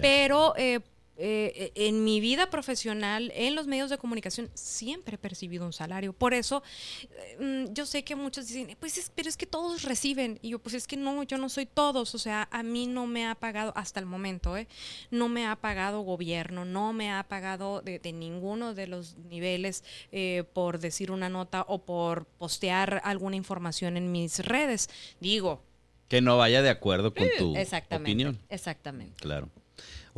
Pero 0.00 0.54
eh, 0.56 0.80
eh, 1.20 1.72
en 1.74 2.04
mi 2.04 2.20
vida 2.20 2.48
profesional, 2.48 3.32
en 3.34 3.54
los 3.56 3.66
medios 3.66 3.90
de 3.90 3.98
comunicación, 3.98 4.48
siempre 4.54 5.16
he 5.16 5.18
percibido 5.18 5.66
un 5.66 5.72
salario. 5.72 6.12
Por 6.12 6.32
eso, 6.32 6.62
eh, 7.10 7.66
mm, 7.68 7.72
yo 7.74 7.86
sé 7.86 8.04
que 8.04 8.14
muchos 8.14 8.46
dicen, 8.46 8.76
pues 8.78 8.96
es, 8.98 9.10
pero 9.14 9.28
es 9.28 9.36
que 9.36 9.46
todos 9.46 9.82
reciben. 9.82 10.38
Y 10.42 10.50
yo, 10.50 10.58
pues 10.60 10.74
es 10.74 10.86
que 10.86 10.96
no, 10.96 11.24
yo 11.24 11.36
no 11.38 11.48
soy 11.48 11.66
todos. 11.66 12.14
O 12.14 12.18
sea, 12.18 12.48
a 12.52 12.62
mí 12.62 12.86
no 12.86 13.06
me 13.06 13.26
ha 13.26 13.34
pagado 13.34 13.72
hasta 13.76 13.98
el 13.98 14.06
momento, 14.06 14.56
¿eh? 14.56 14.68
No 15.10 15.28
me 15.28 15.46
ha 15.46 15.56
pagado 15.56 16.02
gobierno, 16.02 16.64
no 16.64 16.92
me 16.92 17.10
ha 17.10 17.24
pagado 17.24 17.82
de, 17.82 17.98
de 17.98 18.12
ninguno 18.12 18.74
de 18.74 18.86
los 18.86 19.16
niveles 19.16 19.82
eh, 20.12 20.44
por 20.52 20.78
decir 20.78 21.10
una 21.10 21.28
nota 21.28 21.64
o 21.66 21.78
por 21.84 22.26
postear 22.26 23.00
alguna 23.04 23.34
información 23.36 23.96
en 23.96 24.12
mis 24.12 24.38
redes. 24.38 24.88
Digo, 25.20 25.62
Que 26.08 26.20
no 26.20 26.38
vaya 26.38 26.62
de 26.62 26.70
acuerdo 26.70 27.12
con 27.12 27.26
tu 27.36 27.56
exactamente. 27.56 28.10
opinión. 28.10 28.38
Exactamente. 28.48 29.16
Claro. 29.20 29.48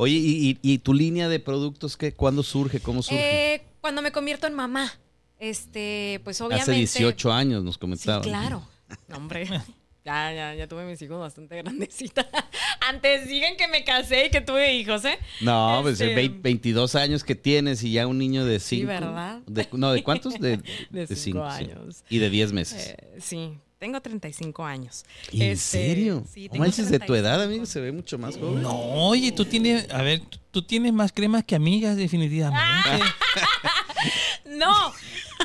Oye, 0.01 0.15
¿y, 0.15 0.49
y- 0.63 0.73
y 0.73 0.77
tu 0.79 0.93
línea 0.95 1.29
de 1.29 1.39
productos 1.39 1.95
qué? 1.95 2.11
¿Cuándo 2.11 2.41
surge? 2.41 2.79
¿Cómo 2.79 3.03
surge? 3.03 3.53
Eh, 3.55 3.61
cuando 3.81 4.01
me 4.01 4.11
convierto 4.11 4.47
en 4.47 4.53
mamá, 4.55 4.91
este, 5.39 6.19
pues 6.23 6.41
obviamente. 6.41 6.71
Hace 6.71 6.79
18 6.79 7.31
años 7.31 7.63
nos 7.63 7.75
Sí, 7.75 7.79
comentaba. 7.81 8.21
claro. 8.21 8.67
No, 9.07 9.17
hombre. 9.17 9.47
Ya, 10.03 10.33
ya, 10.33 10.55
ya 10.55 10.67
tuve 10.67 10.83
mis 10.85 10.99
hijos 11.03 11.19
bastante 11.19 11.57
grandecitas. 11.57 12.25
Antes 12.89 13.27
digan 13.27 13.55
que 13.55 13.67
me 13.67 13.83
casé 13.83 14.25
y 14.25 14.29
que 14.31 14.41
tuve 14.41 14.73
hijos, 14.73 15.05
¿eh? 15.05 15.19
No, 15.41 15.77
pues 15.83 16.01
Este- 16.01 16.15
vein- 16.15 16.41
22 16.41 16.95
años 16.95 17.23
que 17.23 17.35
tienes 17.35 17.83
y 17.83 17.91
ya 17.91 18.07
un 18.07 18.17
niño 18.17 18.43
de 18.43 18.59
5. 18.59 18.87
¿verdad? 18.87 19.41
no, 19.73 19.91
¿de 19.93 20.01
cuántos? 20.03 20.33
De, 20.39 20.57
De 20.89 21.05
cinco 21.05 21.15
cinco, 21.15 21.51
sí. 21.51 21.63
años. 21.65 22.03
Y 22.09 22.17
de 22.17 22.31
10 22.31 22.51
meses. 22.51 22.95
Eh, 22.97 23.17
sí, 23.19 23.51
tengo 23.81 23.99
35 23.99 24.63
años. 24.63 25.03
¿En 25.31 25.41
Este, 25.41 25.55
serio? 25.87 26.23
Sí, 26.31 26.45
no 26.45 26.51
tengo 26.51 26.65
manches, 26.65 26.91
de 26.91 26.99
tu 26.99 27.15
edad, 27.15 27.37
35. 27.39 27.43
amigo, 27.49 27.65
se 27.65 27.81
ve 27.81 27.91
mucho 27.91 28.19
más 28.19 28.37
joven. 28.37 28.61
No, 28.61 28.69
oye, 28.79 29.31
tú 29.31 29.43
tienes, 29.45 29.89
a 29.89 30.03
ver, 30.03 30.19
tú- 30.19 30.37
tú 30.51 30.61
tienes 30.61 30.93
más 30.93 31.11
cremas 31.11 31.43
que 31.43 31.55
amigas, 31.55 31.97
definitivamente. 31.97 32.61
No, 34.45 34.93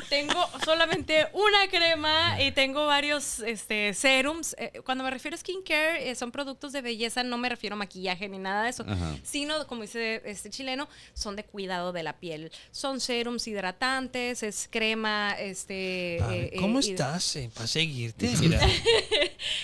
tengo 0.09 0.33
solamente 0.65 1.27
una 1.33 1.67
crema 1.69 2.41
y 2.41 2.51
tengo 2.51 2.85
varios 2.85 3.39
este, 3.39 3.93
serums. 3.93 4.55
Eh, 4.59 4.81
cuando 4.85 5.03
me 5.03 5.11
refiero 5.11 5.35
a 5.35 5.37
skincare, 5.37 6.09
eh, 6.09 6.15
son 6.15 6.31
productos 6.31 6.71
de 6.73 6.81
belleza, 6.81 7.23
no 7.23 7.37
me 7.37 7.49
refiero 7.49 7.75
a 7.75 7.77
maquillaje 7.77 8.27
ni 8.29 8.37
nada 8.37 8.63
de 8.63 8.69
eso, 8.69 8.83
Ajá. 8.87 9.15
sino, 9.23 9.65
como 9.67 9.81
dice 9.83 10.21
este 10.25 10.49
chileno, 10.49 10.87
son 11.13 11.35
de 11.35 11.43
cuidado 11.43 11.91
de 11.91 12.03
la 12.03 12.13
piel. 12.19 12.51
Son 12.71 12.99
serums 12.99 13.47
hidratantes, 13.47 14.43
es 14.43 14.67
crema, 14.71 15.35
este... 15.39 16.19
Ver, 16.27 16.43
eh, 16.53 16.57
¿Cómo 16.59 16.79
estás? 16.79 17.37
Para 17.53 17.67
seguirte, 17.67 18.29
mira. 18.39 18.59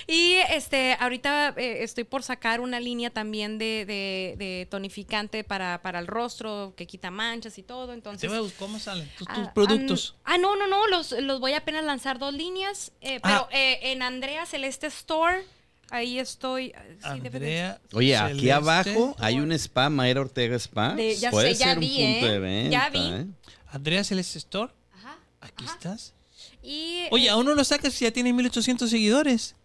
Y 0.07 0.34
este, 0.49 0.95
ahorita 0.99 1.49
estoy 1.57 2.03
por 2.03 2.24
sacar 2.24 2.59
una 2.61 2.80
línea 2.80 3.09
también 3.09 3.57
de, 3.57 3.86
de- 3.86 4.36
de 4.38 4.67
tonificante 4.69 5.43
para, 5.43 5.82
para 5.82 5.99
el 5.99 6.07
rostro, 6.07 6.74
que 6.76 6.86
quita 6.88 7.11
manchas 7.11 7.57
y 7.57 7.63
todo. 7.63 7.93
Entonces, 7.93 8.32
¿Cómo 8.57 8.80
salen 8.80 9.09
tus, 9.18 9.28
tus 9.28 9.38
Ah, 9.47 9.51
productos? 9.53 10.16
Ah, 10.24 10.38
no, 10.38 10.55
no, 10.55 10.68
no, 10.68 10.88
los, 10.88 11.11
los 11.11 11.39
voy 11.39 11.53
a 11.53 11.57
apenas 11.57 11.84
lanzar 11.86 12.20
dos 12.20 12.34
líneas, 12.34 12.91
eh, 13.01 13.20
Ah. 13.24 13.47
pero 13.49 13.59
eh, 13.59 13.91
en 13.91 14.01
Andrea 14.01 14.45
Celeste 14.45 14.88
Store, 14.88 15.43
ahí 15.89 16.20
estoy. 16.20 16.74
sí, 17.01 17.20
debe 17.22 17.39
de- 17.39 17.61
Andrea. 17.61 17.82
Oye, 17.93 18.18
aquí 18.18 18.49
abajo 18.49 19.16
hay 19.20 19.39
un 19.39 19.51
spa, 19.53 19.89
Mayra 19.89 20.22
Ortega 20.22 20.55
Spa. 20.57 20.93
De- 20.95 21.16
ya 21.16 21.32
Puede 21.32 21.53
sé, 21.53 21.59
ya 21.59 21.68
ser 21.68 21.78
un 21.78 21.82
vi, 21.82 21.88
punto 21.97 22.28
¿eh? 22.28 22.32
de 22.32 22.39
venta. 22.39 22.70
Ya 22.72 22.89
vi. 22.89 22.99
¿eh? 22.99 23.26
Andrea 23.72 24.03
Celeste 24.03 24.38
Store. 24.38 24.72
Ajá, 24.93 25.18
Aquí 25.41 25.64
ajá. 25.66 25.74
estás. 25.74 26.14
Y, 26.61 27.07
Oye, 27.11 27.26
eh, 27.26 27.30
aún 27.30 27.45
no 27.45 27.55
lo 27.55 27.64
sacas 27.64 27.93
si 27.93 28.05
ya 28.05 28.11
tienes 28.11 28.34
1800 28.34 28.89
seguidores. 28.89 29.55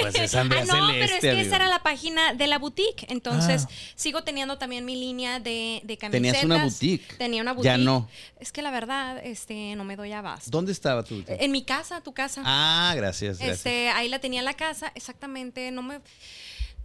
Pues 0.00 0.14
es 0.14 0.34
Andrea 0.36 0.62
Ah, 0.70 0.76
no, 0.80 0.88
pero 0.88 1.04
es 1.04 1.20
que 1.20 1.30
amigo. 1.30 1.46
esa 1.46 1.56
era 1.56 1.68
la 1.68 1.82
página 1.82 2.34
de 2.34 2.46
la 2.46 2.58
boutique. 2.58 3.04
Entonces, 3.08 3.66
Ah. 3.68 3.72
sigo 3.96 4.22
teniendo 4.22 4.58
también 4.58 4.84
mi 4.84 4.94
línea 4.96 5.40
de, 5.40 5.80
de 5.84 5.98
camisetas. 5.98 6.32
Tenías 6.40 6.44
una 6.44 6.62
boutique. 6.64 7.14
Tenía 7.18 7.42
una 7.42 7.52
boutique. 7.52 7.72
Ya 7.72 7.78
no. 7.78 8.08
Es 8.38 8.52
que 8.52 8.62
la 8.62 8.70
verdad, 8.70 9.18
este, 9.24 9.74
no 9.76 9.84
me 9.84 9.96
doy 9.96 10.12
abasto. 10.12 10.50
¿Dónde 10.50 10.72
estaba 10.72 11.02
tu 11.02 11.16
boutique? 11.16 11.42
En 11.44 11.50
mi 11.50 11.64
casa, 11.64 12.00
tu 12.00 12.12
casa. 12.14 12.42
Ah, 12.44 12.92
gracias, 12.96 13.38
gracias. 13.38 13.58
Este, 13.58 13.88
ahí 13.90 14.08
la 14.08 14.18
tenía 14.20 14.38
en 14.40 14.44
la 14.44 14.54
casa, 14.54 14.92
exactamente. 14.94 15.70
No 15.72 15.82
me, 15.82 16.00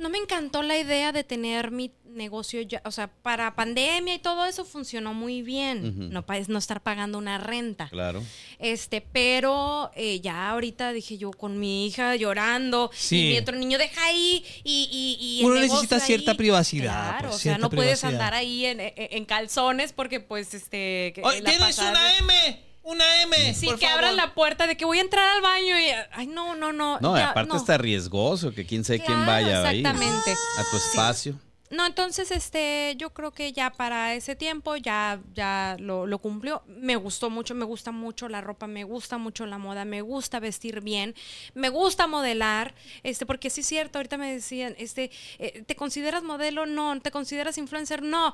no 0.01 0.09
me 0.09 0.17
encantó 0.17 0.61
la 0.63 0.77
idea 0.77 1.11
de 1.11 1.23
tener 1.23 1.71
mi 1.71 1.91
negocio 2.05 2.61
ya, 2.61 2.81
o 2.83 2.91
sea, 2.91 3.07
para 3.07 3.55
pandemia 3.55 4.15
y 4.15 4.19
todo 4.19 4.45
eso 4.45 4.65
funcionó 4.65 5.13
muy 5.13 5.41
bien. 5.43 6.09
No 6.11 6.25
pa- 6.25 6.39
no 6.47 6.57
estar 6.59 6.81
pagando 6.81 7.17
una 7.17 7.37
renta. 7.37 7.87
Claro. 7.89 8.21
Este, 8.59 8.99
pero 8.99 9.91
eh, 9.95 10.19
ya 10.19 10.49
ahorita 10.49 10.91
dije 10.91 11.17
yo 11.17 11.31
con 11.31 11.57
mi 11.59 11.85
hija 11.87 12.15
llorando 12.17 12.89
Sí. 12.93 13.27
y 13.27 13.29
mi 13.31 13.37
otro 13.37 13.55
niño 13.55 13.77
deja 13.77 14.03
ahí 14.05 14.43
y, 14.63 14.89
y, 14.91 15.39
y 15.39 15.45
Uno 15.45 15.55
necesita 15.55 15.99
cierta 16.01 16.33
privacidad, 16.35 17.11
Claro, 17.11 17.29
pues, 17.29 17.35
o 17.35 17.39
sea, 17.39 17.57
no 17.57 17.69
puedes 17.69 18.03
andar 18.03 18.33
ahí 18.33 18.65
en, 18.65 18.79
en- 18.81 18.93
en 18.97 19.25
calzones 19.25 19.93
porque 19.93 20.19
pues 20.19 20.53
este 20.53 21.13
que 21.15 21.21
la 21.21 21.31
¿Tienes 21.31 21.57
pasada- 21.59 21.91
una 21.91 22.17
M? 22.17 22.70
Una 22.83 23.21
M. 23.21 23.53
Sí, 23.53 23.67
por 23.67 23.77
que 23.77 23.85
favor. 23.85 24.03
abran 24.03 24.17
la 24.17 24.33
puerta 24.33 24.65
de 24.67 24.75
que 24.75 24.85
voy 24.85 24.97
a 24.97 25.01
entrar 25.01 25.27
al 25.29 25.41
baño 25.41 25.77
y. 25.79 25.85
Ay, 26.11 26.27
no, 26.27 26.55
no, 26.55 26.73
no. 26.73 26.99
No, 26.99 27.15
ya, 27.15 27.29
aparte 27.29 27.53
no. 27.53 27.57
está 27.57 27.77
riesgoso 27.77 28.51
que 28.53 28.65
quién 28.65 28.83
sabe 28.83 28.99
quién 28.99 29.25
vaya 29.25 29.67
ahí 29.67 29.79
exactamente. 29.79 30.31
a 30.31 30.63
tu 30.71 30.77
espacio. 30.77 31.39
No, 31.71 31.85
entonces, 31.85 32.31
este, 32.31 32.95
yo 32.97 33.13
creo 33.13 33.31
que 33.31 33.53
ya 33.53 33.71
para 33.71 34.13
ese 34.13 34.35
tiempo 34.35 34.75
ya, 34.75 35.21
ya 35.33 35.77
lo, 35.79 36.05
lo 36.05 36.19
cumplió. 36.19 36.63
Me 36.67 36.97
gustó 36.97 37.29
mucho, 37.29 37.55
me 37.55 37.63
gusta 37.63 37.93
mucho 37.93 38.27
la 38.27 38.41
ropa, 38.41 38.67
me 38.67 38.83
gusta 38.83 39.17
mucho 39.17 39.45
la 39.45 39.57
moda, 39.57 39.85
me 39.85 40.01
gusta 40.01 40.41
vestir 40.41 40.81
bien, 40.81 41.15
me 41.53 41.69
gusta 41.69 42.07
modelar, 42.07 42.75
este, 43.03 43.25
porque 43.25 43.49
sí 43.49 43.61
es 43.61 43.67
cierto, 43.67 43.99
ahorita 43.99 44.17
me 44.17 44.33
decían, 44.33 44.75
este, 44.77 45.11
eh, 45.39 45.63
¿te 45.65 45.77
consideras 45.77 46.23
modelo? 46.23 46.65
No, 46.65 46.99
¿te 46.99 47.09
consideras 47.09 47.57
influencer? 47.57 48.03
No. 48.03 48.33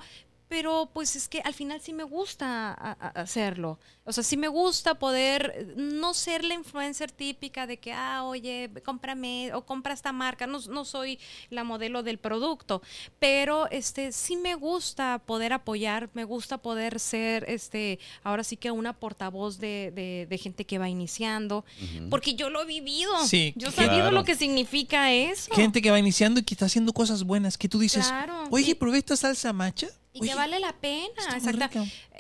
Pero 0.50 0.90
pues 0.94 1.16
es 1.18 1.28
que 1.28 1.42
al 1.42 1.54
final 1.54 1.82
sí 1.82 1.92
me 1.92 2.04
gusta 2.04 2.72
a- 2.72 2.92
a- 3.00 3.22
hacerlo. 3.22 3.80
O 4.06 4.14
sea, 4.14 4.24
sí 4.24 4.38
me 4.38 4.48
gusta 4.48 4.96
poder 4.96 5.74
no 5.76 6.14
ser 6.14 6.46
la 6.46 6.54
influencer 6.54 7.12
típica 7.12 7.68
de 7.68 7.78
que, 7.78 7.92
ah, 7.92 8.24
oye, 8.24 8.70
cómprame 8.86 9.54
o 9.54 9.66
compra 9.66 9.94
esta 9.94 10.14
marca. 10.14 10.48
No, 10.48 10.60
no 10.70 10.86
soy 10.86 11.20
la 11.50 11.66
modelo 11.66 12.02
del 12.04 12.18
producto, 12.18 12.82
pero 13.20 13.70
este 13.72 14.14
sí 14.14 14.38
me 14.38 14.56
gusta 14.56 15.20
poder 15.26 15.52
apoyar, 15.52 16.10
me 16.14 16.24
gusta 16.24 16.58
poder 16.58 17.00
ser, 17.02 17.44
este, 17.50 18.00
ahora 18.24 18.46
sí 18.46 18.56
que 18.56 18.72
una 18.72 18.94
portavoz 18.94 19.58
de, 19.60 19.92
de- 19.94 20.28
de 20.30 20.38
gente 20.38 20.66
que 20.66 20.78
va 20.80 20.88
iniciando, 20.88 21.66
porque 22.10 22.36
yo 22.36 22.50
lo 22.50 22.62
he 22.62 22.66
vivido. 22.66 23.12
Sí, 23.26 23.54
yo 23.58 23.68
he 23.68 23.72
claro. 23.74 23.90
sabido 23.92 24.12
lo 24.12 24.24
que 24.24 24.36
significa 24.36 25.12
eso. 25.12 25.54
Gente 25.54 25.82
que 25.82 25.92
va 25.92 26.00
iniciando 26.00 26.40
y 26.40 26.44
que 26.44 26.54
está 26.54 26.68
haciendo 26.68 26.94
cosas 26.94 27.24
buenas, 27.26 27.58
que 27.58 27.68
tú 27.68 27.80
dices, 27.80 28.08
Claro. 28.08 28.46
oye, 28.52 28.72
Y- 28.72 28.76
probé 28.76 29.00
esta 29.00 29.18
salsa 29.18 29.52
macha. 29.52 29.88
Y 30.18 30.28
que 30.28 30.36
vale 30.36 30.60
la 30.60 30.74
pena, 30.74 31.08
exacta-. 31.36 31.70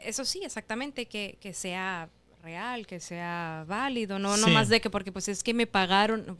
Eso 0.01 0.25
sí, 0.25 0.41
exactamente, 0.43 1.07
que, 1.07 1.37
que 1.41 1.53
sea 1.53 2.09
real, 2.47 2.87
que 2.87 2.99
sea 3.01 3.65
válido, 3.67 4.19
no, 4.19 4.37
no 4.37 4.47
Sí. 4.47 4.51
más 4.53 4.69
de 4.69 4.79
que 4.79 4.89
porque 4.89 5.11
pues 5.11 5.27
es 5.27 5.43
que 5.43 5.53
me 5.53 5.67
pagaron. 5.67 6.37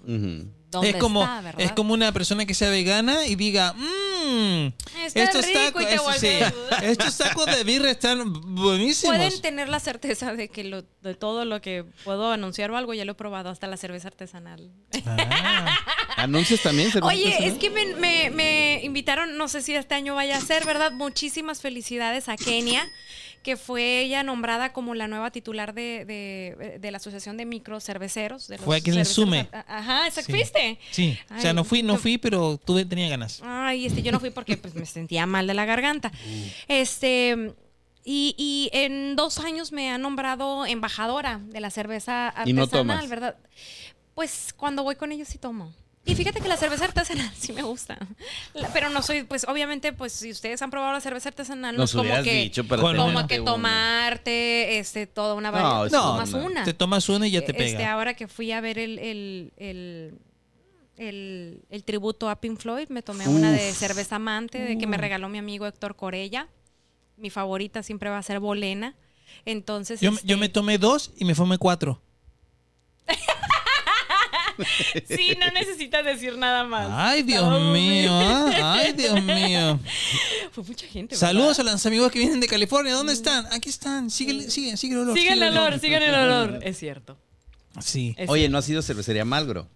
¿Dónde 0.70 0.89
es 0.89 0.95
como, 0.97 1.22
está, 1.24 1.39
verdad? 1.41 1.62
es 1.62 1.72
como 1.72 1.93
una 1.93 2.12
persona 2.12 2.45
que 2.45 2.53
sea 2.53 2.70
vegana 2.70 3.26
y 3.26 3.36
diga, 3.36 3.74
mmm, 3.74 4.68
Está 5.05 5.24
estos 5.24 5.45
rico 5.47 5.60
tacos, 5.60 5.82
y 5.82 5.86
te 5.86 5.93
eso 5.95 6.03
sí, 6.14 6.28
volteas. 6.28 6.53
estos 6.84 7.18
tacos 7.18 7.45
de 7.45 7.64
birra 7.64 7.89
están 7.89 8.34
buenísimos. 8.55 9.16
Pueden 9.16 9.41
tener 9.41 9.70
la 9.70 9.80
certeza 9.80 10.34
de 10.34 10.49
que 10.49 10.66
lo, 10.66 10.82
de 11.01 11.16
todo 11.16 11.45
lo 11.45 11.62
que 11.62 11.86
puedo 12.03 12.32
anunciar 12.32 12.70
o 12.72 12.76
algo 12.78 12.93
ya 12.93 13.05
lo 13.05 13.14
he 13.14 13.16
probado, 13.16 13.49
hasta 13.49 13.68
la 13.68 13.78
cerveza 13.78 14.10
artesanal. 14.10 14.70
Ah, 15.05 15.78
Anuncios 16.18 16.62
también. 16.62 16.91
cerveza 16.91 17.14
Oye, 17.14 17.28
artesanal? 17.34 17.53
es 17.53 17.60
que 17.60 17.70
me, 17.70 17.86
me- 17.95 18.30
me 18.32 18.82
invitaron, 18.84 19.38
no 19.38 19.47
sé 19.47 19.62
si 19.62 19.74
este 19.74 19.95
año 19.95 20.16
vaya 20.16 20.36
a 20.38 20.41
ser, 20.41 20.66
¿verdad? 20.66 20.91
Muchísimas 20.91 21.62
felicidades 21.62 22.28
a 22.28 22.36
Kenia, 22.36 22.86
que 23.48 23.56
fue 23.56 24.02
ella 24.02 24.24
nombrada 24.24 24.74
como 24.74 24.93
la 24.93 25.08
nueva 25.08 25.32
titular 25.32 25.74
de, 25.74 26.04
de- 26.04 26.80
de 26.80 26.91
la 26.91 26.98
Asociación 26.98 27.38
de 27.38 27.45
Microcerveceros. 27.45 28.50
de 28.50 28.58
los 28.58 28.66
Fue 28.66 28.76
aquí 28.76 28.89
en 28.89 28.98
el 28.98 29.06
Sume. 29.06 29.48
Ajá, 29.66 30.06
exacto. 30.06 30.34
Sí. 30.34 30.38
¿Fuiste? 30.38 30.80
sí, 30.91 31.18
o 31.34 31.39
sea, 31.39 31.54
no 31.54 31.64
fui, 31.64 31.82
no 31.82 31.95
fui, 31.95 32.18
pero 32.18 32.58
tuve, 32.58 32.84
tenía 32.84 33.08
ganas. 33.08 33.41
Ay, 33.45 33.86
este, 33.86 34.02
yo 34.04 34.12
no 34.12 34.20
fui 34.20 34.32
porque 34.32 34.58
pues, 34.58 34.76
me 34.76 34.86
sentía 34.86 35.26
mal 35.26 35.48
de 35.48 35.54
la 35.54 35.64
garganta. 35.64 36.12
Este. 36.68 37.54
Y, 38.04 38.36
y 38.38 38.70
en 38.74 39.16
dos 39.16 39.39
años 39.39 39.72
me 39.72 39.89
han 39.91 40.02
nombrado 40.02 40.66
embajadora 40.66 41.39
de 41.45 41.62
la 41.62 41.70
cerveza 41.70 42.34
Y 42.45 42.52
no 42.52 42.64
artesanal, 42.64 42.98
tomas. 42.98 43.10
¿verdad? 43.10 43.36
Pues 44.14 44.54
cuando 44.58 44.84
voy 44.84 44.95
con 44.98 45.14
ellos 45.14 45.30
sí 45.30 45.38
tomo. 45.38 45.74
Y 46.08 46.16
fíjate 46.16 46.39
que 46.41 46.47
la 46.47 46.58
cerveza 46.58 46.86
artesanal 46.86 47.30
sí 47.38 47.51
me 47.53 47.62
gusta. 47.64 47.97
La- 48.53 48.70
pero 48.70 48.89
no 48.89 49.01
soy, 49.01 49.24
pues 49.24 49.45
obviamente, 49.47 49.91
pues 49.93 50.14
si 50.14 50.32
ustedes 50.32 50.62
han 50.62 50.72
probado 50.72 50.93
la 50.93 51.01
cerveza 51.01 51.30
artesanal, 51.30 51.76
no 51.76 51.84
es 51.84 51.91
como 51.91 52.12
que, 52.24 52.34
dicho 52.43 52.64
para 52.66 52.82
como 52.82 53.28
que 53.28 53.39
tomarte 53.41 54.80
este, 54.80 55.05
toda 55.05 55.34
una 55.36 55.51
No, 55.51 55.58
variedad. 55.62 55.91
No, 55.91 56.12
tomas 56.14 56.30
una. 56.34 56.45
una. 56.45 56.64
Te 56.64 56.74
tomas 56.74 57.10
una 57.10 57.28
y 57.28 57.32
ya 57.32 57.41
te 57.41 57.51
Este, 57.51 57.76
pega. 57.78 57.91
ahora 57.91 58.14
que 58.14 58.28
fui 58.28 58.51
a 58.51 58.62
ver 58.62 58.80
el, 58.80 58.97
el, 58.99 59.53
el, 59.58 60.18
el- 60.97 61.62
el 61.70 61.84
tributo 61.84 62.30
a 62.30 62.39
Pink 62.39 62.58
Floyd, 62.60 62.88
me 62.89 63.01
tomé 63.01 63.28
una 63.28 63.51
de 63.51 63.72
cerveza 63.74 64.16
amante 64.16 64.58
de 64.60 64.78
que 64.78 64.88
me 64.88 64.97
regaló 64.97 65.28
mi 65.30 65.38
amigo 65.38 65.66
Héctor 65.68 65.95
Corella. 65.95 66.47
Mi 67.18 67.30
favorita 67.30 67.84
siempre 67.84 68.10
va 68.10 68.18
a 68.18 68.24
ser 68.24 68.39
Bolena. 68.39 68.95
Entonces, 69.45 69.99
Yo, 70.01 70.12
este, 70.12 70.26
yo 70.26 70.38
me 70.38 70.47
tomé 70.49 70.78
dos 70.78 71.12
y 71.18 71.26
me 71.26 71.36
fumé 71.36 71.58
cuatro. 71.58 72.01
sí, 75.08 75.36
no 75.39 75.49
necesitas 75.51 76.03
decir 76.05 76.38
nada 76.38 76.64
más. 76.64 76.88
Ay, 76.91 77.24
Dios 77.24 77.41
Todo 77.43 77.72
mío, 77.72 78.12
ay, 78.64 78.93
Dios 78.93 79.22
mío. 79.24 79.80
Fue 80.51 80.64
mucha 80.64 80.88
gente. 80.88 81.16
Saludos 81.16 81.60
a 81.60 81.64
los 81.64 81.86
amigos 81.86 82.12
que 82.12 82.20
vienen 82.20 82.39
de 82.39 82.47
California. 82.47 82.93
¿Dónde 82.93 83.14
están? 83.14 83.45
Aquí 83.53 83.70
están. 83.70 84.10
Sigue, 84.10 84.49
sigue, 84.49 84.76
sigue 84.78 84.93
el 84.95 85.01
olor. 85.01 85.18
Sigan 85.18 85.41
el 85.43 85.58
olor, 85.58 85.80
sigan 85.80 86.03
el 86.03 86.16
olor. 86.16 86.60
Es 86.64 86.78
cierto. 86.78 87.18
Sí. 87.80 88.16
es 88.18 88.30
Oye, 88.30 88.49
¿no 88.49 88.58
ha 88.58 88.62
sido 88.62 88.82
cervecería 88.82 89.24
Malgro? 89.26 89.68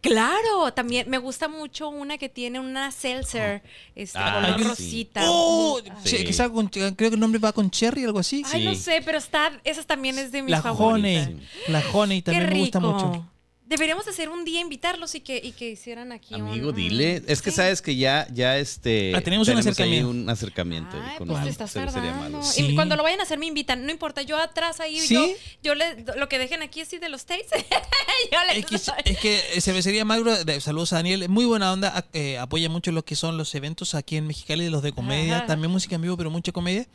Claro, 0.00 0.70
también 0.74 1.08
me 1.08 1.16
gusta 1.16 1.48
mucho 1.48 1.88
una 1.88 2.18
que 2.18 2.28
tiene 2.28 2.60
una 2.60 2.92
seltzer, 2.92 3.62
este 3.94 4.18
Ah, 4.20 4.34
color 4.34 4.58
sí. 4.58 4.64
rosita. 4.68 5.22
Oh, 5.24 5.80
Sí. 6.04 6.26
con- 6.52 6.68
creo 6.68 6.94
que 6.94 7.06
el 7.06 7.18
nombre 7.20 7.38
va 7.40 7.54
con 7.54 7.70
cherry, 7.70 8.04
algo 8.04 8.18
así. 8.18 8.42
Ay, 8.52 8.66
no 8.66 8.74
sé, 8.74 9.00
pero 9.02 9.16
está, 9.16 9.58
esa 9.64 9.82
también 9.84 10.18
es 10.18 10.30
de 10.30 10.42
mis 10.42 10.50
La 10.50 10.60
favoritas. 10.60 11.28
honey. 11.28 11.40
La 11.68 11.82
honey 11.94 12.20
también 12.20 12.48
Qué 12.48 12.54
me 12.54 12.60
gusta 12.60 12.80
mucho. 12.80 13.26
Deberíamos 13.74 14.06
hacer 14.06 14.28
un 14.28 14.44
día 14.44 14.60
invitarlos 14.60 15.16
y 15.16 15.20
que, 15.20 15.36
y 15.42 15.50
que 15.50 15.70
hicieran 15.70 16.12
aquí 16.12 16.32
Amigo, 16.36 16.68
un- 16.68 16.76
dile. 16.76 17.22
Es 17.26 17.42
que 17.42 17.50
Sí. 17.50 17.56
sabes 17.56 17.82
que 17.82 17.96
ya, 17.96 18.24
ya 18.32 18.56
este. 18.56 19.12
Ah, 19.16 19.20
tenemos 19.20 19.48
un 19.48 19.58
acercamiento. 19.58 20.10
un 20.10 20.30
acercamiento 20.30 20.96
Ay, 20.96 21.18
con 21.18 21.26
pues 21.26 21.36
una 21.38 21.44
te 21.44 21.50
estás 21.50 21.72
cervecería 21.72 22.12
tardando. 22.12 22.38
Malgro. 22.38 22.52
Sí. 22.52 22.66
Y 22.66 22.74
cuando 22.76 22.94
lo 22.94 23.02
vayan 23.02 23.18
a 23.18 23.24
hacer 23.24 23.38
me 23.38 23.46
invitan, 23.46 23.84
no 23.84 23.90
importa, 23.90 24.22
yo 24.22 24.38
atrás 24.38 24.78
ahí, 24.78 25.00
¿Sí? 25.00 25.14
yo, 25.14 25.26
yo 25.64 25.74
le, 25.74 26.04
lo 26.16 26.28
que 26.28 26.38
dejen 26.38 26.62
aquí 26.62 26.82
así 26.82 26.98
de 26.98 27.08
los 27.08 27.26
tapes, 27.26 27.46
yo 28.32 28.38
les 28.48 28.58
Es 28.58 28.66
que, 28.66 29.10
es 29.10 29.18
que 29.18 29.40
eh, 29.54 29.60
Cervecería 29.60 30.04
Magro, 30.04 30.44
de- 30.44 30.60
saludos 30.60 30.92
a 30.92 30.96
Daniel, 30.96 31.28
muy 31.28 31.44
buena 31.44 31.72
onda, 31.72 32.06
eh, 32.12 32.38
apoya 32.38 32.68
mucho 32.68 32.92
lo 32.92 33.04
que 33.04 33.16
son 33.16 33.36
los 33.36 33.52
eventos 33.56 33.94
aquí 33.96 34.16
en 34.16 34.28
Mexicali, 34.28 34.68
los 34.70 34.82
de 34.82 34.92
comedia, 34.92 35.38
Ajá. 35.38 35.46
también 35.46 35.72
música 35.72 35.96
en 35.96 36.02
vivo, 36.02 36.16
pero 36.16 36.30
mucha 36.30 36.52
comedia. 36.52 36.86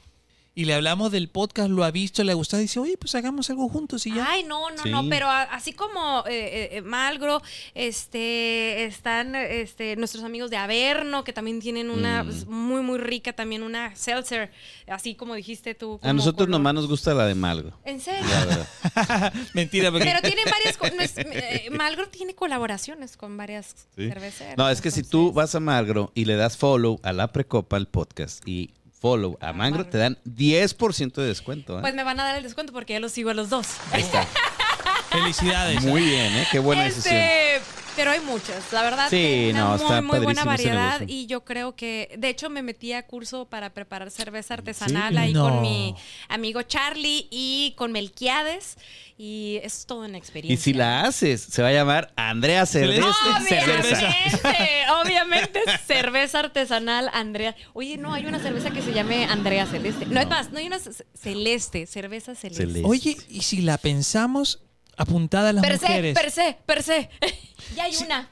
Y 0.59 0.65
le 0.65 0.73
hablamos 0.73 1.09
del 1.13 1.29
podcast, 1.29 1.69
lo 1.69 1.85
ha 1.85 1.91
visto, 1.91 2.21
le 2.21 2.33
ha 2.33 2.35
gustado, 2.35 2.59
y 2.61 2.65
dice, 2.65 2.81
oye, 2.81 2.97
pues 2.97 3.15
hagamos 3.15 3.49
algo 3.49 3.69
juntos 3.69 4.05
y 4.05 4.13
ya. 4.13 4.27
Ay, 4.29 4.43
no, 4.43 4.69
no, 4.71 4.83
Sí. 4.83 4.89
no, 4.89 5.07
pero 5.07 5.27
a- 5.29 5.43
así 5.43 5.71
como 5.71 6.25
eh, 6.27 6.31
eh, 6.33 6.69
eh, 6.73 6.81
Malgro, 6.81 7.41
este, 7.75 8.83
están 8.83 9.35
este, 9.35 9.95
nuestros 9.95 10.23
amigos 10.25 10.49
de 10.49 10.57
Averno, 10.57 11.23
que 11.23 11.31
también 11.31 11.61
tienen 11.61 11.89
una 11.89 12.23
Mm. 12.23 12.27
pues, 12.27 12.45
muy, 12.47 12.81
muy 12.81 12.97
rica, 12.97 13.31
también 13.31 13.63
una 13.63 13.95
seltzer, 13.95 14.51
así 14.87 15.15
como 15.15 15.33
dijiste 15.33 15.75
tú. 15.75 15.97
A 16.03 16.11
nosotros 16.11 16.47
color- 16.47 16.49
nomás 16.49 16.73
nos 16.73 16.87
gusta 16.89 17.13
la 17.13 17.25
de 17.25 17.35
Malgro. 17.35 17.79
¿En 17.85 18.01
serio? 18.01 18.25
La. 18.27 19.31
Mentira, 19.53 19.91
porque 19.91 20.05
Pero 20.07 20.19
tienen 20.21 20.43
varias. 20.43 20.75
co- 20.77 20.89
no 20.93 21.01
es- 21.01 21.13
eh, 21.17 21.69
Malgro 21.71 22.09
tiene 22.09 22.35
colaboraciones 22.35 23.15
con 23.15 23.37
varias 23.37 23.75
Sí. 23.95 24.09
cerveceras. 24.09 24.57
No, 24.57 24.69
es 24.69 24.81
que 24.81 24.91
si 24.91 25.03
tú 25.03 25.31
vas 25.31 25.55
a 25.55 25.61
Malgro 25.61 26.11
y 26.15 26.25
le 26.25 26.35
das 26.35 26.57
follow 26.57 26.99
a 27.03 27.13
la 27.13 27.31
Precopa, 27.31 27.77
el 27.77 27.87
podcast, 27.87 28.45
y 28.45 28.71
follow 28.99 29.37
a 29.41 29.53
Malgro, 29.53 29.85
te 29.85 29.97
dan 29.97 30.17
10% 30.25 31.13
de 31.13 31.27
descuento. 31.27 31.77
¿eh? 31.77 31.81
Pues 31.81 31.95
me 31.95 32.03
van 32.03 32.19
a 32.19 32.23
dar 32.23 32.35
el 32.35 32.43
descuento 32.43 32.73
porque 32.73 32.93
ya 32.93 32.99
los 32.99 33.11
sigo 33.11 33.29
a 33.29 33.33
los 33.33 33.49
dos. 33.49 33.67
Ahí 33.91 34.01
está. 34.01 34.27
felicidades. 35.09 35.83
Muy 35.83 36.01
bien, 36.03 36.33
¿eh? 36.37 36.47
Qué 36.51 36.59
buena 36.59 36.83
decisión. 36.83 37.15
Este, 37.15 37.61
pero 37.95 38.11
hay 38.11 38.19
muchas, 38.21 38.71
la 38.71 38.81
verdad. 38.81 39.09
Sí, 39.09 39.17
que 39.17 39.49
una 39.51 39.59
no, 39.59 39.67
muy, 39.69 39.75
está 39.83 40.01
muy 40.01 40.19
buena 40.19 40.43
variedad 40.45 41.01
y 41.05 41.25
yo 41.25 41.43
creo 41.43 41.75
que, 41.75 42.15
de 42.17 42.29
hecho, 42.29 42.49
me 42.49 42.61
metí 42.63 42.93
a 42.93 43.05
curso 43.05 43.45
para 43.45 43.71
preparar 43.73 44.09
cerveza 44.11 44.53
artesanal 44.53 45.13
Sí. 45.13 45.17
ahí 45.19 45.33
No. 45.33 45.49
con 45.49 45.61
mi 45.61 45.95
amigo 46.29 46.61
Charlie 46.61 47.27
y 47.29 47.73
con 47.77 47.91
Melquiades 47.91 48.77
y 49.17 49.59
es 49.63 49.85
todo 49.85 50.05
una 50.05 50.17
experiencia. 50.17 50.53
Y 50.53 50.57
si 50.63 50.71
la 50.73 51.01
haces, 51.01 51.41
se 51.41 51.61
va 51.61 51.67
a 51.69 51.73
llamar 51.73 52.13
Andrea 52.15 52.65
Cerveza. 52.65 53.13
Cerveza. 53.45 54.07
Obviamente, 54.07 54.85
obviamente, 55.01 55.59
cerveza 55.87 56.39
artesanal 56.39 57.09
Andrea. 57.13 57.53
Oye, 57.73 57.97
no, 57.97 58.13
hay 58.13 58.25
una 58.27 58.39
cerveza 58.39 58.69
que 58.71 58.81
se 58.81 58.93
llame 58.93 59.25
Andrea 59.25 59.65
Celeste. 59.65 60.05
No, 60.05 60.21
es 60.21 60.27
más, 60.29 60.51
no 60.51 60.59
hay 60.59 60.67
una 60.67 60.79
ce- 60.79 61.03
celeste, 61.15 61.85
cerveza 61.85 62.33
celeste. 62.35 62.63
Celeste. 62.65 62.87
Oye, 62.87 63.17
y 63.29 63.41
si 63.41 63.61
la 63.61 63.77
pensamos 63.77 64.61
apuntada 64.99 65.49
a 65.49 65.53
las 65.53 65.63
Per 65.63 65.77
se, 65.79 65.87
mujeres. 65.87 66.19
per 66.19 66.31
se, 66.31 66.57
per 66.65 66.83
se. 66.83 67.09
ya 67.75 67.85
hay 67.85 67.95
una. 68.05 68.29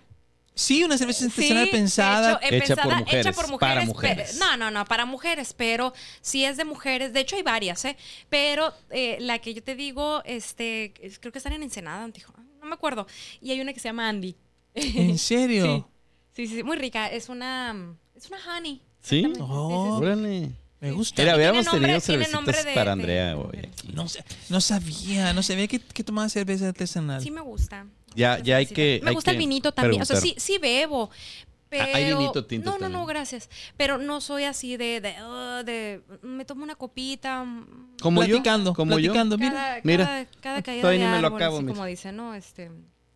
Sí, 0.54 0.84
una 0.84 0.98
cerveza 0.98 1.26
artesanal 1.26 1.66
Sí, 1.66 1.72
pensada. 1.72 2.40
hecho, 2.42 2.56
eh, 2.56 2.58
Hecha 2.64 2.76
por 2.76 2.96
mujeres, 2.96 3.26
hecha 3.28 3.34
por 3.34 3.48
mujeres, 3.50 3.74
para 3.76 3.86
mujeres. 3.86 4.38
no, 4.40 4.58
no, 4.58 4.72
no, 4.72 4.86
para 4.86 5.06
mujeres, 5.06 5.54
pero 5.54 5.94
si 6.22 6.46
es 6.46 6.58
de 6.58 6.66
mujeres, 6.66 7.14
de 7.14 7.20
hecho 7.20 7.36
hay 7.36 7.44
varias, 7.44 7.86
¿eh? 7.86 7.96
Pero 8.30 8.74
eh, 8.90 9.18
la 9.20 9.38
que 9.38 9.54
yo 9.54 9.62
te 9.64 9.76
digo, 9.76 10.24
este, 10.26 10.94
es- 11.00 11.20
creo 11.20 11.32
que 11.32 11.38
están 11.38 11.54
en 11.54 11.62
Ensenada, 11.62 12.04
en 12.04 12.12
Tijuana, 12.12 12.44
no 12.60 12.66
me 12.66 12.74
acuerdo. 12.74 13.06
Y 13.40 13.52
hay 13.52 13.62
una 13.62 13.72
que 13.72 13.80
se 13.80 13.88
llama 13.90 14.10
Andy. 14.10 14.36
¿En 14.74 15.18
serio? 15.20 15.88
Sí, 16.34 16.48
sí, 16.48 16.56
sí, 16.56 16.64
muy 16.64 16.78
rica. 16.78 17.08
Es 17.08 17.30
una, 17.30 17.96
es 18.16 18.28
una 18.28 18.40
honey. 18.58 18.82
¿Sí? 19.02 19.32
Oh. 19.40 20.00
Órale. 20.02 20.52
Me 20.80 20.92
gusta. 20.92 21.22
Mira, 21.22 21.36
nombre- 21.64 21.82
tenido 21.82 22.00
cervecitas 22.02 22.66
de- 22.66 22.74
para 22.74 22.92
Andrea 22.92 23.28
de 23.30 23.34
hoy 23.34 23.58
aquí. 23.68 23.92
No, 24.50 24.62
sabía, 24.62 25.34
no 25.34 25.42
sabía 25.42 25.68
que, 25.68 25.80
que 25.80 26.04
tomaba 26.04 26.30
cerveza 26.30 26.68
artesanal. 26.68 27.22
Sí 27.22 27.32
me 27.32 27.42
gusta. 27.42 27.86
Ya- 28.16 28.40
ya 28.40 28.58
hay 28.58 28.66
que- 28.68 29.00
Me 29.04 29.10
hay 29.10 29.16
gusta 29.16 29.32
el 29.32 29.38
vinito 29.38 29.72
también. 29.72 30.02
O 30.02 30.06
sea, 30.06 30.18
sí, 30.22 30.36
sí 30.38 30.58
bebo, 30.58 31.10
Pero, 31.70 31.84
Ah, 31.84 31.98
hay 31.98 32.14
vinito 32.14 32.46
tinto 32.46 32.72
No, 32.72 32.78
no, 32.78 32.88
no, 32.88 33.06
gracias. 33.06 33.50
Pero 33.76 33.98
no 33.98 34.22
soy 34.22 34.46
así 34.46 34.78
de, 34.78 35.02
de, 35.02 35.14
de- 35.66 36.02
me 36.22 36.46
tomo 36.46 36.64
una 36.64 36.76
copita. 36.76 37.44
mm, 37.44 37.98
Como 38.02 38.22
platicando, 38.22 38.70
yo, 38.70 38.74
como 38.74 38.94
platicando, 38.94 39.36
yo. 39.36 39.40
mira. 39.40 39.52
cada, 39.54 39.82
mira. 39.84 40.06
cada, 40.06 40.26
cada 40.40 40.62
caída 40.62 40.82
Todavía 40.84 41.02
de 41.02 41.06
ni 41.08 41.16
me 41.18 41.22
lo 41.22 41.36
acabo, 41.36 41.58
así 41.58 41.66
mira. 41.66 41.76
como 41.76 41.86
dice, 41.86 42.12
¿no? 42.14 42.34
Este, 42.36 42.68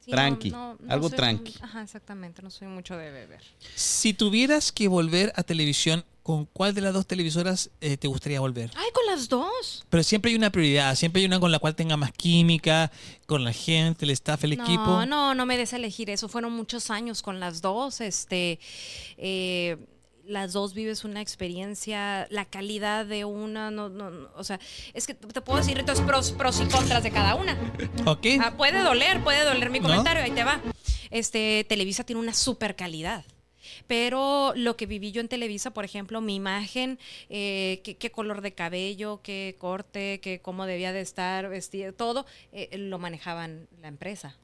sí, 0.02 0.12
no, 0.12 0.16
Tranqui, 0.18 0.50
no- 0.52 0.78
no 0.82 0.92
algo 0.94 1.08
soy- 1.08 1.16
tranqui. 1.16 1.54
Ajá, 1.62 1.82
exactamente, 1.82 2.42
no 2.42 2.50
soy 2.50 2.68
mucho 2.68 2.98
de 2.98 3.10
beber. 3.12 3.40
Si 3.74 4.14
tuvieras 4.14 4.74
que 4.74 4.90
volver 4.90 5.32
a 5.38 5.44
televisión, 5.44 6.04
¿con 6.24 6.46
cuál 6.46 6.74
de 6.74 6.82
las 6.82 6.94
dos 6.94 7.08
televisoras 7.08 7.70
eh, 7.82 7.98
te 7.98 8.08
gustaría 8.08 8.40
volver? 8.40 8.72
Ay, 8.76 8.90
con 8.94 9.06
las 9.06 9.30
dos. 9.30 9.86
Pero 9.90 10.04
siempre 10.04 10.32
hay 10.32 10.38
una 10.38 10.52
prioridad, 10.52 10.96
siempre 10.96 11.22
hay 11.22 11.26
una 11.26 11.40
con 11.40 11.52
la 11.52 11.60
cual 11.60 11.76
tenga 11.76 11.98
más 11.98 12.12
química, 12.12 12.92
con 13.26 13.44
la 13.44 13.54
gente, 13.54 14.06
el 14.06 14.12
staff, 14.12 14.44
el 14.44 14.58
no, 14.58 14.64
equipo. 14.64 15.06
No, 15.06 15.34
no 15.34 15.46
me 15.46 15.58
des 15.58 15.74
elegir 15.74 16.10
eso. 16.10 16.28
Fueron 16.28 16.54
muchos 16.54 16.92
años 16.92 17.22
con 17.22 17.40
las 17.40 17.62
dos. 17.62 18.02
Este, 18.02 18.60
eh, 19.18 19.78
las 20.26 20.54
dos 20.54 20.74
vives 20.74 21.04
una 21.04 21.22
experiencia, 21.22 22.28
la 22.30 22.46
calidad 22.46 23.06
de 23.06 23.26
una, 23.26 23.72
no, 23.72 23.90
no, 23.90 24.10
no, 24.10 24.30
o 24.36 24.44
sea, 24.44 24.60
es 24.94 25.08
que 25.08 25.14
te 25.14 25.42
puedo 25.42 25.58
decir 25.58 25.78
entonces 25.78 26.06
pros, 26.06 26.32
pros 26.32 26.62
y 26.62 26.66
contras 26.66 27.04
de 27.04 27.12
cada 27.12 27.36
una. 27.36 27.58
¿Ok? 28.06 28.28
Ah, 28.40 28.54
puede 28.56 28.82
doler, 28.82 29.24
puede 29.24 29.44
doler 29.44 29.70
mi 29.70 29.80
¿No? 29.80 29.90
comentario, 29.90 30.24
ahí 30.24 30.32
te 30.32 30.44
va. 30.44 30.62
Este, 31.10 31.66
Televisa 31.68 32.04
tiene 32.04 32.22
una 32.22 32.34
super 32.34 32.76
calidad. 32.76 33.26
Pero 33.88 34.54
lo 34.56 34.78
que 34.78 34.86
viví 34.86 35.12
yo 35.12 35.22
en 35.22 35.28
Televisa, 35.28 35.72
por 35.72 35.86
ejemplo, 35.86 36.22
mi 36.22 36.36
imagen, 36.36 37.00
eh, 37.30 37.82
qué, 37.84 37.98
qué 37.98 38.12
color 38.12 38.42
de 38.42 38.54
cabello, 38.54 39.22
qué 39.24 39.56
corte, 39.58 40.20
qué 40.22 40.40
cómo 40.42 40.66
debía 40.66 40.94
de 40.94 41.02
estar 41.02 41.50
vestido, 41.50 41.94
todo, 41.94 42.26
eh, 42.52 42.78
lo 42.78 43.00
manejaban 43.00 43.68
la 43.82 43.88
empresa. 43.88 44.38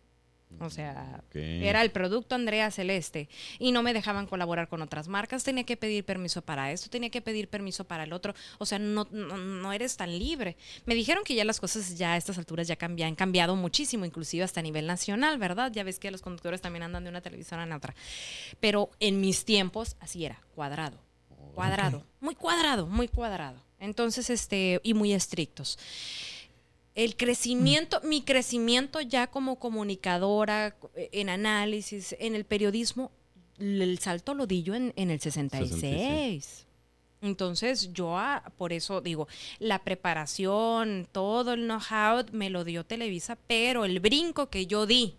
O 0.60 0.70
sea, 0.70 1.22
Ok. 1.28 1.36
era 1.36 1.82
el 1.82 1.92
producto 1.92 2.34
Andrea 2.36 2.72
Celeste 2.72 3.30
y 3.60 3.72
no 3.72 3.84
me 3.84 3.94
dejaban 3.94 4.28
colaborar 4.28 4.70
con 4.70 4.82
otras 4.82 5.08
marcas. 5.08 5.44
Tenía 5.44 5.66
que 5.66 5.78
pedir 5.78 6.06
permiso 6.06 6.42
para 6.42 6.72
esto, 6.72 6.90
tenía 6.90 7.10
que 7.10 7.22
pedir 7.22 7.50
permiso 7.50 7.84
para 7.84 8.06
el 8.06 8.14
otro. 8.14 8.34
O 8.58 8.66
sea, 8.66 8.80
no, 8.80 9.08
no, 9.12 9.38
no 9.38 9.74
eres 9.74 9.98
tan 9.98 10.18
libre. 10.18 10.58
Me 10.86 10.96
dijeron 10.96 11.24
que 11.24 11.36
ya 11.36 11.46
las 11.46 11.60
cosas 11.60 11.98
ya 11.98 12.14
a 12.14 12.18
estas 12.18 12.38
alturas 12.38 12.68
ya 12.68 12.76
cambian, 12.76 13.10
han 13.10 13.16
cambiado 13.16 13.56
muchísimo, 13.56 14.06
inclusive 14.06 14.44
hasta 14.44 14.62
a 14.62 14.64
nivel 14.64 14.88
nacional, 14.88 15.38
¿verdad? 15.38 15.72
Ya 15.72 15.84
ves 15.84 16.00
que 16.00 16.10
los 16.12 16.22
conductores 16.22 16.62
también 16.62 16.84
andan 16.84 17.04
de 17.04 17.10
una 17.10 17.22
televisora 17.22 17.64
a 17.64 17.76
otra. 17.78 17.94
Pero 18.60 18.90
en 19.00 19.22
mis 19.22 19.46
tiempos 19.46 19.96
así 20.00 20.26
era, 20.26 20.42
cuadrado. 20.56 20.98
Cuadrado, 21.54 22.06
muy 22.20 22.36
cuadrado, 22.36 22.88
muy 22.88 23.08
cuadrado. 23.08 23.62
Entonces, 23.80 24.30
este, 24.30 24.80
y 24.84 24.94
muy 24.94 25.14
estrictos 25.14 25.78
el 26.98 27.16
crecimiento, 27.16 28.02
mi 28.04 28.24
crecimiento 28.24 29.00
ya 29.02 29.28
como 29.28 29.60
comunicadora, 29.60 30.76
eh, 30.96 31.10
en 31.12 31.30
análisis, 31.30 32.16
en 32.20 32.34
el 32.34 32.44
periodismo, 32.44 33.12
el 33.60 34.00
salto 34.00 34.34
lo 34.34 34.48
di 34.48 34.64
yo 34.64 34.74
en, 34.74 34.94
en 34.96 35.12
el 35.12 35.22
66. 35.22 35.70
66. 35.70 36.66
Entonces 37.22 37.94
yo 37.94 38.18
ah, 38.18 38.52
por 38.58 38.74
eso 38.74 39.02
digo, 39.02 39.28
la 39.60 39.84
preparación, 39.84 41.08
todo 41.12 41.54
el 41.54 41.68
know-how 41.68 42.26
me 42.32 42.50
lo 42.50 42.64
dio 42.64 42.84
Televisa, 42.84 43.38
pero 43.48 43.86
el 43.86 44.00
brinco 44.00 44.50
que 44.50 44.66
yo 44.66 44.88
di 44.88 45.16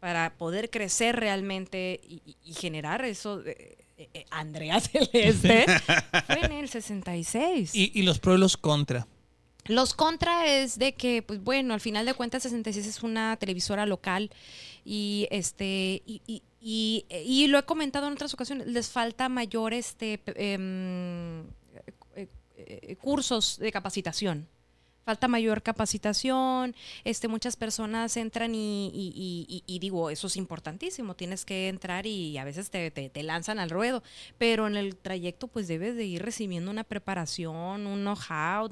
para 0.00 0.34
poder 0.38 0.70
crecer 0.70 1.16
realmente 1.16 2.00
y, 2.02 2.54
generar 2.54 3.04
eso, 3.04 3.42
eh, 3.44 3.76
eh, 3.98 4.08
eh, 4.14 4.24
Andrea 4.30 4.80
Celeste, 4.80 5.66
fue 6.26 6.40
en 6.40 6.52
el 6.52 6.68
66. 6.70 7.74
Y, 7.74 7.92
y 7.94 8.02
los 8.02 8.18
pros 8.18 8.38
y 8.38 8.40
los 8.40 8.56
contra. 8.56 9.06
Los 9.68 9.94
contra 9.94 10.46
es 10.46 10.78
de 10.78 10.94
que, 10.94 11.22
pues 11.22 11.42
bueno, 11.44 11.74
al 11.74 11.80
final 11.80 12.06
de 12.06 12.14
cuentas 12.14 12.42
66 12.42 12.86
es 12.86 13.02
una 13.02 13.36
televisora 13.36 13.84
local 13.86 14.30
y 14.84 15.28
este 15.30 16.02
y, 16.06 16.22
y- 16.26 16.42
y- 16.60 17.04
y 17.10 17.46
lo 17.48 17.58
he 17.58 17.62
comentado 17.64 18.06
en 18.06 18.14
otras 18.14 18.32
ocasiones, 18.34 18.66
les 18.66 18.88
falta 18.88 19.28
mayor 19.28 19.74
este 19.74 20.20
em, 20.36 21.40
eh, 22.16 22.28
eh, 22.56 22.96
cursos 23.00 23.58
de 23.58 23.70
capacitación. 23.70 24.48
Falta 25.08 25.26
mayor 25.26 25.62
capacitación, 25.62 26.76
este, 27.02 27.28
muchas 27.28 27.56
personas 27.56 28.14
entran 28.18 28.54
y, 28.54 28.88
y- 28.92 29.12
y- 29.16 29.46
y- 29.48 29.62
y 29.66 29.78
digo, 29.78 30.10
eso 30.10 30.26
es 30.26 30.36
importantísimo, 30.36 31.16
tienes 31.16 31.46
que 31.46 31.68
entrar 31.68 32.04
y 32.04 32.36
a 32.36 32.44
veces 32.44 32.68
te, 32.68 32.90
te- 32.90 33.08
te 33.08 33.22
lanzan 33.22 33.58
al 33.58 33.70
ruedo, 33.70 34.02
pero 34.36 34.66
en 34.66 34.76
el 34.76 34.96
trayecto 34.96 35.48
pues 35.48 35.66
debes 35.66 35.96
de 35.96 36.04
ir 36.04 36.22
recibiendo 36.22 36.70
una 36.70 36.84
preparación, 36.84 37.86
un 37.86 38.00
know-how, 38.02 38.68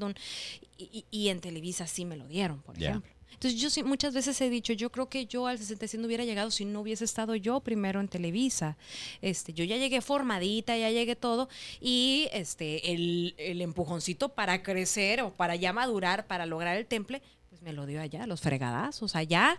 y, 1.11 1.28
en 1.28 1.41
Televisa 1.41 1.87
sí 1.87 2.05
me 2.05 2.18
lo 2.18 2.26
dieron, 2.28 2.61
por 2.61 2.76
ejemplo. 2.76 3.16
Entonces 3.37 3.61
yo 3.61 3.84
muchas 3.84 4.14
veces 4.14 4.41
he 4.41 4.49
dicho, 4.49 4.72
yo 4.72 4.91
creo 4.91 5.11
que 5.11 5.26
yo 5.26 5.47
al 5.47 5.59
66 5.59 6.01
no 6.01 6.07
hubiera 6.07 6.24
llegado 6.24 6.51
si 6.51 6.64
no 6.64 6.80
hubiese 6.80 7.05
estado 7.05 7.34
yo 7.34 7.61
primero 7.61 8.01
en 8.01 8.09
Televisa. 8.09 8.78
Este, 9.20 9.53
yo 9.53 9.62
ya 9.64 9.76
llegué 9.76 10.01
formadita, 10.01 10.74
ya 10.76 10.91
llegué 10.91 11.16
todo 11.16 11.51
y 11.78 12.28
este 12.32 12.95
el, 12.95 13.34
el 13.37 13.61
empujoncito 13.61 14.30
para 14.30 14.62
crecer 14.62 15.20
o 15.20 15.34
para 15.34 15.55
ya 15.55 15.74
madurar, 15.74 16.26
para 16.26 16.47
lograr 16.47 16.78
el 16.78 16.87
temple, 16.87 17.20
pues 17.51 17.61
me 17.61 17.74
lo 17.74 17.84
dio 17.84 18.01
allá, 18.01 18.26
los 18.26 18.41
fregadazos, 18.41 19.14
allá. 19.14 19.59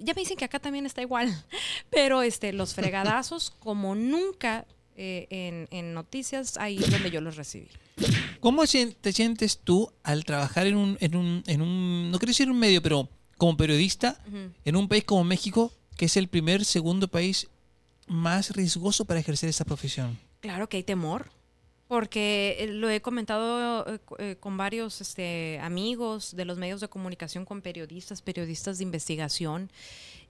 Ya 0.00 0.14
me 0.14 0.20
dicen 0.20 0.36
que 0.36 0.44
acá 0.44 0.60
también 0.60 0.86
está 0.86 1.02
igual, 1.02 1.28
pero 1.90 2.22
este 2.22 2.52
los 2.52 2.74
fregadazos 2.74 3.50
como 3.50 3.96
nunca 3.96 4.64
eh, 4.98 5.26
en, 5.30 5.68
en 5.70 5.94
noticias, 5.94 6.56
ahí 6.58 6.76
es 6.76 6.90
donde 6.90 7.10
yo 7.10 7.20
los 7.20 7.36
recibí. 7.36 7.68
¿Cómo 8.40 8.64
te 8.66 9.12
sientes 9.12 9.58
tú 9.58 9.90
al 10.02 10.24
trabajar 10.24 10.66
en 10.66 10.76
un, 10.76 10.98
en 11.00 11.16
un, 11.16 11.42
en 11.46 11.62
un, 11.62 12.10
no 12.10 12.18
quiero 12.18 12.30
decir 12.30 12.50
un 12.50 12.58
medio, 12.58 12.82
pero 12.82 13.08
como 13.36 13.56
periodista, 13.56 14.20
Ujú. 14.26 14.52
en 14.64 14.76
un 14.76 14.88
país 14.88 15.04
como 15.04 15.24
México, 15.24 15.72
que 15.96 16.06
es 16.06 16.16
el 16.16 16.28
primer, 16.28 16.64
segundo 16.64 17.08
país 17.08 17.48
más 18.06 18.50
riesgoso 18.50 19.04
para 19.04 19.20
ejercer 19.20 19.48
esa 19.48 19.64
profesión? 19.64 20.18
Claro 20.40 20.68
que 20.68 20.78
hay 20.78 20.82
temor, 20.82 21.30
porque 21.88 22.56
eh, 22.58 22.66
lo 22.66 22.90
he 22.90 23.00
comentado 23.00 23.86
eh, 23.94 24.00
eh, 24.18 24.36
con 24.38 24.56
varios 24.56 25.00
este, 25.00 25.58
amigos 25.60 26.36
de 26.36 26.44
los 26.44 26.58
medios 26.58 26.80
de 26.80 26.88
comunicación, 26.88 27.44
con 27.44 27.62
periodistas, 27.62 28.22
periodistas 28.22 28.78
de 28.78 28.84
investigación, 28.84 29.70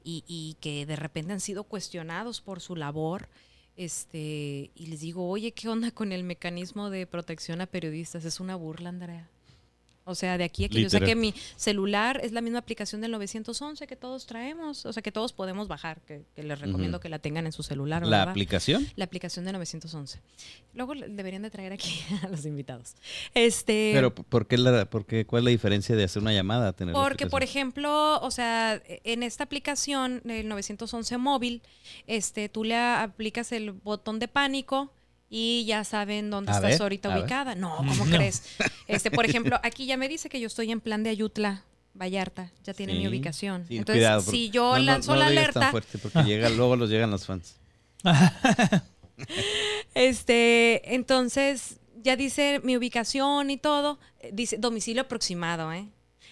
y, 0.05 0.25
y 0.27 0.57
que 0.61 0.87
de 0.87 0.97
repente 0.97 1.33
han 1.33 1.41
sido 1.41 1.65
cuestionados 1.65 2.41
por 2.41 2.61
su 2.61 2.77
labor. 2.77 3.29
Este, 3.79 4.73
y 4.75 4.87
les 4.87 4.99
digo, 4.99 5.29
oye, 5.29 5.53
¿qué 5.53 5.69
onda 5.69 5.93
con 5.93 6.11
el 6.11 6.25
mecanismo 6.25 6.91
de 6.91 7.07
protección 7.07 7.61
a 7.61 7.67
periodistas? 7.67 8.25
Es 8.25 8.41
una 8.41 8.57
burla, 8.57 8.89
Andrea. 8.89 9.31
O 10.09 10.15
sea, 10.15 10.39
de 10.39 10.45
aquí 10.45 10.65
a 10.65 10.69
que 10.69 10.75
yo 10.75 10.81
Literal. 10.85 11.09
saque 11.09 11.15
mi 11.15 11.35
celular, 11.57 12.21
es 12.23 12.33
la 12.33 12.41
misma 12.41 12.61
aplicación 12.61 13.01
del 13.01 13.11
911 13.13 13.87
que 13.87 13.97
todos 13.97 14.27
traemos, 14.27 14.87
o 14.87 14.93
sea, 14.93 15.03
que 15.03 15.13
todos 15.13 15.33
podemos 15.33 15.69
bajar, 15.69 16.01
que, 16.01 16.25
que 16.35 16.43
les 16.43 16.59
recomiendo 16.59 16.99
que 16.99 17.09
la 17.09 17.19
tengan 17.19 17.47
en 17.47 17.53
su 17.53 17.63
celular. 17.63 18.03
¿La 18.03 18.19
¿verdad? 18.19 18.31
aplicación? 18.31 18.87
La 18.97 19.05
aplicación 19.05 19.45
de 19.45 19.53
911. 19.53 20.21
Luego 20.75 20.95
deberían 20.95 21.43
de 21.43 21.51
traer 21.51 21.73
aquí 21.73 22.01
a 22.23 22.29
los 22.29 22.45
invitados. 22.47 22.95
Este, 23.35 23.93
Pero, 23.95 24.15
¿por 24.15 24.47
qué 24.47 24.59
la, 24.59 24.87
por 24.87 25.05
qué, 25.05 25.27
¿cuál 25.27 25.41
es 25.41 25.45
la 25.45 25.51
diferencia 25.51 25.95
de 25.95 26.05
hacer 26.05 26.23
una 26.23 26.33
llamada 26.33 26.69
a 26.69 26.73
tener 26.73 26.95
porque, 26.95 27.27
por 27.27 27.43
ejemplo, 27.43 28.21
o 28.21 28.31
sea, 28.31 28.83
en 28.87 29.23
esta 29.23 29.45
aplicación 29.45 30.21
del 30.25 30.49
911 30.49 31.19
móvil, 31.19 31.63
este, 32.07 32.49
tú 32.49 32.65
le 32.65 32.77
aplicas 32.77 33.53
el 33.53 33.73
botón 33.73 34.19
de 34.19 34.29
pánico 34.29 34.93
y 35.31 35.65
ya 35.67 35.85
saben 35.85 36.31
dónde 36.31 36.53
A 36.53 36.57
estás 36.57 36.71
ver, 36.73 36.83
ahorita 36.83 37.09
ver. 37.11 37.19
ubicada. 37.21 37.55
No, 37.55 37.77
¿cómo 37.77 38.07
No. 38.07 38.17
crees? 38.17 38.43
Este, 38.89 39.11
por 39.11 39.27
ejemplo, 39.27 39.61
aquí 39.63 39.85
ya 39.87 39.97
me 39.97 40.09
dice 40.09 40.29
que 40.29 40.41
yo 40.41 40.47
estoy 40.47 40.71
en 40.73 40.81
plan 40.81 41.03
de 41.03 41.11
Ayutla, 41.11 41.65
Vallarta, 41.95 42.51
ya 42.65 42.73
tiene 42.75 42.95
mi 42.95 43.07
ubicación. 43.09 43.67
Sí, 43.69 43.77
Entonces, 43.79 44.01
cuidado, 44.01 44.21
si 44.23 44.51
yo 44.51 44.79
no, 44.79 44.85
lanzo 44.85 45.13
no 45.15 45.21
la 45.21 45.31
digas 45.31 45.53
tan 45.53 45.63
alerta, 45.65 45.71
fuerte 45.73 45.99
porque 45.99 46.23
llega, 46.23 46.49
luego 46.57 46.77
los 46.77 46.89
llegan 46.91 47.11
los 47.11 47.27
fans. 47.27 47.57
Este, 49.95 50.95
entonces 50.95 51.81
ya 52.03 52.15
dice 52.17 52.61
mi 52.63 52.77
ubicación 52.77 53.51
y 53.51 53.57
todo, 53.57 53.99
eh, 54.21 54.31
dice 54.33 54.57
domicilio 54.59 55.03
aproximado, 55.03 55.73
¿eh? 55.73 55.89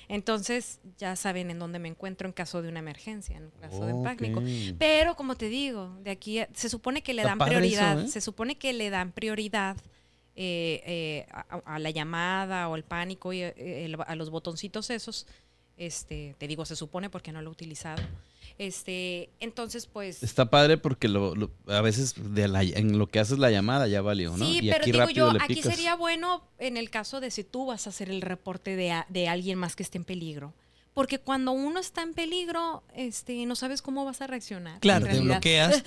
Entonces 0.08 0.78
ya 0.98 1.16
saben 1.16 1.50
en 1.50 1.58
dónde 1.58 1.78
me 1.78 1.88
encuentro 1.88 2.26
en 2.28 2.32
caso 2.32 2.62
de 2.62 2.68
una 2.68 2.78
emergencia, 2.78 3.36
en 3.36 3.50
caso 3.60 3.84
de 3.86 3.92
pánico. 4.04 4.40
Pero 4.78 5.16
como 5.16 5.34
te 5.36 5.48
digo, 5.48 5.96
de 6.02 6.10
aquí 6.10 6.38
a- 6.40 6.48
se 6.54 6.68
supone 6.68 7.02
que 7.02 7.12
le 7.14 7.22
Está 7.22 7.30
dan 7.30 7.38
prioridad, 7.48 7.98
eso, 7.98 8.06
¿eh? 8.06 8.10
se 8.10 8.20
supone 8.20 8.56
que 8.56 8.72
le 8.72 8.90
dan 8.90 9.12
prioridad 9.12 9.76
eh, 10.36 10.82
eh, 10.84 11.26
a, 11.30 11.62
a 11.64 11.78
la 11.78 11.90
llamada 11.90 12.68
o 12.68 12.74
al 12.74 12.84
pánico 12.84 13.32
y 13.32 13.40
eh, 13.42 13.84
el- 13.84 13.96
a 14.06 14.14
los 14.16 14.30
botoncitos 14.30 14.90
esos. 14.90 15.26
Este, 15.78 16.34
te 16.38 16.46
digo, 16.48 16.64
se 16.64 16.76
supone 16.76 17.10
porque 17.10 17.32
no 17.32 17.42
lo 17.42 17.50
he 17.50 17.52
utilizado. 17.52 18.02
Este, 18.58 19.28
entonces 19.40 19.86
pues 19.86 20.22
Está 20.22 20.48
padre 20.48 20.78
porque 20.78 21.08
lo, 21.08 21.34
lo- 21.34 21.50
a 21.66 21.80
veces 21.82 22.14
de 22.34 22.48
la- 22.48 22.62
en 22.62 22.98
lo 22.98 23.06
que 23.06 23.18
haces 23.20 23.38
la 23.38 23.50
llamada 23.50 23.86
ya 23.86 24.00
valió, 24.00 24.36
¿no? 24.36 24.46
Sí, 24.46 24.60
y 24.62 24.70
pero 24.70 24.82
aquí 24.82 24.92
digo 24.92 25.10
yo, 25.10 25.30
aquí 25.42 25.60
sería 25.62 25.94
bueno 25.94 26.42
en 26.58 26.76
el 26.76 26.88
caso 26.90 27.20
de 27.20 27.30
si 27.30 27.44
tú 27.44 27.66
vas 27.66 27.86
a 27.86 27.90
hacer 27.90 28.08
el 28.10 28.22
reporte 28.22 28.74
de, 28.76 28.92
a- 28.92 29.06
de 29.10 29.28
alguien 29.28 29.58
más 29.58 29.76
que 29.76 29.82
esté 29.82 29.98
en 29.98 30.04
peligro. 30.04 30.54
Porque 30.96 31.18
cuando 31.18 31.52
uno 31.52 31.78
está 31.78 32.00
en 32.00 32.14
peligro, 32.14 32.82
este, 32.94 33.44
no 33.44 33.54
sabes 33.54 33.82
cómo 33.82 34.06
vas 34.06 34.22
a 34.22 34.26
reaccionar. 34.26 34.80
Claro, 34.80 35.06
te 35.06 35.20
bloqueas. 35.20 35.82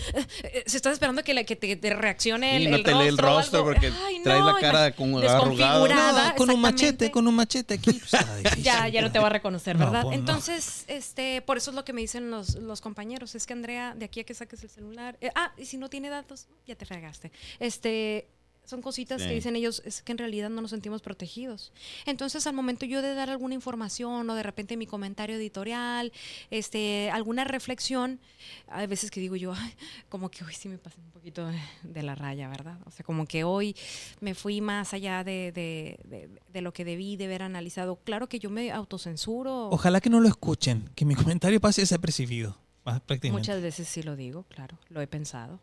Si 0.67 0.77
estás 0.77 0.93
esperando 0.93 1.23
que, 1.23 1.33
la- 1.33 1.45
que 1.45 1.55
te, 1.55 1.75
te 1.75 1.95
reaccione 1.95 2.57
el, 2.57 2.61
Y 2.63 2.67
no 2.67 2.75
el 2.75 2.83
te 2.83 2.93
lee 2.93 3.07
el 3.07 3.17
rostro, 3.17 3.63
rostro 3.63 3.63
porque 3.63 3.91
Ay, 4.05 4.21
traes 4.21 4.41
no, 4.41 4.53
la 4.53 4.59
cara 4.61 4.91
como 4.91 5.17
arrugada. 5.17 6.29
No, 6.29 6.35
con 6.35 6.51
un 6.51 6.61
machete, 6.61 7.09
con 7.09 7.27
un 7.27 7.33
machete 7.33 7.73
aquí. 7.73 7.91
pues. 7.93 8.11
Ya, 8.61 8.87
ya 8.87 9.01
no 9.01 9.11
te 9.11 9.17
va 9.17 9.25
a 9.27 9.31
reconocer, 9.31 9.77
No, 9.79 9.85
¿verdad? 9.85 10.03
pues, 10.03 10.15
no. 10.15 10.19
Entonces, 10.21 10.83
este, 10.87 11.41
por 11.41 11.57
eso 11.57 11.71
es 11.71 11.75
lo 11.75 11.83
que 11.83 11.93
me 11.93 12.01
dicen 12.01 12.29
los, 12.29 12.53
los 12.55 12.79
compañeros. 12.79 13.33
Es 13.33 13.47
que 13.47 13.53
Andrea, 13.53 13.95
de 13.95 14.05
aquí 14.05 14.19
a 14.19 14.23
que 14.25 14.35
saques 14.35 14.61
el 14.61 14.69
celular. 14.69 15.17
eh, 15.21 15.31
ah, 15.33 15.53
y 15.57 15.65
si 15.65 15.77
no 15.77 15.89
tiene 15.89 16.09
datos, 16.09 16.45
ya 16.67 16.75
te 16.75 16.85
fregaste. 16.85 17.31
Este. 17.59 18.27
Son 18.69 18.81
cositas 18.83 19.19
Sí. 19.21 19.27
que 19.27 19.33
dicen 19.33 19.55
ellos, 19.55 19.81
es 19.83 20.03
que 20.03 20.11
en 20.11 20.19
realidad 20.19 20.49
no 20.51 20.61
nos 20.61 20.69
sentimos 20.69 21.01
protegidos. 21.01 21.71
Entonces, 22.05 22.45
al 22.45 22.53
momento 22.53 22.85
yo 22.85 23.01
de 23.01 23.15
dar 23.15 23.29
alguna 23.31 23.55
información 23.55 24.29
o 24.29 24.35
de 24.35 24.43
repente 24.43 24.77
mi 24.77 24.85
comentario 24.85 25.35
editorial, 25.37 26.11
este, 26.51 27.09
alguna 27.11 27.45
reflexión, 27.45 28.19
hay 28.67 28.85
veces 28.85 29.09
que 29.09 29.19
digo 29.19 29.35
yo, 29.35 29.53
"Ay, 29.53 29.73
como 30.07 30.29
que 30.29 30.43
hoy 30.43 30.53
sí 30.53 30.69
me 30.69 30.77
pasé 30.77 30.99
un 31.01 31.09
poquito 31.09 31.47
de, 31.47 31.59
de 31.81 32.03
la 32.03 32.13
raya, 32.13 32.47
¿verdad? 32.47 32.77
O 32.85 32.91
sea, 32.91 33.03
como 33.03 33.25
que 33.25 33.43
hoy 33.43 33.75
me 34.21 34.35
fui 34.35 34.61
más 34.61 34.93
allá 34.93 35.23
de, 35.23 35.51
de- 35.51 35.99
de- 36.05 36.29
de 36.53 36.61
lo 36.61 36.71
que 36.71 36.85
debí 36.85 37.17
de 37.17 37.25
haber 37.25 37.41
analizado. 37.41 37.95
Claro 38.03 38.29
que 38.29 38.37
yo 38.37 38.49
me 38.51 38.71
autocensuro. 38.71 39.69
Ojalá 39.69 39.99
que 39.99 40.11
no 40.11 40.19
lo 40.19 40.27
escuchen, 40.27 40.89
que 40.95 41.05
mi 41.05 41.15
comentario 41.35 41.59
pase 41.59 41.81
desapercibido. 41.81 42.55
Prácticamente. 42.83 43.31
Muchas 43.31 43.61
veces 43.61 43.87
sí 43.87 44.03
lo 44.03 44.15
digo, 44.15 44.43
claro, 44.49 44.77
lo 44.89 45.01
he 45.01 45.07
pensado. 45.07 45.59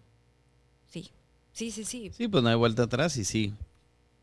Sí, 0.89 1.11
sí, 1.57 1.71
sí, 1.71 1.85
sí, 1.85 2.13
Sí, 2.17 2.29
pues 2.29 2.43
no 2.43 2.49
hay 2.51 2.55
vuelta 2.57 2.83
atrás 2.85 3.17
y 3.17 3.25
sí, 3.25 3.53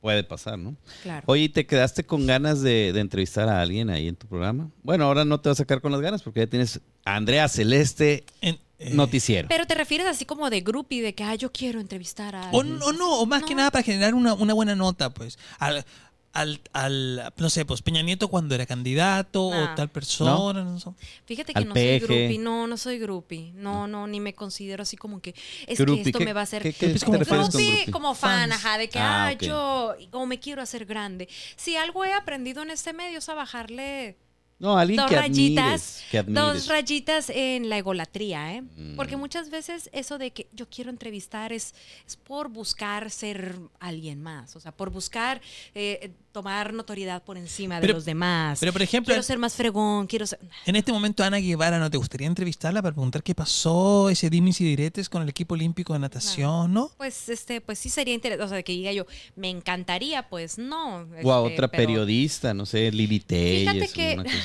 puede 0.01 0.23
pasar, 0.23 0.57
¿no? 0.59 0.75
claro. 1.01 1.23
Oye, 1.27 1.43
¿y 1.43 1.49
¿te 1.49 1.65
quedaste 1.65 2.03
con 2.03 2.25
ganas 2.27 2.61
de, 2.61 2.91
de 2.93 2.99
entrevistar 2.99 3.49
a 3.49 3.61
alguien 3.61 3.89
ahí 3.89 4.07
en 4.07 4.15
tu 4.15 4.27
programa? 4.27 4.69
Bueno, 4.83 5.05
ahora 5.05 5.25
no 5.25 5.39
te 5.39 5.49
vas 5.49 5.57
a 5.59 5.63
sacar 5.63 5.81
con 5.81 5.91
las 5.91 6.01
ganas 6.01 6.21
porque 6.23 6.41
ya 6.41 6.47
tienes 6.47 6.79
a 7.05 7.15
Andrea 7.15 7.47
Celeste 7.47 8.23
En- 8.41 8.59
eh, 8.79 8.91
Noticiero. 8.93 9.47
Pero 9.47 9.65
te 9.65 9.75
refieres 9.75 10.07
así 10.07 10.25
como 10.25 10.49
de 10.49 10.59
groupie, 10.61 11.01
de 11.01 11.15
que, 11.15 11.23
ah, 11.23 11.35
yo 11.35 11.51
quiero 11.53 11.79
entrevistar 11.79 12.35
a... 12.35 12.51
O, 12.51 12.59
alguien. 12.61 12.79
no, 12.79 12.91
no, 12.91 13.19
o 13.19 13.25
más 13.25 13.43
que 13.43 13.55
nada 13.55 13.71
para 13.71 13.83
generar 13.83 14.13
una, 14.13 14.33
una 14.33 14.53
buena 14.53 14.75
nota, 14.75 15.09
pues. 15.13 15.39
Al, 15.57 15.85
al, 16.33 16.59
al, 16.73 17.31
no 17.37 17.49
sé, 17.49 17.63
pues 17.63 17.81
Peña 17.83 18.01
Nieto 18.01 18.27
cuando 18.27 18.55
era 18.55 18.65
candidato 18.65 19.45
o 19.47 19.75
tal 19.75 19.89
persona. 19.89 20.63
no 20.63 20.79
sé. 20.79 20.89
Fíjate 21.25 21.53
que 21.53 21.59
Al 21.59 21.67
no 21.67 21.73
peje. 21.75 21.99
soy 21.99 22.07
groupie, 22.07 22.37
no, 22.39 22.67
no 22.67 22.77
soy 22.77 22.97
groupie, 22.99 23.51
no, 23.53 23.87
no, 23.87 24.07
ni 24.07 24.19
me 24.19 24.33
considero 24.33 24.81
así 24.83 24.97
como 24.97 25.21
que 25.21 25.35
es 25.67 25.77
Groupie, 25.79 26.03
que 26.03 26.09
esto 26.09 26.19
¿qué- 26.19 26.25
me 26.25 26.33
va 26.33 26.41
a 26.41 26.43
hacer... 26.43 26.63
qué- 26.63 26.73
qué 26.73 26.99
como 27.05 27.19
con 27.19 27.27
groupie? 27.27 27.91
como 27.91 28.15
fan, 28.15 28.49
Fans. 28.49 28.65
ajá, 28.65 28.77
de 28.79 28.89
que, 28.89 28.99
Ah, 28.99 29.27
ah, 29.27 29.31
yo, 29.33 29.93
o 30.11 30.25
me 30.25 30.39
quiero 30.39 30.61
hacer 30.61 30.85
grande. 30.85 31.29
Si 31.55 31.75
algo 31.75 32.03
he 32.03 32.13
aprendido 32.13 32.63
en 32.63 32.71
este 32.71 32.93
medio 32.93 33.19
es 33.19 33.29
a 33.29 33.35
bajarle 33.35 34.17
No, 34.59 34.77
alguien 34.77 34.97
dos 34.97 35.09
que 35.09 35.15
rayitas, 35.15 35.65
admires. 35.65 36.03
Que 36.11 36.17
admires. 36.19 36.43
dos 36.43 36.67
rayitas 36.67 37.29
en 37.29 37.69
la 37.69 37.77
egolatría, 37.77 38.55
¿eh? 38.55 38.61
Mm. 38.61 38.95
Porque 38.95 39.17
muchas 39.17 39.49
veces 39.49 39.89
eso 39.93 40.17
de 40.17 40.31
que 40.31 40.47
yo 40.53 40.69
quiero 40.69 40.89
entrevistar 40.89 41.51
es, 41.51 41.73
es 42.07 42.15
por 42.15 42.49
buscar 42.49 43.09
ser 43.09 43.57
alguien 43.79 44.21
más, 44.21 44.55
o 44.55 44.59
sea, 44.59 44.71
por 44.71 44.89
buscar 44.89 45.41
eh, 45.75 46.11
tomar 46.31 46.73
notoriedad 46.73 47.23
por 47.23 47.37
encima 47.37 47.79
de 47.79 47.89
los 47.89 48.05
demás. 48.05 48.59
pero, 48.59 48.71
por 48.71 48.81
ejemplo, 48.81 49.11
quiero 49.11 49.23
ser 49.23 49.37
más 49.37 49.53
fregón, 49.53 50.07
quiero 50.07 50.25
ser... 50.25 50.39
En 50.65 50.75
este 50.75 50.91
momento, 50.91 51.23
Ana 51.23 51.37
Guevara, 51.37 51.77
¿no 51.79 51.89
te 51.91 51.97
gustaría 51.97 52.27
entrevistarla 52.27 52.81
para 52.81 52.93
preguntar 52.93 53.21
qué 53.21 53.35
pasó, 53.35 54.09
ese 54.09 54.29
dimis 54.29 54.59
y 54.61 54.65
diretes 54.65 55.09
con 55.09 55.21
el 55.21 55.29
equipo 55.29 55.53
olímpico 55.55 55.93
de 55.93 55.99
natación, 55.99 56.73
no? 56.73 56.89
Pues 56.97 57.29
este, 57.29 57.61
pues 57.61 57.79
sí 57.79 57.89
sería 57.89 58.13
interesante, 58.13 58.45
o 58.45 58.49
sea, 58.49 58.63
que 58.63 58.71
diga 58.71 58.91
yo, 58.91 59.05
me 59.35 59.49
encantaría, 59.49 60.27
pues 60.29 60.57
no. 60.57 61.07
O 61.23 61.33
a 61.33 61.41
este, 61.41 61.53
otra 61.53 61.67
pero 61.67 61.83
periodista, 61.87 62.53
no 62.53 62.65
sé, 62.65 62.91
Lili. 62.91 63.19
Fíjate 63.19 63.87
que- 63.93 64.13
una 64.15 64.23
cosa. 64.23 64.35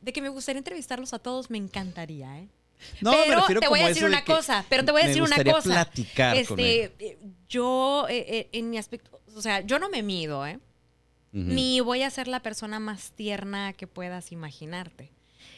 De 0.00 0.12
que 0.12 0.22
me 0.22 0.28
gustaría 0.28 0.58
entrevistarlos 0.58 1.12
a 1.12 1.18
todos, 1.18 1.50
me 1.50 1.58
encantaría, 1.58 2.38
¿eh? 2.38 2.48
No, 3.00 3.12
me 3.12 3.24
pero 3.26 3.40
refiero 3.40 3.60
te 3.60 3.68
voy 3.68 3.80
a 3.80 3.88
decir 3.88 4.02
de 4.02 4.08
una 4.08 4.24
cosa, 4.24 4.64
pero 4.68 4.84
te 4.84 4.92
voy 4.92 5.02
a 5.02 5.04
me 5.04 5.08
decir 5.08 5.22
una 5.22 5.42
cosa. 5.44 5.62
platicar 5.62 6.46
con 6.46 6.58
este, 6.58 6.92
eh, 6.98 7.18
yo 7.48 8.06
eh, 8.08 8.24
eh, 8.28 8.48
en 8.52 8.70
mi 8.70 8.78
aspecto, 8.78 9.20
o 9.34 9.40
sea, 9.40 9.60
yo 9.60 9.78
no 9.78 9.88
me 9.88 10.02
mido, 10.02 10.46
¿eh? 10.46 10.58
Ni 11.34 11.80
voy 11.80 12.02
a 12.02 12.10
ser 12.10 12.28
la 12.28 12.40
persona 12.40 12.78
más 12.78 13.12
tierna 13.12 13.72
que 13.72 13.86
puedas 13.86 14.32
imaginarte. 14.32 15.12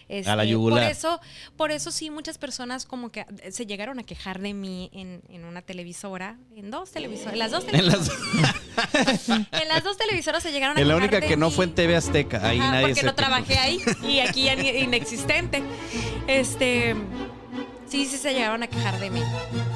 Este, 0.09 0.31
A 0.31 0.37
la 0.37 0.45
yugular. 0.45 0.83
Por 0.85 0.91
eso, 0.91 1.21
por 1.57 1.71
eso 1.71 1.91
sí, 1.91 2.11
muchas 2.11 2.39
personas 2.39 2.85
como 2.87 3.11
que 3.11 3.25
se 3.51 3.67
llegaron 3.67 3.99
a 3.99 4.03
quejar 4.05 4.41
de 4.41 4.53
mí 4.55 4.91
en, 4.93 5.23
en 5.29 5.45
una 5.45 5.63
televisora, 5.63 6.39
en 6.57 6.71
dos 6.71 6.91
televisoras, 6.91 7.33
en 7.33 7.39
las 7.39 7.51
dos 7.51 7.65
En 7.65 7.71
televisoras, 7.71 8.61
las- 9.17 9.29
en 9.63 9.69
las 9.69 9.83
dos 9.85 9.97
televisoras 9.97 10.43
se 10.43 10.53
llegaron 10.53 10.77
a 10.77 10.81
en 10.81 10.89
la 10.89 10.95
quejar 10.95 11.03
única 11.09 11.21
de 11.21 11.27
que 11.29 11.37
no 11.37 11.51
fue 11.51 11.65
en 11.67 11.75
TV 11.75 11.97
Azteca. 11.97 12.47
Ahí 12.47 12.59
Ajá, 12.59 12.71
nadie 12.73 12.83
porque 12.89 13.01
se 13.01 13.07
no 13.07 13.15
trabajé 13.15 13.59
ahí 13.59 13.81
y 14.07 14.21
aquí 14.21 14.45
ya 14.45 14.55
inexistente. 14.55 15.63
Este, 16.27 16.95
sí, 17.89 18.07
sí 18.07 18.17
se 18.17 18.33
llegaron 18.33 18.63
a 18.63 18.67
quejar 18.67 18.99
de 19.01 19.11
mí 19.11 19.21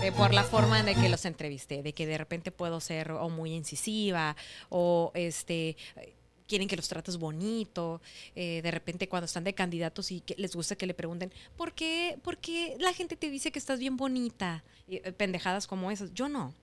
eh, 0.03 0.13
por 0.13 0.33
la 0.35 0.43
forma 0.45 0.81
en 0.81 0.87
de 0.87 0.95
que 0.95 1.09
los 1.09 1.25
entrevisté, 1.25 1.83
de 1.83 1.93
que 1.93 2.07
de 2.07 2.19
repente 2.19 2.51
puedo 2.53 2.81
ser 2.81 3.13
o 3.13 3.29
muy 3.29 3.53
incisiva 3.53 4.37
o 4.69 5.11
este 5.15 5.77
eh, 5.97 6.15
quieren 6.49 6.67
que 6.67 6.77
los 6.77 6.89
trates 6.89 7.19
bonito, 7.19 8.01
eh, 8.35 8.61
de 8.63 8.71
repente 8.71 9.09
cuando 9.09 9.27
están 9.27 9.45
de 9.45 9.53
candidatos 9.53 10.11
y 10.11 10.21
que 10.21 10.35
les 10.37 10.57
gusta 10.57 10.75
que 10.75 10.87
le 10.87 10.95
pregunten, 10.95 11.33
¿por 11.57 11.73
qué, 11.73 12.19
por 12.25 12.39
qué 12.39 12.77
la 12.81 12.93
gente 12.93 13.15
te 13.17 13.31
dice 13.31 13.53
que 13.53 13.59
estás 13.59 13.79
bien 13.79 13.97
bonita? 13.97 14.65
Y, 14.89 14.97
eh, 14.97 15.13
pendejadas 15.13 15.67
como 15.67 15.91
esas. 15.91 16.13
Yo 16.15 16.29
no. 16.29 16.55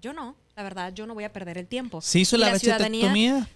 Yo 0.00 0.12
no, 0.12 0.36
la 0.56 0.62
verdad, 0.62 0.92
yo 0.92 1.06
no 1.06 1.14
voy 1.14 1.24
a 1.24 1.32
perder 1.32 1.58
el 1.58 1.66
tiempo. 1.66 2.00
¿Se 2.00 2.18
hizo 2.20 2.36
Y 2.36 2.40
la 2.40 2.58
ciudadanía, 2.58 3.08
bachitectomía? 3.08 3.48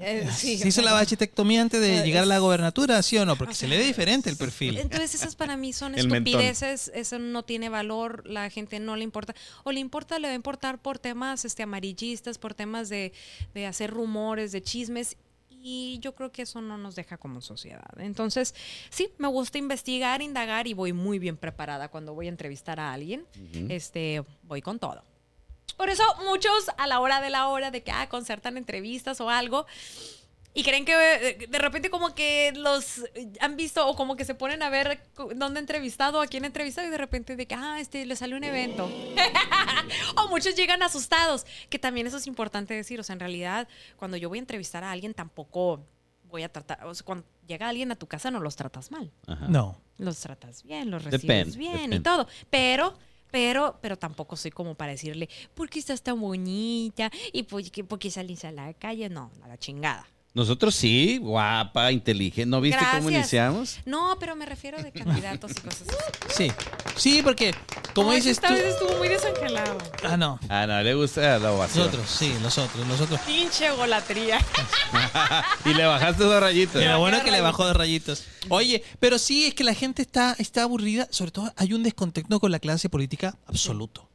eh, 0.00 0.28
sí, 0.34 0.56
¿Se 0.58 0.68
hizo 0.68 0.82
la 0.82 0.92
bachitectomía 0.92 1.60
antes 1.60 1.80
de 1.80 1.98
Eh, 1.98 2.04
llegar 2.04 2.22
a 2.22 2.26
la 2.26 2.38
gobernatura, 2.38 3.02
sí 3.02 3.18
o 3.18 3.26
no? 3.26 3.36
Porque 3.36 3.52
o 3.52 3.54
se 3.54 3.68
le 3.68 3.76
ve 3.76 3.84
diferente 3.84 4.30
el 4.30 4.36
perfil. 4.36 4.78
Entonces 4.78 5.14
esas 5.14 5.36
para 5.36 5.56
mí 5.56 5.72
son 5.72 5.94
estupideces, 5.94 6.90
eso 6.94 7.18
no 7.18 7.42
tiene 7.44 7.68
valor, 7.68 8.26
la 8.26 8.48
gente 8.50 8.78
no 8.80 8.96
le 8.96 9.04
importa, 9.04 9.34
o 9.64 9.72
le 9.72 9.80
importa, 9.80 10.18
le 10.18 10.28
va 10.28 10.32
a 10.32 10.36
importar 10.36 10.80
por 10.80 10.98
temas 10.98 11.44
este, 11.44 11.62
amarillistas, 11.62 12.38
por 12.38 12.54
temas 12.54 12.88
de, 12.88 13.12
de 13.52 13.66
hacer 13.66 13.90
rumores, 13.90 14.52
de 14.52 14.62
chismes, 14.62 15.16
y 15.62 15.98
yo 16.00 16.14
creo 16.14 16.32
que 16.32 16.40
eso 16.42 16.62
no 16.62 16.78
nos 16.78 16.94
deja 16.94 17.18
como 17.18 17.42
sociedad. 17.42 17.90
Entonces, 17.98 18.54
sí, 18.88 19.10
me 19.18 19.28
gusta 19.28 19.58
investigar, 19.58 20.22
indagar, 20.22 20.66
y 20.66 20.72
voy 20.72 20.94
muy 20.94 21.18
bien 21.18 21.36
preparada 21.36 21.88
cuando 21.88 22.14
voy 22.14 22.26
a 22.26 22.30
entrevistar 22.30 22.80
a 22.80 22.94
alguien, 22.94 23.26
este, 23.68 24.24
voy 24.44 24.62
con 24.62 24.78
todo. 24.78 25.02
Por 25.72 25.90
eso 25.90 26.02
muchos 26.24 26.70
a 26.76 26.86
la 26.86 27.00
hora 27.00 27.20
de 27.20 27.30
la 27.30 27.48
hora 27.48 27.70
de 27.70 27.82
que 27.82 27.90
ah, 27.90 28.08
concertan 28.08 28.56
entrevistas 28.56 29.20
o 29.20 29.30
algo, 29.30 29.66
y 30.52 30.64
creen 30.64 30.84
que 30.84 30.92
eh, 30.94 31.46
de 31.48 31.58
repente 31.58 31.90
como 31.90 32.14
que 32.14 32.52
los 32.56 32.98
eh, 33.14 33.32
han 33.40 33.56
visto 33.56 33.86
o 33.86 33.94
como 33.94 34.16
que 34.16 34.24
se 34.24 34.34
ponen 34.34 34.62
a 34.62 34.70
ver 34.70 35.00
dónde 35.36 35.58
ha 35.58 35.60
entrevistado, 35.60 36.20
a 36.20 36.26
quién 36.26 36.42
ha 36.42 36.48
entrevistado 36.48 36.88
y 36.88 36.90
de 36.90 36.98
repente 36.98 37.36
de 37.36 37.46
que, 37.46 37.54
ah, 37.54 37.78
este, 37.78 38.04
le 38.04 38.16
salió 38.16 38.36
un 38.36 38.42
evento. 38.42 38.90
o 40.16 40.28
muchos 40.28 40.56
llegan 40.56 40.82
asustados, 40.82 41.46
que 41.68 41.78
también 41.78 42.08
eso 42.08 42.16
es 42.16 42.26
importante 42.26 42.74
decir. 42.74 42.98
O 42.98 43.04
sea, 43.04 43.12
en 43.12 43.20
realidad, 43.20 43.68
cuando 43.96 44.16
yo 44.16 44.28
voy 44.28 44.38
a 44.38 44.40
entrevistar 44.40 44.82
a 44.82 44.90
alguien, 44.90 45.14
tampoco 45.14 45.86
voy 46.24 46.42
a 46.42 46.48
tratar, 46.48 46.84
o 46.84 46.94
sea, 46.94 47.04
cuando 47.04 47.24
llega 47.46 47.68
alguien 47.68 47.92
a 47.92 47.96
tu 47.96 48.06
casa 48.06 48.30
no 48.30 48.40
los 48.40 48.56
tratas 48.56 48.90
mal. 48.90 49.12
Ajá. 49.26 49.46
No. 49.48 49.80
Los 49.98 50.18
tratas 50.18 50.64
bien, 50.64 50.90
los 50.90 51.04
recibes 51.04 51.56
bien 51.56 51.92
y 51.92 52.00
todo. 52.00 52.26
Pero, 52.48 52.98
pero, 53.30 53.78
pero 53.80 53.98
tampoco 53.98 54.36
soy 54.36 54.50
como 54.50 54.74
para 54.74 54.92
decirle, 54.92 55.28
¿por 55.54 55.68
qué 55.68 55.78
estás 55.78 56.02
tan 56.02 56.20
bonita? 56.20 57.10
¿Y 57.32 57.44
por 57.44 57.62
qué, 57.70 57.84
por 57.84 57.98
qué 57.98 58.10
salís 58.10 58.44
a 58.44 58.52
la 58.52 58.72
calle? 58.74 59.08
No, 59.08 59.30
a 59.42 59.48
la 59.48 59.58
chingada. 59.58 60.06
Nosotros 60.32 60.76
sí, 60.76 61.18
guapa, 61.18 61.90
inteligente. 61.90 62.46
¿No 62.46 62.60
viste 62.60 62.80
cómo 62.96 63.10
iniciamos? 63.10 63.80
No, 63.84 64.16
pero 64.20 64.36
me 64.36 64.46
refiero 64.46 64.80
de 64.80 64.92
candidatos 64.92 65.50
y 65.50 65.54
cosas 65.60 65.82
así. 65.88 66.46
Sí. 66.46 66.52
Sí, 66.96 67.20
porque, 67.24 67.52
como 67.96 68.10
No, 68.10 68.14
dices 68.14 68.32
esta 68.32 68.46
tú. 68.48 68.54
vez 68.54 68.64
estuvo 68.66 68.96
muy 68.98 69.08
desangelado. 69.08 69.76
Ah, 70.04 70.16
no. 70.16 70.38
Ah, 70.48 70.68
no, 70.68 70.80
le 70.82 70.94
gusta 70.94 71.36
la 71.40 71.50
ovación. 71.52 71.86
Nosotros, 71.86 72.08
sí, 72.08 72.32
nosotros, 72.42 72.86
nosotros. 72.86 73.18
Pinche 73.26 73.72
golatría. 73.72 74.38
y 75.64 75.74
le 75.74 75.84
bajaste 75.84 76.22
dos 76.22 76.40
rayitas. 76.40 76.74
Pero 76.74 76.98
bueno 77.00 77.16
bajé 77.16 77.24
que 77.24 77.30
le 77.32 77.38
rayitos. 77.38 77.52
bajó 77.58 77.66
de 77.66 77.74
rayitos. 77.74 78.24
Oye, 78.50 78.84
pero 79.00 79.18
sí 79.18 79.46
es 79.46 79.54
que 79.54 79.64
la 79.64 79.74
gente 79.74 80.02
está, 80.02 80.36
está 80.38 80.62
aburrida. 80.62 81.08
Sobre 81.10 81.32
todo 81.32 81.52
hay 81.56 81.72
un 81.72 81.82
descontento 81.82 82.38
con 82.38 82.52
la 82.52 82.60
clase 82.60 82.88
política 82.88 83.36
absoluto. 83.46 84.08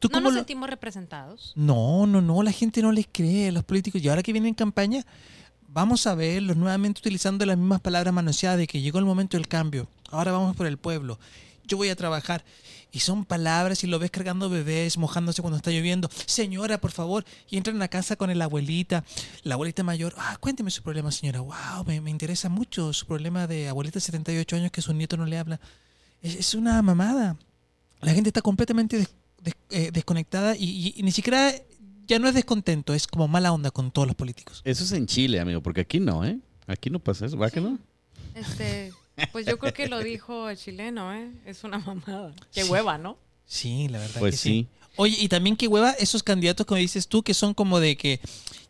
¿Tú 0.00 0.08
No 0.08 0.14
cómo 0.14 0.24
nos 0.24 0.32
lo- 0.34 0.38
sentimos 0.40 0.68
representados. 0.68 1.52
No, 1.54 2.06
no, 2.08 2.20
no, 2.20 2.42
la 2.42 2.50
gente 2.52 2.82
no 2.82 2.90
les 2.90 3.06
cree 3.10 3.48
a 3.48 3.52
los 3.52 3.62
políticos. 3.64 4.02
Y 4.02 4.08
ahora 4.08 4.22
que 4.22 4.32
vienen 4.32 4.48
en 4.48 4.54
campaña, 4.54 5.06
vamos 5.74 6.06
a 6.06 6.14
verlos 6.14 6.56
nuevamente 6.56 7.00
utilizando 7.00 7.44
las 7.44 7.58
mismas 7.58 7.80
palabras 7.80 8.14
manoseadas 8.14 8.58
de 8.58 8.68
que 8.68 8.80
llegó 8.80 9.00
el 9.00 9.04
momento 9.04 9.36
del 9.36 9.48
cambio. 9.48 9.88
Ahora 10.08 10.30
vamos 10.30 10.54
por 10.56 10.66
el 10.66 10.78
pueblo. 10.78 11.18
Yo 11.66 11.76
voy 11.76 11.88
a 11.88 11.96
trabajar. 11.96 12.44
Y 12.92 13.00
son 13.00 13.24
palabras 13.24 13.82
y 13.82 13.88
lo 13.88 13.98
ves 13.98 14.12
cargando 14.12 14.48
bebés, 14.48 14.96
mojándose 14.98 15.42
cuando 15.42 15.56
está 15.56 15.72
lloviendo. 15.72 16.08
Señora, 16.26 16.80
por 16.80 16.92
favor. 16.92 17.24
Y 17.50 17.56
entran 17.56 17.82
a 17.82 17.88
casa 17.88 18.14
con 18.14 18.36
la 18.38 18.44
abuelita, 18.44 19.02
la 19.42 19.54
abuelita 19.54 19.82
mayor. 19.82 20.14
Ah, 20.16 20.36
cuénteme 20.38 20.70
su 20.70 20.80
problema, 20.80 21.10
señora. 21.10 21.40
Wow, 21.40 21.84
me, 21.86 22.08
interesa 22.08 22.48
mucho 22.48 22.92
su 22.92 23.04
problema 23.04 23.48
de 23.48 23.68
abuelita 23.68 23.96
de 23.96 24.02
78 24.02 24.54
años 24.54 24.70
que 24.70 24.80
su 24.80 24.94
nieto 24.94 25.16
no 25.16 25.26
le 25.26 25.38
habla. 25.38 25.58
Es, 26.22 26.54
una 26.54 26.80
mamada. 26.82 27.36
La 28.00 28.12
gente 28.14 28.28
está 28.28 28.42
completamente 28.42 29.08
eh, 29.70 29.90
desconectada 29.92 30.54
y 30.56 30.94
ni 31.02 31.10
siquiera 31.10 31.52
ya 32.06 32.18
no 32.18 32.28
es 32.28 32.34
descontento, 32.34 32.94
es 32.94 33.06
como 33.06 33.28
mala 33.28 33.52
onda 33.52 33.70
con 33.70 33.90
todos 33.90 34.06
los 34.06 34.16
políticos. 34.16 34.60
Eso 34.64 34.84
es 34.84 34.92
en 34.92 35.06
Chile, 35.06 35.40
amigo, 35.40 35.62
porque 35.62 35.82
aquí 35.82 36.00
no, 36.00 36.24
¿eh? 36.24 36.38
Aquí 36.66 36.90
no 36.90 36.98
pasa 36.98 37.26
eso, 37.26 37.36
¿va 37.36 37.50
que 37.50 37.60
no? 37.60 37.78
Este, 38.34 38.92
pues 39.32 39.46
yo 39.46 39.58
creo 39.58 39.72
que 39.72 39.88
lo 39.88 39.98
dijo 40.02 40.48
el 40.48 40.56
chileno, 40.56 41.12
¿eh? 41.14 41.30
Es 41.46 41.64
una 41.64 41.78
mamada. 41.78 42.32
Qué 42.52 42.64
Sí. 42.64 42.70
hueva, 42.70 42.98
¿no? 42.98 43.18
Sí, 43.46 43.88
la 43.88 43.98
verdad 43.98 44.20
Pues 44.20 44.34
que 44.34 44.38
sí. 44.38 44.68
Oye, 44.96 45.16
y 45.20 45.28
también 45.28 45.56
qué 45.56 45.66
hueva 45.68 45.90
esos 45.92 46.22
candidatos, 46.22 46.66
como 46.66 46.78
dices 46.78 47.08
tú, 47.08 47.22
que 47.22 47.34
son 47.34 47.52
como 47.52 47.80
de 47.80 47.96
que 47.96 48.20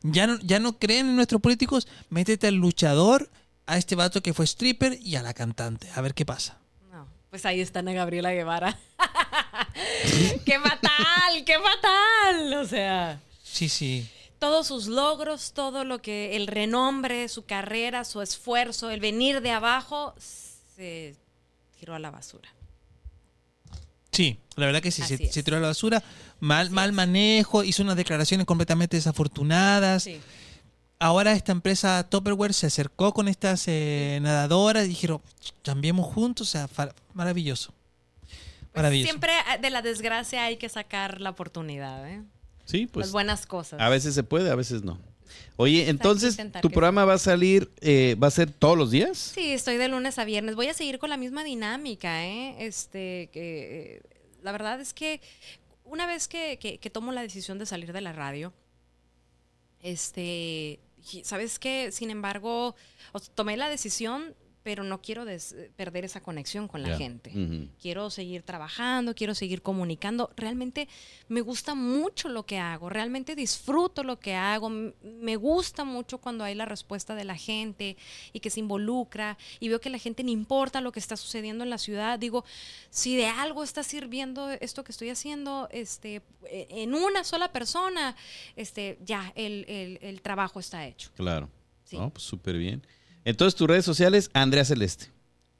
ya 0.02 0.27
no, 0.27 0.39
ya 0.40 0.59
no 0.59 0.78
creen 0.78 1.09
en 1.09 1.16
nuestros 1.16 1.40
políticos, 1.40 1.86
métete 2.11 2.47
al 2.48 2.55
luchador, 2.56 3.31
a 3.66 3.78
este 3.78 3.94
vato 3.94 4.23
que 4.23 4.35
fue 4.35 4.44
stripper 4.47 4.98
y 5.02 5.16
a 5.16 5.23
la 5.23 5.32
cantante. 5.35 5.89
A 5.94 6.01
ver 6.01 6.15
qué 6.15 6.24
pasa. 6.27 6.59
Pues 7.35 7.47
ahí 7.47 7.61
está 7.61 7.81
Ana 7.81 7.93
Gabriela 7.93 8.31
Guevara. 8.31 8.78
¡Qué 10.47 10.61
fatal! 10.61 11.44
¡Qué 11.44 11.56
fatal! 11.59 12.55
O 12.62 12.65
sea, 12.65 13.20
Sí, 13.43 13.69
sí. 13.69 14.09
todos 14.39 14.69
sus 14.69 14.86
logros, 14.86 15.52
todo 15.52 15.82
lo 15.82 16.01
que, 16.01 16.36
el 16.36 16.47
renombre, 16.47 17.28
su 17.28 17.44
carrera, 17.44 18.05
su 18.05 18.23
esfuerzo, 18.23 18.89
el 18.90 19.01
venir 19.01 19.40
de 19.40 19.51
abajo, 19.51 20.15
se 20.77 21.16
tiró 21.77 21.97
a 21.97 21.98
la 21.98 22.12
basura. 22.12 22.55
Sí, 24.12 24.39
la 24.55 24.66
verdad 24.66 24.81
que 24.81 24.93
sí, 24.93 25.02
se 25.02 25.43
tiró 25.43 25.56
a 25.56 25.61
la 25.61 25.66
basura. 25.66 26.05
Mal, 26.39 26.70
mal 26.70 26.93
manejo, 26.93 27.65
hizo 27.65 27.82
unas 27.82 27.97
declaraciones 27.97 28.47
completamente 28.47 28.97
desafortunadas. 28.97 30.05
Sí. 30.05 30.20
Ahora 31.05 31.32
esta 31.32 31.52
empresa 31.52 32.09
Tupperware 32.09 32.55
se 32.55 32.66
acercó 32.68 33.12
con 33.12 33.28
estas 33.28 33.64
eh, 33.68 34.18
nadadoras 34.22 34.86
y 34.86 34.89
dijeron, 34.89 35.20
cambiemos 35.62 36.06
juntos, 36.06 36.48
o 36.48 36.51
sea, 36.51 36.68
maravilloso. 37.12 37.74
Pues 38.22 38.72
Maravilloso. 38.74 39.10
siempre 39.10 39.32
eh, 39.55 39.59
de 39.60 39.68
la 39.68 39.82
desgracia 39.82 40.44
hay 40.44 40.56
que 40.56 40.70
sacar 40.70 41.20
la 41.20 41.28
oportunidad, 41.28 42.09
¿eh? 42.09 42.22
Sí, 42.64 42.86
pues 42.86 43.06
Las 43.09 43.12
buenas 43.12 43.44
cosas. 43.44 43.78
a 43.82 43.89
veces 43.90 44.14
se 44.14 44.22
puede, 44.22 44.51
a 44.51 44.55
veces 44.55 44.82
no. 44.82 44.98
Oye, 45.56 45.90
entonces, 45.90 46.39
¿tu 46.62 46.70
programa 46.70 47.05
va 47.05 47.14
a 47.14 47.18
salir, 47.18 47.70
eh, 47.82 48.16
va 48.22 48.28
a 48.28 48.31
ser 48.31 48.51
todos 48.51 48.78
los 48.78 48.90
días? 48.90 49.18
Sí, 49.35 49.52
estoy 49.52 49.76
de 49.76 49.89
lunes 49.89 50.18
a 50.18 50.24
viernes. 50.24 50.55
Voy 50.56 50.68
a 50.68 50.74
seguir 50.74 50.98
con 50.98 51.10
la 51.10 51.18
misma 51.18 51.44
dinámica, 51.44 52.24
¿eh? 52.24 52.56
Este, 52.66 53.28
que 53.31 53.97
eh, 53.98 54.02
la 54.43 54.52
verdad 54.52 54.81
es 54.81 54.94
que 54.94 55.20
una 55.85 56.06
vez 56.06 56.28
que, 56.28 56.59
que- 56.59 56.78
que 56.78 56.89
tomo 56.89 57.12
la 57.12 57.20
decisión 57.20 57.59
de 57.59 57.66
salir 57.66 57.93
de 57.93 58.01
la 58.01 58.12
radio, 58.14 58.55
este, 59.82 60.81
¿sabes 61.22 61.59
qué? 61.59 61.93
Sin 61.93 62.10
embargo, 62.10 62.74
tomé 63.35 63.56
la 63.56 63.68
decisión, 63.68 64.35
pero 64.65 64.82
no 64.82 65.01
quiero 65.01 65.24
des- 65.27 65.55
perder 65.77 66.05
esa 66.07 66.20
conexión 66.23 66.66
con 66.69 66.82
la 66.82 66.89
gente. 66.99 67.31
Quiero 67.81 68.09
seguir 68.11 68.43
trabajando, 68.43 69.15
quiero 69.15 69.35
seguir 69.35 69.61
comunicando. 69.62 70.31
Realmente 70.36 70.89
me 71.28 71.43
gusta 71.43 71.74
mucho 71.74 72.28
lo 72.31 72.45
que 72.47 72.59
hago, 72.59 72.89
realmente 72.89 73.36
disfruto 73.36 74.03
lo 74.03 74.19
que 74.19 74.35
hago. 74.35 74.70
Me 74.70 75.36
gusta 75.36 75.85
mucho 75.85 76.16
cuando 76.19 76.43
hay 76.45 76.55
la 76.55 76.65
respuesta 76.65 77.15
de 77.15 77.24
la 77.24 77.36
gente 77.36 77.97
y 78.32 78.41
que 78.41 78.49
se 78.51 78.61
involucra 78.61 79.36
y 79.61 79.69
veo 79.69 79.81
que 79.81 79.91
la 79.91 79.99
gente 79.99 80.24
no 80.24 80.31
importa 80.31 80.81
lo 80.81 80.93
que 80.93 80.99
está 80.99 81.16
sucediendo 81.16 81.62
en 81.62 81.69
la 81.70 81.78
ciudad. 81.78 82.19
Digo, 82.19 82.45
si 82.89 83.15
de 83.16 83.27
algo 83.27 83.62
está 83.65 83.82
sirviendo 83.82 84.51
esto 84.51 84.82
que 84.82 84.93
estoy 84.93 85.11
haciendo, 85.11 85.69
este, 85.73 86.23
eh, 86.51 86.66
en 86.70 86.95
una 86.95 87.23
sola 87.23 87.53
persona, 87.53 88.16
este, 88.57 88.99
ya 89.05 89.31
el, 89.36 89.66
el- 89.69 89.99
el 90.01 90.23
trabajo 90.23 90.59
está 90.59 90.86
hecho. 90.86 91.11
Claro. 91.16 91.51
Sí. 91.85 91.99
No, 91.99 92.09
pues 92.09 92.24
súper 92.24 92.57
bien. 92.57 92.82
Entonces, 93.25 93.55
tus 93.57 93.69
redes 93.69 93.85
sociales, 93.85 94.31
Andrea 94.35 94.65
Celeste. 94.65 95.07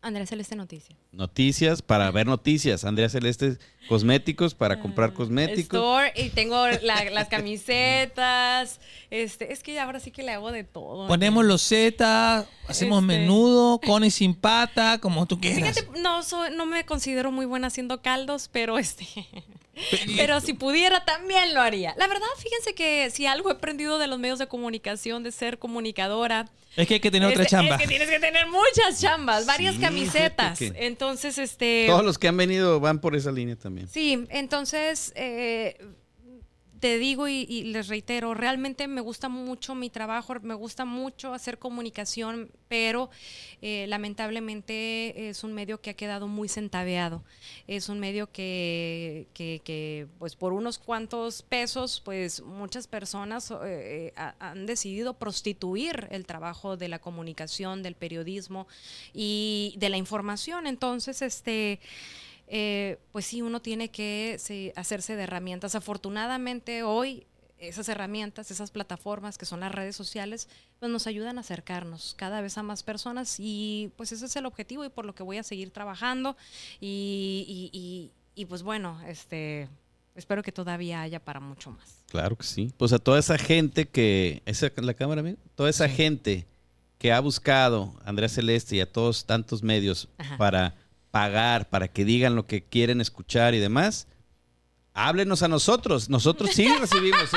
Andrea 0.03 0.27
Celeste 0.27 0.55
Noticias. 0.55 0.99
Noticias 1.12 1.81
para 1.81 2.11
ver 2.11 2.27
noticias. 2.27 2.85
Andrea 2.85 3.09
Celeste, 3.09 3.57
cosméticos 3.89 4.55
para 4.55 4.78
comprar 4.78 5.15
cosméticos. 5.15 5.78
Store 5.81 6.12
y 6.15 6.28
tengo 6.28 6.66
la- 6.82 7.05
las 7.11 7.28
camisetas. 7.28 8.81
Este, 9.09 9.51
es 9.53 9.62
que 9.62 9.81
ahora 9.81 10.01
sí 10.01 10.11
que 10.11 10.23
le 10.23 10.32
hago 10.32 10.53
de 10.53 10.62
todo. 10.65 11.07
Ponemos 11.09 11.43
los 11.47 11.62
Z, 11.62 12.47
hacemos 12.69 13.03
Este. 13.03 13.19
menudo, 13.19 13.81
con 13.81 14.05
y 14.05 14.11
sin 14.11 14.35
pata, 14.35 14.99
como 14.99 15.24
tú 15.24 15.41
quieras. 15.41 15.78
Fíjate, 15.78 16.01
no 16.01 16.23
soy, 16.23 16.55
no 16.55 16.66
me 16.66 16.85
considero 16.85 17.32
muy 17.32 17.47
buena 17.47 17.69
haciendo 17.69 18.03
caldos, 18.03 18.51
pero 18.53 18.78
este, 18.78 19.07
pero 20.16 20.40
si 20.40 20.52
pudiera 20.52 21.05
también 21.05 21.55
lo 21.55 21.60
haría. 21.60 21.94
La 21.96 22.06
verdad, 22.06 22.26
fíjense 22.38 22.74
que 22.74 23.10
si 23.10 23.26
algo 23.26 23.51
he 23.51 23.55
aprendido 23.55 23.98
de 23.98 24.06
los 24.06 24.18
medios 24.18 24.38
de 24.38 24.46
comunicación, 24.46 25.22
de 25.22 25.32
ser 25.32 25.59
comunicadora, 25.59 26.48
Es 26.76 26.86
que 26.88 26.94
hay 26.94 27.01
que 27.01 27.10
tener 27.10 27.28
otra 27.28 27.42
este, 27.44 27.56
chamba. 27.56 27.76
es 27.76 27.82
que 27.82 27.88
tienes 27.88 28.09
que 28.09 28.18
tener 28.20 28.46
muchas 28.48 29.01
chambas, 29.01 29.46
varias 29.46 29.74
Sí, 29.76 29.80
camisetas. 29.80 30.59
que- 30.59 30.72
Entonces, 30.76 31.38
este, 31.38 31.84
Todos 31.88 32.05
los 32.05 32.18
que 32.18 32.28
han 32.28 32.36
venido 32.36 32.80
van 32.80 33.01
por 33.01 33.14
esa 33.14 33.30
línea 33.32 33.56
también. 33.56 33.88
Sí, 33.88 34.26
entonces 34.30 35.12
eh, 35.16 35.76
te 36.85 36.98
digo 36.98 37.28
y, 37.28 37.47
les 37.62 37.89
reitero, 37.89 38.35
realmente 38.35 38.86
me 38.89 39.01
gusta 39.01 39.31
mucho 39.31 39.74
mi 39.74 39.89
trabajo, 39.89 40.35
me 40.43 40.52
gusta 40.52 40.85
mucho 40.85 41.32
hacer 41.32 41.59
comunicación, 41.59 42.51
pero 42.69 43.09
eh, 43.62 43.86
lamentablemente 43.89 45.31
es 45.31 45.44
un 45.44 45.55
medio 45.55 45.81
que 45.81 45.89
ha 45.89 45.94
quedado 45.94 46.28
muy 46.28 46.47
centaveado. 46.47 47.24
Es 47.66 47.89
un 47.89 48.01
medio 48.01 48.31
que, 48.31 49.27
pues 50.19 50.36
por 50.36 50.52
unos 50.52 50.77
cuantos 50.77 51.40
pesos, 51.40 52.02
pues 52.05 52.43
muchas 52.43 52.86
personas 52.86 53.51
eh, 53.51 53.56
eh, 53.65 54.12
ha- 54.16 54.35
han 54.39 54.66
decidido 54.66 55.15
prostituir 55.15 56.06
el 56.11 56.27
trabajo 56.27 56.77
de 56.77 56.89
la 56.89 56.98
comunicación, 56.98 57.82
del 57.82 57.94
periodismo 57.94 58.66
y 59.15 59.73
de 59.78 59.89
la 59.89 59.97
información. 59.97 60.66
Entonces, 60.66 61.23
este 61.23 61.81
eh, 62.56 62.98
pues 63.10 63.26
sí, 63.26 63.43
uno 63.43 63.60
tiene 63.60 63.90
que 63.90 64.36
sí, 64.39 64.70
hacerse 64.76 65.16
de 65.16 65.24
herramientas. 65.24 65.74
Afortunadamente 65.74 66.85
hoy 66.85 67.26
esas 67.59 67.89
herramientas, 67.89 68.51
esas 68.52 68.70
plataformas 68.70 69.39
que 69.39 69.44
son 69.47 69.59
las 69.60 69.72
redes 69.72 69.97
sociales, 69.97 70.48
pues 70.78 70.93
nos 70.93 71.06
ayudan 71.09 71.39
a 71.39 71.40
acercarnos 71.40 72.14
cada 72.16 72.40
vez 72.43 72.56
a 72.56 72.62
más 72.62 72.82
personas 72.85 73.36
y 73.40 73.90
pues 73.97 74.12
ese 74.12 74.26
es 74.26 74.36
el 74.36 74.47
objetivo 74.47 74.85
y 74.85 74.89
por 74.89 75.05
lo 75.05 75.14
que 75.16 75.22
voy 75.24 75.39
a 75.39 75.43
seguir 75.43 75.70
trabajando 75.70 76.36
y, 76.81 77.70
y- 77.72 77.78
y- 77.78 78.10
y, 78.36 78.44
pues 78.47 78.62
bueno, 78.62 79.01
este, 79.09 79.68
espero 80.14 80.43
que 80.43 80.52
todavía 80.52 81.01
haya 81.02 81.20
para 81.20 81.40
mucho 81.40 81.70
más. 81.70 82.02
Claro 82.09 82.36
que 82.36 82.44
sí. 82.44 82.72
Pues 82.76 82.93
a 82.93 82.98
toda 82.98 83.18
esa 83.18 83.39
gente 83.39 83.86
que. 83.86 84.43
¿Esa 84.44 84.66
es 84.66 84.72
la 84.85 84.94
cámara, 84.94 85.20
amigo? 85.20 85.39
Toda 85.55 85.70
esa 85.70 85.89
gente 85.89 86.44
que 86.98 87.12
ha 87.12 87.20
buscado 87.20 87.94
a 88.05 88.09
Andrea 88.10 88.28
Celeste 88.28 88.76
y 88.76 88.81
a 88.81 88.93
todos 88.93 89.24
tantos 89.24 89.62
medios 89.62 90.09
Ajá. 90.18 90.36
para 90.36 90.74
pagar, 91.15 91.69
para 91.70 91.86
que 91.86 92.05
digan 92.05 92.35
lo 92.35 92.45
que 92.49 92.65
quieren 92.65 93.01
escuchar 93.01 93.55
y 93.55 93.61
demás. 93.61 94.09
Háblenos 94.95 95.43
a 95.45 95.49
nosotros. 95.49 96.09
Nosotros 96.11 96.51
sí 96.53 96.66
recibimos 96.81 97.23
eso. 97.23 97.36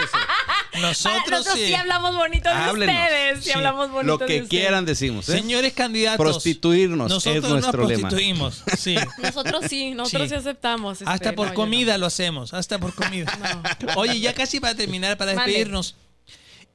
Nosotros, 0.82 1.30
Nosotros 1.46 1.56
sí, 1.60 1.74
hablamos 1.76 2.16
bonito 2.16 2.50
de 2.50 2.56
Háblenos. 2.56 2.96
ustedes, 2.96 3.38
sí, 3.38 3.44
Sí. 3.46 3.52
hablamos 3.52 3.92
bonito 3.92 4.08
Lo 4.14 4.18
de 4.18 4.26
que 4.26 4.34
ustedes. 4.42 4.50
quieran 4.50 4.86
decimos. 4.86 5.30
¿eh? 5.30 5.34
Señores 5.40 5.74
candidatos. 5.74 6.18
Prostituirnos 6.18 7.10
nosotros 7.10 7.44
es 7.46 7.50
nuestro 7.52 7.82
nos 7.84 7.90
lema. 7.92 8.10
prostituimos. 8.10 8.64
Sí. 8.80 8.96
Nosotros 9.22 9.66
sí, 9.70 9.94
nosotros 9.94 10.30
sí, 10.30 10.36
aceptamos. 10.36 11.02
este, 11.02 11.12
Hasta 11.12 11.34
por 11.34 11.46
no, 11.48 11.54
yo 11.54 11.58
no. 11.58 11.64
comida 11.64 11.98
lo 12.00 12.08
hacemos, 12.08 12.54
hasta 12.56 12.80
por 12.80 12.94
comida. 12.96 13.32
No. 13.86 13.94
Oye, 14.02 14.20
ya 14.20 14.34
casi 14.34 14.60
para 14.60 14.74
terminar, 14.76 15.18
para 15.18 15.34
despedirnos. 15.34 15.96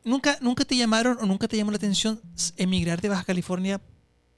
¿Nunca, 0.04 0.38
¿Nunca 0.40 0.64
te 0.64 0.76
llamaron 0.76 1.18
o 1.20 1.26
nunca 1.26 1.46
te 1.48 1.56
llamó 1.56 1.72
la 1.72 1.76
atención 1.78 2.20
emigrar 2.56 3.00
de 3.00 3.08
Baja 3.08 3.24
California 3.24 3.80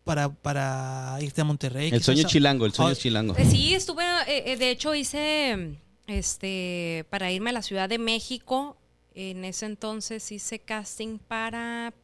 para, 0.05 0.29
para 0.29 1.17
irte 1.21 1.41
a 1.41 1.45
Monterrey? 1.45 1.91
El 1.93 2.03
sueño 2.03 2.25
chilango, 2.29 2.67
el 2.67 2.73
sueño 2.73 2.93
Oh, 2.93 2.95
chilango. 2.95 3.35
Eh, 3.37 3.45
Sí, 3.51 3.75
estuve, 3.75 4.05
eh, 4.29 4.53
eh, 4.53 4.57
de 4.57 4.71
hecho 4.71 4.95
hice, 4.95 5.77
este, 6.07 7.05
para 7.11 7.33
irme 7.33 7.51
a 7.51 7.55
la 7.55 7.63
Ciudad 7.63 7.89
de 7.89 7.99
México, 7.99 8.77
en 9.15 9.45
ese 9.45 9.67
entonces 9.67 10.31
hice 10.31 10.59
casting 10.59 11.19
para 11.19 11.95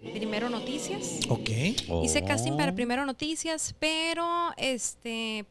Primero 0.00 0.48
Noticias. 0.48 1.20
Ok. 1.28 1.48
Hice 2.04 2.22
casting 2.24 2.52
Oh. 2.52 2.56
para 2.56 2.74
Primero 2.74 3.04
Noticias, 3.04 3.74
pero 3.78 4.52
este 4.56 5.44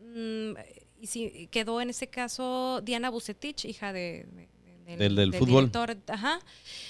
mm, 0.00 0.52
y 1.00 1.06
sí, 1.06 1.48
quedó 1.50 1.80
en 1.80 1.90
ese 1.90 2.06
caso 2.08 2.80
Diana 2.82 3.08
Bucetich, 3.10 3.64
hija 3.66 3.92
de, 3.92 4.26
de- 4.32 4.48
de- 4.84 4.96
Del- 4.96 5.16
del 5.16 5.34
fútbol. 5.34 5.70
director. 5.70 5.96
Ajá. 6.08 6.38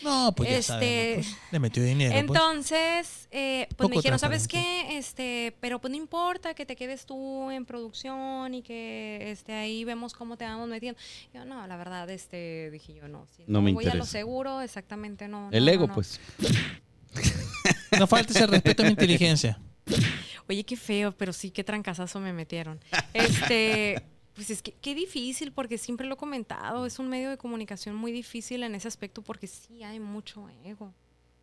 No, 0.03 0.33
pues 0.37 0.51
ya 0.51 0.57
Este, 0.57 0.73
sabemos, 0.73 1.27
pues, 1.27 1.37
le 1.53 1.59
metió 1.61 1.83
dinero. 1.83 2.11
pues. 2.11 2.21
Entonces, 2.21 3.29
eh, 3.31 3.69
pues 3.77 3.89
me 3.91 3.97
dijeron, 3.97 4.19
¿sabes 4.19 4.47
qué? 4.49 4.99
Este, 4.99 5.57
pero 5.61 5.81
pues 5.81 5.91
no 5.91 5.97
importa 5.97 6.55
que 6.55 6.67
te 6.67 6.77
quedes 6.77 7.07
tú 7.07 7.51
en 7.51 7.65
producción 7.65 8.53
y 8.55 8.63
que 8.63 9.31
este 9.31 9.53
ahí 9.53 9.85
vemos 9.85 10.13
cómo 10.13 10.37
te 10.37 10.45
vamos 10.45 10.69
metiendo. 10.69 10.99
Yo 11.33 11.45
no, 11.45 11.67
la 11.67 11.77
verdad, 11.77 12.09
este, 12.11 12.71
dije 12.71 12.95
yo 12.95 13.09
no. 13.09 13.27
Si 13.37 13.45
No 13.47 13.63
me 13.63 13.73
voy 13.73 13.85
a 13.85 13.89
lo 13.89 13.95
interesa. 13.95 14.11
seguro, 14.13 14.61
exactamente 14.61 15.29
no. 15.29 15.49
El 15.53 15.65
no, 15.67 15.71
ego, 15.71 15.83
no, 15.83 15.89
no. 15.89 15.95
pues. 15.95 16.21
No 17.99 18.07
faltes 18.09 18.37
el 18.37 18.49
respeto 18.49 18.83
a 18.83 18.87
mi 18.87 18.91
inteligencia. 18.91 19.59
Oye, 20.49 20.65
qué 20.65 20.77
feo, 20.77 21.13
pero 21.13 21.33
sí, 21.33 21.51
qué 21.51 21.63
trancazazo 21.63 22.19
me 22.21 22.33
metieron. 22.33 22.81
Este, 23.13 24.03
pues 24.35 24.51
es 24.51 24.63
que 24.63 24.73
qué 24.73 24.95
difícil, 24.95 25.53
porque 25.53 25.79
siempre 25.79 26.07
lo 26.07 26.15
he 26.15 26.19
comentado, 26.19 26.87
es 26.87 26.99
un 26.99 27.09
medio 27.09 27.31
de 27.31 27.37
comunicación 27.39 27.95
muy 27.95 28.11
difícil 28.13 28.63
en 28.63 28.75
ese 28.75 28.89
aspecto 28.89 29.23
porque 29.23 29.47
sí 29.47 29.83
hay 29.83 30.01
mucho 30.01 30.49
ego. 30.65 30.93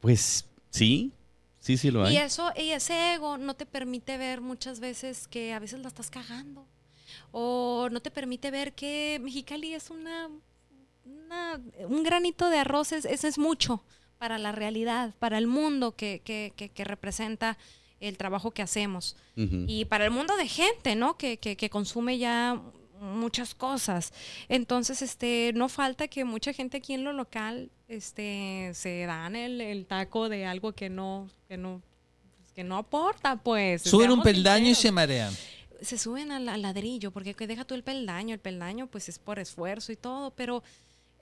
Pues 0.01 0.45
sí, 0.69 1.11
sí, 1.59 1.77
sí 1.77 1.89
lo 1.91 2.03
hay. 2.05 2.15
Y 2.15 2.17
eso, 2.17 2.51
y 2.55 2.69
ese 2.71 3.13
ego 3.13 3.37
no 3.37 3.55
te 3.55 3.65
permite 3.65 4.17
ver 4.17 4.41
muchas 4.41 4.79
veces 4.79 5.27
que 5.27 5.53
a 5.53 5.59
veces 5.59 5.79
la 5.79 5.87
estás 5.87 6.09
cagando. 6.09 6.67
O 7.31 7.87
no 7.91 8.01
te 8.01 8.11
permite 8.11 8.51
ver 8.51 8.73
que 8.73 9.19
Mexicali 9.21 9.73
es 9.73 9.89
una, 9.89 10.29
una- 11.05 11.61
un 11.87 12.03
granito 12.03 12.49
de 12.49 12.57
arroz, 12.59 12.91
es, 12.91 13.05
eso 13.05 13.27
es 13.27 13.37
mucho 13.37 13.83
para 14.17 14.37
la 14.37 14.51
realidad, 14.51 15.15
para 15.19 15.37
el 15.37 15.47
mundo 15.47 15.95
que, 15.95 16.21
que, 16.23 16.53
que, 16.55 16.69
que 16.69 16.83
representa 16.83 17.57
el 17.99 18.17
trabajo 18.17 18.51
que 18.51 18.61
hacemos. 18.61 19.15
Y 19.35 19.85
para 19.85 20.05
el 20.05 20.11
mundo 20.11 20.35
de 20.37 20.47
gente, 20.47 20.95
¿no? 20.95 21.17
Que, 21.17 21.37
que, 21.37 21.55
que 21.55 21.69
consume 21.69 22.17
ya 22.17 22.61
muchas 23.01 23.55
cosas. 23.55 24.13
Entonces, 24.47 25.01
este, 25.01 25.51
no 25.55 25.67
falta 25.67 26.07
que 26.07 26.23
mucha 26.23 26.53
gente 26.53 26.77
aquí 26.77 26.93
en 26.93 27.03
lo 27.03 27.13
local, 27.13 27.69
este, 27.87 28.71
se 28.73 29.05
dan 29.05 29.35
el, 29.35 29.59
el 29.59 29.85
taco 29.85 30.29
de 30.29 30.45
algo 30.45 30.71
que 30.73 30.89
no, 30.89 31.27
que 31.47 31.57
no, 31.57 31.81
que 32.55 32.63
no 32.63 32.77
aporta, 32.77 33.35
pues. 33.37 33.81
Suben 33.81 34.11
un 34.11 34.21
peldaño 34.21 34.69
y 34.69 34.75
se 34.75 34.91
marean. 34.91 35.33
se 35.81 35.97
suben 35.97 36.31
al, 36.31 36.47
al 36.47 36.61
ladrillo, 36.61 37.11
porque 37.11 37.33
que 37.33 37.47
deja 37.47 37.65
tú 37.65 37.73
el 37.73 37.83
peldaño, 37.83 38.33
el 38.33 38.39
peldaño 38.39 38.87
pues 38.87 39.09
es 39.09 39.17
por 39.19 39.39
esfuerzo 39.39 39.91
y 39.91 39.95
todo, 39.95 40.31
pero 40.31 40.63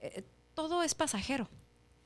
eh, 0.01 0.23
todo 0.53 0.83
es 0.83 0.93
pasajero. 0.93 1.47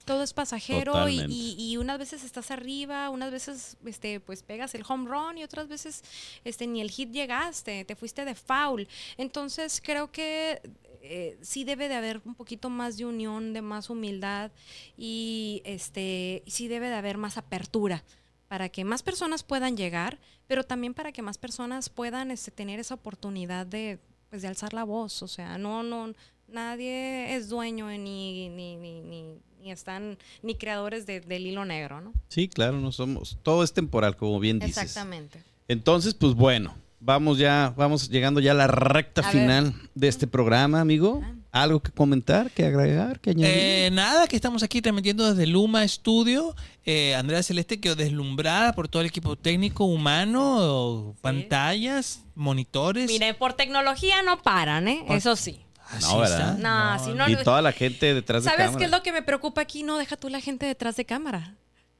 Todo 0.05 0.23
es 0.23 0.34
pasajero 0.34 0.93
y, 1.09 1.19
y- 1.31 1.55
y 1.71 1.77
unas 1.77 1.97
veces 1.97 2.23
estás 2.23 2.51
arriba, 2.51 3.09
unas 3.09 3.31
veces 3.31 3.77
este, 3.85 4.19
pues 4.19 4.43
pegas 4.43 4.75
el 4.75 4.84
home 4.88 5.09
run 5.09 5.38
y 5.38 5.43
otras 5.43 5.67
veces 5.67 6.03
este, 6.43 6.67
ni 6.67 6.81
el 6.81 6.91
hit 6.91 7.11
llegaste, 7.11 7.85
te 7.85 7.95
fuiste 7.95 8.25
de 8.25 8.35
foul. 8.35 8.88
Entonces 9.17 9.81
creo 9.84 10.11
que 10.11 10.61
eh, 11.01 11.38
sí 11.41 11.63
debe 11.63 11.88
de 11.89 11.95
haber 11.95 12.21
un 12.25 12.35
poquito 12.35 12.69
más 12.69 12.97
de 12.97 13.05
unión, 13.05 13.53
de 13.53 13.61
más 13.61 13.89
humildad 13.89 14.51
y 14.97 15.61
este, 15.65 16.43
sí 16.47 16.67
debe 16.67 16.89
de 16.89 16.95
haber 16.95 17.17
más 17.17 17.38
apertura 17.38 18.03
para 18.47 18.69
que 18.69 18.84
más 18.85 19.03
personas 19.03 19.43
puedan 19.43 19.75
llegar, 19.75 20.19
pero 20.47 20.63
también 20.63 20.93
para 20.93 21.11
que 21.11 21.21
más 21.21 21.38
personas 21.38 21.89
puedan 21.89 22.30
este, 22.30 22.51
tener 22.51 22.80
esa 22.80 22.93
oportunidad 22.95 23.65
de, 23.65 23.99
pues, 24.30 24.41
de 24.43 24.47
alzar 24.47 24.73
la 24.73 24.84
voz. 24.84 25.23
O 25.23 25.27
sea, 25.27 25.57
no, 25.57 25.81
no, 25.81 26.13
nadie 26.47 27.35
es 27.35 27.49
dueño 27.49 27.87
ni, 27.87 28.49
ni, 28.49 28.75
ni, 28.77 29.01
ni, 29.01 29.23
ni 29.61 29.71
están 29.71 30.17
ni 30.41 30.55
creadores 30.55 31.05
de- 31.05 31.21
del 31.21 31.47
hilo 31.47 31.65
negro, 31.65 32.01
¿no? 32.01 32.13
Sí, 32.29 32.47
claro, 32.47 32.79
no 32.79 32.91
somos. 32.91 33.37
Todo 33.43 33.63
es 33.63 33.73
temporal, 33.73 34.15
como 34.15 34.39
bien 34.39 34.59
dices. 34.59 34.77
Exactamente. 34.83 35.41
Entonces, 35.67 36.13
pues 36.13 36.33
bueno, 36.33 36.75
vamos 36.99 37.37
ya, 37.37 37.73
vamos 37.77 38.09
llegando 38.09 38.39
ya 38.39 38.51
a 38.51 38.55
la 38.55 38.67
recta 38.67 39.21
A 39.21 39.31
ver. 39.31 39.41
final 39.41 39.73
de 39.95 40.07
este 40.07 40.27
programa, 40.27 40.81
amigo. 40.81 41.21
¿Algo 41.51 41.81
que 41.83 41.91
comentar, 41.91 42.49
que 42.49 42.65
agregar, 42.65 43.19
que 43.19 43.29
añadir? 43.29 43.55
Eh, 43.55 43.89
nada, 43.93 44.27
que 44.27 44.35
estamos 44.35 44.63
aquí 44.63 44.81
transmitiendo 44.81 45.29
desde 45.29 45.45
Luma 45.45 45.87
Studio. 45.87 46.55
Eh, 46.83 47.13
Andrea 47.13 47.43
Celeste 47.43 47.79
quedó 47.79 47.95
deslumbrada 47.95 48.73
por 48.73 48.87
todo 48.87 49.03
el 49.03 49.07
equipo 49.07 49.35
técnico, 49.35 49.85
humano, 49.85 51.15
pantallas, 51.21 52.23
monitores. 52.33 53.07
Mire, 53.07 53.35
por 53.35 53.53
tecnología 53.53 54.23
no 54.23 54.41
paran, 54.41 54.87
¿eh? 54.87 55.05
Eso 55.09 55.35
sí. 55.35 55.59
Así 55.97 56.05
No, 56.13 56.19
¿verdad? 56.19 56.55
está. 56.57 56.95
No, 56.97 57.03
si 57.05 57.13
no- 57.13 57.29
y 57.29 57.35
toda 57.43 57.61
la 57.61 57.71
gente 57.71 58.13
detrás 58.13 58.43
de 58.43 58.49
¿Sabes 58.49 58.65
cámara. 58.65 58.79
qué 58.79 58.85
es 58.85 58.91
lo 58.91 59.03
que 59.03 59.11
me 59.11 59.21
preocupa 59.21 59.61
aquí? 59.61 59.83
No, 59.83 59.97
deja 59.97 60.17
tú 60.17 60.29
la 60.29 60.39
gente 60.41 60.65
detrás 60.65 60.95
de 60.95 61.05
cámara. 61.05 61.55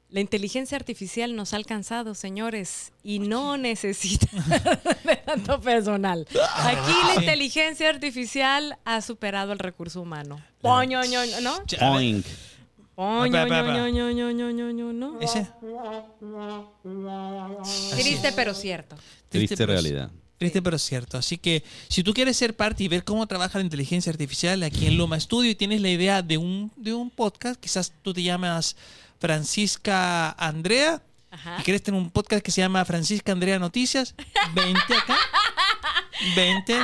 La 0.10 0.20
inteligencia 0.20 0.78
artificial 0.78 1.36
nos 1.36 1.54
ha 1.54 1.56
alcanzado, 1.56 2.14
señores, 2.14 2.92
y 3.02 3.18
no 3.18 3.58
necesita 3.58 4.28
de 5.06 5.16
tanto 5.26 5.60
personal. 5.60 6.28
Aquí 6.30 6.92
la 7.08 7.16
inteligencia 7.22 7.90
artificial 7.90 8.78
ha 8.86 9.02
superado 9.02 9.54
el 9.54 9.60
recurso 9.60 10.02
humano. 10.02 10.40
Poño, 10.62 11.04
ño, 11.04 11.26
ño, 11.26 11.42
¿no? 11.42 11.64
Ese. 15.20 15.48
Triste 17.96 18.32
pero 18.36 18.54
cierto. 18.54 18.96
Triste 19.30 19.58
pero- 19.58 19.74
realidad. 19.74 20.12
Triste 20.44 20.62
pero 20.62 20.78
cierto. 20.78 21.18
Así 21.18 21.38
que 21.38 21.64
si 21.88 22.04
tú 22.04 22.14
quieres 22.14 22.36
ser 22.36 22.54
parte 22.54 22.84
y 22.84 22.90
ver 22.90 23.06
cómo 23.06 23.26
trabaja 23.28 23.60
la 23.60 23.64
inteligencia 23.64 24.12
artificial 24.12 24.62
aquí 24.64 24.88
en 24.88 24.98
Luma 24.98 25.18
Studio 25.18 25.50
y 25.50 25.56
tienes 25.56 25.80
la 25.80 25.88
idea 25.88 26.22
de 26.22 26.38
un, 26.38 26.70
de 26.76 26.94
un 26.94 27.10
podcast, 27.10 27.58
quizás 27.58 27.94
tú 28.02 28.14
te 28.14 28.24
llamas 28.24 28.76
Francisca 29.22 30.32
Andrea 30.32 31.02
Ajá. 31.32 31.56
y 31.60 31.64
quieres 31.64 31.82
tener 31.82 32.02
un 32.02 32.12
podcast 32.12 32.44
que 32.44 32.52
se 32.52 32.60
llama 32.60 32.84
Francisca 32.84 33.32
Andrea 33.32 33.58
Noticias, 33.58 34.16
vente 34.54 34.96
acá. 34.96 35.18
Vente. 36.36 36.78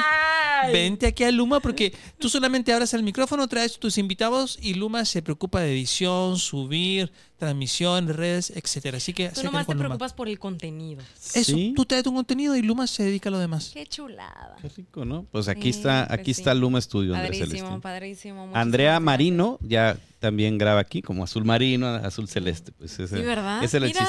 Ay. 0.61 0.73
Vente 0.73 1.07
aquí 1.07 1.23
a 1.23 1.31
Luma 1.31 1.59
porque 1.59 1.93
tú 2.17 2.29
solamente 2.29 2.71
abras 2.73 2.93
el 2.93 3.03
micrófono, 3.03 3.47
traes 3.47 3.77
tus 3.79 3.97
invitados 3.97 4.57
y 4.61 4.73
Luma 4.73 5.05
se 5.05 5.21
preocupa 5.21 5.61
de 5.61 5.71
edición, 5.71 6.37
subir, 6.37 7.11
transmisión, 7.37 8.07
redes, 8.09 8.51
etcétera. 8.55 8.97
Así 8.97 9.13
que 9.13 9.29
Tú 9.29 9.43
nomás 9.43 9.65
te 9.65 9.73
Luma. 9.73 9.85
preocupas 9.85 10.13
por 10.13 10.27
el 10.27 10.37
contenido. 10.39 11.01
Eso, 11.33 11.53
Sí. 11.55 11.73
tú 11.75 11.85
traes 11.85 12.03
tu 12.03 12.13
contenido 12.13 12.55
y 12.55 12.61
Luma 12.61 12.85
se 12.87 13.03
dedica 13.03 13.29
a 13.29 13.31
lo 13.31 13.39
demás. 13.39 13.71
Qué 13.73 13.85
chulada. 13.85 14.57
Qué 14.61 14.69
rico, 14.69 15.05
¿no? 15.05 15.23
Pues 15.31 15.47
aquí 15.47 15.71
Sí, 15.73 15.79
está, 15.79 16.05
pues 16.07 16.19
aquí 16.19 16.33
sí. 16.33 16.41
está 16.41 16.53
Luma 16.53 16.81
Studio, 16.81 17.15
Andrés 17.15 17.39
Padrísimo, 17.39 17.81
padrísimo. 17.81 18.51
Andrea 18.53 18.91
gracias. 18.91 19.03
Marino 19.03 19.57
ya 19.61 19.97
también 20.19 20.57
graba 20.57 20.79
aquí, 20.81 21.01
como 21.01 21.23
azul 21.23 21.45
marino, 21.45 21.87
azul 21.87 22.27
celeste. 22.27 22.71
Pues 22.71 22.99
ese, 22.99 23.17
Sí, 23.17 23.23
¿verdad? 23.23 23.63
ese 23.63 23.77
es 23.77 23.83
el 23.83 23.89
chiste. 23.91 24.05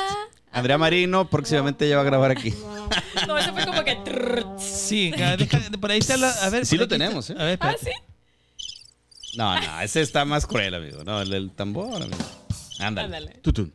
Andrea 0.52 0.78
Marino 0.78 1.30
próximamente 1.30 1.88
ya 1.88 1.94
va 1.94 2.02
a 2.02 2.04
grabar 2.04 2.32
aquí. 2.32 2.52
No, 3.28 3.38
eso 3.38 3.52
fue 3.52 3.64
como 3.66 3.84
que... 3.84 3.96
Sí, 4.58 5.12
deja- 5.12 5.70
por 5.80 5.92
ahí 5.92 5.98
está 6.00 6.16
la, 6.16 6.28
a 6.30 6.50
ver, 6.50 6.66
Sí 6.66 6.76
lo 6.76 6.88
tenemos. 6.88 7.30
¿eh? 7.30 7.36
A 7.38 7.44
ver, 7.44 7.58
Ah, 7.60 7.74
sí. 7.80 7.90
No, 9.36 9.54
no, 9.60 9.80
ese 9.80 10.00
está 10.00 10.24
más 10.24 10.46
cruel, 10.46 10.74
amigo. 10.74 11.04
No, 11.04 11.20
el 11.22 11.50
tambor, 11.52 12.02
amigo. 12.02 12.16
Ándale. 12.80 13.06
Ándale. 13.06 13.38
Tutun. 13.42 13.72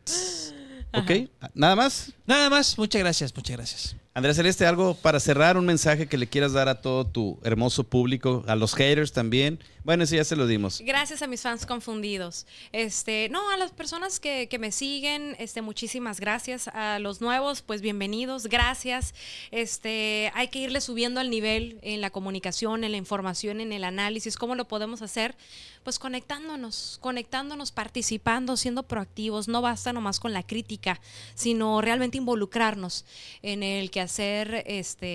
Ok, 0.92 1.10
nada 1.54 1.74
más. 1.76 2.12
Nada 2.26 2.50
más, 2.50 2.76
muchas 2.76 3.00
gracias, 3.00 3.34
muchas 3.34 3.56
gracias. 3.56 3.96
Andrea 4.14 4.34
Celeste, 4.34 4.66
algo 4.66 4.94
para 4.94 5.20
cerrar, 5.20 5.56
un 5.56 5.64
mensaje 5.66 6.06
que 6.06 6.16
le 6.18 6.26
quieras 6.26 6.52
dar 6.52 6.68
a 6.68 6.80
todo 6.80 7.06
tu 7.06 7.38
hermoso 7.42 7.84
público, 7.84 8.44
a 8.48 8.54
los 8.56 8.74
haters 8.74 9.12
también. 9.12 9.58
Bueno, 9.86 10.02
eso 10.02 10.16
ya 10.16 10.24
se 10.24 10.34
lo 10.34 10.48
dimos. 10.48 10.80
Gracias 10.84 11.22
a 11.22 11.28
mis 11.28 11.42
fans 11.42 11.64
confundidos. 11.64 12.44
Este, 12.72 13.28
no, 13.28 13.52
a 13.52 13.56
las 13.56 13.70
personas 13.70 14.18
que, 14.18 14.48
que 14.48 14.58
me 14.58 14.72
siguen, 14.72 15.36
este, 15.38 15.62
muchísimas 15.62 16.18
gracias. 16.18 16.66
A 16.66 16.98
los 16.98 17.20
nuevos, 17.20 17.62
pues 17.62 17.82
bienvenidos, 17.82 18.48
gracias. 18.48 19.14
Este, 19.52 20.32
hay 20.34 20.48
que 20.48 20.58
irle 20.58 20.80
subiendo 20.80 21.20
al 21.20 21.30
nivel 21.30 21.78
en 21.82 22.00
la 22.00 22.10
comunicación, 22.10 22.82
en 22.82 22.90
la 22.90 22.96
información, 22.96 23.60
en 23.60 23.72
el 23.72 23.84
análisis. 23.84 24.36
¿Cómo 24.36 24.56
lo 24.56 24.66
podemos 24.66 25.02
hacer? 25.02 25.36
Pues 25.84 26.00
conectándonos, 26.00 26.98
conectándonos, 27.00 27.70
participando, 27.70 28.56
siendo 28.56 28.82
proactivos. 28.82 29.46
No 29.46 29.62
basta 29.62 29.92
nomás 29.92 30.18
con 30.18 30.32
la 30.32 30.42
crítica, 30.42 31.00
sino 31.36 31.80
realmente 31.80 32.18
involucrarnos 32.18 33.04
en 33.40 33.62
el 33.62 33.92
quehacer 33.92 34.64
este, 34.66 35.06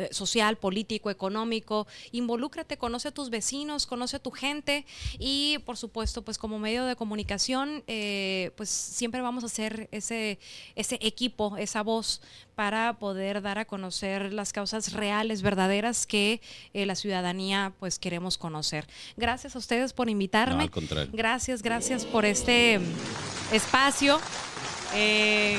eh, 0.00 0.08
social, 0.12 0.58
político, 0.58 1.10
económico. 1.10 1.88
Involúcrate, 2.12 2.76
conoce 2.76 3.08
a 3.08 3.10
tus 3.10 3.30
vecinos, 3.30 3.84
a 4.14 4.18
tu 4.18 4.30
gente 4.30 4.84
y, 5.18 5.58
por 5.64 5.76
supuesto, 5.76 6.22
pues 6.22 6.38
como 6.38 6.58
medio 6.58 6.84
de 6.84 6.96
comunicación, 6.96 7.82
eh, 7.86 8.50
pues 8.56 8.68
siempre 8.70 9.20
vamos 9.20 9.42
a 9.44 9.48
ser 9.48 9.88
ese, 9.92 10.38
ese 10.74 10.98
equipo, 11.00 11.56
esa 11.56 11.82
voz 11.82 12.20
para 12.54 12.94
poder 12.98 13.42
dar 13.42 13.58
a 13.58 13.64
conocer 13.64 14.32
las 14.32 14.52
causas 14.52 14.92
reales, 14.92 15.42
verdaderas 15.42 16.06
que 16.06 16.40
eh, 16.72 16.86
la 16.86 16.94
ciudadanía 16.94 17.72
pues 17.78 17.98
queremos 17.98 18.38
conocer. 18.38 18.86
Gracias 19.16 19.56
a 19.56 19.58
ustedes 19.58 19.92
por 19.92 20.06
No, 20.06 20.12
invitarme. 20.12 20.62
al 20.64 20.70
contrario. 20.70 21.10
Gracias, 21.12 21.62
gracias 21.62 22.04
por 22.04 22.24
este 22.24 22.80
espacio. 23.52 24.18
Eh, 24.94 25.58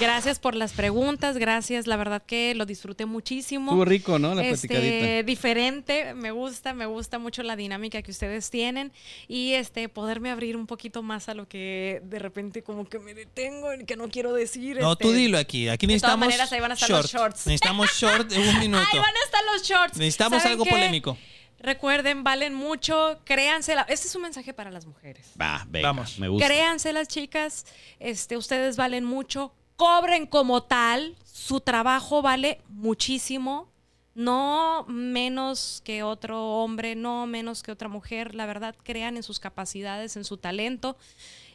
gracias 0.00 0.38
por 0.40 0.54
las 0.54 0.72
preguntas, 0.72 1.36
gracias, 1.36 1.86
la 1.86 1.96
verdad 1.96 2.22
que 2.24 2.54
lo 2.54 2.66
disfruté 2.66 3.06
muchísimo. 3.06 3.70
Estuvo 3.72 3.84
rico, 3.84 4.18
¿no? 4.18 4.34
La 4.34 4.42
Este, 4.46 4.66
platicadita. 4.68 5.22
diferente, 5.22 6.14
me 6.14 6.30
gusta, 6.32 6.74
me 6.74 6.86
gusta 6.86 7.18
mucho 7.18 7.42
la 7.42 7.54
dinámica 7.56 8.02
que 8.02 8.10
ustedes 8.10 8.50
tienen 8.50 8.92
y 9.28 9.52
este 9.54 9.88
poderme 9.88 10.30
abrir 10.30 10.56
un 10.56 10.66
poquito 10.66 11.02
más 11.02 11.28
a 11.28 11.34
lo 11.34 11.46
que 11.46 12.00
de 12.04 12.18
repente 12.18 12.62
como 12.62 12.88
que 12.88 12.98
me 12.98 13.14
detengo 13.14 13.72
y 13.74 13.84
que 13.84 13.96
no 13.96 14.08
quiero 14.08 14.32
decir. 14.32 14.78
No, 14.80 14.92
este. 14.92 15.04
tú 15.04 15.12
dilo 15.12 15.38
aquí. 15.38 15.68
Aquí 15.68 15.86
De 15.86 15.98
todas 16.00 16.16
necesitamos 16.16 16.26
maneras, 16.26 16.52
ahí 16.52 16.60
van 16.60 16.70
a 16.70 16.74
estar 16.74 16.90
los 16.90 17.06
shorts. 17.12 17.46
Necesitamos 17.46 17.90
short 17.92 18.28
de 18.30 18.38
un 18.38 18.58
minuto. 18.60 18.82
Ahí 18.92 18.98
van 18.98 19.14
a 19.14 19.24
estar 19.24 19.40
los 19.52 19.62
shorts. 19.62 19.98
Necesitamos 19.98 20.38
¿Saben 20.42 20.52
algo 20.52 20.64
qué? 20.64 20.70
polémico. 20.70 21.16
Recuerden, 21.62 22.24
valen 22.24 22.54
mucho, 22.54 23.20
créansela. 23.24 23.82
Este 23.82 24.08
es 24.08 24.14
un 24.14 24.22
mensaje 24.22 24.54
para 24.54 24.70
las 24.70 24.86
mujeres. 24.86 25.32
Va, 25.38 25.66
venga, 25.68 25.88
Vamos. 25.88 26.18
me 26.18 26.26
gusta. 26.28 26.46
Créanse 26.46 26.90
las 26.94 27.06
chicas, 27.06 27.66
este, 27.98 28.38
ustedes 28.38 28.78
valen 28.78 29.04
mucho, 29.04 29.52
cobren 29.80 30.26
como 30.26 30.62
tal, 30.62 31.16
su 31.24 31.58
trabajo 31.58 32.20
vale 32.20 32.60
muchísimo, 32.68 33.66
no 34.14 34.84
menos 34.88 35.80
que 35.86 36.02
otro 36.02 36.62
hombre, 36.62 36.94
no 36.96 37.26
menos 37.26 37.62
que 37.62 37.72
otra 37.72 37.88
mujer, 37.88 38.34
la 38.34 38.44
verdad, 38.44 38.76
crean 38.82 39.16
en 39.16 39.22
sus 39.22 39.40
capacidades, 39.40 40.16
en 40.16 40.24
su 40.24 40.36
talento 40.36 40.98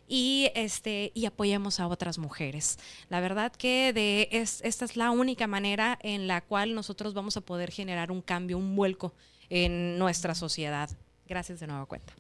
y 0.07 0.49
este 0.55 1.11
y 1.13 1.27
apoyemos 1.27 1.79
a 1.79 1.85
otras 1.87 2.17
mujeres. 2.17 2.79
La 3.09 3.19
verdad 3.19 3.51
que 3.51 3.93
de 3.93 4.27
es, 4.31 4.59
esta 4.63 4.85
es 4.85 4.97
la 4.97 5.11
única 5.11 5.45
manera 5.45 5.99
en 6.01 6.25
la 6.25 6.41
cual 6.41 6.73
nosotros 6.73 7.13
vamos 7.13 7.37
a 7.37 7.41
poder 7.41 7.69
generar 7.69 8.11
un 8.11 8.23
cambio, 8.23 8.57
un 8.57 8.75
vuelco 8.75 9.13
en 9.51 9.99
nuestra 9.99 10.33
sociedad. 10.33 10.89
Gracias 11.27 11.59
de 11.59 11.67
nueva 11.67 11.85
cuenta. 11.85 12.15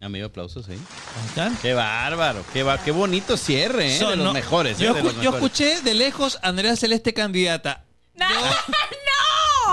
Amigo, 0.00 0.26
aplausos, 0.26 0.66
¿sí? 0.66 0.72
Ahí 0.72 1.26
están. 1.28 1.56
Qué 1.62 1.72
bárbaro, 1.72 2.44
qué, 2.52 2.62
ba- 2.62 2.82
qué 2.82 2.90
bonito 2.90 3.36
cierre, 3.38 3.94
¿eh? 3.94 3.98
Son, 3.98 4.10
de 4.10 4.16
los 4.16 4.26
no, 4.26 4.32
mejores, 4.34 4.78
¿eh? 4.80 4.84
Yo, 4.84 4.92
de 4.94 5.00
escu- 5.00 5.04
los 5.04 5.14
yo 5.16 5.32
mejores. 5.32 5.44
escuché 5.44 5.80
de 5.80 5.94
lejos 5.94 6.38
Andrea 6.42 6.76
Celeste 6.76 7.14
candidata. 7.14 7.84
¡No! 8.14 8.26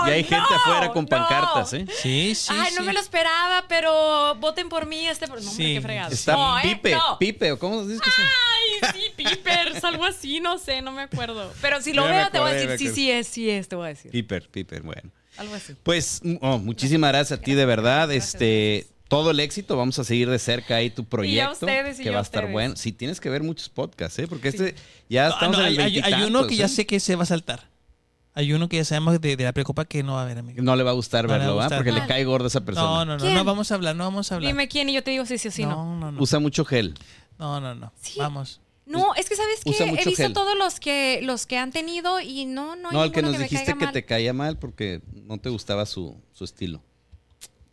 Y 0.04 0.10
hay 0.10 0.24
gente 0.24 0.44
no, 0.50 0.56
afuera 0.56 0.88
con 0.92 1.04
no. 1.04 1.08
pancartas, 1.08 1.72
¿eh? 1.74 1.86
Sí, 2.02 2.34
sí. 2.34 2.48
Ay, 2.50 2.72
no 2.74 2.80
sí. 2.80 2.86
me 2.86 2.92
lo 2.92 2.98
esperaba, 3.00 3.66
pero 3.68 4.34
voten 4.36 4.68
por 4.68 4.86
mí 4.86 5.06
este 5.06 5.28
por 5.28 5.40
no, 5.40 5.48
hombre, 5.48 5.64
Sí. 5.66 5.74
qué 5.74 5.80
fregado. 5.80 6.12
Está 6.12 6.32
no, 6.32 6.58
¿eh? 6.58 6.62
Pipe, 6.62 6.90
No. 6.94 7.18
Pipe, 7.18 7.52
¿o 7.52 7.58
cómo 7.58 7.84
dices 7.84 8.00
que 8.00 8.10
se 8.10 8.22
Ay, 8.22 8.92
sí, 8.94 9.12
Pipers, 9.16 9.84
algo 9.84 10.04
así, 10.04 10.40
no 10.40 10.58
sé, 10.58 10.82
no 10.82 10.90
me 10.92 11.02
acuerdo. 11.02 11.52
Pero 11.60 11.80
si 11.82 11.92
lo 11.92 12.02
Ya 12.04 12.10
me 12.10 12.16
veo, 12.16 12.30
te 12.30 12.38
voy 12.40 12.48
a 12.48 12.50
acordé, 12.52 12.66
me 12.66 12.72
decir, 12.72 12.88
sí, 12.88 12.94
sí 12.94 13.10
es, 13.12 13.26
sí 13.28 13.50
es, 13.50 13.68
te 13.68 13.76
voy 13.76 13.84
a 13.86 13.88
decir. 13.90 14.10
Piper, 14.10 14.48
Piper, 14.48 14.82
bueno. 14.82 15.10
Algo 15.36 15.54
así. 15.54 15.74
Pues, 15.82 16.20
mm, 16.24 16.36
oh, 16.40 16.58
muchísimas 16.58 17.12
gracias 17.12 17.38
a 17.38 17.42
ti, 17.42 17.54
de 17.54 17.64
verdad. 17.66 18.10
este, 18.10 18.86
todo 19.12 19.30
el 19.30 19.40
éxito. 19.40 19.76
Vamos 19.76 19.98
a 19.98 20.04
seguir 20.04 20.28
de 20.28 20.38
cerca 20.38 20.76
ahí 20.76 20.90
tu 20.90 21.04
proyecto. 21.04 21.52
ustedes, 21.52 22.00
y 22.00 22.02
que 22.02 22.10
va 22.10 22.18
a 22.18 22.22
estar 22.22 22.44
ustedes. 22.44 22.52
bueno. 22.52 22.76
Sí, 22.76 22.92
tienes 22.92 23.20
que 23.20 23.28
ver 23.30 23.42
muchos 23.42 23.68
podcasts, 23.68 24.18
¿eh? 24.18 24.26
Porque 24.26 24.48
este 24.48 24.74
ya 25.08 25.26
Ah, 25.26 25.30
estamos 25.30 25.58
no, 25.58 25.66
en 25.66 25.72
el 25.74 25.80
hay- 25.80 26.00
hay 26.00 26.22
uno 26.24 26.46
que 26.46 26.56
ya 26.56 26.66
¿eh? 26.66 26.68
sé 26.68 26.86
que 26.86 26.98
se 27.00 27.14
va 27.16 27.22
a 27.24 27.26
saltar. 27.26 27.70
Hay 28.34 28.52
uno 28.54 28.66
que 28.68 28.78
ya 28.78 28.84
sabemos 28.86 29.20
de, 29.20 29.36
de 29.36 29.44
la 29.44 29.52
precopa 29.52 29.84
que 29.84 30.02
no 30.02 30.14
va 30.14 30.20
a 30.20 30.24
haber, 30.24 30.38
amigo. 30.38 30.62
No 30.62 30.74
le 30.74 30.82
va 30.82 30.90
a 30.90 30.94
gustar 30.94 31.26
No 31.26 31.28
le 31.28 31.32
va 31.32 31.36
a 31.36 31.38
verlo, 31.40 31.56
¿va? 31.56 31.64
gustar. 31.64 31.78
Porque 31.78 31.92
le 31.92 31.98
¿Cuál? 31.98 32.08
cae 32.08 32.24
gorda 32.24 32.46
a 32.46 32.48
esa 32.48 32.64
persona. 32.64 32.86
No, 32.86 33.04
no, 33.04 33.12
no, 33.18 33.20
¿Quién? 33.22 33.34
no 33.34 33.44
vamos 33.44 33.70
a 33.70 33.74
hablar, 33.74 33.94
no 33.94 34.04
vamos 34.04 34.32
a 34.32 34.36
hablar. 34.36 34.50
Dime 34.50 34.68
quién 34.68 34.88
y 34.88 34.94
yo 34.94 35.02
te 35.04 35.10
digo 35.10 35.26
si 35.26 35.36
sí 35.36 35.48
o 35.48 35.50
sí 35.50 35.62
no. 35.64 35.70
no, 35.84 35.96
no, 36.00 36.12
no. 36.12 36.22
Usa 36.22 36.38
mucho 36.38 36.64
gel. 36.64 36.94
No, 37.38 37.60
no, 37.60 37.74
no. 37.74 37.92
Sí. 38.00 38.18
Vamos. 38.18 38.60
No, 38.86 39.14
es 39.14 39.28
que 39.28 39.36
sabes 39.36 39.60
que 39.62 39.70
he 39.70 40.04
visto 40.06 40.22
gel. 40.22 40.32
todos 40.32 40.56
los 40.58 40.80
que 40.80 41.20
los 41.22 41.44
que 41.46 41.58
han 41.58 41.70
tenido 41.72 42.20
y 42.20 42.46
no 42.46 42.74
no 42.74 42.88
hay 42.88 42.94
No, 42.96 43.04
el 43.04 43.12
que 43.12 43.20
nos 43.22 43.38
dijiste 43.38 43.74
que 43.74 43.84
mal. 43.84 43.92
te 43.92 44.04
caía 44.06 44.32
mal 44.32 44.58
porque 44.58 45.02
no 45.12 45.38
te 45.38 45.50
gustaba 45.50 45.84
su, 45.86 46.16
su 46.32 46.44
estilo. 46.44 46.82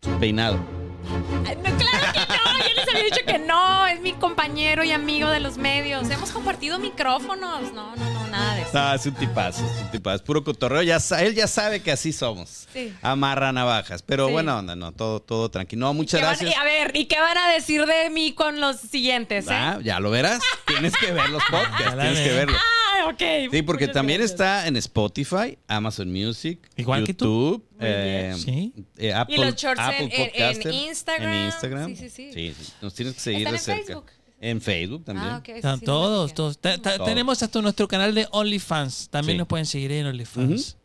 Su 0.01 0.11
peinado. 0.19 0.59
Claro 1.05 2.13
que 2.13 2.19
no, 2.19 2.59
yo 2.59 2.75
les 2.75 2.87
había 2.87 3.03
dicho 3.03 3.25
que 3.25 3.39
no, 3.39 3.87
es 3.87 4.01
mi 4.01 4.13
compañero 4.13 4.83
y 4.83 4.91
amigo 4.91 5.29
de 5.29 5.39
los 5.39 5.57
medios. 5.57 6.09
Hemos 6.09 6.31
compartido 6.31 6.79
micrófonos. 6.79 7.73
No, 7.73 7.95
no, 7.95 8.09
no, 8.11 8.18
nada 8.29 8.55
de 8.55 8.61
eso. 8.61 8.71
No, 8.73 8.93
es 8.93 9.05
un 9.05 9.13
tipazo, 9.15 9.65
es 9.65 9.81
un 9.81 9.91
tipazo. 9.91 10.23
Puro 10.23 10.43
cotorreo. 10.43 10.81
Ya, 10.83 10.97
él 11.19 11.35
ya 11.35 11.47
sabe 11.47 11.81
que 11.81 11.91
así 11.91 12.13
somos. 12.13 12.67
Sí. 12.73 12.93
Amarra 13.01 13.51
navajas. 13.51 14.01
Pero 14.01 14.27
Sí. 14.27 14.31
bueno, 14.33 14.57
onda, 14.57 14.75
no, 14.75 14.91
todo, 14.91 15.19
todo 15.21 15.49
tranquilo. 15.49 15.87
No, 15.87 15.93
muchas 15.93 16.19
¿Qué 16.19 16.25
van- 16.25 16.35
gracias. 16.37 16.51
y 16.55 16.59
a 16.59 16.63
ver, 16.63 16.95
¿y 16.95 17.05
qué 17.05 17.19
van 17.19 17.37
a 17.37 17.51
decir 17.51 17.85
de 17.85 18.09
mí 18.09 18.33
con 18.33 18.59
los 18.61 18.77
siguientes? 18.79 19.45
eh? 19.47 19.51
Ah, 19.53 19.79
ya 19.83 19.99
lo 19.99 20.09
verás. 20.11 20.39
Tienes 20.67 20.93
que 20.97 21.11
ver 21.11 21.29
los 21.29 21.43
podcasts. 21.49 21.95
Tienes 21.99 22.19
que 22.19 22.29
ve. 22.29 22.35
verlos. 22.35 22.57
Ah, 22.59 23.05
ok. 23.07 23.51
Sí, 23.51 23.61
porque 23.61 23.85
Muchas 23.85 23.93
también 23.93 24.19
gracias. 24.19 24.39
está 24.39 24.67
en 24.67 24.75
Spotify, 24.75 25.57
Amazon 25.67 26.11
Music, 26.11 26.59
Igual 26.75 27.05
que 27.05 27.13
tú. 27.13 27.25
YouTube, 27.53 27.67
eh, 27.79 28.35
Sí. 28.37 28.73
eh, 28.97 29.13
Apple, 29.13 29.35
Y 29.35 29.39
los 29.39 29.55
shorts 29.55 29.79
en- 29.81 29.85
Apple 29.87 30.09
en- 30.35 30.61
en 30.67 30.73
Instagram. 30.73 31.29
En 31.33 31.45
Instagram. 31.45 31.95
Sí, 31.95 32.09
sí, 32.09 32.31
sí. 32.33 32.53
sí. 32.59 32.73
Nos 32.81 32.93
tienes 32.93 33.15
que 33.15 33.21
seguir 33.21 33.47
¿Están 33.47 33.53
de 33.53 33.57
en 33.57 33.63
cerca. 33.63 33.85
Facebook? 33.85 34.05
En 34.41 34.61
Facebook 34.61 35.03
también. 35.05 35.27
Ah, 35.27 35.37
ok. 35.39 35.49
eso 35.49 35.55
Están 35.57 35.79
sí 35.79 35.85
todos, 35.85 36.33
todos. 36.33 36.57
Ta- 36.59 36.77
ta- 36.77 36.95
Todos. 36.95 37.07
Tenemos 37.09 37.43
hasta 37.43 37.61
nuestro 37.61 37.87
canal 37.87 38.15
de 38.15 38.27
OnlyFans. 38.31 39.09
También 39.09 39.35
Sí. 39.35 39.37
nos 39.39 39.47
pueden 39.47 39.65
seguir 39.65 39.91
en 39.91 40.05
OnlyFans. 40.07 40.77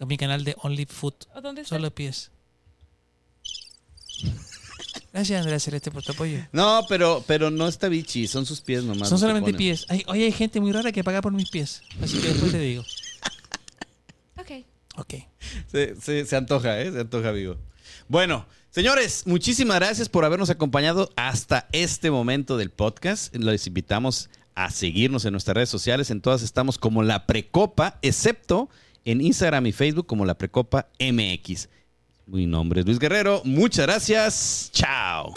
Mi 0.00 0.18
canal 0.18 0.44
de 0.44 0.54
OnlyFoot. 0.62 1.24
¿O 1.34 1.40
¿Dónde 1.40 1.62
está? 1.62 1.76
Solo 1.76 1.90
pies. 1.94 2.30
Gracias, 5.12 5.40
Andrea 5.40 5.58
Celeste, 5.58 5.90
por 5.90 6.02
tu 6.02 6.12
apoyo. 6.12 6.38
No, 6.52 6.82
pero, 6.88 7.24
pero 7.26 7.50
no 7.50 7.66
está 7.68 7.88
bichi, 7.88 8.26
son 8.26 8.44
sus 8.44 8.60
pies 8.60 8.84
nomás. 8.84 9.08
Son 9.08 9.18
solamente 9.18 9.54
pies. 9.54 9.86
Ay, 9.88 10.02
oye, 10.08 10.24
hay 10.24 10.32
gente 10.32 10.60
muy 10.60 10.72
rara 10.72 10.92
que 10.92 11.02
paga 11.02 11.22
por 11.22 11.32
mis 11.32 11.48
pies. 11.50 11.80
Así 12.02 12.18
que 12.20 12.28
después 12.28 12.52
te 12.52 12.58
digo. 12.58 12.82
Ok. 14.36 14.50
Ok. 14.98 15.14
Se, 15.72 15.98
se- 16.00 16.26
se 16.26 16.36
antoja, 16.36 16.78
¿eh? 16.80 16.92
Se 16.92 17.00
antoja, 17.00 17.30
vivo. 17.30 17.56
Bueno, 18.08 18.44
señores, 18.76 19.22
muchísimas 19.24 19.78
gracias 19.78 20.10
por 20.10 20.26
habernos 20.26 20.50
acompañado 20.50 21.08
hasta 21.16 21.66
este 21.72 22.10
momento 22.10 22.58
del 22.58 22.68
podcast. 22.68 23.34
Les 23.34 23.66
invitamos 23.66 24.28
a 24.54 24.70
seguirnos 24.70 25.24
en 25.24 25.32
nuestras 25.32 25.54
redes 25.54 25.70
sociales. 25.70 26.10
En 26.10 26.20
todas 26.20 26.42
estamos 26.42 26.76
como 26.76 27.02
La 27.02 27.24
Precopa, 27.24 27.98
excepto 28.02 28.68
en 29.06 29.22
Instagram 29.22 29.64
y 29.64 29.72
Facebook 29.72 30.04
como 30.04 30.26
La 30.26 30.36
Precopa 30.36 30.88
MX. 31.00 31.70
Mi 32.26 32.46
nombre 32.46 32.80
es 32.80 32.86
Luis 32.86 32.98
Guerrero. 32.98 33.40
Muchas 33.44 33.86
gracias. 33.86 34.68
Chao. 34.74 35.32